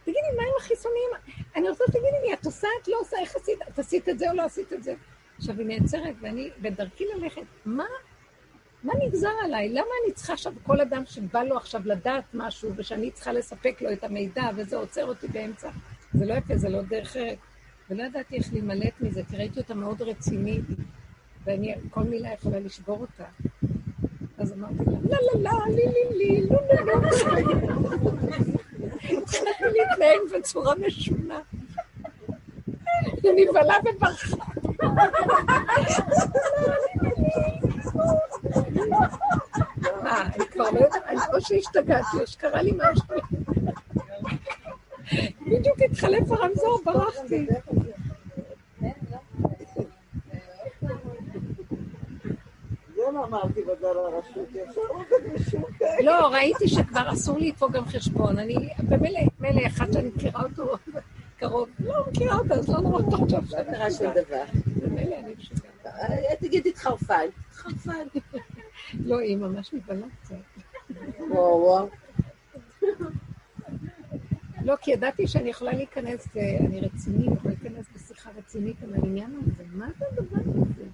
תגידי, 0.03 0.19
מה 0.37 0.43
עם 0.43 0.55
החיסונים? 0.61 1.11
אני 1.57 1.69
רוצה, 1.69 1.85
תגידי 1.87 2.27
לי, 2.27 2.33
את 2.33 2.47
עושה, 2.47 2.69
את 2.83 2.89
לא 2.89 2.97
עושה, 3.01 3.17
איך 3.21 3.37
עשית? 3.37 3.59
את 3.69 3.79
עשית 3.79 4.09
את 4.09 4.19
זה 4.19 4.31
או 4.31 4.37
לא 4.37 4.43
עשית 4.43 4.73
את 4.73 4.83
זה? 4.83 4.95
עכשיו, 5.39 5.59
היא 5.59 5.67
נעצרת, 5.67 6.15
ואני 6.21 6.51
בדרכי 6.61 7.05
ללכת, 7.15 7.43
מה 7.65 7.85
מה 8.83 8.93
נגזר 9.07 9.33
עליי? 9.45 9.69
למה 9.69 9.89
אני 10.05 10.13
צריכה 10.13 10.33
עכשיו, 10.33 10.53
כל 10.63 10.81
אדם 10.81 11.07
שבא 11.07 11.43
לו 11.43 11.57
עכשיו 11.57 11.81
לדעת 11.85 12.25
משהו, 12.35 12.71
ושאני 12.77 13.11
צריכה 13.11 13.33
לספק 13.33 13.83
לו 13.83 13.93
את 13.93 14.05
המידע, 14.05 14.51
וזה 14.57 14.77
עוצר 14.77 15.05
אותי 15.05 15.29
באמצע? 15.29 15.71
זה 16.15 16.27
לא 16.27 16.35
יפה, 16.35 16.57
זה 16.57 16.69
לא 16.69 16.83
דרך 16.83 17.17
ארץ. 17.17 17.39
ולא 17.91 18.03
ידעתי 18.03 18.37
איך 18.37 18.53
להימלט 18.53 19.01
מזה, 19.01 19.23
כי 19.31 19.37
ראיתי 19.37 19.61
אותה 19.61 19.75
מאוד 19.75 20.03
רצינית, 20.03 20.65
ואני, 21.45 21.75
כל 21.91 22.03
מילה 22.03 22.33
יכולה 22.33 22.61
לשבור 22.61 23.01
אותה. 23.01 23.25
אז 24.43 24.53
אמרתי 24.53 24.75
לה, 24.87 24.93
לא, 25.11 25.19
לא, 25.35 25.51
לא, 25.51 25.75
לי, 25.75 25.87
לי, 25.87 26.19
לי, 26.19 26.47
לא, 26.51 26.57
לא, 26.87 26.95
לא. 27.03 27.09
התחלתי 29.19 29.65
להתנהג 29.65 30.39
בצורה 30.39 30.75
משונה. 30.75 31.41
היא 33.23 33.33
נבהלה 33.49 33.75
וברחה. 33.85 34.37
מה, 40.03 40.23
אני 40.23 40.47
כבר 40.51 40.71
לא 40.71 40.79
יודעת, 40.81 41.03
אני- 41.07 41.21
או 41.35 41.41
שהשתגעתי, 41.41 42.17
או 42.21 42.27
שקרה 42.27 42.63
לי 42.63 42.73
משהו. 42.77 43.05
בדיוק 45.47 45.77
התחלף 45.91 46.31
הרמזור, 46.31 46.81
ברחתי. 46.85 47.47
זה 53.13 53.19
לא 53.19 53.25
אמרתי 53.25 53.63
בגל 53.63 53.99
הרשות, 53.99 54.49
ישר 54.51 54.81
משום 55.35 55.65
כאלה. 55.79 56.03
לא, 56.03 56.27
ראיתי 56.27 56.69
שכבר 56.69 57.13
אסור 57.13 57.39
לי 57.39 57.49
לדפוק 57.49 57.73
גם 57.73 57.85
חשבון. 57.85 58.39
אני, 58.39 58.69
במילא, 58.79 59.21
מילא 59.41 59.67
אחד 59.67 59.93
שאני 59.93 60.11
מכירה 60.17 60.43
אותו 60.43 60.77
קרוב, 61.37 61.69
לא 61.85 62.05
מכירה 62.09 62.39
אותו, 62.39 62.55
אז 62.55 62.69
לא 62.69 62.81
נורא 62.81 63.03
טוב 63.03 63.31
טוב 63.31 63.45
לא 63.51 63.63
קרה 63.63 63.91
שום. 63.91 64.07
דבר. 64.15 64.45
במילא 64.83 65.17
אני 65.19 65.35
משוגעת. 65.39 65.87
אה, 65.87 66.37
תגידי 66.41 66.69
התחרפן. 66.69 67.27
התחרפן. 67.49 68.07
לא, 69.05 69.19
היא 69.19 69.37
ממש 69.37 69.75
מבלה 69.75 70.07
קצת. 70.23 70.35
וואו, 71.31 71.63
וואו. 71.63 71.89
לא, 74.65 74.77
כי 74.77 74.91
ידעתי 74.91 75.27
שאני 75.27 75.51
יכולה 75.51 75.73
להיכנס, 75.73 76.37
אה, 76.37 76.43
אני 76.61 76.81
רצינית, 76.81 77.33
יכולה 77.33 77.55
להיכנס 77.63 77.87
בשיחה. 77.95 78.31
רצינית 78.39 78.77
על 78.83 78.95
העניין 78.95 79.41
הזה, 79.43 79.65
מה 79.73 79.89
זה 79.99 80.05
הדבר 80.13 80.37
הזה? 80.41 80.85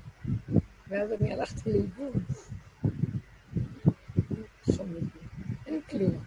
ואז 0.88 1.12
אני 1.20 1.32
הלכתי 1.34 1.72
לאיבוד. 1.72 2.16
אין 5.66 5.80
כלום. 5.90 6.24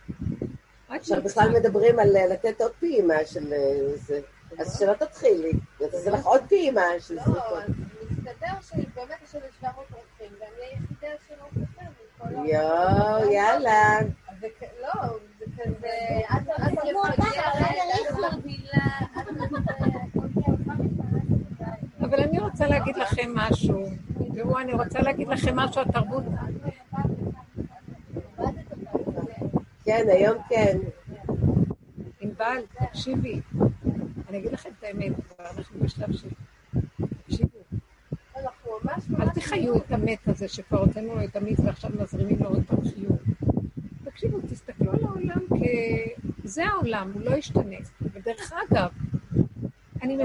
רק 0.89 0.99
עכשיו. 1.01 1.21
בכלל 1.23 1.49
מדברים 1.59 1.99
על 1.99 2.17
אה, 2.17 2.27
לתת 2.27 2.61
עוד 2.61 2.71
פעימה 2.79 3.25
של 3.25 3.53
אה, 3.53 3.57
זה. 3.95 4.21
אז 4.59 4.79
שלא 4.79 4.93
תתחילי. 4.93 5.51
זה 5.91 6.11
לך 6.11 6.25
עוד 6.25 6.41
פעימה 6.49 6.81
של 6.99 7.13
לא, 7.15 7.21
זריקות. 7.23 7.43
אז 7.63 7.69
מסתבר 8.11 8.61
שבאמת 8.61 9.15
יש 9.23 9.35
איזה 9.35 9.47
700 9.59 9.85
רופאים, 9.91 10.31
ואני 10.39 10.65
היחידה 10.71 11.07
שלא 11.27 11.45
ה- 11.45 12.47
יואו, 12.47 13.31
יאללה. 13.31 13.99
זה 14.39 14.47
לא, 14.81 15.01
זה 15.39 15.45
כזה, 15.63 15.87
את 16.29 16.41
מובילה, 18.33 18.83
את 19.17 19.27
אבל 22.01 22.19
אני 22.19 22.39
רוצה 22.39 22.67
להגיד 22.67 22.95
לכם 22.97 23.31
משהו. 23.35 23.85
תראו, 24.43 24.59
אני 24.59 24.73
רוצה 24.73 25.01
להגיד 25.01 25.27
לכם 25.27 25.55
משהו, 25.55 25.81
התרבות... 25.81 26.23
כן, 29.83 30.05
היום 30.07 30.37
כן. 30.49 30.77
ענבל, 32.21 32.61
תקשיבי. 32.79 33.41
אני 34.29 34.37
אגיד 34.37 34.51
לכם 34.51 34.69
את 34.79 34.83
האמת, 34.83 35.11
אנחנו 35.39 35.79
בשלב 35.79 36.11
של... 36.11 36.29
תקשיבו, 37.25 37.57
אל. 38.37 39.29
תחיו 39.35 39.77
את 39.77 39.91
המת 39.91 40.27
הזה 40.27 40.47
שכבר 40.47 40.79
הוצאנו 40.79 41.15
לו 41.15 41.23
את 41.23 41.35
המיץ 41.35 41.59
ועכשיו 41.59 41.91
מזרימים 41.99 42.39
לו 42.39 42.49
עוד 42.49 42.63
פעם 42.67 42.79
חיוב. 42.81 43.17
תקשיבו, 44.03 44.37
תסתכלו 44.49 44.91
על 44.91 45.03
העולם 45.03 45.39
כ... 45.49 45.61
זה 46.43 46.65
העולם, 46.65 47.11
הוא 47.13 47.21
לא 47.21 47.35
ישתנה. 47.35 47.77
ודרך 48.01 48.53
אגב, 48.69 48.89
אני 50.01 50.17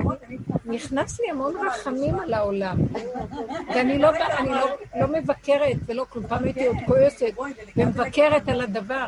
נכנס 0.65 1.21
לי 1.21 1.31
המון 1.31 1.55
רחמים 1.67 2.21
על 2.21 2.35
העולם. 2.35 2.77
ואני 3.75 3.99
לא, 3.99 4.11
אני 4.39 4.51
לא, 4.51 4.77
לא 5.01 5.07
מבקרת 5.09 5.77
ולא 5.87 6.07
כלום, 6.09 6.27
פעם 6.27 6.45
הייתי 6.45 6.67
עוד 6.67 6.77
כועסת 6.87 7.27
ומבקרת 7.77 8.49
על 8.49 8.61
הדבר. 8.61 9.07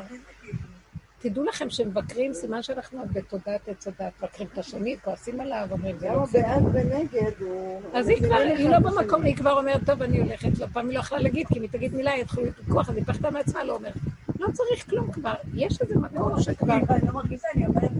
תדעו 1.20 1.44
לכם 1.44 1.70
שמבקרים, 1.70 2.34
סימן 2.34 2.62
שאנחנו 2.62 2.98
עוד 2.98 3.12
בתודעת 3.12 3.68
עץ 3.68 3.88
הדת, 3.88 4.12
מבקרים 4.22 4.48
את 4.52 4.58
השני, 4.58 4.96
כועסים 5.04 5.40
עליו, 5.40 5.68
אומרים, 5.70 5.98
זה 5.98 6.08
לא 6.08 6.22
בסדר. 6.22 6.42
בעד 6.42 6.62
ונגד. 6.72 7.46
אז 7.94 8.08
היא 8.08 8.22
כבר, 8.22 8.36
היא 8.36 8.70
לא 8.70 8.78
במקום, 8.78 9.22
היא 9.22 9.36
כבר 9.36 9.58
אומרת, 9.58 9.80
טוב, 9.86 10.02
אני 10.02 10.18
הולכת, 10.20 10.58
לא, 10.58 10.66
פעם 10.72 10.88
היא 10.88 10.94
לא 10.94 11.00
יכלה 11.00 11.18
להגיד, 11.18 11.46
כי 11.46 11.58
אם 11.58 11.62
היא 11.62 11.70
תגיד 11.70 11.94
מילה, 11.94 12.16
יתחילו 12.16 12.46
ויכוח, 12.58 12.88
אז 12.88 12.96
היא 12.96 13.04
פחדה 13.04 13.30
מעצמה, 13.30 13.64
לא 13.64 13.74
אומרת. 13.74 13.94
לא 14.38 14.48
צריך 14.52 14.90
כלום 14.90 15.12
כבר, 15.12 15.34
יש 15.54 15.80
איזה 15.80 15.94
מקום 15.98 16.40
שכבר... 16.40 16.74
אני 16.74 17.06
לא 17.06 17.12
מרגישה, 17.12 17.48
אני 17.54 17.66
אומרת, 17.66 17.90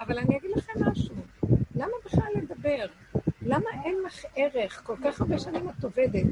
אבל 0.00 0.18
אני 0.18 0.36
אגיד 0.36 0.50
לכם 0.56 0.72
משהו, 0.90 1.14
למה 1.74 1.92
בכלל 2.04 2.28
לדבר? 2.34 2.86
למה 3.42 3.70
אין 3.84 3.94
לך 4.06 4.24
ערך? 4.36 4.82
כל 4.84 4.96
כך 5.04 5.20
הרבה 5.20 5.38
שנים 5.38 5.68
את 5.78 5.84
עובדת. 5.84 6.26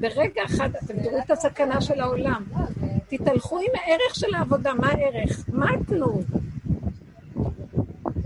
ברגע 0.00 0.42
אחד, 0.44 0.70
אתם 0.84 1.02
תראו 1.02 1.18
את 1.18 1.30
הסכנה 1.30 1.80
של 1.80 2.00
העולם. 2.00 2.44
תתהלכו 3.08 3.58
עם 3.58 3.70
הערך 3.74 4.14
של 4.14 4.34
העבודה, 4.34 4.74
מה 4.74 4.88
הערך? 4.88 5.44
מה 5.48 5.70
תנו? 5.86 6.22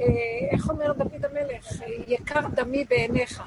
אה, 0.00 0.06
איך 0.50 0.70
אומר 0.70 0.92
דוד 0.92 1.24
המלך? 1.24 1.82
יקר 2.08 2.40
דמי 2.54 2.84
בעיניך. 2.84 3.42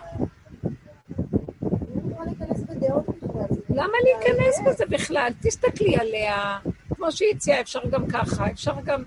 למה 3.69 3.93
להיכנס 4.03 4.59
בזה 4.65 4.85
בכלל? 4.85 5.31
תסתכלי 5.41 5.95
עליה, 5.95 6.57
כמו 6.99 7.11
שהיא 7.11 7.35
הציעה, 7.35 7.61
אפשר 7.61 7.79
גם 7.89 8.07
ככה, 8.07 8.51
אפשר 8.51 8.73
גם... 8.85 9.03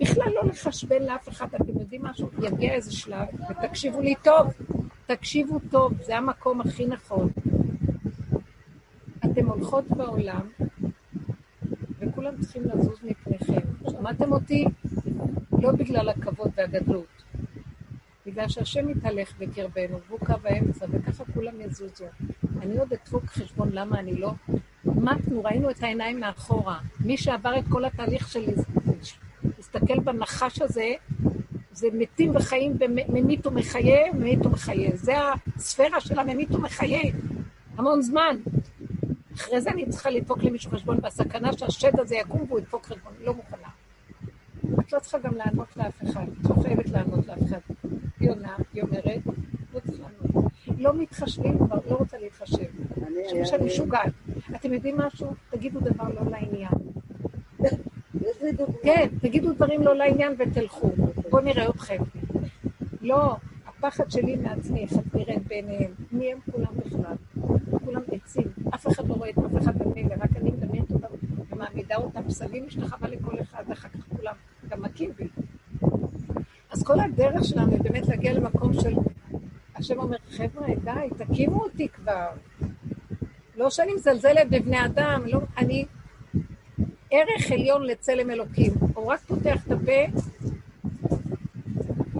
בכלל 0.00 0.32
לא 0.34 0.42
לחשבן 0.44 1.02
לאף 1.02 1.28
אחד, 1.28 1.46
אתם 1.54 1.78
יודעים 1.80 2.04
משהו? 2.04 2.28
יגיע 2.42 2.72
איזה 2.72 2.92
שלב, 2.92 3.26
ותקשיבו 3.50 4.00
לי 4.00 4.14
טוב, 4.22 4.52
תקשיבו 5.06 5.58
טוב, 5.70 5.92
זה 6.02 6.16
המקום 6.16 6.60
הכי 6.60 6.86
נכון. 6.86 7.30
אתם 9.24 9.46
הולכות 9.46 9.84
בעולם, 9.88 10.48
וכולם 11.98 12.40
צריכים 12.40 12.62
לזוז 12.64 12.98
מפניכם. 13.02 13.90
שמעתם 13.90 14.32
אותי? 14.32 14.64
לא 15.62 15.72
בגלל 15.72 16.08
הכבוד 16.08 16.50
והגדלות, 16.56 17.22
בגלל 18.26 18.48
שהשם 18.48 18.88
יתהלך 18.88 19.32
בקרבנו, 19.38 19.98
והוא 20.08 20.18
קו 20.18 20.34
האמצע, 20.44 20.86
וככה 20.90 21.24
כולם 21.34 21.60
יזוזו. 21.60 22.06
אני 22.62 22.78
עוד 22.78 22.92
אדפוק 22.92 23.24
חשבון 23.26 23.68
למה 23.72 23.98
אני 23.98 24.14
לא... 24.16 24.32
מתנו, 24.94 25.44
ראינו 25.44 25.70
את 25.70 25.82
העיניים 25.82 26.20
מאחורה. 26.20 26.78
מי 27.00 27.16
שעבר 27.16 27.58
את 27.58 27.64
כל 27.68 27.84
התהליך 27.84 28.28
של 28.28 28.44
להסתכל 29.56 30.00
בנחש 30.00 30.62
הזה, 30.62 30.94
זה 31.72 31.88
מתים 31.92 32.36
וחיים 32.36 32.78
בממית 32.78 33.46
ומחיה, 33.46 34.12
ממית 34.12 34.46
ומחיה. 34.46 34.90
זה 34.94 35.12
הספירה 35.56 36.00
של 36.00 36.18
הממית 36.18 36.50
ומחיה. 36.50 37.00
המון 37.76 38.02
זמן. 38.02 38.36
אחרי 39.34 39.60
זה 39.60 39.70
אני 39.70 39.88
צריכה 39.88 40.10
לדפוק 40.10 40.42
למישהו 40.42 40.70
חשבון, 40.70 40.98
והסכנה 41.02 41.52
שהשד 41.52 42.00
הזה 42.00 42.16
יקום 42.16 42.44
והוא 42.48 42.58
ידפוק 42.58 42.86
חשבון, 42.86 43.12
היא 43.18 43.26
לא 43.26 43.34
מוכנה. 43.34 43.68
את 44.80 44.92
לא 44.92 44.98
צריכה 44.98 45.18
גם 45.18 45.34
לענות 45.34 45.76
לאף 45.76 46.04
אחד, 46.04 46.26
את 46.40 46.50
לא 46.50 46.62
חייבת 46.62 46.88
לענות 46.90 47.26
לאף 47.26 47.38
אחד. 47.48 47.58
היא 48.20 48.30
עונה, 48.30 48.56
היא 48.74 48.82
אומרת, 48.82 49.22
לא 50.86 50.94
מתחשבים 50.94 51.58
כבר, 51.58 51.76
לא 51.90 51.96
רוצה 51.96 52.18
להתחשב. 52.18 52.56
אני- 53.06 53.22
חושבים 53.24 53.44
שאני 53.44 53.66
משוגעת. 53.66 54.12
אתם 54.56 54.72
יודעים 54.72 54.96
משהו? 54.98 55.26
תגידו 55.50 55.80
דבר 55.80 56.04
לא 56.08 56.30
לעניין. 56.30 56.72
כן, 58.82 59.06
תגידו 59.20 59.52
דברים 59.52 59.82
לא 59.82 59.94
לעניין 59.96 60.34
ותלכו. 60.38 60.90
בואו 61.30 61.42
נראה 61.44 61.68
אתכם. 61.68 62.02
לא, 63.00 63.36
הפחד 63.66 64.10
שלי 64.10 64.36
מעצמי, 64.36 64.80
איך 64.82 64.92
את 64.92 65.14
נראית 65.14 65.46
בעיניהם. 65.48 65.90
מי 66.12 66.32
הם 66.32 66.38
כולם 66.52 66.66
בכלל? 66.86 67.14
כולם 67.84 68.00
עצים. 68.12 68.44
אף 68.74 68.86
אחד 68.86 69.08
לא 69.08 69.14
רואה 69.14 69.30
את 69.30 69.38
אף 69.38 69.62
אחד 69.62 69.78
במילא, 69.78 70.14
רק 70.14 70.36
אני 70.36 70.50
מדמיינת 70.50 70.90
אותם 70.92 71.06
ומעמידה 71.52 71.96
אותם 71.96 72.22
פסלים 72.28 72.66
משתחווה 72.66 73.08
לכל 73.08 73.40
אחד, 73.40 73.64
ואחר 73.68 73.88
כך 73.88 74.08
כולם 74.16 74.34
גם 74.68 74.82
מכים 74.82 75.10
בי. 75.16 75.28
אז 76.70 76.82
כל 76.84 77.00
הדרך 77.00 77.44
שלנו 77.44 77.72
היא 77.72 77.80
באמת 77.82 78.06
להגיע 78.08 78.32
למקום 78.32 78.72
של... 78.74 78.94
השם 79.78 79.98
אומר, 79.98 80.16
חבר'ה, 80.30 80.66
די, 80.84 81.24
תקימו 81.24 81.62
אותי 81.62 81.88
כבר. 81.88 82.28
לא 83.56 83.70
שאני 83.70 83.94
מזלזלת 83.94 84.50
בבני 84.50 84.84
אדם, 84.84 85.22
לא, 85.26 85.40
אני 85.56 85.84
ערך 87.10 87.50
עליון 87.52 87.82
לצלם 87.82 88.30
אלוקים. 88.30 88.72
הוא 88.94 89.06
רק 89.06 89.20
פותח 89.20 89.66
את 89.66 89.72
הפה, 89.72 90.18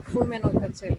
קחו 0.05 0.24
ממנו 0.24 0.51
את 0.51 0.62
הצלם. 0.62 0.95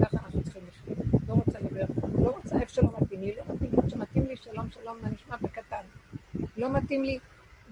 ככה 0.00 0.16
אנחנו 0.24 0.42
צריכים 0.42 0.62
לחיות. 0.68 0.98
לא 1.28 1.34
רוצה 1.34 1.58
לדבר, 1.58 1.84
לא 2.22 2.30
רוצה 2.30 2.60
איפה 2.60 2.72
שלא 2.72 2.88
מתאים 3.00 3.20
לי, 3.20 3.32
לא 3.36 3.54
מתאים 3.54 3.70
לי, 3.72 3.90
שמתאים 3.90 4.26
לי 4.26 4.36
שלום 4.36 4.66
שלום, 4.70 4.96
מה 5.02 5.08
נשמע 5.08 5.36
בקטן. 5.42 5.82
לא 6.56 6.72
מתאים 6.72 7.04
לי 7.04 7.18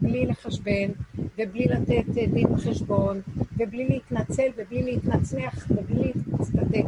בלי 0.01 0.27
לחשבן, 0.27 0.91
ובלי 1.39 1.65
לתת 1.65 2.19
אה, 2.19 2.27
דין 2.27 2.47
וחשבון, 2.53 3.21
ובלי 3.57 3.89
להתנצל, 3.89 4.49
ובלי 4.57 4.83
להתנצח, 4.83 5.67
ובלי 5.71 6.13
להצטדק. 6.27 6.85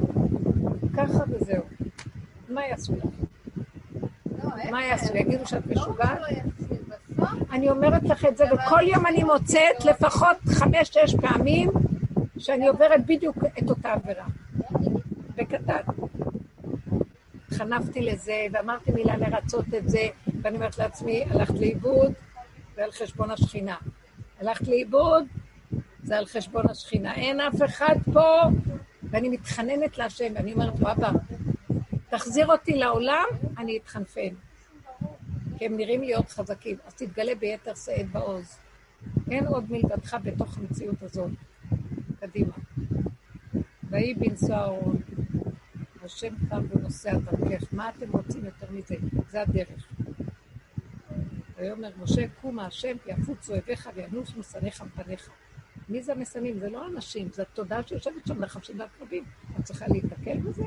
ככה 0.97 1.25
וזהו. 1.29 1.63
מה 2.49 2.67
יעשו 2.67 2.93
לך? 2.97 3.05
מה 4.71 4.85
יעשו? 4.85 5.17
יגידו 5.17 5.47
שאת 5.47 5.67
משוגעת? 5.67 6.19
אני 7.53 7.71
אומרת 7.71 8.03
לך 8.03 8.25
את 8.25 8.37
זה, 8.37 8.45
וכל 8.45 8.81
יום 8.83 9.07
אני 9.07 9.25
מוצאת 9.25 9.85
לפחות 9.85 10.37
חמש-שש 10.49 11.15
פעמים 11.15 11.71
שאני 12.39 12.69
עוברת 12.69 13.07
בדיוק 13.07 13.37
את 13.59 13.71
אותה 13.71 13.93
עבירה. 13.93 14.27
בקטן. 15.37 15.81
חנפתי 17.51 18.01
לזה, 18.01 18.47
ואמרתי 18.53 18.93
מילה 18.93 19.17
לרצות 19.17 19.75
את 19.79 19.89
זה, 19.89 20.09
ואני 20.43 20.57
אומרת 20.57 20.79
לעצמי, 20.79 21.25
הלכת 21.31 21.55
לאיבוד, 21.55 22.13
זה 22.77 22.85
על 22.85 22.91
חשבון 22.91 23.31
השכינה. 23.31 23.77
הלכת 24.41 24.69
לאיבוד, 24.69 25.25
זה 26.03 26.19
על 26.19 26.27
חשבון 26.27 26.71
השכינה. 26.71 27.15
אין 27.15 27.41
אף 27.41 27.63
אחד 27.65 27.95
פה, 28.13 28.43
ואני 29.03 29.29
מתחננת 29.29 29.99
להשם, 29.99 30.33
ואני 30.35 30.53
אומרת 30.53 30.81
לו, 30.81 30.93
אבא, 30.93 31.11
תחזיר 32.09 32.47
אותי 32.47 32.73
לעולם, 32.73 33.27
אני 33.59 33.77
אתחנפן. 33.77 34.35
כי 35.59 35.67
הם 35.67 35.77
נראים 35.77 36.03
להיות 36.03 36.29
חזקים, 36.29 36.77
אז 36.87 36.95
תתגלה 36.95 37.35
ביתר 37.35 37.75
שאת 37.75 38.11
בעוז. 38.11 38.59
אין 39.31 39.47
עוד 39.47 39.73
מלבדך 39.73 40.17
בתוך 40.23 40.59
המציאות 40.59 41.03
הזאת. 41.03 41.31
קדימה. 42.21 42.55
ויהי 43.91 44.15
בנשוא 44.15 44.55
אהרון, 44.55 44.97
השם 46.05 46.35
קם 46.49 46.63
ונוסע 46.71 47.19
דרכך, 47.19 47.75
מה 47.75 47.89
אתם 47.89 48.11
רוצים 48.13 48.45
יותר 48.45 48.67
מזה? 48.71 48.95
זה 49.31 49.43
הדרך. 49.43 49.89
ויאמר 51.57 51.91
משה, 52.03 52.29
קומה 52.41 52.67
השם, 52.67 52.97
כי 53.05 53.11
יפוצו 53.11 53.53
וינוס 53.95 54.37
משנאיך 54.37 54.83
מפניך. 54.83 55.31
מי 55.89 56.03
זה 56.03 56.13
המשנאים? 56.13 56.59
זה 56.59 56.71
לא 56.71 56.87
אנשים, 56.87 57.29
זה 57.33 57.43
התודעה 57.43 57.83
שיושבת 57.83 58.27
שם 58.27 58.39
נחשים 58.39 58.81
ועקרבים. 58.81 59.25
את 59.61 59.65
צריכה 59.65 59.87
להיתקל 59.89 60.39
בזה? 60.41 60.65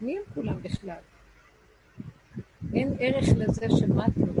מי 0.00 0.16
הם 0.16 0.22
כולם 0.34 0.62
בכלל? 0.62 0.96
אין 2.74 2.96
ערך 2.98 3.24
לזה 3.36 3.66
שמתנו. 3.78 4.32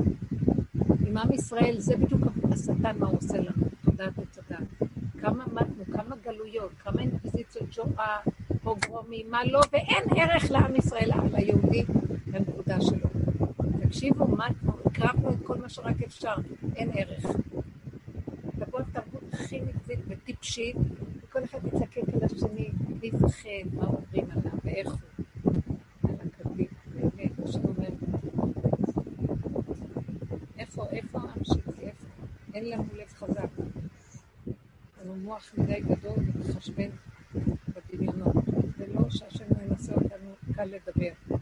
עם 1.06 1.18
עם 1.18 1.32
ישראל, 1.32 1.74
זה 1.78 1.96
בדיוק 1.96 2.22
השטן 2.52 2.98
מה 2.98 3.06
הוא 3.06 3.18
עושה 3.18 3.38
לנו, 3.38 3.66
תודעת 3.84 4.12
הדת. 4.18 4.88
כמה 5.20 5.44
מתנו, 5.52 5.84
כמה 5.92 6.16
גלויות, 6.24 6.70
כמה 6.78 7.00
אינקוויזיציות 7.00 7.72
שואה, 7.72 8.18
פוגרומים, 8.62 9.30
מה 9.30 9.44
לא, 9.44 9.60
ואין 9.72 10.04
ערך 10.16 10.50
לעם 10.50 10.76
ישראל, 10.76 11.10
ליהודי, 11.32 11.84
לנקודה 12.26 12.80
שלו. 12.80 13.08
תקשיבו, 13.82 14.26
מתנו, 14.28 14.72
הקרבנו 14.86 15.30
את 15.30 15.36
כל 15.44 15.58
מה 15.58 15.68
שרק 15.68 16.02
אפשר, 16.02 16.34
אין 16.76 16.90
ערך. 16.94 17.26
הכי 19.32 19.60
נגזית 19.60 19.98
וטיפשית, 20.08 20.76
וכל 21.22 21.44
אחד 21.44 21.58
יצקק 21.66 22.02
על 22.14 22.24
השני, 22.24 22.70
ויפחד 23.00 23.74
מה 23.74 23.86
אומרים 23.86 24.30
עליו 24.30 24.52
ואיך 24.64 24.88
הוא. 24.88 24.98
אין 32.54 32.70
לנו 32.70 32.84
לב 32.98 33.08
חזק. 33.08 33.48
לנו 35.02 35.16
מוח 35.16 35.52
מדי 35.58 35.80
גדול 35.80 36.16
ומחשבן 36.34 36.88
בדמיונות. 37.68 38.42
שהשם 39.12 39.44
לא 39.58 39.64
ינסה 39.64 39.92
אותנו 39.92 40.54
קל 40.54 40.64
לדבר. 40.64 41.38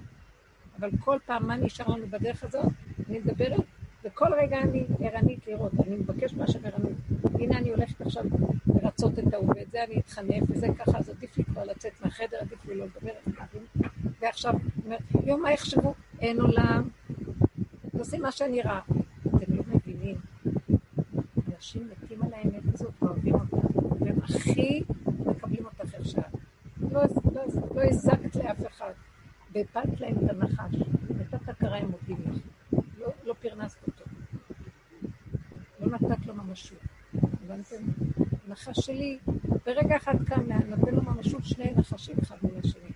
אבל 0.79 0.91
כל 1.01 1.19
פעם, 1.27 1.47
מה 1.47 1.57
נשאר 1.57 1.89
לנו 1.89 2.07
בדרך 2.11 2.45
הזאת? 2.45 2.67
אני 3.09 3.19
מדברת, 3.19 3.61
וכל 4.05 4.35
רגע 4.41 4.59
אני 4.59 4.87
ערנית 5.01 5.47
לראות, 5.47 5.73
אני 5.87 5.97
מבקש 5.97 6.35
מהשם 6.35 6.67
ערנות. 6.67 6.93
הנה 7.41 7.59
אני 7.59 7.71
הולכת 7.71 8.01
עכשיו 8.01 8.25
לרצות 8.83 9.19
את 9.19 9.35
ההוא, 9.35 9.53
ואת 9.57 9.71
זה 9.71 9.85
אני 9.85 9.99
אתחנף, 9.99 10.43
וזה 10.49 10.67
ככה, 10.79 10.99
אז 10.99 11.09
עדיף 11.09 11.39
לי 11.39 11.45
כבר 11.45 11.65
לצאת 11.65 11.93
מהחדר, 12.05 12.37
עדיף 12.41 12.67
לי 12.67 12.75
לא 12.75 12.85
לדבר 12.85 13.13
את 13.29 13.35
זה. 13.53 13.59
ועכשיו, 14.21 14.55
אומרת, 14.85 15.01
יום 15.27 15.43
מה 15.43 15.53
יחשבו? 15.53 15.95
אין 16.21 16.41
עולם, 16.41 16.89
תעשי 18.51 18.63
מה 18.63 18.63
שאני 18.63 18.63
רואה. 18.63 18.81
אתם 19.37 19.57
לא 19.57 19.63
מבינים. 19.75 20.17
אנשים 21.57 21.89
מתים 21.91 22.23
על 22.23 22.35
האמת 22.35 22.75
הזאת 22.75 23.03
ואוהבים 23.03 23.35
אותה, 23.35 23.57
והם 24.01 24.19
הכי 24.23 24.83
מקבלים 25.27 25.65
אותך 25.65 25.95
איך 25.95 26.07
שאת. 26.07 26.25
לא, 26.93 27.03
לא, 27.35 27.43
לא 27.75 27.83
הזקת 27.83 28.37
לאף 28.37 28.67
אחד. 28.67 28.93
והפלת 29.53 30.01
להם 30.01 30.15
את 30.25 30.31
הנחש. 30.31 30.75
נתת 31.11 31.49
הכרה 31.49 31.77
הם 31.77 31.91
מודים 31.91 32.17
לך. 32.27 32.43
לא, 32.99 33.09
לא 33.25 33.35
פרנסת 33.41 33.87
אותו. 33.87 34.05
לא 35.81 35.87
נתת 35.87 36.27
לו 36.27 36.35
ממשות. 36.35 36.79
הבנתם? 37.15 37.85
נחש 38.49 38.77
שלי, 38.81 39.19
ברגע 39.67 39.97
אחד 39.97 40.15
קם, 40.27 40.43
נותן 40.69 40.95
לו 40.95 41.03
ממשות 41.03 41.45
שני 41.45 41.73
נחשים 41.77 42.17
אחד 42.23 42.37
מן 42.43 42.59
השני. 42.59 42.91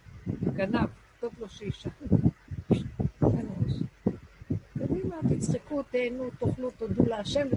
גנב, 0.55 0.89
טוב 1.21 1.33
לו 1.41 1.49
שישה. 1.49 1.91
קדימה, 4.79 5.17
תצחקו, 5.29 5.83
תהנו, 5.83 6.31
תאכלו, 6.39 6.71
תודו 6.71 7.05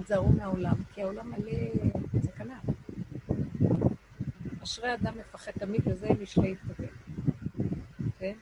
ותזהרו 0.08 0.28
מהעולם, 0.32 0.74
כי 0.94 1.02
העולם 1.02 1.30
מלא 1.30 2.22
סכנה. 2.22 2.58
אשרי 4.62 4.94
אדם 4.94 5.12
מפחד 5.18 5.52
תמיד, 5.52 5.80
וזה 5.86 6.08
משלי 6.22 6.50
יתכוון. 6.50 6.86
כן? 8.18 8.32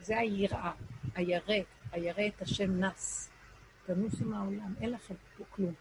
זה 0.00 0.18
היראה, 0.18 0.70
הירא, 1.14 1.54
הירא 1.92 2.26
את 2.26 2.42
השם 2.42 2.84
נס. 2.84 3.30
תנוסו 3.86 4.24
מהעולם, 4.24 4.74
אין 4.80 4.90
לכם 4.90 5.14
כלום. 5.50 5.72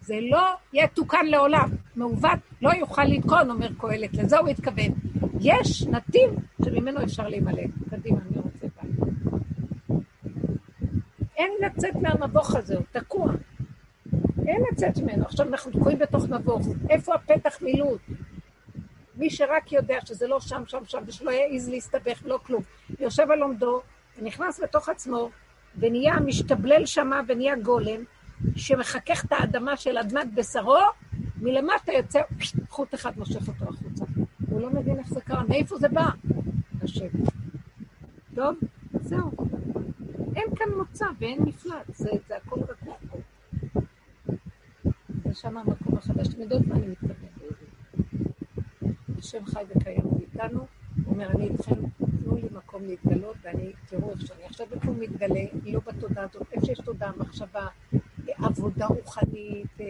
זה 0.00 0.14
לא 0.30 0.54
יתוקן 0.72 1.26
לעולם. 1.26 1.68
מעוות 1.96 2.40
לא 2.62 2.70
יוכל 2.70 3.04
לתקון, 3.04 3.50
אומר 3.50 3.68
קהלת, 3.78 4.14
לזה 4.14 4.38
הוא 4.38 4.48
התכוון. 4.48 4.92
יש 5.40 5.86
נתיב 5.86 6.30
שממנו 6.64 7.02
אפשר 7.02 7.28
להימלט. 7.28 7.70
קדימה, 7.90 8.18
אני 8.30 8.38
רוצה 8.38 8.66
בית. 8.82 8.90
אין 11.36 11.52
לצאת 11.60 11.94
מהמבוך 11.94 12.54
הזה, 12.54 12.76
הוא 12.76 12.84
תקוע. 12.92 13.32
אין 14.46 14.62
לצאת 14.72 14.98
ממנו. 14.98 15.24
עכשיו 15.24 15.48
אנחנו 15.48 15.70
תקועים 15.72 15.98
בתוך 15.98 16.24
מבוך. 16.28 16.66
איפה 16.90 17.14
הפתח 17.14 17.62
מילוט? 17.62 18.00
מי 19.16 19.30
שרק 19.30 19.72
יודע 19.72 19.98
שזה 20.04 20.26
לא 20.26 20.40
שם, 20.40 20.62
שם, 20.66 20.84
שם, 20.86 20.98
ושלא 21.06 21.30
יעז 21.30 21.68
להסתבך, 21.68 22.22
לא 22.24 22.38
כלום. 22.46 22.62
יושב 23.00 23.30
על 23.30 23.42
עומדו, 23.42 23.80
ונכנס 24.18 24.60
לתוך 24.60 24.88
עצמו, 24.88 25.30
ונהיה 25.78 26.20
משתבלל 26.20 26.86
שמה, 26.86 27.20
ונהיה 27.28 27.56
גולם, 27.56 28.04
שמחכך 28.56 29.24
את 29.24 29.32
האדמה 29.32 29.76
של 29.76 29.98
אדמת 29.98 30.34
בשרו, 30.34 30.78
מלמטה 31.40 31.92
יוצא 31.92 32.20
חוט 32.68 32.94
אחד 32.94 33.18
מושך 33.18 33.48
אותו 33.48 33.64
החוצה. 33.64 34.04
הוא 34.50 34.60
לא 34.60 34.70
מבין 34.70 34.98
איך 34.98 35.08
זה 35.08 35.20
קרה, 35.20 35.42
מאיפה 35.48 35.76
זה 35.76 35.88
בא? 35.88 36.08
השם. 36.82 37.06
טוב, 38.34 38.56
זהו. 39.00 39.30
אין 40.36 40.56
כאן 40.56 40.68
מוצא 40.78 41.06
ואין 41.18 41.42
מפלט, 41.42 41.86
זה, 41.88 42.10
זה 42.28 42.36
הכל 42.36 42.60
רגוע 42.60 42.94
שם 45.34 45.56
המקום 45.56 45.98
החדש. 45.98 46.28
אתם 46.28 46.40
יודעות 46.42 46.66
מה 46.66 46.74
אני 46.74 46.86
מתכוונת. 46.86 47.24
השם 49.18 49.46
חי 49.46 49.62
וקיים 49.68 50.02
איתנו, 50.20 50.58
הוא 50.58 51.14
אומר, 51.14 51.30
אני 51.30 51.44
איתכם, 51.44 51.74
תנו 52.22 52.36
לי 52.36 52.48
מקום 52.52 52.82
להתגלות, 52.82 53.36
ואני, 53.42 53.72
תראו 53.88 54.10
איך 54.10 54.26
שאני 54.26 54.44
עכשיו 54.44 54.66
איפה 54.72 54.86
הוא 54.88 54.96
מתגלה, 54.98 55.44
לא 55.64 55.80
בתודעה 55.86 56.24
הזאת, 56.24 56.46
איפה 56.52 56.66
שיש 56.66 56.78
תודעה, 56.78 57.12
מחשבה, 57.16 57.66
עבודה 58.28 58.86
רוחנית, 58.86 59.80
אה, 59.80 59.86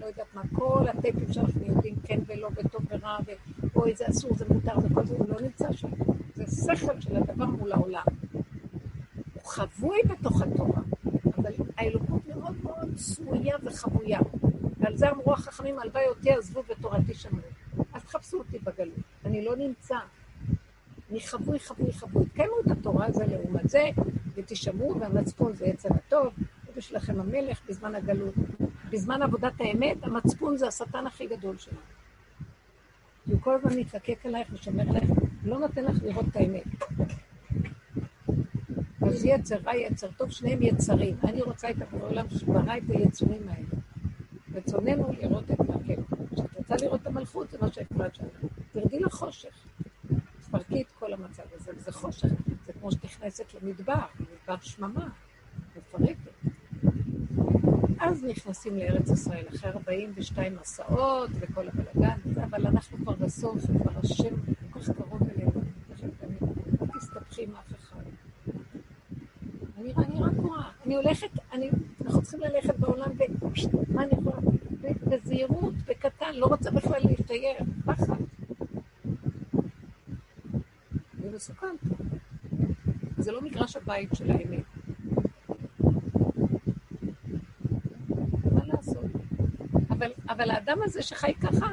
לא 0.00 0.06
יודעת 0.06 0.26
מה, 0.34 0.42
כל 0.52 0.84
הטייפים 0.88 1.32
שאנחנו 1.32 1.66
יודעים, 1.66 1.94
כן 2.04 2.18
ולא, 2.26 2.48
וטוב 2.56 2.82
ורע, 2.90 3.18
או 3.76 3.86
איזה 3.86 4.04
אסור, 4.08 4.34
זה 4.34 4.44
מותר, 4.48 4.78
וכל 4.82 5.06
זה, 5.06 5.14
הוא 5.14 5.26
לא 5.28 5.40
נמצא 5.40 5.72
שם. 5.72 5.88
זה 6.34 6.44
שכל 6.76 7.00
של 7.00 7.16
הדבר 7.16 7.46
מול 7.46 7.72
העולם. 7.72 8.04
הוא 8.32 9.44
חבוי 9.44 9.98
בתוך 10.08 10.42
התורה, 10.42 10.82
האלוקות 11.82 12.26
מאוד 12.26 12.56
מאוד 12.62 12.96
סמויה 12.96 13.56
וחבויה. 13.62 14.20
ועל 14.78 14.96
זה 14.96 15.10
אמרו 15.10 15.32
החכמים, 15.32 15.78
הלוואי 15.78 16.06
אותי 16.08 16.30
עזבו 16.30 16.62
ותורתי 16.68 17.14
שמרו. 17.14 17.42
אל 17.94 18.00
תחפשו 18.00 18.38
אותי 18.38 18.58
בגלות, 18.58 18.98
אני 19.24 19.44
לא 19.44 19.56
נמצא. 19.56 19.96
אני 21.10 21.20
חבוי, 21.20 21.58
חבוי, 21.58 21.92
חבוי. 21.92 22.26
תקיימו 22.26 22.54
את 22.66 22.70
התורה 22.70 23.06
הזו 23.06 23.20
לעומת 23.30 23.68
זה, 23.68 23.90
ותשמעו, 24.34 25.00
והמצפון 25.00 25.56
זה 25.56 25.66
יצר 25.66 25.88
הטוב, 25.94 26.34
ובשבילכם 26.68 27.20
המלך 27.20 27.60
בזמן 27.68 27.94
הגלות. 27.94 28.34
בזמן 28.90 29.22
עבודת 29.22 29.52
האמת, 29.60 29.96
המצפון 30.02 30.56
זה 30.56 30.68
השטן 30.68 31.06
הכי 31.06 31.26
גדול 31.26 31.58
שלנו. 31.58 31.78
כי 33.24 33.32
הוא 33.32 33.40
כל 33.40 33.54
הזמן 33.54 33.78
מתלקק 33.78 34.26
עלייך 34.26 34.48
ושומר 34.52 34.88
עלייך, 34.88 35.10
לא 35.44 35.58
נותן 35.58 35.84
לך 35.84 36.02
לראות 36.02 36.24
את 36.30 36.36
האמת. 36.36 36.64
אז 39.06 39.24
יצר 39.24 39.56
רע, 39.64 39.76
יצר 39.76 40.08
טוב, 40.16 40.30
שניהם 40.30 40.62
יצרים. 40.62 41.16
אני 41.24 41.42
רוצה 41.42 41.70
את 41.70 41.76
העולם 41.92 42.30
שברא 42.30 42.76
את 42.76 42.82
היצורים 42.88 43.48
האלה. 43.48 43.66
רצוננו 44.54 45.12
לראות 45.20 45.50
את 45.50 45.60
מלכנו. 45.60 46.04
כשאת 46.34 46.56
רוצה 46.56 46.76
לראות 46.84 47.00
את 47.00 47.06
המלכות, 47.06 47.50
זה 47.50 47.58
מה 47.60 47.72
שהפרעת 47.72 48.14
שלנו. 48.14 48.48
תרדי 48.72 49.00
לחושך. 49.00 49.66
תפרקי 50.40 50.82
את 50.82 50.92
כל 50.98 51.12
המצב 51.12 51.42
הזה, 51.54 51.70
וזה 51.76 51.92
חושך. 51.92 52.28
זה 52.66 52.72
כמו 52.72 52.92
שאת 52.92 53.04
נכנסת 53.04 53.54
למדבר, 53.54 54.04
מדבר 54.20 54.56
שממה, 54.60 55.08
מפרקת. 55.76 56.16
אז 58.00 58.24
נכנסים 58.24 58.76
לארץ 58.76 59.10
ישראל, 59.10 59.44
אחרי 59.54 59.70
42 59.70 60.56
מסעות 60.60 61.30
וכל 61.40 61.68
הבלגן 61.68 62.18
אבל 62.44 62.66
אנחנו 62.66 62.98
כבר 62.98 63.12
בסוף, 63.12 63.56
וכבר 63.64 63.92
השם 64.02 64.34
כל 64.70 64.80
כך 64.80 64.90
קרוב 64.90 65.22
אלינו. 65.36 65.60
אל 66.82 66.86
תסתבכי 66.98 67.42
עם 67.42 67.56
אף 67.56 67.72
אחד. 67.72 68.02
אני, 69.78 69.92
אני 69.96 70.22
רק 70.22 70.32
רואה, 70.36 70.70
אני 70.92 71.00
הולכת, 71.04 71.30
אני, 71.52 71.70
אנחנו 72.04 72.22
צריכים 72.22 72.40
ללכת 72.40 72.78
בעולם, 72.78 73.10
ומה 73.88 74.02
אני 74.02 74.12
יכולה? 74.12 74.36
בזהירות, 75.06 75.74
בקטן, 75.74 76.34
לא 76.34 76.46
רוצה 76.46 76.70
בכלל 76.70 77.00
להשתייר, 77.04 77.56
פחד. 77.84 78.16
זה 81.22 81.30
מסוכן 81.34 81.76
פה. 81.88 81.94
זה 83.18 83.32
לא 83.32 83.42
מגרש 83.42 83.76
הבית 83.76 84.08
של 84.14 84.30
האמת. 84.30 84.64
מה 88.52 88.64
לעשות? 88.64 89.04
אבל, 89.90 90.10
אבל 90.28 90.50
האדם 90.50 90.78
הזה 90.82 91.02
שחי 91.02 91.34
ככה, 91.34 91.66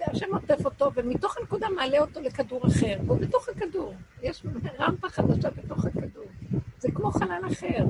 השם 0.00 0.34
עוטף 0.34 0.64
אותו, 0.64 0.90
ומתוך 0.94 1.36
הנקודה 1.38 1.66
מעלה 1.76 1.98
אותו 1.98 2.20
לכדור 2.20 2.66
אחר, 2.66 2.96
והוא 3.06 3.18
בתוך 3.18 3.48
הכדור. 3.48 3.94
יש 4.22 4.46
רמפה 4.80 5.08
חדשה 5.08 5.50
בתוך 5.50 5.84
הכדור. 5.84 6.24
זה 6.78 6.92
כמו 6.92 7.10
חלל 7.10 7.42
אחר. 7.52 7.84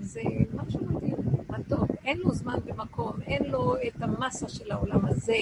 זה 0.00 0.20
משהו 0.54 0.80
מדהים, 0.84 1.16
מתוק. 1.48 1.97
אין 2.08 2.18
לו 2.18 2.30
זמן 2.34 2.54
ומקום, 2.66 3.12
אין 3.22 3.44
לו 3.44 3.76
את 3.76 4.02
המסה 4.02 4.48
של 4.48 4.72
העולם 4.72 5.06
הזה, 5.06 5.32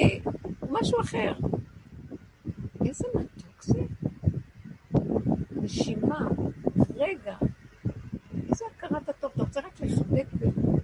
הוא 0.61 0.79
משהו 0.81 1.01
אחר. 1.01 1.33
איזה 2.85 3.05
מתוק 3.15 3.63
זה. 3.63 3.81
נשימה, 5.51 6.29
רגע. 6.97 7.37
איזה 8.51 8.65
הכרת 8.77 9.09
הטוב. 9.09 9.31
אתה 9.35 9.43
רוצה 9.43 9.61
רק 9.61 9.81
לחבק, 9.81 10.27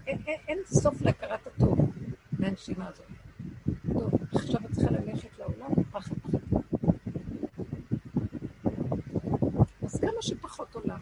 אין, 0.07 0.19
אין, 0.27 0.39
אין 0.49 0.59
סוף 0.67 1.03
להכרת 1.03 1.47
הטוב 1.47 1.79
מהנשימה 2.39 2.89
הזאת. 2.89 3.07
טוב, 3.93 4.11
עכשיו 4.35 4.61
את 4.67 4.73
צריכה 4.73 4.91
ללכת 4.91 5.39
לעולם, 5.39 5.71
פחד 5.93 6.15
פחד. 6.23 6.39
אז 9.83 10.01
כמה 10.01 10.23
שפחות 10.23 10.75
עולם. 10.75 10.99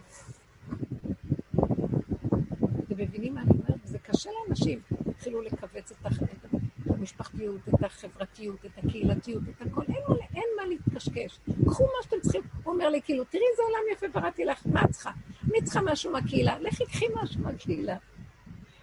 מבינים 2.91 3.35
מה 3.35 3.41
אני 3.43 3.51
אומרת? 3.51 3.81
זה 3.85 3.99
קשה 3.99 4.31
לאנשים. 4.49 4.81
התחילו 5.11 5.43
לכווץ 5.43 5.93
את 5.93 6.07
הח- 6.07 6.23
את 6.23 6.91
המשפחתיות, 6.91 7.61
את 7.69 7.85
החברתיות, 7.85 8.65
את 8.67 8.85
הקהילתיות, 8.85 9.43
את 9.51 9.63
הכל. 9.67 9.83
אין 9.89 10.03
מה, 10.09 10.15
אין 10.35 10.45
מה 10.57 10.67
להתקשקש. 10.67 11.39
קחו 11.67 11.85
מה 11.85 12.03
שאתם 12.03 12.17
צריכים. 12.23 12.43
הוא 12.65 12.75
אומר 12.75 12.89
לי, 12.89 13.03
כאילו, 13.03 13.25
תראי 13.25 13.43
איזה 13.53 13.63
עולם 13.63 13.81
יפה 13.93 14.07
בראתי 14.21 14.45
לך, 14.45 14.63
מה 14.73 14.85
את 14.85 14.91
צריכה? 14.91 15.11
אני 15.51 15.63
צריכה 15.63 15.81
משהו 16.01 16.13
מהקהילה, 16.13 16.59
לכי 16.59 16.87
קחי 16.87 17.07
משהו 17.23 17.41
מהקהילה. 17.43 17.97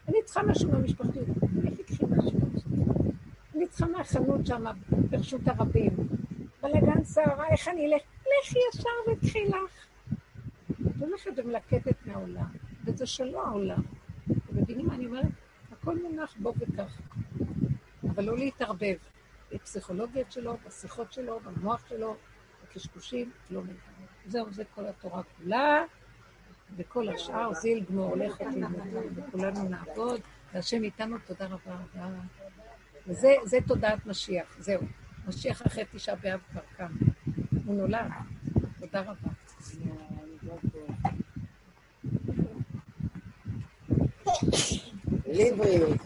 אני 0.07 0.17
צריכה 0.25 0.43
משהו 0.43 0.71
מהמשפחתיות, 0.71 1.27
לכי 1.63 1.83
קחי 1.83 2.05
משהו 2.09 2.39
מהמשפחתיות. 2.39 3.15
אני 3.55 3.67
צריכה 3.67 3.85
מהחנות 3.85 4.45
שם, 4.45 4.63
ברשות 4.89 5.41
הרבים. 5.45 5.91
בלגן 6.61 7.03
סערה, 7.03 7.47
איך 7.47 7.67
אני 7.67 7.85
אלך? 7.85 8.01
לכי 8.21 8.59
ישר 8.69 8.89
וקחי 9.11 9.45
לך. 9.45 9.87
את 10.71 11.01
הולכת 11.01 11.31
ומלקטת 11.35 12.05
מהעולם, 12.05 12.51
וזה 12.85 13.05
שלא 13.05 13.47
העולם. 13.47 13.81
אתם 14.25 14.57
מבינים 14.57 14.85
מה 14.85 14.95
אני 14.95 15.05
אומרת? 15.05 15.25
הכל 15.71 15.97
מונח 16.01 16.35
בו 16.39 16.53
וכך. 16.57 17.01
אבל 18.03 18.23
לא 18.23 18.37
להתערבב. 18.37 18.95
בפסיכולוגיות 19.51 20.31
שלו, 20.31 20.57
בשיחות 20.67 21.13
שלו, 21.13 21.39
במוח 21.39 21.89
שלו, 21.89 22.15
בקשקושים, 22.63 23.31
לא 23.49 23.61
להתערבב. 23.61 24.07
זהו, 24.25 24.51
זה 24.51 24.63
כל 24.75 24.85
התורה 24.85 25.21
כולה, 25.23 25.83
וכל 26.75 27.09
השאר 27.09 27.53
זיל 27.53 27.83
גמור, 27.89 28.15
לכו 28.17 28.43
תלמדו, 28.43 28.99
וכולנו 29.15 29.63
נעבוד, 29.69 30.21
והשם 30.53 30.83
איתנו, 30.83 31.17
תודה 31.27 31.45
רבה 31.45 31.57
רבה. 31.95 32.09
וזה 33.07 33.35
זה 33.45 33.57
תודעת 33.67 34.05
משיח, 34.05 34.55
זהו. 34.59 34.81
משיח 35.27 35.67
אחרי 35.67 35.83
תשעה 35.93 36.15
באב 36.15 36.39
כבר 36.51 36.61
קם. 36.77 36.91
הוא 37.65 37.75
נולד. 37.75 38.11
תודה 38.79 39.01
רבה. 39.01 39.29
בלי 45.27 45.51
בריאות. 45.57 45.97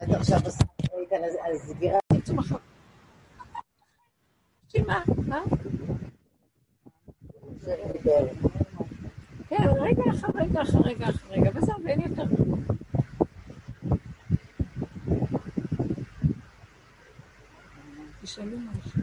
עכשיו 0.00 0.38
על- 1.42 1.58
שמה? 4.68 5.02
מה? 5.26 5.40
כן, 9.48 9.68
רגע 9.80 10.02
אחר 10.10 10.28
רגע 10.34 10.62
אחר 10.62 10.78
רגע 10.84 11.08
אחר 11.10 11.28
רגע, 11.30 11.50
וזהו, 11.54 11.76
ואין 11.84 12.00
יותר. 12.00 12.24
תשאלו 18.22 18.56
משהו. 18.58 19.02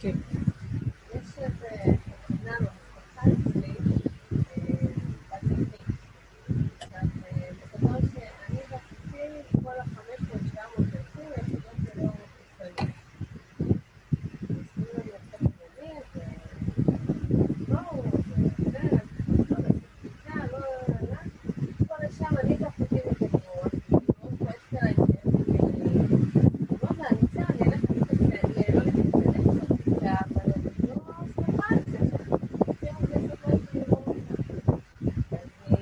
כן. 0.00 0.16
יש 1.14 1.38
איזה 1.38 1.68
תוכנה 2.28 2.52
במשפחה 2.60 3.26
אצלי, 3.50 3.74
אה, 4.32 4.86
בת 5.30 5.42
זוגי. 5.42 5.76
עכשיו, 6.80 7.00
אה, 7.00 7.50
מסתבר 7.52 7.98
שאני 8.00 8.60
רציתי 8.70 9.62
כל 9.62 9.70
ה-500-700 9.80 10.78
אלפים 10.78 11.28
ליחידות 11.36 11.62
ללא 11.96 12.08
מחוסנים. 12.08 12.92
ניסו 14.50 14.80
לנו 14.80 15.12
לצאת 15.14 15.42
מגנים, 15.42 16.02
ובואו, 17.60 18.04
וזה, 18.04 18.78
אז 18.78 19.08
בדיקה, 20.02 20.46
לא, 20.52 20.58
לא, 20.58 20.66
לא. 21.10 21.16
פה 21.86 21.94
לשם 22.06 22.36
אני 22.44 22.56
דחפתי 22.56 22.94
בגבוה, 22.94 23.68
מאוד 23.90 24.02
כועסת 24.38 24.72
עליי, 24.82 24.94
אמרתי 26.82 27.00
לה, 27.00 27.08
אני 27.10 27.20
בסדר, 27.22 27.44
אני 27.50 27.72
אלך 27.72 27.84
להתחסן, 27.90 28.74
לא 28.74 28.82
להתחסן, 28.84 29.74
בדיקה, 29.74 30.14
אבל 30.34 30.52
אני 30.56 30.88
לא 30.88 30.94
שמחה 31.36 31.66
על 31.70 31.78
זה. 31.86 31.98
יותר 31.98 32.92
כסף 33.12 33.46
לא 33.48 33.54
יש 33.54 33.74
לי 33.74 33.80
לראות 33.80 34.06
אותה. 34.06 34.42
אז 35.32 35.38
היא 35.66 35.78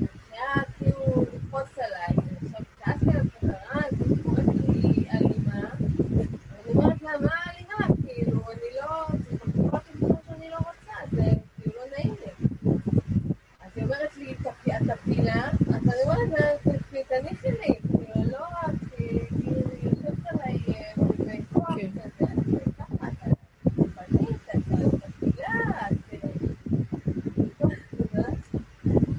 מתחילה 0.00 0.62
כאילו 0.78 1.24
לכעוס 1.34 1.78
עליי, 1.78 2.16
עכשיו 2.42 2.60
כעסתי 2.84 3.10
על 3.10 3.26
חברה, 3.40 3.80
אז 3.86 4.10
היא 4.10 4.22
קוראת 4.22 4.44
לי 4.68 5.08
אלימה, 5.10 5.60
ואני 5.78 6.74
אומרת 6.74 7.02
לה, 7.02 7.10
מה 7.20 7.34
אלימה? 7.50 7.94
כאילו, 8.06 8.40
אני 8.50 8.70
לא, 8.80 9.06
זה 9.30 9.38
כל 9.38 9.78
כך 9.78 9.82
דברים 9.96 10.16
שאני 10.28 10.50
לא 10.50 10.56
רוצה, 10.56 11.16
זה 11.16 11.22
כאילו 11.62 11.76
לא 11.76 11.96
נעים 11.98 12.14
לי. 12.20 12.32
אז 13.60 13.70
היא 13.76 13.84
אומרת 13.84 14.16
לי, 14.16 14.34
"תפי- 14.34 14.70
את 14.76 14.98
תפילה? 14.98 15.48
אז 15.50 15.82
אני 15.88 16.02
אומרת 16.04 16.30
לה, 16.40 16.72
"תפי- 16.78 17.04
תניחי 17.08 17.48
לי, 17.50 17.74
כאילו, 17.82 18.30
לא 18.32 18.38
רק, 18.46 18.70
כי- 18.96 19.18
כאילו, 19.28 19.70
היא 19.70 19.90
יושבת 19.90 20.26
עליי 20.26 20.58
אה, 20.68 20.92
בכוח 21.52 21.74
כן. 21.80 21.90
כזה, 21.90 22.24
אז 22.24 22.38
ככה, 22.78 23.06
את 23.08 23.14
פנית, 24.08 24.40
את 24.54 24.62
תפילה, 25.18 25.54
את... 25.90 26.14
אה, 26.14 26.20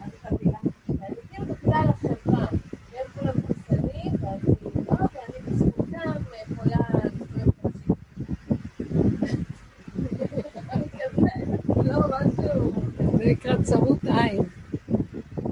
אז 0.06 0.12
חבילה. 0.22 0.60
ואני 0.88 1.16
כאילו 1.32 1.56
תפילה 1.56 1.78
על 1.80 1.90
החברה, 1.90 2.46
והם 2.92 3.08
כולם 3.20 3.34
מחוסנים, 3.38 4.12
ואז 4.22 4.40
היא, 4.46 4.56
לא, 4.76 4.96
ואני 5.14 5.40
בזכותם 5.46 6.12
יכולה 6.52 6.78
להסתובב 6.94 7.50
חופשי. 7.62 9.38
לא, 11.84 12.00
משהו... 12.10 13.09
זה 13.20 13.26
נקרא 13.26 13.56
צרות 13.64 14.04
עין. 14.04 14.44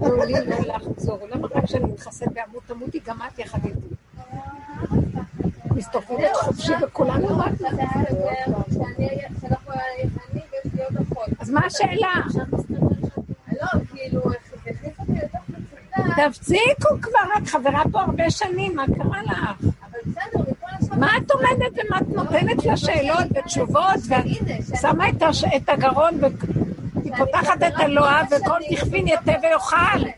לא 0.01 0.25
לי 0.25 0.33
לא 0.45 0.75
לחזור. 0.75 1.19
למה 1.31 1.47
רק 1.55 1.63
כשאני 1.65 1.85
מתחסן 1.85 2.25
ואמות 2.35 2.63
תמותי, 2.67 2.99
גם 3.05 3.17
את 3.27 3.39
יחד 3.39 3.59
איתי. 3.65 3.95
מסתובבת 5.75 6.35
חופשי 6.35 6.73
וכולנו 6.81 7.39
רק... 7.39 7.51
אז 11.39 11.49
מה 11.49 11.61
השאלה? 11.65 12.13
לא, 13.51 13.81
כאילו, 13.89 14.21
תפסיקו 16.15 17.01
כבר, 17.01 17.19
את 17.37 17.47
חברה 17.47 17.83
פה 17.91 18.01
הרבה 18.01 18.29
שנים, 18.29 18.75
מה 18.75 18.85
קרה 18.97 19.23
לך? 19.23 19.69
מה 20.97 21.17
את 21.17 21.31
עומדת 21.31 21.71
ומה 21.73 21.97
את 21.97 22.07
נותנת 22.07 22.65
לה 22.65 22.77
שאלות 22.77 23.25
ותשובות, 23.35 23.99
ואת 24.09 24.25
שמה 24.81 25.09
את 25.55 25.69
הגרון 25.69 26.19
פותחת 27.17 27.63
את 27.67 27.73
הלוע 27.75 28.21
וכל 28.31 28.59
דכפין 28.71 29.07
יתה 29.07 29.31
ויאכל. 29.41 30.09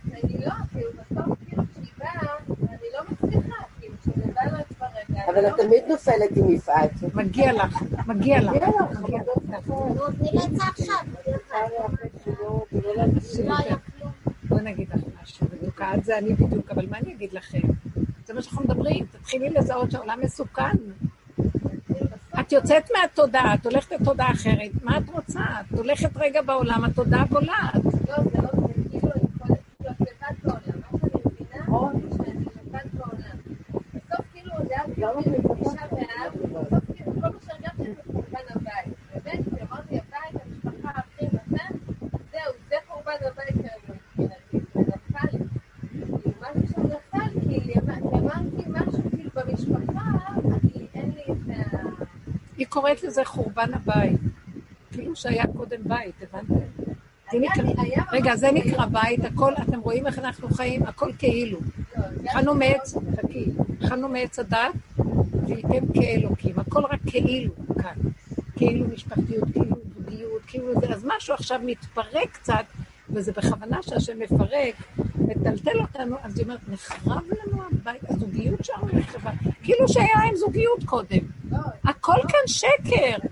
אבל 5.30 5.48
את 5.48 5.54
תמיד 5.58 5.84
נופלת 5.88 6.38
עם 6.38 6.50
יפעת. 6.52 6.92
מגיע 7.14 7.54
לך, 7.54 7.82
מגיע 8.08 8.42
לך. 8.42 8.54
מגיע 9.02 9.20
לך. 9.20 9.68
בואי 14.44 14.62
נגיד 14.64 14.90
לך 14.90 15.02
משהו, 15.24 15.48
מתוקה, 15.54 15.96
את 15.96 16.06
זה 16.06 16.18
אני 16.18 16.34
בדיוק, 16.34 16.72
אבל 16.72 16.86
מה 16.90 16.98
אני 16.98 17.14
אגיד 17.14 17.34
לכם? 17.34 17.60
זה 18.26 18.34
מה 18.34 18.42
שאנחנו 18.42 18.64
מדברים, 18.64 19.06
תתחילי 19.12 19.50
לזהות 19.50 19.92
שהעולם 19.92 20.20
מסוכן. 20.22 20.78
את 22.50 22.54
יוצאת 22.54 22.92
מהתודעה, 22.98 23.54
את 23.54 23.66
הולכת 23.66 23.92
לתודעה 23.92 24.32
אחרת, 24.32 24.72
מה 24.84 24.98
את 24.98 25.10
רוצה? 25.10 25.40
את 25.40 25.78
הולכת 25.78 26.10
רגע 26.16 26.42
בעולם, 26.42 26.84
התודעה 26.84 27.26
בולעת. 27.26 27.76
לא, 27.86 28.16
זה 28.16 28.38
לא, 28.42 28.50
זה 28.68 28.74
כאילו, 28.90 29.10
אני 29.16 29.22
יכולה, 29.36 29.56
כאילו, 29.78 29.92
את 29.92 30.02
לבד 30.02 30.36
בעולם. 30.44 30.82
מה 30.92 31.00
שאני 31.00 31.22
מבינה, 31.26 31.66
זה 31.94 32.16
שאני 32.24 32.46
לבד 32.66 32.88
בעולם. 32.94 33.38
בסוף, 33.94 34.26
כאילו, 34.34 34.52
זה 34.68 34.74
היה 34.76 35.14
כאילו 35.24 35.56
תשעה 35.56 35.88
באב, 35.88 36.34
בסוף, 36.44 36.84
כאילו, 36.96 37.12
כל 37.22 37.28
מה 37.28 37.40
שהרגשתי 37.46 37.94
זה 37.96 38.02
חורבן 38.14 38.46
הבית. 38.56 38.94
באמת, 39.14 39.40
כשאמרתי 39.56 40.00
הבית, 40.00 40.42
המשפחה, 40.46 40.92
האחים, 40.96 41.30
וזה, 41.30 41.64
זהו, 42.32 42.54
זה 42.70 42.76
חורבן 42.88 43.18
הבית 43.28 43.56
שלנו 43.56 43.96
מבחינתי. 44.18 44.66
זה 44.74 44.82
נפל 44.82 45.38
לי. 45.38 45.40
כאילו, 46.22 46.36
משהו 46.42 46.68
שם 46.74 46.82
נפל, 46.82 47.40
כי 47.50 47.74
אמרתי 48.14 48.70
משהו, 48.70 49.04
כאילו, 49.12 49.30
במשפחה, 49.36 50.02
אני, 50.64 50.88
אין 50.94 51.12
לי 51.16 51.24
את 51.24 51.50
ה... 51.50 51.80
היא 52.60 52.68
קוראת 52.80 53.04
לזה 53.04 53.26
חורבן 53.26 53.74
הבית. 53.74 54.20
כאילו 54.92 55.16
שהיה 55.16 55.44
קודם 55.58 55.78
בית, 55.84 56.16
הבנתם? 56.22 56.54
רגע, 58.12 58.36
זה 58.36 58.50
כאילו. 58.54 58.72
נקרא 58.72 58.86
בית, 58.86 59.26
הכל, 59.26 59.54
אתם 59.54 59.80
רואים 59.80 60.08
איך 60.08 60.20
אנחנו 60.20 60.50
חיים? 60.50 60.84
הכל 60.84 61.12
כאילו. 61.18 61.60
לא, 61.98 62.04
אכלנו 62.30 62.52
היה 62.62 62.72
מעץ, 62.72 62.94
חכי, 62.94 63.46
אכלנו 63.86 64.10
מעץ 64.10 64.40
הדת, 64.40 64.60
והייתם 65.48 65.94
כאלוקים, 65.94 66.60
הכל 66.60 66.80
רק 66.80 67.00
כאילו 67.06 67.54
כאן. 67.82 67.96
כאילו 68.56 68.86
משפחתיות, 68.94 69.44
כאילו 69.54 69.76
זוגיות, 69.96 70.42
כאילו 70.48 70.82
זה, 70.82 70.94
אז 70.94 71.06
משהו 71.08 71.34
עכשיו 71.34 71.60
מתפרק 71.64 72.30
קצת, 72.32 72.66
וזה 73.10 73.32
בכוונה 73.32 73.84
שהשם 73.84 74.20
מפרק, 74.20 74.76
מטלטל 75.16 75.80
אותנו, 75.80 76.16
אז 76.24 76.38
היא 76.38 76.44
אומרת, 76.44 76.60
נחרב 76.70 77.24
לנו 77.32 77.64
הבית, 77.72 78.10
הזוגיות 78.10 78.66
שלנו 78.66 78.88
נחרבה, 78.94 79.32
כאילו 79.64 79.88
שהיה 79.88 80.20
עם 80.30 80.36
זוגיות 80.36 80.84
קודם. 80.86 81.39
הכל 81.84 82.18
כאן 82.28 82.48
שקר. 82.48 83.28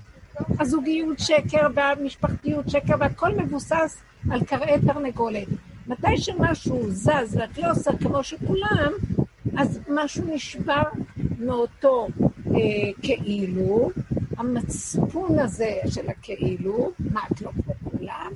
הזוגיות 0.60 1.20
שקר 1.20 1.68
והמשפחתיות 1.76 2.70
שקר, 2.70 2.94
והכל 3.00 3.32
מבוסס 3.36 4.02
על 4.32 4.44
קרעי 4.44 4.82
תרנגולת. 4.82 5.48
מתי 5.88 6.18
שמשהו 6.18 6.92
זז 6.92 7.38
ואת 7.38 7.58
לא 7.58 7.72
עושה 7.72 7.92
כמו 8.02 8.24
שכולם, 8.24 8.92
אז 9.58 9.80
משהו 9.90 10.24
נשבר 10.36 10.84
מאותו 11.40 12.08
אה, 12.48 12.62
כאילו, 13.02 13.92
המצפון 14.38 15.40
הזה 15.40 15.74
של 15.88 16.10
הכאילו, 16.10 16.92
מה 17.00 17.22
את 17.32 17.42
לא 17.42 17.52
כמו 17.52 17.74
כולם, 17.92 18.32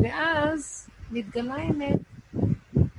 ואז 0.00 0.88
מתגלה 1.10 1.54
האמת, 1.54 1.98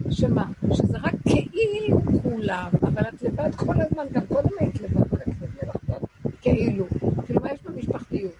שמה? 0.09 0.45
שזה 0.73 0.97
רק 0.97 1.13
כאילו 1.23 2.01
כולם, 2.23 2.69
אבל 2.81 3.01
את 3.07 3.21
לבד 3.21 3.55
כל 3.55 3.81
הזמן, 3.81 4.03
גם 4.11 4.21
קודם 4.27 4.49
היית 4.59 4.81
לבד, 4.81 5.13
לבד, 5.13 5.44
כאילו. 6.53 6.85
כאילו, 7.25 7.41
מה 7.41 7.51
יש 7.51 7.59
במשפחתיות? 7.63 8.33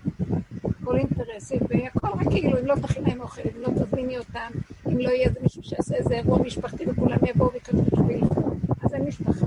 כל 0.83 0.97
אינטרסים, 0.97 1.59
והכל 1.69 2.07
רק 2.07 2.27
כאילו, 2.31 2.59
אם 2.59 2.65
לא 2.65 2.75
תכין 2.75 3.03
להם 3.03 3.21
אוכל, 3.21 3.41
אם 3.41 3.61
לא 3.61 3.67
תזמיני 3.67 4.17
אותם, 4.17 4.51
אם 4.87 4.97
לא 4.97 5.09
יהיה 5.09 5.29
מישהו 5.41 5.63
שיעשה 5.63 5.95
איזה 5.95 6.15
אירוע 6.15 6.39
משפחתי 6.39 6.83
וכולם 6.87 7.17
יבואו 7.27 7.53
ויקדמו 7.53 8.07
וילכו, 8.07 8.41
אז 8.83 8.93
אין 8.93 9.03
משפחה. 9.03 9.45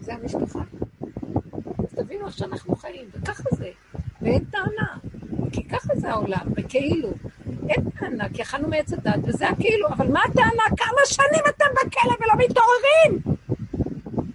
זה 0.00 0.14
המשפחה. 0.14 0.60
אז 1.78 1.94
תבינו 1.94 2.26
איך 2.26 2.36
שאנחנו 2.36 2.76
חיים, 2.76 3.04
וככה 3.12 3.42
זה. 3.52 3.70
ואין 4.22 4.44
טענה, 4.44 4.96
כי 5.52 5.64
ככה 5.68 5.96
זה 5.96 6.10
העולם, 6.10 6.46
וכאילו. 6.56 7.10
אין 7.68 7.90
טענה, 7.90 8.28
כי 8.28 8.42
אכלנו 8.42 8.68
מעץ 8.68 8.92
הדת, 8.92 9.20
וזה 9.24 9.48
הכאילו, 9.48 9.88
אבל 9.88 10.12
מה 10.12 10.20
הטענה? 10.30 10.62
כמה 10.76 11.00
שנים 11.04 11.44
אתם 11.48 11.64
בכלא 11.74 12.14
ולא 12.20 12.34
מתעוררים? 12.44 13.36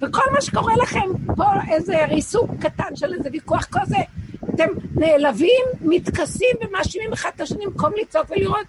וכל 0.01 0.31
מה 0.33 0.41
שקורה 0.41 0.73
לכם 0.83 1.35
פה, 1.35 1.45
איזה 1.71 2.05
ריסוק 2.05 2.51
קטן 2.59 2.95
של 2.95 3.13
איזה 3.13 3.29
ויכוח 3.31 3.67
כזה, 3.71 3.97
אתם 4.55 4.67
נעלבים, 4.95 5.65
מתכסים 5.81 6.55
ומאשימים 6.61 7.13
אחד 7.13 7.29
את 7.35 7.41
השני 7.41 7.65
במקום 7.65 7.91
לצעוק 8.01 8.29
ולראות, 8.29 8.65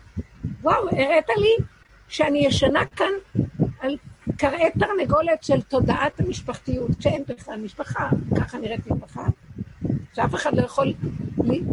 וואו, 0.62 0.88
הראת 0.88 1.28
לי 1.38 1.64
שאני 2.08 2.46
ישנה 2.46 2.84
כאן 2.96 3.40
על 3.80 3.96
קרעי 4.36 4.70
תרנגולת 4.70 5.42
של 5.42 5.60
תודעת 5.60 6.20
המשפחתיות, 6.20 6.90
שאין 7.00 7.22
בכלל 7.28 7.60
משפחה, 7.60 8.08
ככה 8.36 8.58
נראית 8.58 8.90
משפחה, 8.90 9.24
שאף 10.14 10.34
אחד 10.34 10.56
לא 10.56 10.62
יכול 10.62 10.92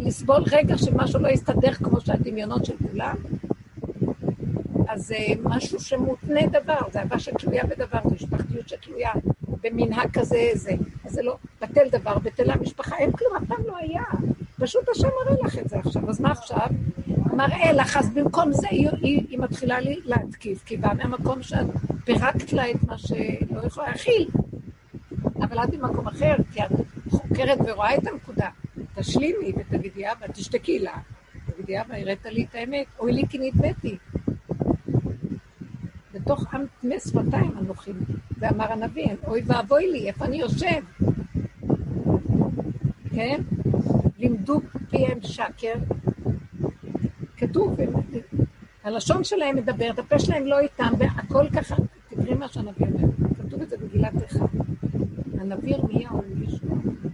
לסבול 0.02 0.42
רגע 0.52 0.78
שמשהו 0.78 1.20
לא 1.20 1.28
יסתדר 1.28 1.72
כמו 1.72 2.00
שהדמיונות 2.00 2.64
של 2.64 2.74
כולם. 2.90 3.16
אז 4.88 5.06
זה 5.06 5.16
משהו 5.42 5.80
שמותנה 5.80 6.46
דבר, 6.46 6.78
זה 6.92 7.00
אהבה 7.00 7.18
שתלויה 7.18 7.64
בדבר, 7.64 7.98
זה 8.04 8.14
משפחתיות 8.14 8.68
שתלויה 8.68 9.10
במנהג 9.62 10.10
כזה, 10.12 10.50
זה. 10.54 10.72
אז 11.04 11.12
זה 11.12 11.22
לא 11.22 11.36
בטל 11.60 11.88
דבר, 11.90 12.18
בטלה 12.18 12.56
משפחה, 12.56 12.96
אין 12.96 13.12
כלום, 13.12 13.36
אף 13.36 13.42
פעם 13.48 13.66
לא 13.66 13.76
היה. 13.76 14.04
פשוט 14.58 14.88
השם 14.88 15.08
מראה 15.24 15.36
לך 15.46 15.58
את 15.58 15.68
זה 15.68 15.78
עכשיו, 15.78 16.10
אז 16.10 16.20
מה 16.20 16.30
עכשיו? 16.32 16.66
מראה 17.32 17.72
לך, 17.72 17.96
אז 17.96 18.10
במקום 18.14 18.52
זה 18.52 18.66
היא, 18.70 18.88
היא, 19.02 19.26
היא 19.30 19.38
מתחילה 19.38 19.80
לי 19.80 20.00
להתקיף, 20.04 20.62
כי 20.64 20.76
באה 20.76 20.94
מהמקום 20.94 21.42
שאת 21.42 21.66
פירקת 22.04 22.52
לה 22.52 22.70
את 22.70 22.84
מה 22.86 22.98
שלא 22.98 23.66
יכולה 23.66 23.88
להכיל. 23.88 24.28
אבל 25.42 25.64
את 25.64 25.70
במקום 25.70 26.08
אחר, 26.08 26.34
כי 26.52 26.60
את 26.62 26.70
חוקרת 27.10 27.58
ורואה 27.66 27.94
את 27.94 28.06
הנקודה. 28.06 28.48
תשלימי 28.94 29.52
ותגידי, 29.56 30.12
אבא, 30.12 30.26
תשתקי 30.26 30.78
לה. 30.78 30.92
תגידי, 31.46 31.80
אבא, 31.80 31.94
הראת 31.94 32.26
לי 32.26 32.46
את 32.50 32.54
האמת, 32.54 32.86
אוי 32.98 33.12
לי 33.12 33.22
כי 33.28 33.38
נדבאתי. 33.38 33.96
בתוך 36.20 36.54
עם 36.54 36.64
טמא 36.80 36.98
שפתיים 36.98 37.58
אנוכי, 37.58 37.90
ואמר 38.38 38.72
הנביא, 38.72 39.06
אוי 39.26 39.42
ואבוי 39.46 39.90
לי, 39.92 40.08
איפה 40.08 40.24
אני 40.24 40.36
יושב? 40.36 40.80
כן? 43.14 43.40
לימדו 44.18 44.60
פיהם 44.90 45.18
שקר. 45.22 45.74
כתוב, 47.36 47.76
הלשון 48.84 49.24
שלהם 49.24 49.56
מדברת, 49.56 49.98
הפה 49.98 50.18
שלהם 50.18 50.46
לא 50.46 50.58
איתם, 50.58 50.92
והכל 50.98 51.48
ככה, 51.48 51.76
תקראי 52.08 52.34
מה 52.34 52.48
שהנביא 52.48 52.86
אומר, 52.86 53.08
כתוב 53.38 53.62
את 53.62 53.70
זה 53.70 53.76
בגילת 53.76 54.24
אחד. 54.26 54.46
הנביא 55.40 55.74
ירמיהו 55.74 56.22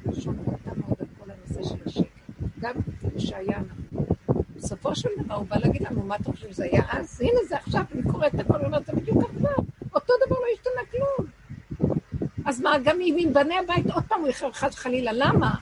לשון 0.06 0.36
רבה 0.38 0.80
מאוד 0.80 0.96
על 1.00 1.06
כל 1.18 1.30
הנושא 1.30 1.68
של 1.68 1.82
השקר. 1.86 2.02
גם 2.60 2.74
ישעיה 3.16 3.56
הנביא. 3.56 3.85
בסופו 4.56 4.96
של 4.96 5.08
דבר 5.18 5.34
הוא 5.34 5.46
בא 5.46 5.56
להגיד 5.56 5.82
לנו, 5.82 6.02
מה 6.02 6.16
אתה 6.16 6.32
חושב 6.32 6.52
שזה 6.52 6.64
היה 6.64 6.82
אז? 6.90 7.20
הנה 7.20 7.40
זה 7.48 7.56
עכשיו, 7.56 7.80
אני 7.94 8.02
קוראת 8.12 8.34
את 8.34 8.40
הכל, 8.40 8.54
ואומרת, 8.62 8.86
זה 8.86 8.92
בדיוק 8.92 9.24
עכשיו. 9.24 9.64
אותו 9.94 10.12
דבר 10.26 10.36
לא 10.36 10.46
השתנה 10.54 10.82
כלום. 10.90 11.26
אז 12.46 12.60
מה, 12.60 12.78
גם 12.84 13.00
אם 13.00 13.28
בני 13.32 13.58
הבית 13.58 13.90
עוד 13.94 14.04
פעם 14.08 14.20
הוא 14.20 14.28
יחר 14.28 14.52
חס 14.52 14.74
וחלילה, 14.74 15.10
למה? 15.14 15.54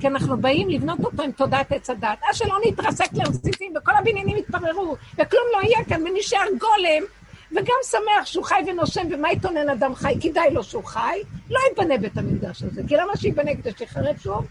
כי 0.00 0.08
אנחנו 0.08 0.36
באים 0.36 0.68
לבנות 0.68 1.04
אותו 1.04 1.22
עם 1.22 1.32
תודעת 1.32 1.72
עץ 1.72 1.90
הדת. 1.90 2.18
אז 2.30 2.36
שלא 2.36 2.56
נתרסק 2.66 3.12
לרסיסים 3.12 3.72
וכל 3.76 3.92
הבניינים 3.98 4.36
יתפררו, 4.36 4.96
וכלום 5.12 5.44
לא 5.52 5.62
יהיה 5.62 5.84
כאן, 5.84 6.02
ונשאר 6.06 6.44
גולם, 6.60 7.04
וגם 7.52 7.76
שמח 7.82 8.26
שהוא 8.26 8.44
חי 8.44 8.60
ונושם, 8.66 9.02
ומה 9.10 9.32
יתונן 9.32 9.68
אדם 9.68 9.94
חי? 9.94 10.14
כדאי 10.20 10.54
לו 10.54 10.62
שהוא 10.62 10.84
חי, 10.84 11.22
לא 11.50 11.60
יבנה 11.72 11.98
בית 11.98 12.18
המקדש 12.18 12.62
הזה, 12.62 12.82
כי 12.88 12.96
למה 12.96 13.16
שיבנה 13.16 13.54
כדי 13.54 13.70
שיחרב 13.78 14.16
שוב? 14.18 14.46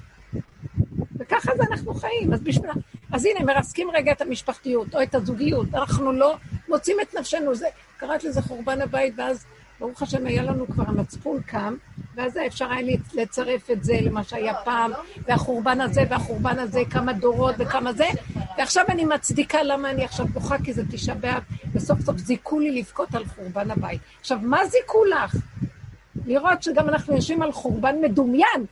וככה 1.19 1.51
זה 1.57 1.63
אנחנו 1.72 1.93
חיים, 1.93 2.34
אז 2.34 2.41
בשביל... 2.41 2.69
אז 3.12 3.26
הנה, 3.26 3.54
מרסקים 3.54 3.92
רגע 3.94 4.12
את 4.12 4.22
המשפחתיות, 4.22 4.96
או 4.96 5.04
את 5.04 5.16
הזוגיות, 5.16 5.68
אנחנו 5.74 6.12
לא 6.12 6.36
מוצאים 6.68 6.98
את 7.02 7.16
נפשנו, 7.20 7.56
זה, 7.56 7.68
קראת 7.98 8.24
לזה 8.24 8.42
חורבן 8.42 8.82
הבית, 8.82 9.14
ואז 9.18 9.46
ברוך 9.80 10.02
השם 10.02 10.26
היה 10.26 10.44
לנו 10.44 10.68
כבר 10.68 10.84
המצפון 10.88 11.42
קם, 11.42 11.76
ואז 12.16 12.38
אפשר 12.48 12.72
היה 12.72 12.98
לצרף 13.14 13.72
את 13.72 13.84
זה 13.84 13.94
למה 14.02 14.24
שהיה 14.24 14.54
פעם, 14.66 14.92
והחורבן 15.28 15.82
הזה 15.82 16.02
והחורבן 16.10 16.60
הזה, 16.60 16.82
כמה 16.90 17.14
דורות 17.14 17.56
וכמה 17.58 17.94
זה, 17.94 18.08
ועכשיו 18.58 18.86
אני 18.90 19.06
מצדיקה 19.06 19.64
למה 19.64 19.90
אני 19.90 20.06
עכשיו 20.06 20.26
בוכה, 20.26 20.58
כי 20.64 20.74
זה 20.74 20.84
תשעה 20.92 21.16
באב, 21.16 21.44
וסוף 21.74 22.00
סוף 22.02 22.18
זיכו 22.18 22.60
לי 22.60 22.80
לבכות 22.80 23.16
על 23.16 23.26
חורבן 23.26 23.72
הבית. 23.72 24.02
עכשיו, 24.20 24.40
מה 24.42 24.66
זיכו 24.66 25.06
לך? 25.06 25.36
לראות 26.26 26.64
שגם 26.64 26.90
אנחנו 26.90 27.16
יושבים 27.16 27.42
על 27.42 27.52
חורבן 27.52 27.96
מדומיין, 28.02 28.66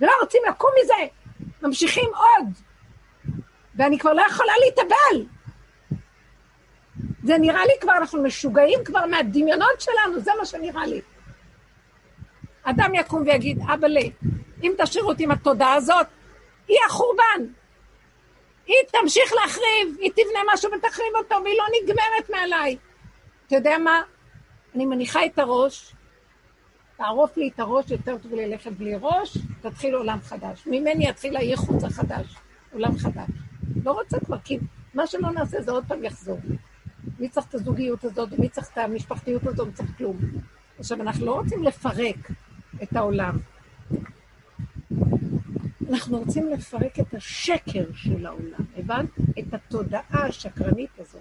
ולא 0.00 0.12
רוצים 0.22 0.42
לקום 0.48 0.70
מזה, 0.82 0.94
ממשיכים 1.62 2.10
עוד. 2.14 2.65
ואני 3.76 3.98
כבר 3.98 4.12
לא 4.12 4.22
יכולה 4.30 4.52
להתאבל. 4.64 5.26
זה 7.24 7.38
נראה 7.38 7.66
לי 7.66 7.72
כבר, 7.80 7.96
אנחנו 7.96 8.22
משוגעים 8.22 8.84
כבר 8.84 9.06
מהדמיונות 9.06 9.80
שלנו, 9.80 10.20
זה 10.20 10.30
מה 10.38 10.46
שנראה 10.46 10.86
לי. 10.86 11.00
אדם 12.62 12.94
יקום 12.94 13.22
ויגיד, 13.26 13.58
אבא'לה, 13.74 14.00
אם 14.62 14.72
תשאירו 14.78 15.08
אותי 15.08 15.24
עם 15.24 15.30
התודעה 15.30 15.74
הזאת, 15.74 16.06
היא 16.68 16.76
החורבן. 16.86 17.46
היא 18.66 18.76
תמשיך 18.92 19.32
להחריב, 19.32 19.96
היא 19.98 20.10
תבנה 20.10 20.40
משהו 20.52 20.70
ותחריב 20.72 21.16
אותו, 21.16 21.36
והיא 21.44 21.58
לא 21.58 21.64
נגמרת 21.82 22.30
מעליי. 22.30 22.76
אתה 23.46 23.56
יודע 23.56 23.78
מה? 23.78 24.02
אני 24.74 24.86
מניחה 24.86 25.26
את 25.26 25.38
הראש, 25.38 25.92
תערוף 26.96 27.36
לי 27.36 27.50
את 27.54 27.60
הראש, 27.60 27.90
יותר 27.90 28.18
טוב 28.18 28.34
ללכת 28.34 28.72
בלי 28.72 28.94
ראש, 29.00 29.38
תתחיל 29.60 29.94
עולם 29.94 30.18
חדש. 30.22 30.62
ממני 30.66 31.08
יתחיל 31.08 31.36
הייחוץ 31.36 31.84
החדש, 31.84 32.26
עולם 32.72 32.98
חדש. 32.98 33.45
לא 33.84 33.92
רוצה 33.92 34.20
כבר, 34.20 34.38
כי 34.38 34.58
מה 34.94 35.06
שלא 35.06 35.30
נעשה 35.30 35.62
זה 35.62 35.70
עוד 35.70 35.84
פעם 35.88 36.04
יחזור. 36.04 36.38
מי 37.18 37.28
צריך 37.28 37.46
את 37.46 37.54
הזוגיות 37.54 38.04
הזאת, 38.04 38.38
מי 38.38 38.48
צריך 38.48 38.68
את 38.72 38.78
המשפחתיות 38.78 39.46
הזאת, 39.46 39.66
מי 39.66 39.72
צריך 39.72 39.96
כלום. 39.98 40.16
עכשיו, 40.78 41.02
אנחנו 41.02 41.26
לא 41.26 41.34
רוצים 41.34 41.62
לפרק 41.62 42.30
את 42.82 42.96
העולם. 42.96 43.38
אנחנו 45.90 46.18
רוצים 46.18 46.48
לפרק 46.48 47.00
את 47.00 47.14
השקר 47.14 47.84
של 47.94 48.26
העולם, 48.26 48.64
הבנת? 48.76 49.06
את 49.38 49.54
התודעה 49.54 50.26
השקרנית 50.26 50.90
הזאת. 50.98 51.20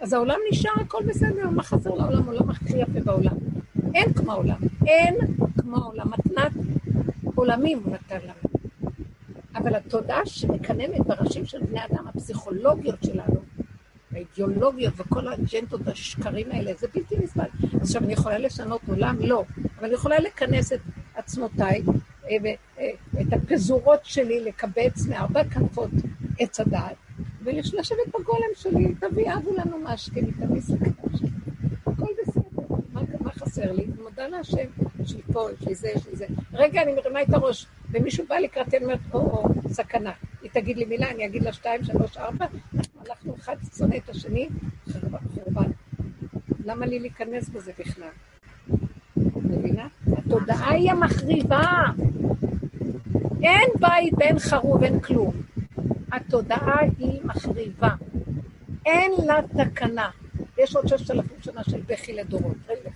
אז 0.00 0.12
העולם 0.12 0.38
נשאר, 0.50 0.70
הכל 0.80 1.02
בסדר, 1.06 1.50
מה 1.50 1.62
חסר 1.62 1.90
לעולם? 1.90 2.28
העולם 2.28 2.50
הכי 2.50 2.76
יפה 2.76 3.00
בעולם. 3.04 3.36
אין 3.94 4.12
כמו 4.12 4.32
העולם, 4.32 4.58
אין 4.86 5.14
כמו 5.60 5.76
העולם. 5.76 6.06
מתנת 6.10 6.52
עולמים 7.34 7.80
הוא 7.84 7.92
נתן 7.92 8.18
לנו. 8.22 8.49
אבל 9.54 9.74
התודעה 9.74 10.26
שמקננת 10.26 11.06
בראשים 11.06 11.46
של 11.46 11.62
בני 11.62 11.80
אדם, 11.84 12.08
הפסיכולוגיות 12.08 12.98
שלנו, 13.04 13.40
האידיאולוגיות 14.12 14.94
וכל 14.96 15.28
האג'נדות 15.28 15.80
השקרים 15.86 16.52
האלה, 16.52 16.74
זה 16.74 16.86
בלתי 16.94 17.16
נסבל. 17.18 17.44
עכשיו, 17.80 18.04
אני 18.04 18.12
יכולה 18.12 18.38
לשנות 18.38 18.80
עולם? 18.88 19.16
לא. 19.20 19.44
אבל 19.78 19.84
אני 19.86 19.94
יכולה 19.94 20.18
לכנס 20.18 20.72
את 20.72 20.80
עצמותיי, 21.14 21.82
אה, 22.30 22.36
את 23.20 23.32
הפזורות 23.32 24.04
שלי, 24.04 24.44
לקבץ 24.44 25.06
מארבע 25.08 25.44
כנפות 25.44 25.90
עץ 26.38 26.60
הדעת, 26.60 26.96
ולשבת 27.44 27.96
בגולם 28.08 28.50
שלי, 28.54 28.94
תביא, 28.94 29.34
אבו 29.34 29.50
לנו 29.56 29.78
משקה, 29.78 30.20
תביא 30.20 30.60
סכנה 30.60 31.16
שלי. 31.16 31.28
הכל 31.86 32.06
בסדר, 32.22 32.74
מה, 32.92 33.00
מה 33.20 33.32
חסר 33.32 33.72
לי? 33.72 33.86
מודה 34.02 34.26
להשם, 34.26 34.66
יש 35.00 35.14
לי 35.14 35.22
פה, 35.32 35.48
יש 35.52 35.68
לי 35.68 35.74
זה, 35.74 35.88
יש 35.88 36.06
לי 36.06 36.16
זה. 36.16 36.26
רגע, 36.52 36.82
אני 36.82 36.94
מרימה 36.94 37.22
את 37.22 37.34
הראש, 37.34 37.66
ומישהו 37.92 38.24
בא 38.28 38.36
לקראתי, 38.36 38.76
אני 38.76 38.84
אומרת, 38.84 39.00
או-או, 39.12 39.48
סכנה. 39.68 40.12
היא 40.42 40.50
תגיד 40.50 40.76
לי 40.76 40.84
מילה, 40.84 41.10
אני 41.10 41.26
אגיד 41.26 41.42
לה 41.42 41.52
שתיים, 41.52 41.84
שלוש, 41.84 42.16
ארבע, 42.16 42.46
אנחנו 43.08 43.34
אחד 43.36 43.56
שונא 43.76 43.96
את 43.96 44.08
השני, 44.08 44.48
חורבן. 45.34 45.70
למה 46.64 46.86
לי 46.86 46.98
להיכנס 46.98 47.48
בזה 47.48 47.72
בכלל? 47.78 48.08
מבינה? 49.60 49.88
התודעה 50.16 50.70
היא 50.72 50.90
המחריבה. 50.90 51.82
אין 53.42 53.70
בית 53.80 54.14
ואין 54.18 54.38
חרוב, 54.38 54.82
אין 54.82 55.00
כלום. 55.00 55.32
התודעה 56.12 56.78
היא 56.98 57.20
מחריבה. 57.24 57.90
אין 58.86 59.12
לה 59.26 59.40
תקנה. 59.64 60.10
יש 60.58 60.76
עוד 60.76 60.88
ששת 60.88 61.10
אלפים 61.10 61.36
שנה 61.40 61.64
של 61.64 61.80
בכי 61.86 62.12
לדורות. 62.12 62.56
רגע. 62.68 62.90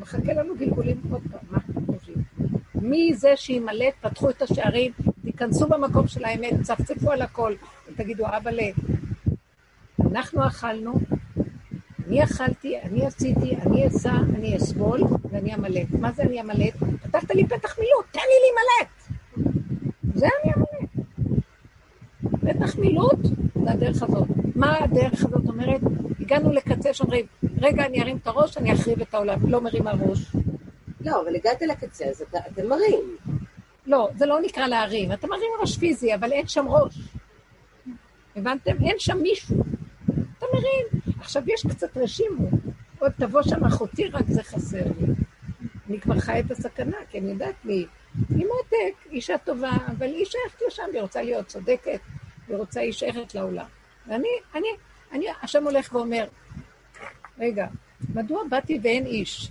מחכה 0.00 0.32
לנו 0.32 0.54
גלגולים 0.56 1.00
עוד 1.10 1.22
פעם, 1.30 1.40
מה 1.50 1.58
אתם 1.70 1.86
חושבים? 1.86 2.22
מי 2.80 3.14
זה 3.14 3.32
שימלט, 3.36 3.94
פתחו 4.00 4.30
את 4.30 4.42
השערים, 4.42 4.92
כנסו 5.36 5.68
במקום 5.68 6.08
של 6.08 6.24
האמת, 6.24 6.52
צפצפו 6.62 7.10
על 7.10 7.22
הכל, 7.22 7.54
ותגידו, 7.88 8.24
אבא 8.26 8.50
ל... 8.50 8.60
אנחנו 10.10 10.46
אכלנו, 10.46 10.92
אני 12.06 12.24
אכלתי, 12.24 12.80
אני 12.80 13.06
עשיתי, 13.06 13.56
אני 13.56 13.86
אסע, 13.86 14.12
אני 14.34 14.56
אסבול, 14.56 15.00
ואני 15.30 15.54
אמלט. 15.54 15.86
מה 15.98 16.12
זה 16.12 16.22
אני 16.22 16.40
אמלט? 16.40 16.74
פתחת 17.02 17.34
לי 17.34 17.46
פתח 17.46 17.78
מילוט, 17.78 18.06
תן 18.10 18.20
לי 18.20 18.36
להימלט. 18.44 18.90
זה 20.14 20.26
אני 20.42 20.52
אמלט. 20.54 21.06
פתח 22.40 22.78
מילוט 22.78 23.18
זה 23.64 23.70
הדרך 23.70 24.02
הזאת. 24.02 24.28
מה 24.54 24.78
הדרך 24.78 25.24
הזאת 25.24 25.48
אומרת? 25.48 25.80
הגענו 26.20 26.52
לקצה 26.52 26.94
שאומרים, 26.94 27.26
רגע, 27.60 27.86
אני 27.86 28.02
ארים 28.02 28.16
את 28.16 28.26
הראש, 28.26 28.56
אני 28.58 28.72
אחריב 28.72 29.00
את 29.00 29.14
העולם. 29.14 29.38
לא 29.48 29.60
מרים 29.60 29.86
הראש. 29.86 30.32
לא, 31.00 31.22
אבל 31.22 31.36
הגעת 31.36 31.62
לקצה, 31.62 32.04
אז 32.04 32.22
אתה, 32.22 32.38
אתם 32.38 32.68
מרים. 32.68 33.16
לא, 33.86 34.08
זה 34.16 34.26
לא 34.26 34.40
נקרא 34.40 34.66
להרים. 34.66 35.12
אתה 35.12 35.26
מרים 35.26 35.50
ראש 35.60 35.78
פיזי, 35.78 36.14
אבל 36.14 36.32
אין 36.32 36.46
שם 36.46 36.68
ראש. 36.68 36.98
הבנתם? 38.36 38.76
אין 38.84 38.98
שם 38.98 39.18
מישהו. 39.18 39.56
אתה 40.38 40.46
מרים. 40.54 41.14
עכשיו, 41.20 41.42
יש 41.46 41.66
קצת 41.66 41.96
רשימו. 41.96 42.48
עוד 42.98 43.12
תבוא 43.18 43.42
שם 43.42 43.64
אחותי, 43.64 44.08
רק 44.08 44.24
זה 44.28 44.42
חסר 44.42 44.84
לי. 45.00 45.14
אני 45.88 46.00
כבר 46.00 46.20
חיה 46.20 46.38
את 46.38 46.50
הסכנה, 46.50 46.96
כי 47.10 47.18
אני 47.18 47.30
יודעת 47.30 47.54
מי. 47.64 47.86
היא 48.28 48.46
מותק, 48.46 49.10
אישה 49.10 49.38
טובה, 49.38 49.70
אבל 49.86 50.06
היא 50.06 50.24
שייכת 50.24 50.62
לשם, 50.66 50.82
היא 50.92 51.00
רוצה 51.00 51.22
להיות 51.22 51.46
צודקת, 51.46 52.00
היא 52.48 52.56
רוצה, 52.56 52.80
היא 52.80 52.92
שייכת 52.92 53.34
לעולם. 53.34 53.66
ואני, 54.06 54.28
אני, 54.54 54.68
אני, 55.12 55.26
השם 55.42 55.64
הולך 55.64 55.94
ואומר, 55.94 56.24
רגע, 57.38 57.66
מדוע 58.14 58.42
באתי 58.50 58.78
ואין 58.82 59.06
איש? 59.06 59.50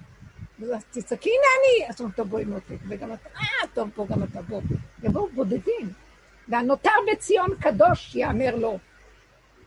אז 0.75 0.85
תצעקי, 0.91 1.29
הנה 1.29 1.47
אני! 1.59 1.89
אז 1.89 1.99
אומרים, 1.99 2.15
טוב, 2.15 2.27
בואי 2.29 2.45
מותק, 2.45 2.77
וגם 2.87 3.13
אתה, 3.13 3.29
אה, 3.37 3.67
טוב, 3.73 3.89
פה 3.95 4.05
גם 4.09 4.23
אתה, 4.23 4.41
בוא. 4.41 4.61
יבואו 5.03 5.29
בודדים. 5.29 5.89
והנותר 6.47 6.91
בציון 7.11 7.49
קדוש, 7.59 8.15
יאמר 8.15 8.55
לו. 8.55 8.79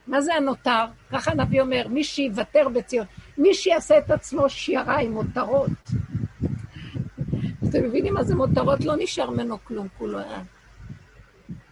מה 0.06 0.20
זה 0.20 0.35
הנותר? 0.35 0.85
ככה 1.12 1.31
הנביא 1.31 1.60
אומר, 1.60 1.89
מי 1.89 2.05
שיוותר 2.05 2.69
בציון, 2.69 3.06
מי 3.39 3.55
שיעשה 3.55 3.98
את 3.98 4.10
עצמו 4.10 4.48
שירה 4.48 4.98
עם 4.98 5.12
מותרות. 5.12 5.70
אתם 7.69 7.85
מבינים 7.85 8.14
מה 8.14 8.23
זה 8.23 8.35
מותרות? 8.35 8.85
לא 8.85 8.94
נשאר 8.98 9.31
ממנו 9.31 9.59
כלום, 9.64 9.89
כולו 9.98 10.19
היה. 10.19 10.43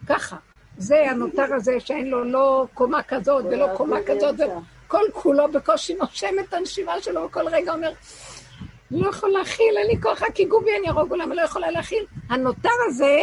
ככה. 0.07 0.37
זה 0.77 1.11
הנותר 1.11 1.53
הזה 1.53 1.79
שאין 1.79 2.09
לו 2.09 2.23
לא 2.23 2.67
קומה 2.73 3.03
כזאת 3.03 3.45
ולא 3.45 3.67
קומה 3.77 3.97
כזאת, 4.07 4.35
וכל 4.87 5.03
כולו 5.13 5.51
בקושי 5.51 5.95
נושם 5.95 6.35
את 6.39 6.53
הנשימה 6.53 7.01
שלו, 7.01 7.23
וכל 7.23 7.47
רגע 7.47 7.73
אומר, 7.73 7.91
לא 8.91 9.09
יכול 9.09 9.29
להכיל, 9.29 9.77
אין 9.77 9.87
לי 9.87 10.01
כוח, 10.01 10.21
רק 10.23 10.39
יגעו 10.39 10.61
בי 10.61 10.71
אני 10.79 10.89
ארוג 10.89 11.11
עולם, 11.11 11.31
לא 11.31 11.41
יכולה 11.41 11.71
להכיל. 11.71 12.05
הנותר 12.29 12.69
הזה, 12.87 13.17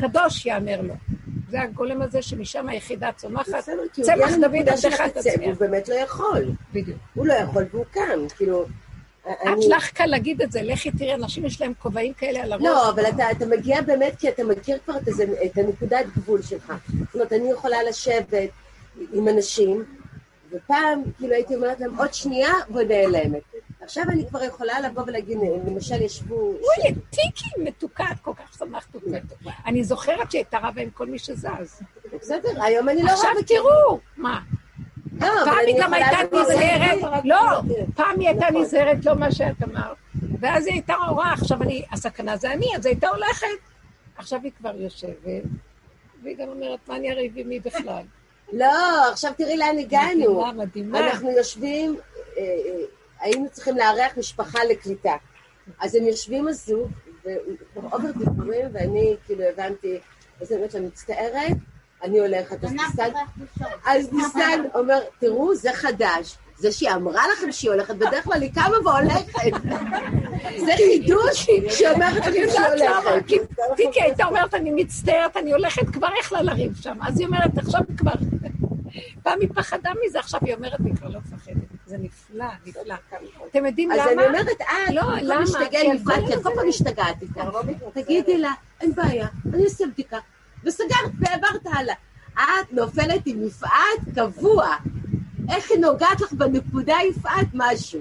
קדוש 0.00 0.46
יאמר 0.46 0.80
לו. 0.82 0.94
זה 1.50 1.60
הגולם 1.62 2.02
הזה 2.02 2.22
שמשם 2.22 2.68
היחידה 2.68 3.10
צומחת. 3.16 3.68
הוא 3.68 4.04
צמח 4.04 4.30
דוד 4.40 4.68
עבדך 4.68 5.00
תצמיח. 5.00 5.40
והוא 5.40 5.54
באמת 5.54 5.88
לא 5.88 5.94
יכול. 5.94 6.44
בדיוק. 6.72 6.98
הוא 7.14 7.26
לא 7.26 7.32
יכול 7.34 7.64
והוא 7.72 7.84
כאן, 7.92 8.18
כאילו... 8.36 8.64
את 9.22 9.36
אני- 9.46 9.68
לך 9.68 9.90
קל 9.90 10.06
להגיד 10.06 10.42
את 10.42 10.52
זה, 10.52 10.62
לכי 10.62 10.90
תראי, 10.90 11.14
אנשים 11.14 11.44
יש 11.44 11.60
להם 11.60 11.72
כובעים 11.78 12.12
כאלה 12.12 12.42
על 12.42 12.52
הראש. 12.52 12.62
לא, 12.64 12.90
אבל 12.90 13.06
אתה, 13.08 13.30
אתה 13.30 13.46
מגיע 13.46 13.80
באמת 13.82 14.16
כי 14.18 14.28
אתה 14.28 14.44
מכיר 14.44 14.78
כבר 14.84 14.96
את, 14.96 15.08
הזה, 15.08 15.24
את 15.44 15.58
הנקודת 15.58 16.06
גבול 16.16 16.42
שלך. 16.42 16.72
זאת 17.04 17.14
אומרת, 17.14 17.32
אני 17.32 17.50
יכולה 17.50 17.82
לשבת 17.82 18.50
עם 19.12 19.28
אנשים, 19.28 19.84
ופעם, 20.52 21.02
כאילו, 21.18 21.34
הייתי 21.34 21.54
אומרת 21.56 21.80
להם, 21.80 21.98
עוד 21.98 22.14
שנייה, 22.14 22.52
ונעלמת. 22.74 23.42
עכשיו 23.82 24.04
אני 24.08 24.28
כבר 24.28 24.42
יכולה 24.42 24.80
לבוא 24.80 25.02
ולהגיד, 25.06 25.38
למשל, 25.66 26.02
ישבו... 26.02 26.36
אוי, 26.36 26.94
טיקי 27.10 27.50
מתוקה, 27.58 28.04
את 28.12 28.20
כל 28.22 28.32
כך 28.34 28.58
שמחת 28.58 28.94
אותי. 28.94 29.10
אני 29.66 29.84
זוכרת 29.84 30.30
שהייתה 30.30 30.58
רבה 30.62 30.82
עם 30.82 30.90
כל 30.90 31.06
מי 31.06 31.18
שזז. 31.18 31.82
בסדר, 32.20 32.62
היום 32.62 32.88
אני 32.88 33.02
לא 33.02 33.10
עכשיו 33.10 33.30
רבה. 33.30 33.42
תראו, 33.42 33.98
מה? 34.16 34.40
לא, 35.20 35.28
פעם 35.44 35.58
היא 35.66 35.76
גם 35.80 35.94
הייתה 35.94 36.18
נזהרת, 36.32 37.24
לא, 37.24 37.36
כן. 37.68 37.92
פעם 37.94 38.20
היא 38.20 38.28
הייתה 38.28 38.46
נכון. 38.50 38.62
נזהרת, 38.62 39.04
לא 39.04 39.14
מה 39.14 39.32
שאת 39.32 39.62
אמרת. 39.62 39.96
ואז 40.40 40.66
היא 40.66 40.74
הייתה 40.74 40.94
הורה, 40.94 41.32
עכשיו 41.32 41.62
אני, 41.62 41.84
הסכנה 41.92 42.36
זה 42.36 42.52
אני, 42.52 42.66
אז 42.76 42.86
הייתה 42.86 43.08
הולכת. 43.08 43.46
עכשיו 44.16 44.40
היא 44.42 44.52
כבר 44.58 44.72
יושבת, 44.76 45.42
והיא 46.22 46.36
גם 46.36 46.48
אומרת, 46.48 46.88
מה 46.88 46.96
אני 46.96 47.12
אריב 47.12 47.32
עם 47.36 47.48
מי 47.48 47.60
בכלל? 47.60 48.02
לא, 48.52 49.10
עכשיו 49.12 49.32
תראי 49.36 49.56
לאן 49.56 49.78
הגענו. 49.78 50.14
מדהימה, 50.14 50.52
מדהימה. 50.52 50.98
אנחנו 50.98 51.30
יושבים, 51.30 51.96
אה, 52.36 52.42
אה, 52.42 52.84
היינו 53.22 53.48
צריכים 53.50 53.76
לארח 53.76 54.18
משפחה 54.18 54.58
לקליטה. 54.70 55.14
אז 55.80 55.94
הם 55.94 56.04
יושבים 56.04 56.48
הזוג, 56.48 56.90
וכבר 57.20 57.88
עובר 57.90 58.10
דיבורים, 58.18 58.66
ואני 58.72 59.16
כאילו 59.26 59.44
הבנתי, 59.44 59.98
אז 60.40 60.52
אני 60.52 60.56
אומרת 60.56 60.74
לה, 60.74 60.80
מצטערת, 60.80 61.56
אני 62.02 62.18
הולכת. 62.18 62.64
אז 62.64 62.72
ניסן, 62.72 63.10
אז 63.86 64.12
ניסן 64.12 64.62
אומר, 64.74 64.98
תראו, 65.18 65.54
זה 65.54 65.72
חדש. 65.72 66.38
זה 66.56 66.72
שהיא 66.72 66.90
אמרה 66.90 67.24
לכם 67.32 67.52
שהיא 67.52 67.70
הולכת, 67.70 67.94
בדרך 67.94 68.24
כלל 68.24 68.42
היא 68.42 68.52
קמה 68.54 68.76
והולכת. 68.84 69.52
זה 70.66 70.72
חידוש 70.76 71.46
שהיא 71.68 71.88
אומרת 71.88 72.16
לכם 72.16 72.30
שהיא 72.32 72.66
הולכת. 72.66 73.36
טיקי 73.76 74.02
הייתה 74.02 74.24
אומרת, 74.24 74.54
אני 74.54 74.70
מצטערת, 74.70 75.36
אני 75.36 75.52
הולכת, 75.52 75.88
כבר 75.92 76.08
יכלה 76.20 76.42
לריב 76.42 76.76
שם. 76.80 76.98
אז 77.02 77.18
היא 77.18 77.26
אומרת, 77.26 77.58
עכשיו 77.58 77.80
כבר... 77.96 78.12
פעם 79.22 79.40
היא 79.40 79.48
פחדה 79.54 79.90
מזה, 80.06 80.18
עכשיו 80.18 80.40
היא 80.44 80.54
אומרת, 80.54 80.80
היא 80.84 80.94
כבר 80.96 81.08
לא 81.08 81.18
מפחדת. 81.18 81.71
זה 81.92 81.98
נפלא, 81.98 82.46
נפלא. 82.66 82.94
אתם 83.50 83.66
יודעים 83.66 83.92
אז 83.92 83.98
למה? 83.98 84.10
אני 84.10 84.26
אומרת, 84.26 84.60
אה, 84.60 84.92
לא, 84.92 85.02
למה? 85.22 85.44
כי 85.70 86.42
כל 86.42 86.54
פעם 86.54 86.68
משתגעת 86.68 87.22
איתה. 87.22 87.44
תגידי 87.92 88.38
לה, 88.38 88.52
אין 88.80 88.94
בעיה, 88.94 89.28
אני 89.54 89.64
אעשה 89.64 89.86
בדיקה. 89.86 90.18
וסגרת 90.64 91.10
והעברת 91.18 91.66
הלאה. 91.66 91.94
את 92.34 92.72
נופלת 92.72 93.22
עם 93.26 93.46
יפעת 93.46 94.14
קבוע. 94.14 94.76
איך 95.50 95.70
היא 95.70 95.78
נוגעת 95.78 96.20
לך 96.20 96.32
בנקודה, 96.32 96.96
יפעת, 97.10 97.46
משהו. 97.54 98.00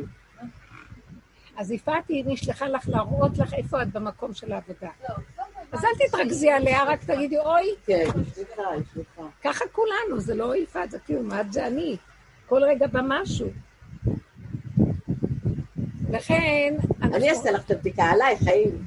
אז 1.57 1.71
יפעת 1.71 2.09
היא 2.09 2.23
נשלחה 2.27 2.67
לך 2.67 2.89
להראות 2.89 3.37
לך 3.37 3.53
איפה 3.53 3.81
את 3.81 3.87
במקום 3.91 4.33
של 4.33 4.51
העבודה. 4.51 4.89
אז 5.71 5.85
אל 5.85 6.07
תתרכזי 6.07 6.51
עליה, 6.51 6.83
רק 6.83 7.03
תגידי, 7.03 7.39
אוי, 7.39 7.75
כן. 7.85 8.05
סליחה, 8.33 8.61
סליחה. 8.93 9.21
ככה 9.43 9.65
כולנו, 9.71 10.19
זה 10.19 10.35
לא 10.35 10.55
יפעת, 10.55 10.91
זה 10.91 10.99
כאילו, 10.99 11.21
את 11.41 11.53
זה 11.53 11.67
אני. 11.67 11.97
כל 12.51 12.63
רגע 12.63 12.87
במשהו. 12.87 13.47
לכן. 16.11 16.75
אני 17.01 17.29
אעשה 17.29 17.51
לך 17.51 17.65
את 17.65 17.71
הבדיקה 17.71 18.03
עליי, 18.03 18.37
חיים. 18.37 18.85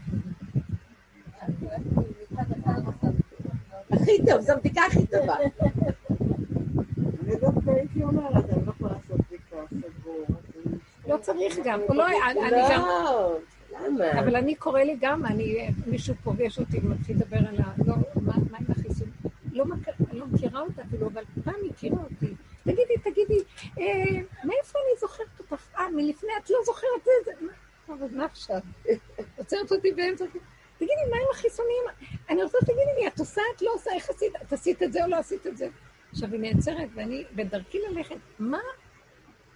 הכי 3.90 4.26
טוב, 4.26 4.40
זו 4.40 4.52
הבדיקה 4.52 4.82
הכי 4.86 5.06
טובה. 5.06 5.36
אני 7.24 7.36
דווקא 7.40 7.70
הייתי 7.70 8.04
אומרת, 8.04 8.50
אני 8.50 8.66
לא 8.66 8.72
יכולה 8.72 8.92
לעשות 8.92 9.20
בדיקה, 9.26 9.56
סגור. 10.00 10.24
לא 11.08 11.16
צריך 11.16 11.58
גם, 11.64 11.80
הוא 11.88 11.96
לא, 11.96 12.06
אני 12.06 12.40
גם... 12.70 12.80
לא, 12.80 13.38
למה? 13.72 14.20
אבל 14.20 14.36
אני 14.36 14.54
קורא 14.54 14.80
לי 14.80 14.96
גם, 15.00 15.26
אני, 15.26 15.68
מישהו 15.86 16.14
פוגש 16.14 16.58
אותי 16.58 16.78
ומתחיל 16.78 17.16
לדבר 17.16 17.38
על 17.38 17.56
ה... 17.58 17.72
לא, 17.86 17.94
מה 18.22 18.32
עם 18.36 18.66
החיסון? 18.68 19.08
לא, 19.52 19.64
לא 20.12 20.26
מכירה 20.26 20.60
אותה 20.60 20.82
אפילו, 20.82 21.06
אבל 21.06 21.22
פעם 21.44 21.54
הכירה 21.70 22.02
אותי. 22.02 22.34
תגידי, 22.64 22.94
תגידי, 23.02 23.38
אה, 23.78 23.84
מאיפה 24.44 24.78
אני 24.78 25.00
זוכרת 25.00 25.33
אותך? 25.54 25.78
אה, 25.78 25.90
מלפני 25.90 26.30
את 26.42 26.50
לא 26.50 26.58
זוכרת 26.64 27.08
את 27.20 27.24
זה? 27.24 27.32
אבל 27.88 28.06
מה 28.12 28.24
עכשיו? 28.24 28.60
עוצרת 29.38 29.72
אותי 29.72 29.92
באמצע. 29.92 30.24
תגידי, 30.76 30.92
מה 31.10 31.16
עם 31.16 31.26
החיסונים? 31.32 31.84
אני 32.30 32.42
רוצה 32.42 32.58
שתגידי 32.60 33.00
לי, 33.00 33.06
את 33.06 33.18
עושה, 33.18 33.42
את 33.56 33.62
לא 33.62 33.70
עושה, 33.74 33.90
איך 33.94 34.10
עשית? 34.10 34.32
את 34.42 34.52
עשית 34.52 34.82
את 34.82 34.92
זה 34.92 35.04
או 35.04 35.10
לא 35.10 35.16
עשית 35.16 35.46
את 35.46 35.56
זה? 35.56 35.68
עכשיו, 36.12 36.32
היא 36.32 36.40
נעצרת, 36.40 36.88
ואני 36.94 37.24
בדרכי 37.34 37.78
ללכת, 37.88 38.16
מה 38.38 38.58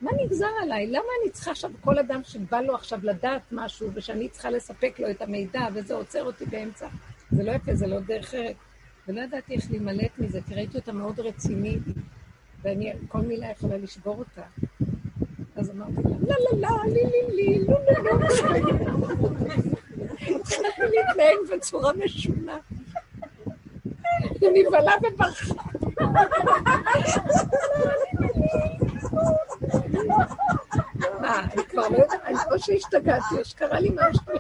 מה 0.01 0.11
נגזר 0.25 0.51
עליי? 0.63 0.87
למה 0.87 1.09
אני 1.23 1.31
צריכה 1.31 1.51
עכשיו, 1.51 1.71
כל 1.81 1.99
אדם 1.99 2.21
שבא 2.25 2.61
לו 2.61 2.75
עכשיו 2.75 2.99
לדעת 3.03 3.43
משהו, 3.53 3.91
ושאני 3.95 4.29
צריכה 4.29 4.51
לספק 4.51 5.01
לו 5.01 5.11
את 5.11 5.23
המידע, 5.23 5.61
וזה 5.75 5.95
עוצר 5.95 6.25
אותי 6.25 6.45
באמצע? 6.45 6.89
זה 7.31 7.43
לא 7.43 7.53
יפה, 7.53 7.75
זה 7.75 7.87
לא 7.87 8.01
דרך 8.01 8.35
ארץ. 8.35 8.57
ולא 9.09 9.21
ידעתי 9.21 9.55
איך 9.55 9.71
להימלט 9.71 10.19
מזה, 10.19 10.41
כי 10.47 10.55
ראיתי 10.55 10.79
אותה 10.79 10.93
מאוד 10.93 11.21
רצינית, 11.21 11.83
ואני, 12.63 12.93
כל 13.09 13.21
מילה 13.21 13.51
יכולה 13.51 13.77
לשבור 13.77 14.19
אותה. 14.19 14.43
אז 15.59 15.71
אמרתי 15.71 15.93
לה, 16.05 16.11
לא, 16.29 16.37
לא, 16.53 16.69
לא, 16.69 16.85
לי, 16.93 17.05
לי, 17.05 17.35
לי, 17.37 17.65
לא, 17.69 17.75
לא, 17.87 18.19
לא. 18.21 18.27
התחלתי 20.21 20.83
להתנהג 20.83 21.57
בצורה 21.57 21.93
משונה. 21.93 22.59
היא 24.41 24.51
נבהלה 24.55 24.93
וברחה. 25.03 25.55
מה, 31.21 31.41
אני 31.41 31.65
כבר 31.69 31.89
לא 31.89 31.97
יודעת, 31.97 32.53
או 32.53 32.59
שהשתגעתי 32.59 33.35
או 33.39 33.45
שקרה 33.45 33.81
לי 33.81 33.91
משהו. 33.91 34.33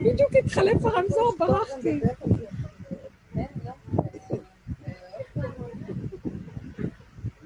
בדיוק 0.00 0.30
התחלף 0.44 0.84
הרמזור, 0.84 1.34
ברחתי. 1.38 2.00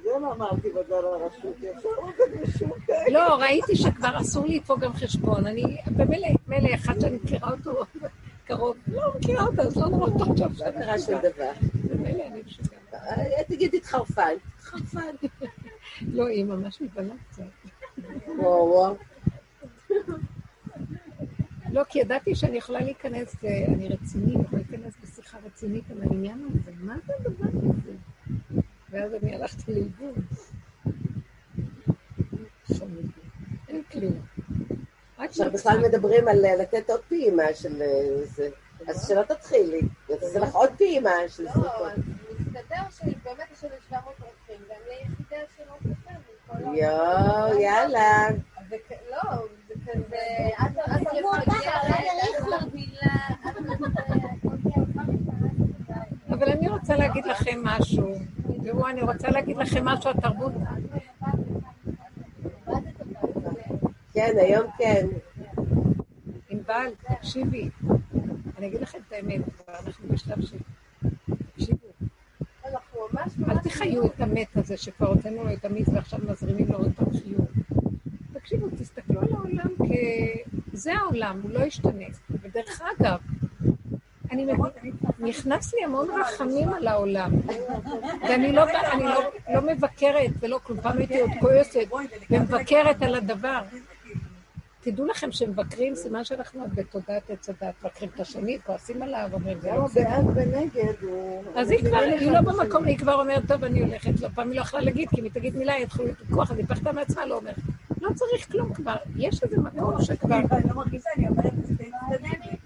זה 0.03 0.19
מה 0.19 0.33
אמרתי 0.33 0.69
בגל 0.71 0.95
הרשות, 0.95 1.57
ישר 1.59 1.89
עוד 1.97 2.15
מישהו 2.41 2.69
כאלה. 2.87 3.18
לא, 3.29 3.35
ראיתי 3.35 3.77
שכבר 3.77 4.21
אסור 4.21 4.47
לי 4.47 4.61
פה 4.61 4.77
גם 4.81 4.93
חשבון. 4.93 5.47
אני, 5.47 5.77
במילא, 5.87 6.29
מילא 6.49 6.75
אחד 6.75 7.01
שאני 7.01 7.19
מכירה 7.25 7.51
אותו 7.51 7.85
קרוב, 8.45 8.77
לא 8.87 9.13
מכירה 9.19 9.45
אותה, 9.45 9.63
אז 9.63 9.77
לא 9.77 9.89
נורא 9.89 10.11
טוב 10.11 10.31
עכשיו. 10.31 10.51
לא 10.59 10.71
קרה 10.71 10.99
שום 10.99 11.21
דבר. 11.23 11.51
ממילא 11.91 12.23
אני 12.27 12.43
משוגעת. 12.47 12.95
אה, 12.95 13.45
תגידי 13.49 13.77
התחרפן. 13.77 14.35
התחרפן. 14.57 15.27
לא, 16.03 16.27
היא 16.27 16.45
ממש 16.45 16.81
מבלה 16.81 17.15
קצת. 17.31 17.43
וואו 18.39 18.69
וואו. 18.69 18.97
לא, 21.73 21.85
כי 21.85 21.99
ידעתי 21.99 22.35
שאני 22.35 22.57
יכולה 22.57 22.81
להיכנס, 22.81 23.45
אה, 23.45 23.65
אני 23.69 23.89
רצינית, 23.89 24.41
יכולה 24.45 24.63
להיכנס 24.71 24.95
בשיחה 25.03 25.39
רצינית 25.47 25.91
על 25.91 26.03
העניין 26.03 26.49
הזה, 26.51 26.71
מה 26.81 26.97
זה 27.07 27.13
הדבר 27.21 27.45
הזה? 27.45 27.93
ואז 28.91 29.15
אני 29.23 29.35
הלכתי 29.35 29.73
לאיבוד. 29.75 30.15
חמודי. 32.79 33.09
אין 33.69 33.83
כלום. 33.93 34.21
רק 35.19 35.28
עכשיו. 35.41 35.53
בכלל 35.53 35.89
מדברים 35.89 36.29
על 36.29 36.45
אה, 36.45 36.57
לתת 36.57 36.91
עוד 36.91 37.01
פעימה 37.09 37.55
של 37.55 37.83
אה, 37.83 38.25
זה. 38.25 38.49
אז 38.89 39.09
שלא 39.09 39.23
תתחילי. 39.23 39.81
זה 40.21 40.41
לך 40.41 40.55
עוד 40.55 40.71
פעימה 40.79 41.11
של 41.29 41.43
לא, 41.43 41.51
זריקות. 41.53 41.93
אז 41.93 41.99
מסתבר 42.41 42.91
שבאמת 42.91 43.47
יש 43.53 43.65
לנו 43.65 43.75
700 43.89 44.15
אורחים, 44.21 44.65
ואני 44.69 44.95
היחידה 44.95 45.37
שלא 45.57 45.73
העולם. 46.49 46.75
יואו, 46.75 47.61
יאללה. 47.61 48.29
זה 48.69 48.77
לא, 49.11 49.47
זה 49.69 49.75
כזה, 49.93 50.17
את 50.63 50.79
אבל 56.31 56.49
אני 56.49 56.69
רוצה 56.69 56.97
להגיד 56.97 57.27
לכם 57.27 57.61
משהו. 57.63 58.15
תראו, 58.65 58.89
אני 58.89 59.03
רוצה 59.03 59.29
להגיד 59.31 59.57
לכם 59.57 59.85
משהו, 59.85 60.11
התרבות... 60.11 60.53
כן, 64.13 64.33
היום 64.39 64.67
כן. 64.79 65.07
ענבל, 66.71 66.91
תקשיבי. 67.15 67.71
אני 68.59 68.67
אגיד 68.67 68.81
לכם 68.81 68.99
את 69.09 69.13
האמת, 69.13 69.41
אנחנו 69.69 70.09
בשלב 70.09 70.41
של... 70.41 70.57
תקשיבו, 71.57 71.87
אל. 72.67 73.59
תחיו 73.65 74.07
את 74.07 74.21
המת 74.21 74.57
הזה 74.57 74.77
שכבר 74.77 75.07
הוצאנו 75.07 75.45
לו 75.45 75.53
את 75.53 75.65
המיץ 75.65 75.89
ועכשיו 75.89 76.19
מזרימים 76.29 76.69
לו 76.69 76.79
עוד 76.79 76.93
פעם 76.97 77.07
חיוב. 77.11 77.47
תקשיבו, 78.33 78.67
תסתכלו 78.79 79.21
על 79.21 79.29
העולם 79.33 79.75
כ... 79.79 79.91
זה 80.73 80.95
העולם, 80.95 81.41
הוא 81.43 81.51
לא 81.51 81.61
ישתנה. 81.61 82.05
ודרך 82.31 82.83
אגב, 82.99 83.19
אני 84.31 84.47
נכנס 85.19 85.75
לי 85.75 85.85
המון 85.85 86.09
רחמים 86.21 86.69
על 86.69 86.87
העולם. 86.87 87.31
ואני 88.29 88.53
לא, 88.53 88.65
לא, 88.99 89.23
לא 89.55 89.61
מבקרת 89.61 90.31
ולא 90.41 90.61
כלום, 90.63 90.81
פעם 90.81 90.99
הייתי 90.99 91.21
עוד 91.21 91.31
כועסת 91.41 91.89
ומבקרת 92.31 93.03
על 93.03 93.15
הדבר. 93.15 93.63
תדעו 94.81 95.07
לכם 95.07 95.33
שמבקרים, 95.33 95.95
סימן 95.95 96.25
שאנחנו 96.25 96.61
עוד 96.61 96.75
בתודעת 96.75 97.31
עץ 97.31 97.49
הדת, 97.49 97.75
מבקרים 97.85 98.11
את 98.15 98.21
השני, 98.21 98.59
כועסים 98.67 99.03
עליו, 99.03 99.31
אומרים, 99.33 99.61
זה 99.61 99.71
לא. 99.73 99.87
בעד 99.95 100.25
ונגד 100.35 100.95
הוא... 101.03 101.43
אז 101.55 101.71
היא 101.71 101.85
כבר, 101.85 101.99
היא 101.99 102.31
לא 102.31 102.41
במקום, 102.41 102.85
היא 102.85 102.99
כבר 102.99 103.15
אומרת, 103.15 103.43
טוב, 103.49 103.65
אני 103.65 103.81
הולכת, 103.81 104.21
לא, 104.21 104.29
פעם 104.35 104.49
היא 104.51 104.57
לא 104.57 104.63
יכלה 104.63 104.81
להגיד, 104.81 105.09
כי 105.09 105.21
אם 105.21 105.25
היא 105.25 105.33
תגיד 105.33 105.57
מילה, 105.57 105.79
יתחילו 105.79 106.05
להתווכח, 106.07 106.51
אז 106.51 106.59
היא 106.59 106.67
פחדה 106.67 106.93
מעצמה, 106.93 107.27
לא 107.27 107.37
אומרת. 107.37 107.57
לא 108.01 108.11
צריך 108.15 108.53
כלום 108.53 108.75
כבר, 108.75 108.97
יש 109.17 109.43
איזה 109.43 109.57
מקום 109.61 110.03
שכבר... 110.03 110.37
אני 110.37 110.69
לא 110.69 110.75
מרגישה, 110.77 111.09
אני 111.17 111.29
אומרת, 111.29 111.53
זה 111.63 111.75
צדדים. 112.11 112.57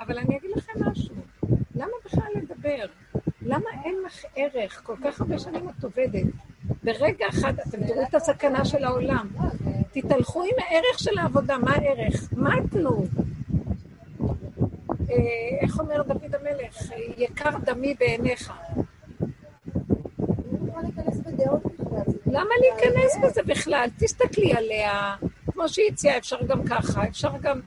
אבל 0.00 0.18
אני 0.18 0.36
אגיד 0.36 0.50
לכם 0.56 0.72
משהו, 0.90 1.14
למה 1.74 1.92
בכלל 2.04 2.28
לדבר? 2.36 2.86
למה 3.42 3.70
אין 3.84 3.94
לך 4.06 4.24
ערך? 4.36 4.80
כל 4.84 4.96
כך 5.04 5.20
הרבה 5.20 5.38
שנים 5.38 5.68
את 5.68 5.84
עובדת. 5.84 6.24
ברגע 6.84 7.26
אחד, 7.28 7.54
אתם 7.68 7.86
תראו 7.86 8.02
את 8.02 8.14
הסכנה 8.14 8.64
של 8.64 8.84
העולם. 8.84 9.28
תתהלכו 9.92 10.42
עם 10.42 10.54
הערך 10.58 10.98
של 10.98 11.18
העבודה, 11.18 11.58
מה 11.58 11.70
הערך? 11.70 12.28
מה 12.32 12.54
תנו? 12.70 13.06
אה, 15.10 15.16
איך 15.60 15.80
אומר 15.80 16.02
דוד 16.02 16.34
המלך? 16.34 16.92
יקר 17.16 17.50
דמי 17.64 17.94
בעיניך. 17.94 18.52
למה 22.26 22.50
להיכנס 22.60 23.16
בזה 23.22 23.42
בכלל? 23.42 23.88
תסתכלי 23.98 24.52
עליה, 24.52 25.14
כמו 25.52 25.68
שהיא 25.68 25.90
הציעה, 25.92 26.18
אפשר 26.18 26.42
גם 26.46 26.64
ככה, 26.64 27.08
אפשר 27.08 27.30
גם... 27.42 27.60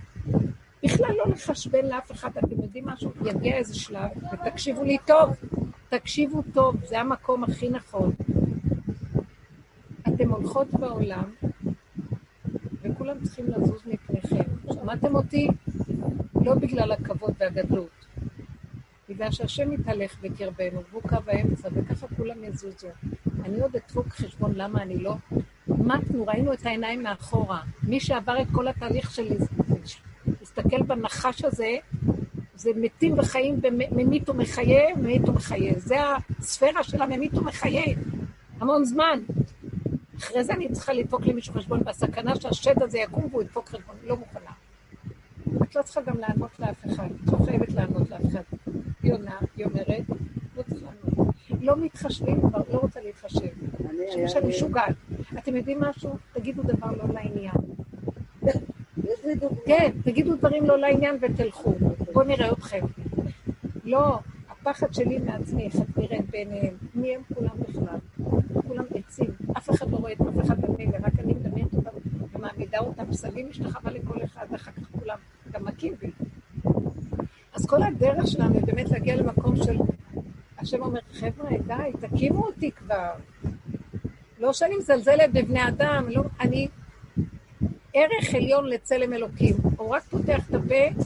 בכלל 0.84 1.16
לא 1.18 1.26
לחשבן 1.28 1.86
לאף 1.86 2.12
אחד, 2.12 2.30
אתם 2.38 2.62
יודעים 2.62 2.88
משהו? 2.88 3.12
יגיע 3.26 3.58
איזה 3.58 3.76
שלב, 3.76 4.10
ותקשיבו 4.34 4.84
לי 4.84 4.98
טוב, 5.06 5.36
תקשיבו 5.90 6.44
טוב, 6.54 6.76
זה 6.86 7.00
המקום 7.00 7.44
הכי 7.44 7.70
נכון. 7.70 8.14
אתם 10.16 10.32
הולכות 10.32 10.68
בעולם, 10.74 11.24
וכולם 12.82 13.18
צריכים 13.24 13.46
לזוז 13.48 13.82
מפניכם. 13.86 14.44
שמעתם 14.74 15.16
אותי? 15.16 15.48
לא 16.42 16.56
בגלל 16.56 16.92
הכבוד 16.92 17.34
והגדלות, 17.40 18.06
בגלל 19.10 19.32
שהשם 19.32 19.72
מתהלך 19.72 20.22
בקרבנו, 20.22 20.82
והוא 20.92 21.02
קו 21.02 21.18
האמצע, 21.28 21.70
וככה 21.74 22.08
כולם 22.18 22.44
יזוזו. 22.44 22.88
אני 23.46 23.62
עוד 23.62 23.76
אדפוק 23.76 24.08
חשבון 24.08 24.52
למה 24.56 24.82
אני 24.82 24.98
לא... 24.98 25.16
מתנו, 25.68 26.26
ראינו 26.28 26.54
את 26.54 26.66
העיניים 26.66 27.04
מאחורה. 27.04 27.62
מי 27.84 28.00
שעבר 28.00 28.42
את 28.42 28.48
כל 28.52 28.68
התהליך 28.68 29.12
של 29.12 29.28
להסתכל 30.40 30.82
בנחש 30.84 31.44
הזה, 31.44 31.78
זה 32.56 32.70
מתים 32.76 33.20
וחיים, 33.20 33.60
ממית 33.92 34.30
ומחיה, 34.30 34.96
ממית 34.96 35.30
ומחיה. 35.30 35.74
זה 35.78 35.96
הספירה 36.40 36.84
של 36.84 37.02
הממית 37.02 37.34
ומחיה. 37.34 37.96
המון 38.60 38.86
זמן. 38.86 39.20
אחרי 40.18 40.44
זה 40.44 40.54
אני 40.54 40.72
צריכה 40.72 40.94
לדפוק 40.94 41.22
למישהו 41.26 41.54
חשבון, 41.54 41.80
והסכנה 41.86 42.36
שהשד 42.36 42.84
הזה 42.84 42.98
יקום 43.00 43.28
והוא 43.32 43.42
ידפוק 43.42 43.70
חשבון, 43.70 43.96
לא 44.04 44.18
מוכנה. 44.18 44.52
את 45.64 45.76
לא 45.76 45.82
צריכה 45.82 46.02
גם 46.02 46.18
לענות 46.20 46.60
לאף 46.60 46.86
אחד, 46.86 47.08
את 47.24 47.34
לא 47.34 47.46
חייבת 47.46 47.70
לענות 47.74 48.10
לאף 48.10 48.22
אחד. 48.32 48.42
היא 49.04 49.14
עונה, 49.14 49.36
היא 49.56 49.66
אומרת, 49.66 50.04
לא 50.58 50.62
צריך 50.64 50.82
לענות. 50.84 51.28
לא 51.62 51.78
מתחשבים 51.78 52.42
כבר, 52.42 52.62
לא 52.74 52.78
רוצה 52.78 53.00
להתחשב. 53.02 53.40
אני- 53.40 53.98
חושבים 54.08 54.28
שאני 54.28 54.50
משוגעת. 54.50 54.96
אתם 55.38 55.56
יודעים 55.56 55.80
משהו? 55.82 56.16
תגידו 56.34 56.64
דבר 56.64 56.88
לא 56.92 57.14
לעניין. 57.14 57.54
כן, 59.66 59.92
תגידו 60.04 60.36
דברים 60.36 60.66
לא 60.66 60.78
לעניין 60.78 61.18
ותלכו. 61.22 61.76
בואו 62.14 62.26
נראה 62.28 62.52
אתכם. 62.52 62.80
לא, 63.84 64.20
הפחד 64.70 64.94
שלי 64.94 65.20
מעצמי, 65.20 65.66
איך 65.66 65.76
את 65.76 65.98
נראית 65.98 66.30
בעיניהם. 66.30 66.78
מי 66.96 67.16
הם 67.16 67.22
כולם 67.34 67.50
בכלל? 67.70 68.00
כולם 68.68 68.84
עצים. 68.96 69.30
אף 69.58 69.70
אחד 69.70 69.92
לא 69.92 69.98
רואה 69.98 70.14
את 70.14 70.22
אף 70.22 70.46
אחד 70.46 70.62
במילא, 70.62 70.98
רק 71.04 71.20
אני 71.20 71.34
מדמיינת 71.34 71.74
אותם 71.74 71.90
ומעמידה 72.34 72.80
אותם 72.80 73.06
פסלים, 73.12 73.50
משתחווה 73.50 73.92
לכל 73.92 74.24
אחד, 74.24 74.46
ואחר 74.52 74.72
כך 74.72 74.92
כולם 75.00 75.18
גם 75.52 75.66
מכים 75.66 75.94
בי. 76.00 76.12
אז 77.54 77.66
כל 77.66 77.84
הדרך 77.84 78.28
שלנו 78.28 78.54
היא 78.54 78.64
באמת 78.66 78.90
להגיע 78.90 79.16
למקום 79.16 79.56
של... 79.56 79.78
השם 80.58 80.82
אומר, 80.82 81.00
חבר'ה, 81.14 81.50
די, 81.68 82.08
תקימו 82.08 82.46
אותי 82.46 82.72
כבר. 82.72 83.12
לא 84.40 84.54
שאני 84.54 84.78
מזלזלת 84.78 85.34
בבני 85.34 85.68
אדם, 85.68 86.06
לא, 86.10 86.24
אני 86.40 86.68
ערך 87.94 88.36
עליון 88.36 88.70
לצלם 88.70 89.14
אלוקים. 89.14 89.56
הוא 89.78 89.96
רק 89.96 90.04
פותח 90.04 90.50
את 90.50 90.56
הפה, 90.56 91.04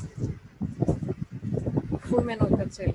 קחו 2.02 2.22
ממנו 2.22 2.48
את 2.48 2.60
הצלם. 2.60 2.92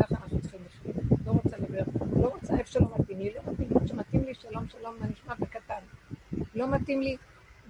ככה 0.00 0.14
אנחנו 0.22 0.40
צריכים 0.40 0.60
לחיות. 0.66 0.96
לא 1.26 1.32
רוצה 1.32 1.56
לדבר, 1.56 1.93
לא 2.16 2.28
רוצה 2.34 2.56
איפה 2.58 2.70
שלא 2.70 2.86
מתאים 2.98 3.18
לי, 3.18 3.30
לא 3.34 3.52
מתאים 3.52 3.68
לי, 3.80 3.88
שמתאים 3.88 4.24
לי 4.24 4.34
שלום 4.34 4.64
שלום, 4.68 4.94
מה 5.00 5.06
נשמע 5.06 5.34
בקטן. 5.34 5.82
לא 6.54 6.70
מתאים 6.70 7.02
לי 7.02 7.16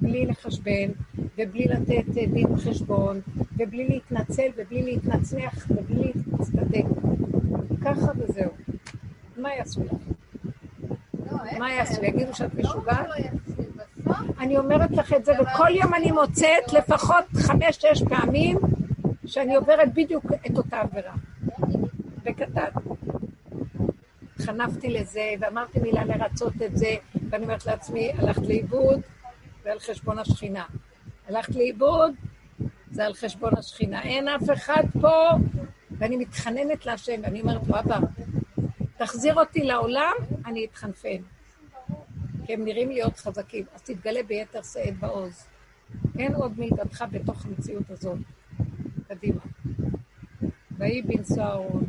בלי 0.00 0.26
לחשבן, 0.26 0.90
ובלי 1.38 1.64
לתת 1.64 2.18
אה, 2.18 2.26
דין 2.26 2.46
וחשבון, 2.52 3.20
ובלי 3.56 3.88
להתנצל, 3.88 4.48
ובלי 4.56 4.82
להתנצח, 4.82 5.66
ובלי 5.70 6.12
להצטדק. 6.32 6.84
ככה 7.84 8.06
וזהו. 8.16 8.50
מה 9.36 9.54
יעשו 9.54 9.80
לך? 9.84 9.92
מה 11.58 11.72
יעשו? 11.72 12.04
יגידו 12.04 12.34
שאת 12.34 12.54
משוגעת? 12.54 13.06
אני 14.40 14.58
אומרת 14.58 14.90
לך 14.90 15.12
את 15.12 15.24
זה, 15.24 15.32
וכל 15.32 15.68
יום 15.70 15.94
אני 15.94 16.12
מוצאת 16.12 16.72
לפחות 16.72 17.24
חמש-שש 17.34 18.02
פעמים 18.08 18.58
שאני 19.26 19.54
עוברת 19.54 19.94
בדיוק 19.94 20.24
את 20.46 20.56
אותה 20.56 20.80
עבירה. 20.80 21.14
בקטן. 22.24 22.68
חנפתי 24.46 24.90
לזה, 24.90 25.34
ואמרתי 25.40 25.80
מילה 25.80 26.04
לרצות 26.04 26.62
את 26.66 26.76
זה, 26.76 26.96
ואני 27.30 27.44
אומרת 27.44 27.66
לעצמי, 27.66 28.12
הלכת 28.18 28.42
לאיבוד, 28.42 29.00
זה 29.62 29.72
על 29.72 29.78
חשבון 29.78 30.18
השכינה. 30.18 30.64
הלכת 31.28 31.54
לאיבוד, 31.54 32.14
זה 32.90 33.06
על 33.06 33.14
חשבון 33.14 33.52
השכינה. 33.58 34.02
אין 34.02 34.28
אף 34.28 34.50
אחד 34.52 34.82
פה, 35.00 35.28
ואני 35.90 36.16
מתחננת 36.16 36.86
להשם, 36.86 37.20
ואני 37.22 37.40
אומרת, 37.40 37.60
אבא, 37.70 37.98
תחזיר 38.96 39.34
אותי 39.34 39.64
לעולם, 39.64 40.14
אני 40.46 40.64
אתחנפן. 40.64 41.22
כי 42.46 42.54
הם 42.54 42.64
נראים 42.64 42.90
להיות 42.90 43.16
חזקים, 43.16 43.64
אז 43.74 43.82
תתגלה 43.82 44.22
ביתר 44.22 44.62
שאת 44.62 44.98
בעוז. 44.98 45.46
אין 46.18 46.34
עוד 46.34 46.58
מלבדך 46.58 47.04
בתוך 47.10 47.46
המציאות 47.46 47.90
הזאת. 47.90 48.18
קדימה. 49.08 49.40
ויהי 50.78 51.02
בנשוא 51.02 51.42
אהרון, 51.42 51.84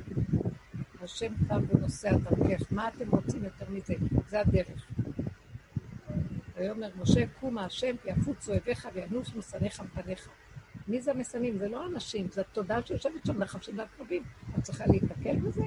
השם 1.05 1.33
קם 1.47 1.61
ונוסע 1.69 2.17
דרכך. 2.17 2.71
מה 2.71 2.87
אתם 2.87 3.09
רוצים 3.09 3.43
יותר 3.43 3.65
מזה? 3.69 3.93
זה 4.27 4.39
הדרך. 4.39 4.87
ויאמר 6.55 6.89
משה, 7.01 7.27
קומה 7.39 7.65
השם, 7.65 7.95
יפוצו 8.05 8.51
אויביך 8.51 8.87
וינוסו 8.93 9.39
משנאיך 9.39 9.81
מפניך. 9.81 10.29
מי 10.87 11.01
זה 11.01 11.11
המשנאים? 11.11 11.57
זה 11.57 11.69
לא 11.69 11.85
אנשים, 11.87 12.27
זו 12.31 12.41
התודעה 12.41 12.81
שיושבת 12.85 13.25
שם 13.25 13.37
נחשים 13.37 13.77
והקרבים. 13.77 14.23
את 14.59 14.63
צריכה 14.63 14.85
להיתקל 14.87 15.35
בזה? 15.35 15.63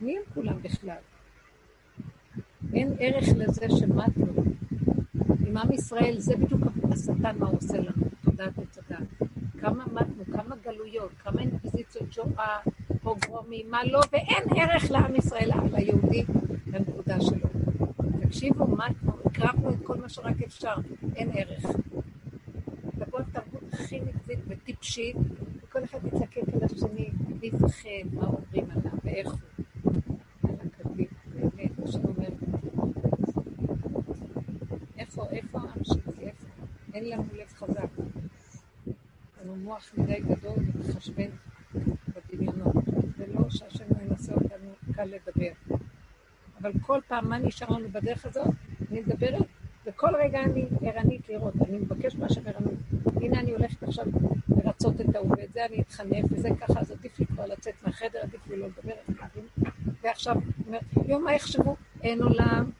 מי 0.00 0.16
הם 0.16 0.22
כולם 0.34 0.62
בכלל? 0.62 1.02
אין 2.74 2.94
ערך 2.98 3.24
לזה 3.36 3.66
שמתנו. 3.78 4.44
עם 5.46 5.56
עם 5.56 5.72
ישראל, 5.72 6.14
זה 6.18 6.36
בדיוק 6.36 6.60
השטן 6.92 7.38
מה 7.38 7.46
הוא 7.46 7.56
עושה 7.56 7.78
לנו, 7.78 8.06
תודעת 8.24 8.52
הדת. 8.58 9.28
כמה 9.60 9.84
מתנו, 9.92 10.24
כמה 10.32 10.56
גלויות, 10.56 11.12
כמה 11.22 11.40
אינקוויזיציות 11.40 12.12
שואה, 12.12 12.58
פוגרומים, 13.14 13.70
מה 13.70 13.84
לא, 13.84 14.00
ואין 14.12 14.44
ערך 14.56 14.90
לעם 14.90 15.16
ישראל, 15.16 15.50
ליהודי, 15.72 16.24
לנקודה 16.66 17.20
שלו. 17.20 17.48
תקשיבו, 18.20 18.66
מתנו, 18.66 19.12
הקרבנו 19.24 19.70
את 19.70 19.76
כל 19.84 19.96
מה 19.96 20.08
שרק 20.08 20.42
אפשר, 20.46 20.74
אין 21.16 21.30
ערך. 21.34 21.66
תבוא 22.98 23.20
התרבות 23.20 23.62
הכי 23.72 24.00
נגזית 24.00 24.38
וטיפשית, 24.48 25.16
וכל 25.62 25.84
אחד 25.84 25.98
יתלקק 26.06 26.42
על 26.54 26.64
השני, 26.64 27.10
ויפחד 27.40 28.14
מה 28.14 28.26
אומרים 28.26 28.70
עליו 28.70 28.92
ואיך 29.04 29.28
הוא. 29.30 29.38
מה? 35.52 35.60
אין 36.94 37.08
לנו 37.08 37.24
לב 37.38 37.48
חזק. 37.48 37.88
לנו 39.42 39.56
מוח 39.56 39.90
מדי 39.98 40.20
גדול 40.20 40.56
ומחשבן 40.74 41.30
בדמיונות, 42.08 42.74
ולא 43.18 43.50
שהשם 43.50 43.84
לא 43.90 44.04
ינסה 44.04 44.34
אותנו 44.34 44.89
קל 45.00 45.04
לדבר. 45.04 45.52
אבל 46.60 46.72
כל 46.82 47.00
פעם, 47.08 47.28
מה 47.28 47.38
נשאר 47.38 47.68
לנו 47.70 47.88
בדרך 47.92 48.26
הזאת? 48.26 48.46
אני 48.90 49.00
מדברת, 49.00 49.46
וכל 49.86 50.16
רגע 50.16 50.42
אני 50.42 50.64
ערנית 50.82 51.28
לראות, 51.28 51.54
אני 51.68 51.78
מבקש 51.78 52.14
מהשם 52.16 52.40
ערנות. 52.46 52.74
הנה 53.16 53.40
אני 53.40 53.50
הולכת 53.50 53.82
עכשיו 53.82 54.04
לרצות 54.48 55.00
את 55.00 55.16
ההוא, 55.16 55.34
ואת 55.38 55.52
זה 55.52 55.66
אני 55.66 55.80
אתחנף, 55.80 56.24
וזה 56.30 56.48
ככה, 56.60 56.80
אז 56.80 56.90
עדיף 56.90 57.18
לי 57.18 57.26
כבר 57.26 57.46
לצאת 57.46 57.74
מהחדר, 57.86 58.18
עדיף 58.22 58.46
לי 58.46 58.56
לא 58.56 58.66
לדבר, 58.66 58.94
ועכשיו, 60.02 60.36
אומרת, 60.66 60.82
יום 61.06 61.24
מה 61.24 61.34
יחשבו? 61.34 61.76
אין 62.02 62.22
עולם, 62.22 62.70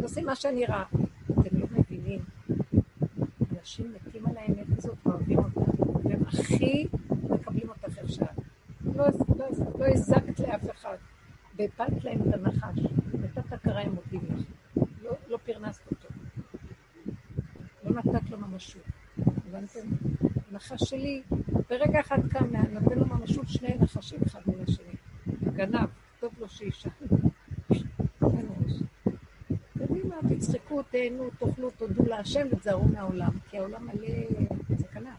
תעשי 0.00 0.20
מה 0.20 0.34
שאני 0.34 0.66
ראה. 0.66 0.84
אתם 1.40 1.58
לא 1.58 1.66
מבינים, 1.70 2.20
אנשים 3.60 3.92
מתים 3.94 4.26
על 4.26 4.36
האמת 4.36 4.78
הזאת 4.78 5.06
ואוהבים 5.06 5.38
אותה, 5.38 5.60
והם 6.04 6.22
הכי 6.26 6.86
מקבלים 7.30 7.68
אותך 7.68 7.98
שאת. 8.06 8.42
לא, 8.96 9.04
לא, 9.38 9.46
לא 9.78 9.86
הזקת 9.86 10.40
לאף 10.40 10.70
אחד. 10.70 10.81
והפלת 11.62 12.04
להם 12.04 12.20
את 12.28 12.34
הנחש, 12.34 12.78
נתת 13.14 13.52
הכרה 13.52 13.82
מודים 13.84 14.20
לך. 14.30 14.44
לא, 15.02 15.12
לא 15.28 15.36
פרנסת 15.36 15.90
אותו. 15.90 16.08
לא 17.84 17.90
נתת 17.90 18.30
לו 18.30 18.38
ממשות. 18.38 18.82
הבנתם? 19.18 19.80
הנחש 20.50 20.90
שלי, 20.90 21.22
ברגע 21.70 22.00
אחד 22.00 22.18
קם, 22.30 22.56
נותן 22.70 22.98
לו 22.98 23.06
ממשות 23.06 23.48
שני 23.48 23.76
נחשים 23.80 24.18
אחד 24.26 24.40
מן 24.46 24.64
השני. 24.68 24.94
גנב, 25.56 25.88
טוב 26.20 26.34
לו 26.38 26.46
ראש. 26.46 26.86
קדימה, 29.78 30.16
תצחקו, 30.28 30.82
תהנו, 30.82 31.30
תאכלו, 31.38 31.70
תודו 31.70 32.04
להשם 32.04 32.46
ותזהרו 32.50 32.84
מהעולם, 32.84 33.30
כי 33.50 33.58
העולם 33.58 33.86
מלא 33.86 34.08
סכנה. 34.76 35.14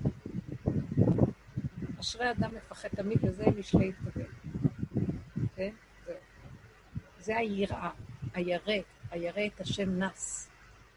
אשרי 1.99 2.31
אדם 2.31 2.55
מפחד 2.55 2.87
תמיד, 2.87 3.17
וזה 3.21 3.45
משלי 3.57 3.87
יתקבל. 3.87 4.32
זה 7.23 7.37
היראה, 7.37 7.89
הירא, 8.33 8.73
הירא 9.11 9.45
את 9.45 9.61
השם 9.61 10.03
נס. 10.03 10.49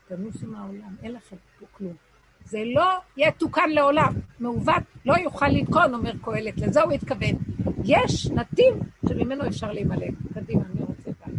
תנוסו 0.09 0.47
מהעולם, 0.47 0.97
אין 1.03 1.13
לכם 1.13 1.37
פה 1.61 1.67
כלום. 1.73 1.95
זה 2.45 2.59
לא 2.75 2.99
יתוקן 3.17 3.71
לעולם. 3.71 4.15
מעוות 4.41 4.83
לא 5.05 5.15
יוכל 5.19 5.49
לתקון, 5.49 5.95
אומר 5.95 6.13
קהלת, 6.23 6.59
לזה 6.59 6.83
הוא 6.83 6.93
התכוון. 6.93 7.37
יש 7.85 8.27
נתיב 8.27 8.75
שממנו 9.09 9.47
אפשר 9.47 9.73
להימלט. 9.73 10.15
קדימה, 10.35 10.63
אני 10.73 10.81
רוצה 10.81 11.11
כאן. 11.25 11.33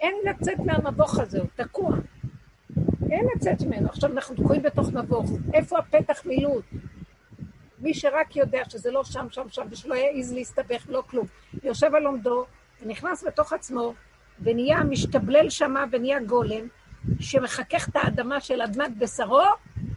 אין 0.00 0.14
לצאת 0.24 0.58
מהמבוך 0.58 1.18
הזה, 1.18 1.38
הוא 1.40 1.48
תקוע. 1.56 1.96
אין 3.10 3.26
לצאת 3.36 3.62
ממנו. 3.62 3.88
עכשיו 3.88 4.12
אנחנו 4.12 4.34
תקועים 4.34 4.62
בתוך 4.62 4.92
מבוך. 4.92 5.30
איפה 5.54 5.78
הפתח 5.78 6.26
מילוט? 6.26 6.64
מי 7.86 7.94
שרק 7.94 8.36
יודע 8.36 8.62
שזה 8.68 8.90
לא 8.90 9.04
שם, 9.04 9.26
שם, 9.30 9.48
שם, 9.48 9.66
ושלא 9.70 9.94
יעז 9.94 10.32
להסתבך, 10.32 10.86
לא 10.88 11.02
כלום. 11.10 11.26
יושב 11.62 11.94
על 11.94 12.06
עומדו, 12.06 12.44
ונכנס 12.82 13.24
בתוך 13.24 13.52
עצמו, 13.52 13.94
ונהיה 14.40 14.84
משתבלל 14.84 15.50
שמה, 15.50 15.84
ונהיה 15.92 16.20
גולם, 16.20 16.68
שמחכך 17.20 17.88
את 17.88 17.96
האדמה 17.96 18.40
של 18.40 18.62
אדמת 18.62 18.98
בשרו, 18.98 19.42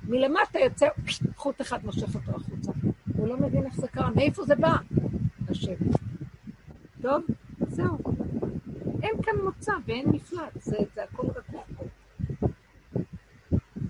מלמטה 0.03 0.60
יוצא 0.60 0.88
חוט 1.36 1.61
אחד 1.61 1.86
מושך 1.86 2.16
אותו 2.16 2.32
החוצה. 2.32 2.72
הוא 3.18 3.28
לא 3.28 3.38
מבין 3.38 3.66
איך 3.66 3.76
זה 3.76 3.88
קרה, 3.88 4.10
מאיפה 4.16 4.44
זה 4.44 4.56
בא? 4.56 4.76
השם. 5.49 5.74
טוב, 7.02 7.24
זהו. 7.68 7.98
אין 9.03 9.22
כאן 9.24 9.34
מוצא 9.44 9.74
ואין 9.86 10.10
מפלט, 10.10 10.53
זה, 10.56 10.78
זה 10.95 11.03
הכל 11.03 11.28
רגוע 11.28 11.61
פה. 11.78 11.86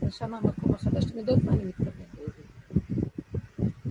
זה 0.02 0.12
שם 0.12 0.34
המקום 0.34 0.74
החדש. 0.76 1.06
אתם 1.06 1.18
יודעות 1.18 1.44
מה 1.44 1.52
אני 1.52 1.66
מתכוונת? 1.66 1.99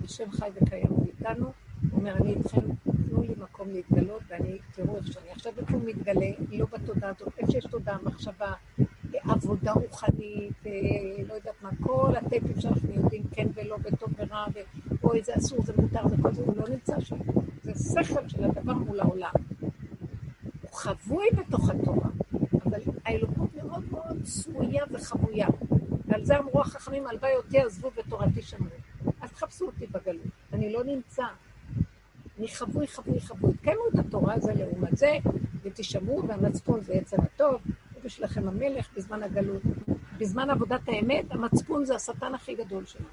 השם 0.09 0.31
חי 0.31 0.49
וקיים 0.55 0.87
איתנו, 1.07 1.45
הוא 1.45 2.01
אומר, 2.01 2.17
אני 2.17 2.35
איתכם, 2.35 2.61
תנו 3.09 3.23
לי 3.23 3.35
מקום 3.39 3.69
להתגלות, 3.71 4.23
ואני, 4.29 4.59
תראו 4.75 4.97
איך 4.97 5.07
שאני 5.07 5.31
עכשיו 5.31 5.53
בכלום 5.57 5.87
מתגלה, 5.87 6.27
לא 6.53 6.67
בתודעה 6.73 7.11
הזאת, 7.11 7.39
איפה 7.39 7.53
שיש 7.53 7.65
תודעה, 7.65 7.99
מחשבה, 8.03 8.53
עבודה 9.13 9.73
רוחנית, 9.73 10.63
לא 11.29 11.35
יודעת 11.35 11.63
מה, 11.63 11.71
כל 11.83 12.13
הטייפים 12.17 12.61
שאנחנו 12.61 12.95
יודעים, 12.95 13.23
כן 13.33 13.47
ולא, 13.55 13.77
וטוב 13.85 14.15
ורע, 14.19 14.47
ואוי, 15.03 15.23
זה 15.23 15.33
אסור, 15.37 15.63
זה 15.63 15.73
מותר, 15.77 16.01
וכל 16.11 16.33
זה, 16.33 16.43
הוא 16.43 16.57
לא 16.57 16.69
נמצא 16.69 17.01
שם. 17.01 17.17
זה 17.63 17.73
שכל 18.05 18.29
של 18.29 18.45
הדבר 18.45 18.75
מול 18.75 19.01
העולם. 19.01 19.33
הוא 20.63 20.71
חבוי 20.73 21.27
בתוך 21.37 21.71
התורה, 21.71 22.11
אבל 22.67 22.81
האלוקות 23.05 23.55
מאוד 23.55 23.85
מאוד 23.91 24.25
סמויה 24.25 24.85
וחבויה. 24.91 25.49
ועל 26.07 26.25
זה 26.25 26.39
אמרו 26.39 26.61
החכמים, 26.61 27.07
הלוואי 27.07 27.37
אותי 27.37 27.59
עזבו 27.59 27.91
ותורתי 27.97 28.43
שמרו. 28.43 28.88
תחפשו 29.39 29.67
אותי 29.67 29.87
בגלות, 29.87 30.27
אני 30.53 30.73
לא 30.73 30.85
נמצא. 30.85 31.25
אני 32.39 32.49
חבוי, 32.49 32.87
חבוי, 32.87 33.21
חבוי. 33.21 33.53
תקיימו 33.53 33.83
את 33.95 33.99
התורה 33.99 34.35
הזו 34.35 34.49
לעומת 34.57 34.97
זה, 34.97 35.19
ותשמעו, 35.63 36.29
והמצפון 36.29 36.81
זה 36.81 36.95
יצר 36.95 37.17
הטוב, 37.23 37.61
ובשבילכם 37.97 38.49
המלך 38.49 38.89
בזמן 38.97 39.23
הגלות. 39.23 39.63
בזמן 40.19 40.51
עבודת 40.51 40.81
האמת, 40.89 41.25
המצפון 41.31 41.85
זה 41.85 41.95
השטן 41.95 42.35
הכי 42.35 42.55
גדול 42.55 42.87
שלנו. 42.87 43.09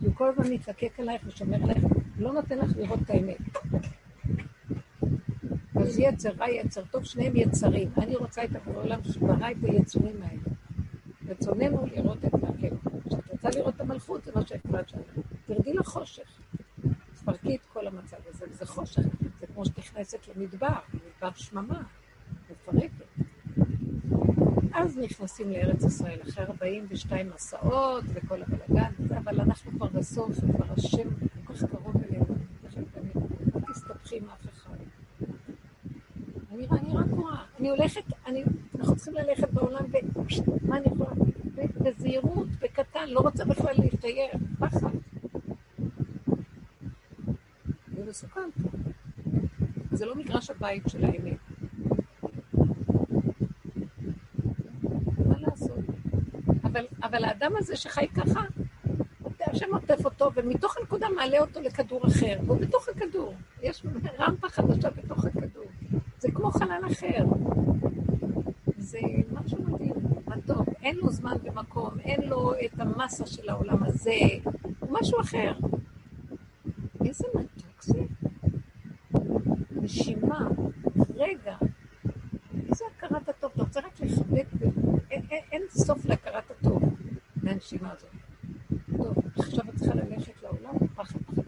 הוא 0.00 0.14
כל 0.14 0.28
הזמן 0.28 0.52
מתלקק 0.52 1.00
עלייך 1.00 1.22
ושומר 1.26 1.62
עלייך, 1.62 1.84
לא 2.18 2.32
נותן 2.32 2.58
לך 2.58 2.76
לראות 2.76 3.00
את 3.02 3.10
האמת. 3.10 3.40
אז 5.80 5.98
יצר 5.98 6.30
רע, 6.30 6.50
יצר 6.50 6.82
טוב, 6.90 7.04
שניהם 7.04 7.36
יצרים. 7.36 7.90
אני 7.98 8.16
רוצה 8.16 8.44
את 8.44 8.50
העולם 8.66 9.04
שברא 9.04 9.50
את 9.50 9.56
היצורים 9.62 10.22
האלה. 10.22 10.40
רצוננו 11.28 11.86
לראות 11.86 12.24
את. 12.24 12.34
כשאת 12.64 12.93
רוצה 13.46 13.58
לראות 13.58 13.74
את 13.74 13.80
המלכות, 13.80 14.24
זה 14.24 14.32
מה 14.34 14.46
שהקראת 14.46 14.88
שם. 14.88 14.98
תרדי 15.46 15.72
לחושך. 15.72 16.40
תפרקי 17.14 17.56
את 17.56 17.60
כל 17.72 17.86
המצב 17.86 18.16
הזה, 18.28 18.44
וזה 18.50 18.66
חושך. 18.66 19.02
זה 19.40 19.46
כמו 19.46 19.64
שאת 19.64 19.78
נכנסת 19.78 20.18
למדבר, 20.28 20.78
מדבר 20.94 21.30
שממה, 21.34 21.82
מפרקת. 22.50 23.04
אז 24.74 24.98
נכנסים 24.98 25.50
לארץ 25.50 25.84
ישראל, 25.84 26.18
אחרי 26.22 26.44
42 26.44 27.30
מסעות 27.34 28.04
וכל 28.14 28.42
הבלגן 28.42 28.92
אבל 29.18 29.40
אנחנו 29.40 29.72
כבר 29.72 29.86
בסוף, 29.86 30.30
וכבר 30.30 30.72
השם 30.76 31.08
כל 31.44 31.54
כך 31.54 31.64
קרוב 31.64 31.96
אלינו, 32.08 32.26
לא 33.54 33.60
תסתבכי 33.72 34.16
עם 34.16 34.24
אף 34.30 34.46
אחד. 34.52 34.74
אני, 36.52 36.66
רק 36.94 37.06
רואה, 37.10 37.36
אני 37.60 37.70
הולכת, 37.70 38.02
אנחנו 38.78 38.96
צריכים 38.96 39.14
ללכת 39.14 39.50
בעולם, 39.50 39.84
ומה 40.62 40.76
אני 40.76 40.86
יכולה? 40.86 41.33
בזהירות, 41.84 42.48
בקטן, 42.60 43.08
לא 43.08 43.20
רוצה 43.20 43.44
בכלל 43.44 43.74
להשתייר, 43.78 44.30
פחד. 44.58 44.90
זה 47.86 48.04
מסוכן. 48.08 48.50
זה 49.92 50.06
לא 50.06 50.14
מגרש 50.14 50.50
הבית 50.50 50.82
של 50.88 51.04
האמת. 51.04 51.38
מה 55.26 55.38
לעשות? 55.38 55.78
אבל, 56.64 56.86
אבל 57.02 57.24
האדם 57.24 57.52
הזה 57.56 57.76
שחי 57.76 58.08
ככה, 58.08 58.40
השם 59.54 59.74
עוטף 59.74 60.04
אותו, 60.04 60.30
ומתוך 60.34 60.76
הנקודה 60.76 61.06
מעלה 61.16 61.38
אותו 61.38 61.60
לכדור 61.60 62.06
אחר, 62.06 62.38
והוא 62.46 62.60
בתוך 62.60 62.88
הכדור. 62.88 63.34
יש 63.62 63.86
רמפה 64.18 64.48
חדשה 64.48 64.90
בתוך 64.90 65.24
הכדור. 65.24 65.64
זה 66.18 66.28
כמו 66.34 66.50
חלל 66.50 66.82
אחר. 66.92 67.24
זה 68.78 68.98
משהו 69.32 69.58
מדהים, 69.62 69.94
טוב. 70.40 70.66
אין 70.82 70.96
לו 70.96 71.10
זמן 71.10 71.36
ומקום, 71.42 72.00
אין 72.00 72.28
לו 72.28 72.52
את 72.54 72.80
המסה 72.80 73.26
של 73.26 73.48
העולם 73.48 73.82
הזה, 73.84 74.10
הוא 74.80 74.98
משהו 75.00 75.20
אחר. 75.20 75.52
איזה 77.04 77.24
מתוק 77.34 77.82
זה. 77.82 78.00
נשימה, 79.70 80.48
רגע, 81.16 81.56
איזה 82.68 82.84
הכרת 82.96 83.28
הטוב. 83.28 83.44
סוף 85.74 86.04
להכרת 86.04 86.50
הטוב 86.50 86.82
מהנשימה 87.42 87.92
הזאת. 87.92 88.10
טוב, 88.96 89.16
עכשיו 89.38 89.64
את 89.68 89.74
צריכה 89.76 89.94
ללכת 89.94 90.42
לעולם, 90.42 90.74
פחד 90.94 91.18
פחד. 91.20 91.42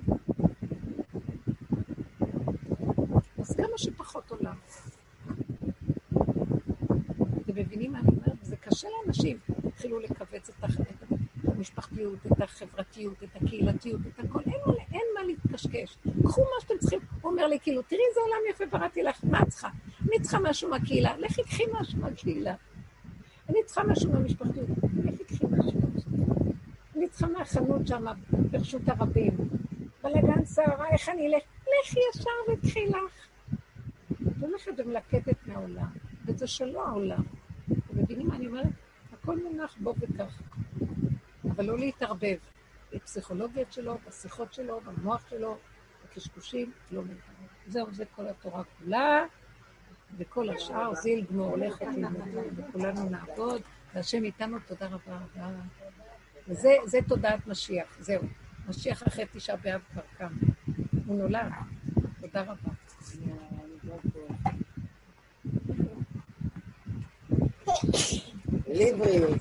אז 3.39 3.57
כמה 3.57 3.79
שפחות 3.79 4.31
עולם. 4.31 4.55
אתם 7.43 7.55
מבינים 7.57 7.93
מה 7.93 8.01
אני 8.01 8.09
אומרת? 8.09 8.39
זה 8.43 8.57
קשה 9.17 9.29
לאנשים. 9.29 9.39
התחילו 9.67 10.01
לכווץ 10.01 10.51
את 10.51 10.65
המשפחתיות, 11.45 12.19
את 12.27 12.41
החברתיות, 12.41 13.23
את 13.23 13.43
הקהילתיות, 13.43 14.01
את 14.07 14.25
הכל. 14.25 14.41
אין 14.47 14.61
מה, 14.67 14.73
אין 14.93 15.07
מה 15.15 15.23
להתקשקש. 15.23 15.99
קחו 16.25 16.43
מה 16.43 16.61
שאתם 16.61 16.75
צריכים. 16.79 17.01
הוא 17.21 17.33
אומר 17.33 17.47
לי, 17.47 17.59
כאילו, 17.61 17.83
תראי 17.83 18.01
איזה 18.11 18.21
עולם 18.21 18.39
יפה 18.51 18.79
בראתי 18.79 19.03
לך, 19.03 19.21
מה 19.25 19.43
את 19.43 19.49
צריכה? 19.49 19.69
אני 20.09 20.21
צריכה 20.21 20.39
משהו 20.39 20.71
מהקהילה, 20.71 21.17
לכי 21.19 21.43
קחי 21.43 21.65
משהו 21.81 21.99
מהקהילה. 22.01 22.55
אני 23.49 23.59
צריכה 23.65 23.85
משהו 23.85 24.13
מהמשפחתיות, 24.13 24.69
לכי 25.05 25.25
קחי 25.25 25.47
משהו 25.51 25.81
מהמשפחתיות. 25.81 26.37
אני 26.97 27.09
צריכה 27.09 27.27
מהחנות 27.27 27.87
שם, 27.87 28.05
ברשות 28.31 28.83
הרבים. 28.87 29.37
בלגן 30.03 30.45
סערה, 30.45 30.89
איך 30.89 31.09
אני 31.09 31.27
אלך? 31.27 31.43
לכי 31.63 31.99
ישר 32.11 32.31
וקחי 32.53 32.87
לך. 32.87 33.29
את 34.13 34.43
הולכת 34.43 34.73
ומלקטת 34.79 35.47
מהעולם, 35.47 35.89
וזה 36.27 36.47
שלא 36.47 36.87
העולם. 36.87 37.23
אתם 37.73 37.99
מבינים 38.03 38.27
מה 38.27 38.37
אני 38.37 38.47
אומרת? 38.47 38.86
הכל 39.27 39.43
מונח 39.43 39.77
בו 39.81 39.95
וכך. 40.01 40.43
אבל 41.45 41.65
לא 41.65 41.79
להתערבב. 41.79 42.37
בפסיכולוגיות 42.93 43.73
שלו, 43.73 43.99
בשיחות 44.09 44.53
שלו, 44.53 44.81
במוח 44.81 45.31
שלו, 45.31 45.57
בקשקושים, 46.05 46.73
לא 46.91 47.03
להתערבב. 47.03 47.47
זהו, 47.67 47.87
זה 47.93 48.05
כל 48.17 48.27
התורה 48.29 48.63
כולה, 48.65 49.25
וכל 50.19 50.51
השאר 50.51 50.95
זיל 50.95 51.25
גמור, 51.31 51.57
לך 51.57 51.79
תלמדו, 51.79 52.41
וכולנו 52.57 53.09
נעבוד, 53.11 53.63
והשם 53.95 54.25
איתנו, 54.25 54.59
תודה 54.67 54.87
רבה 54.87 55.19
רבה. 55.37 55.51
וזה 56.49 56.75
זה 56.85 56.99
תודעת 57.09 57.47
משיח, 57.47 57.97
זהו. 58.01 58.23
משיח 58.69 59.09
אחרי 59.09 59.25
תשעה 59.33 59.57
באב 59.57 59.81
כבר 59.93 60.03
קם. 60.19 60.35
הוא 61.07 61.19
נולד. 61.19 61.53
תודה 62.21 62.43
רבה. 62.43 62.71
בלי 68.69 68.93
בריאות. 68.93 69.39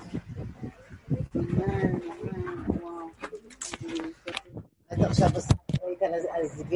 את 4.92 4.98
עכשיו 5.00 5.28
עושה 5.34 5.54
על 6.34 6.48
סגירה. 6.48 6.66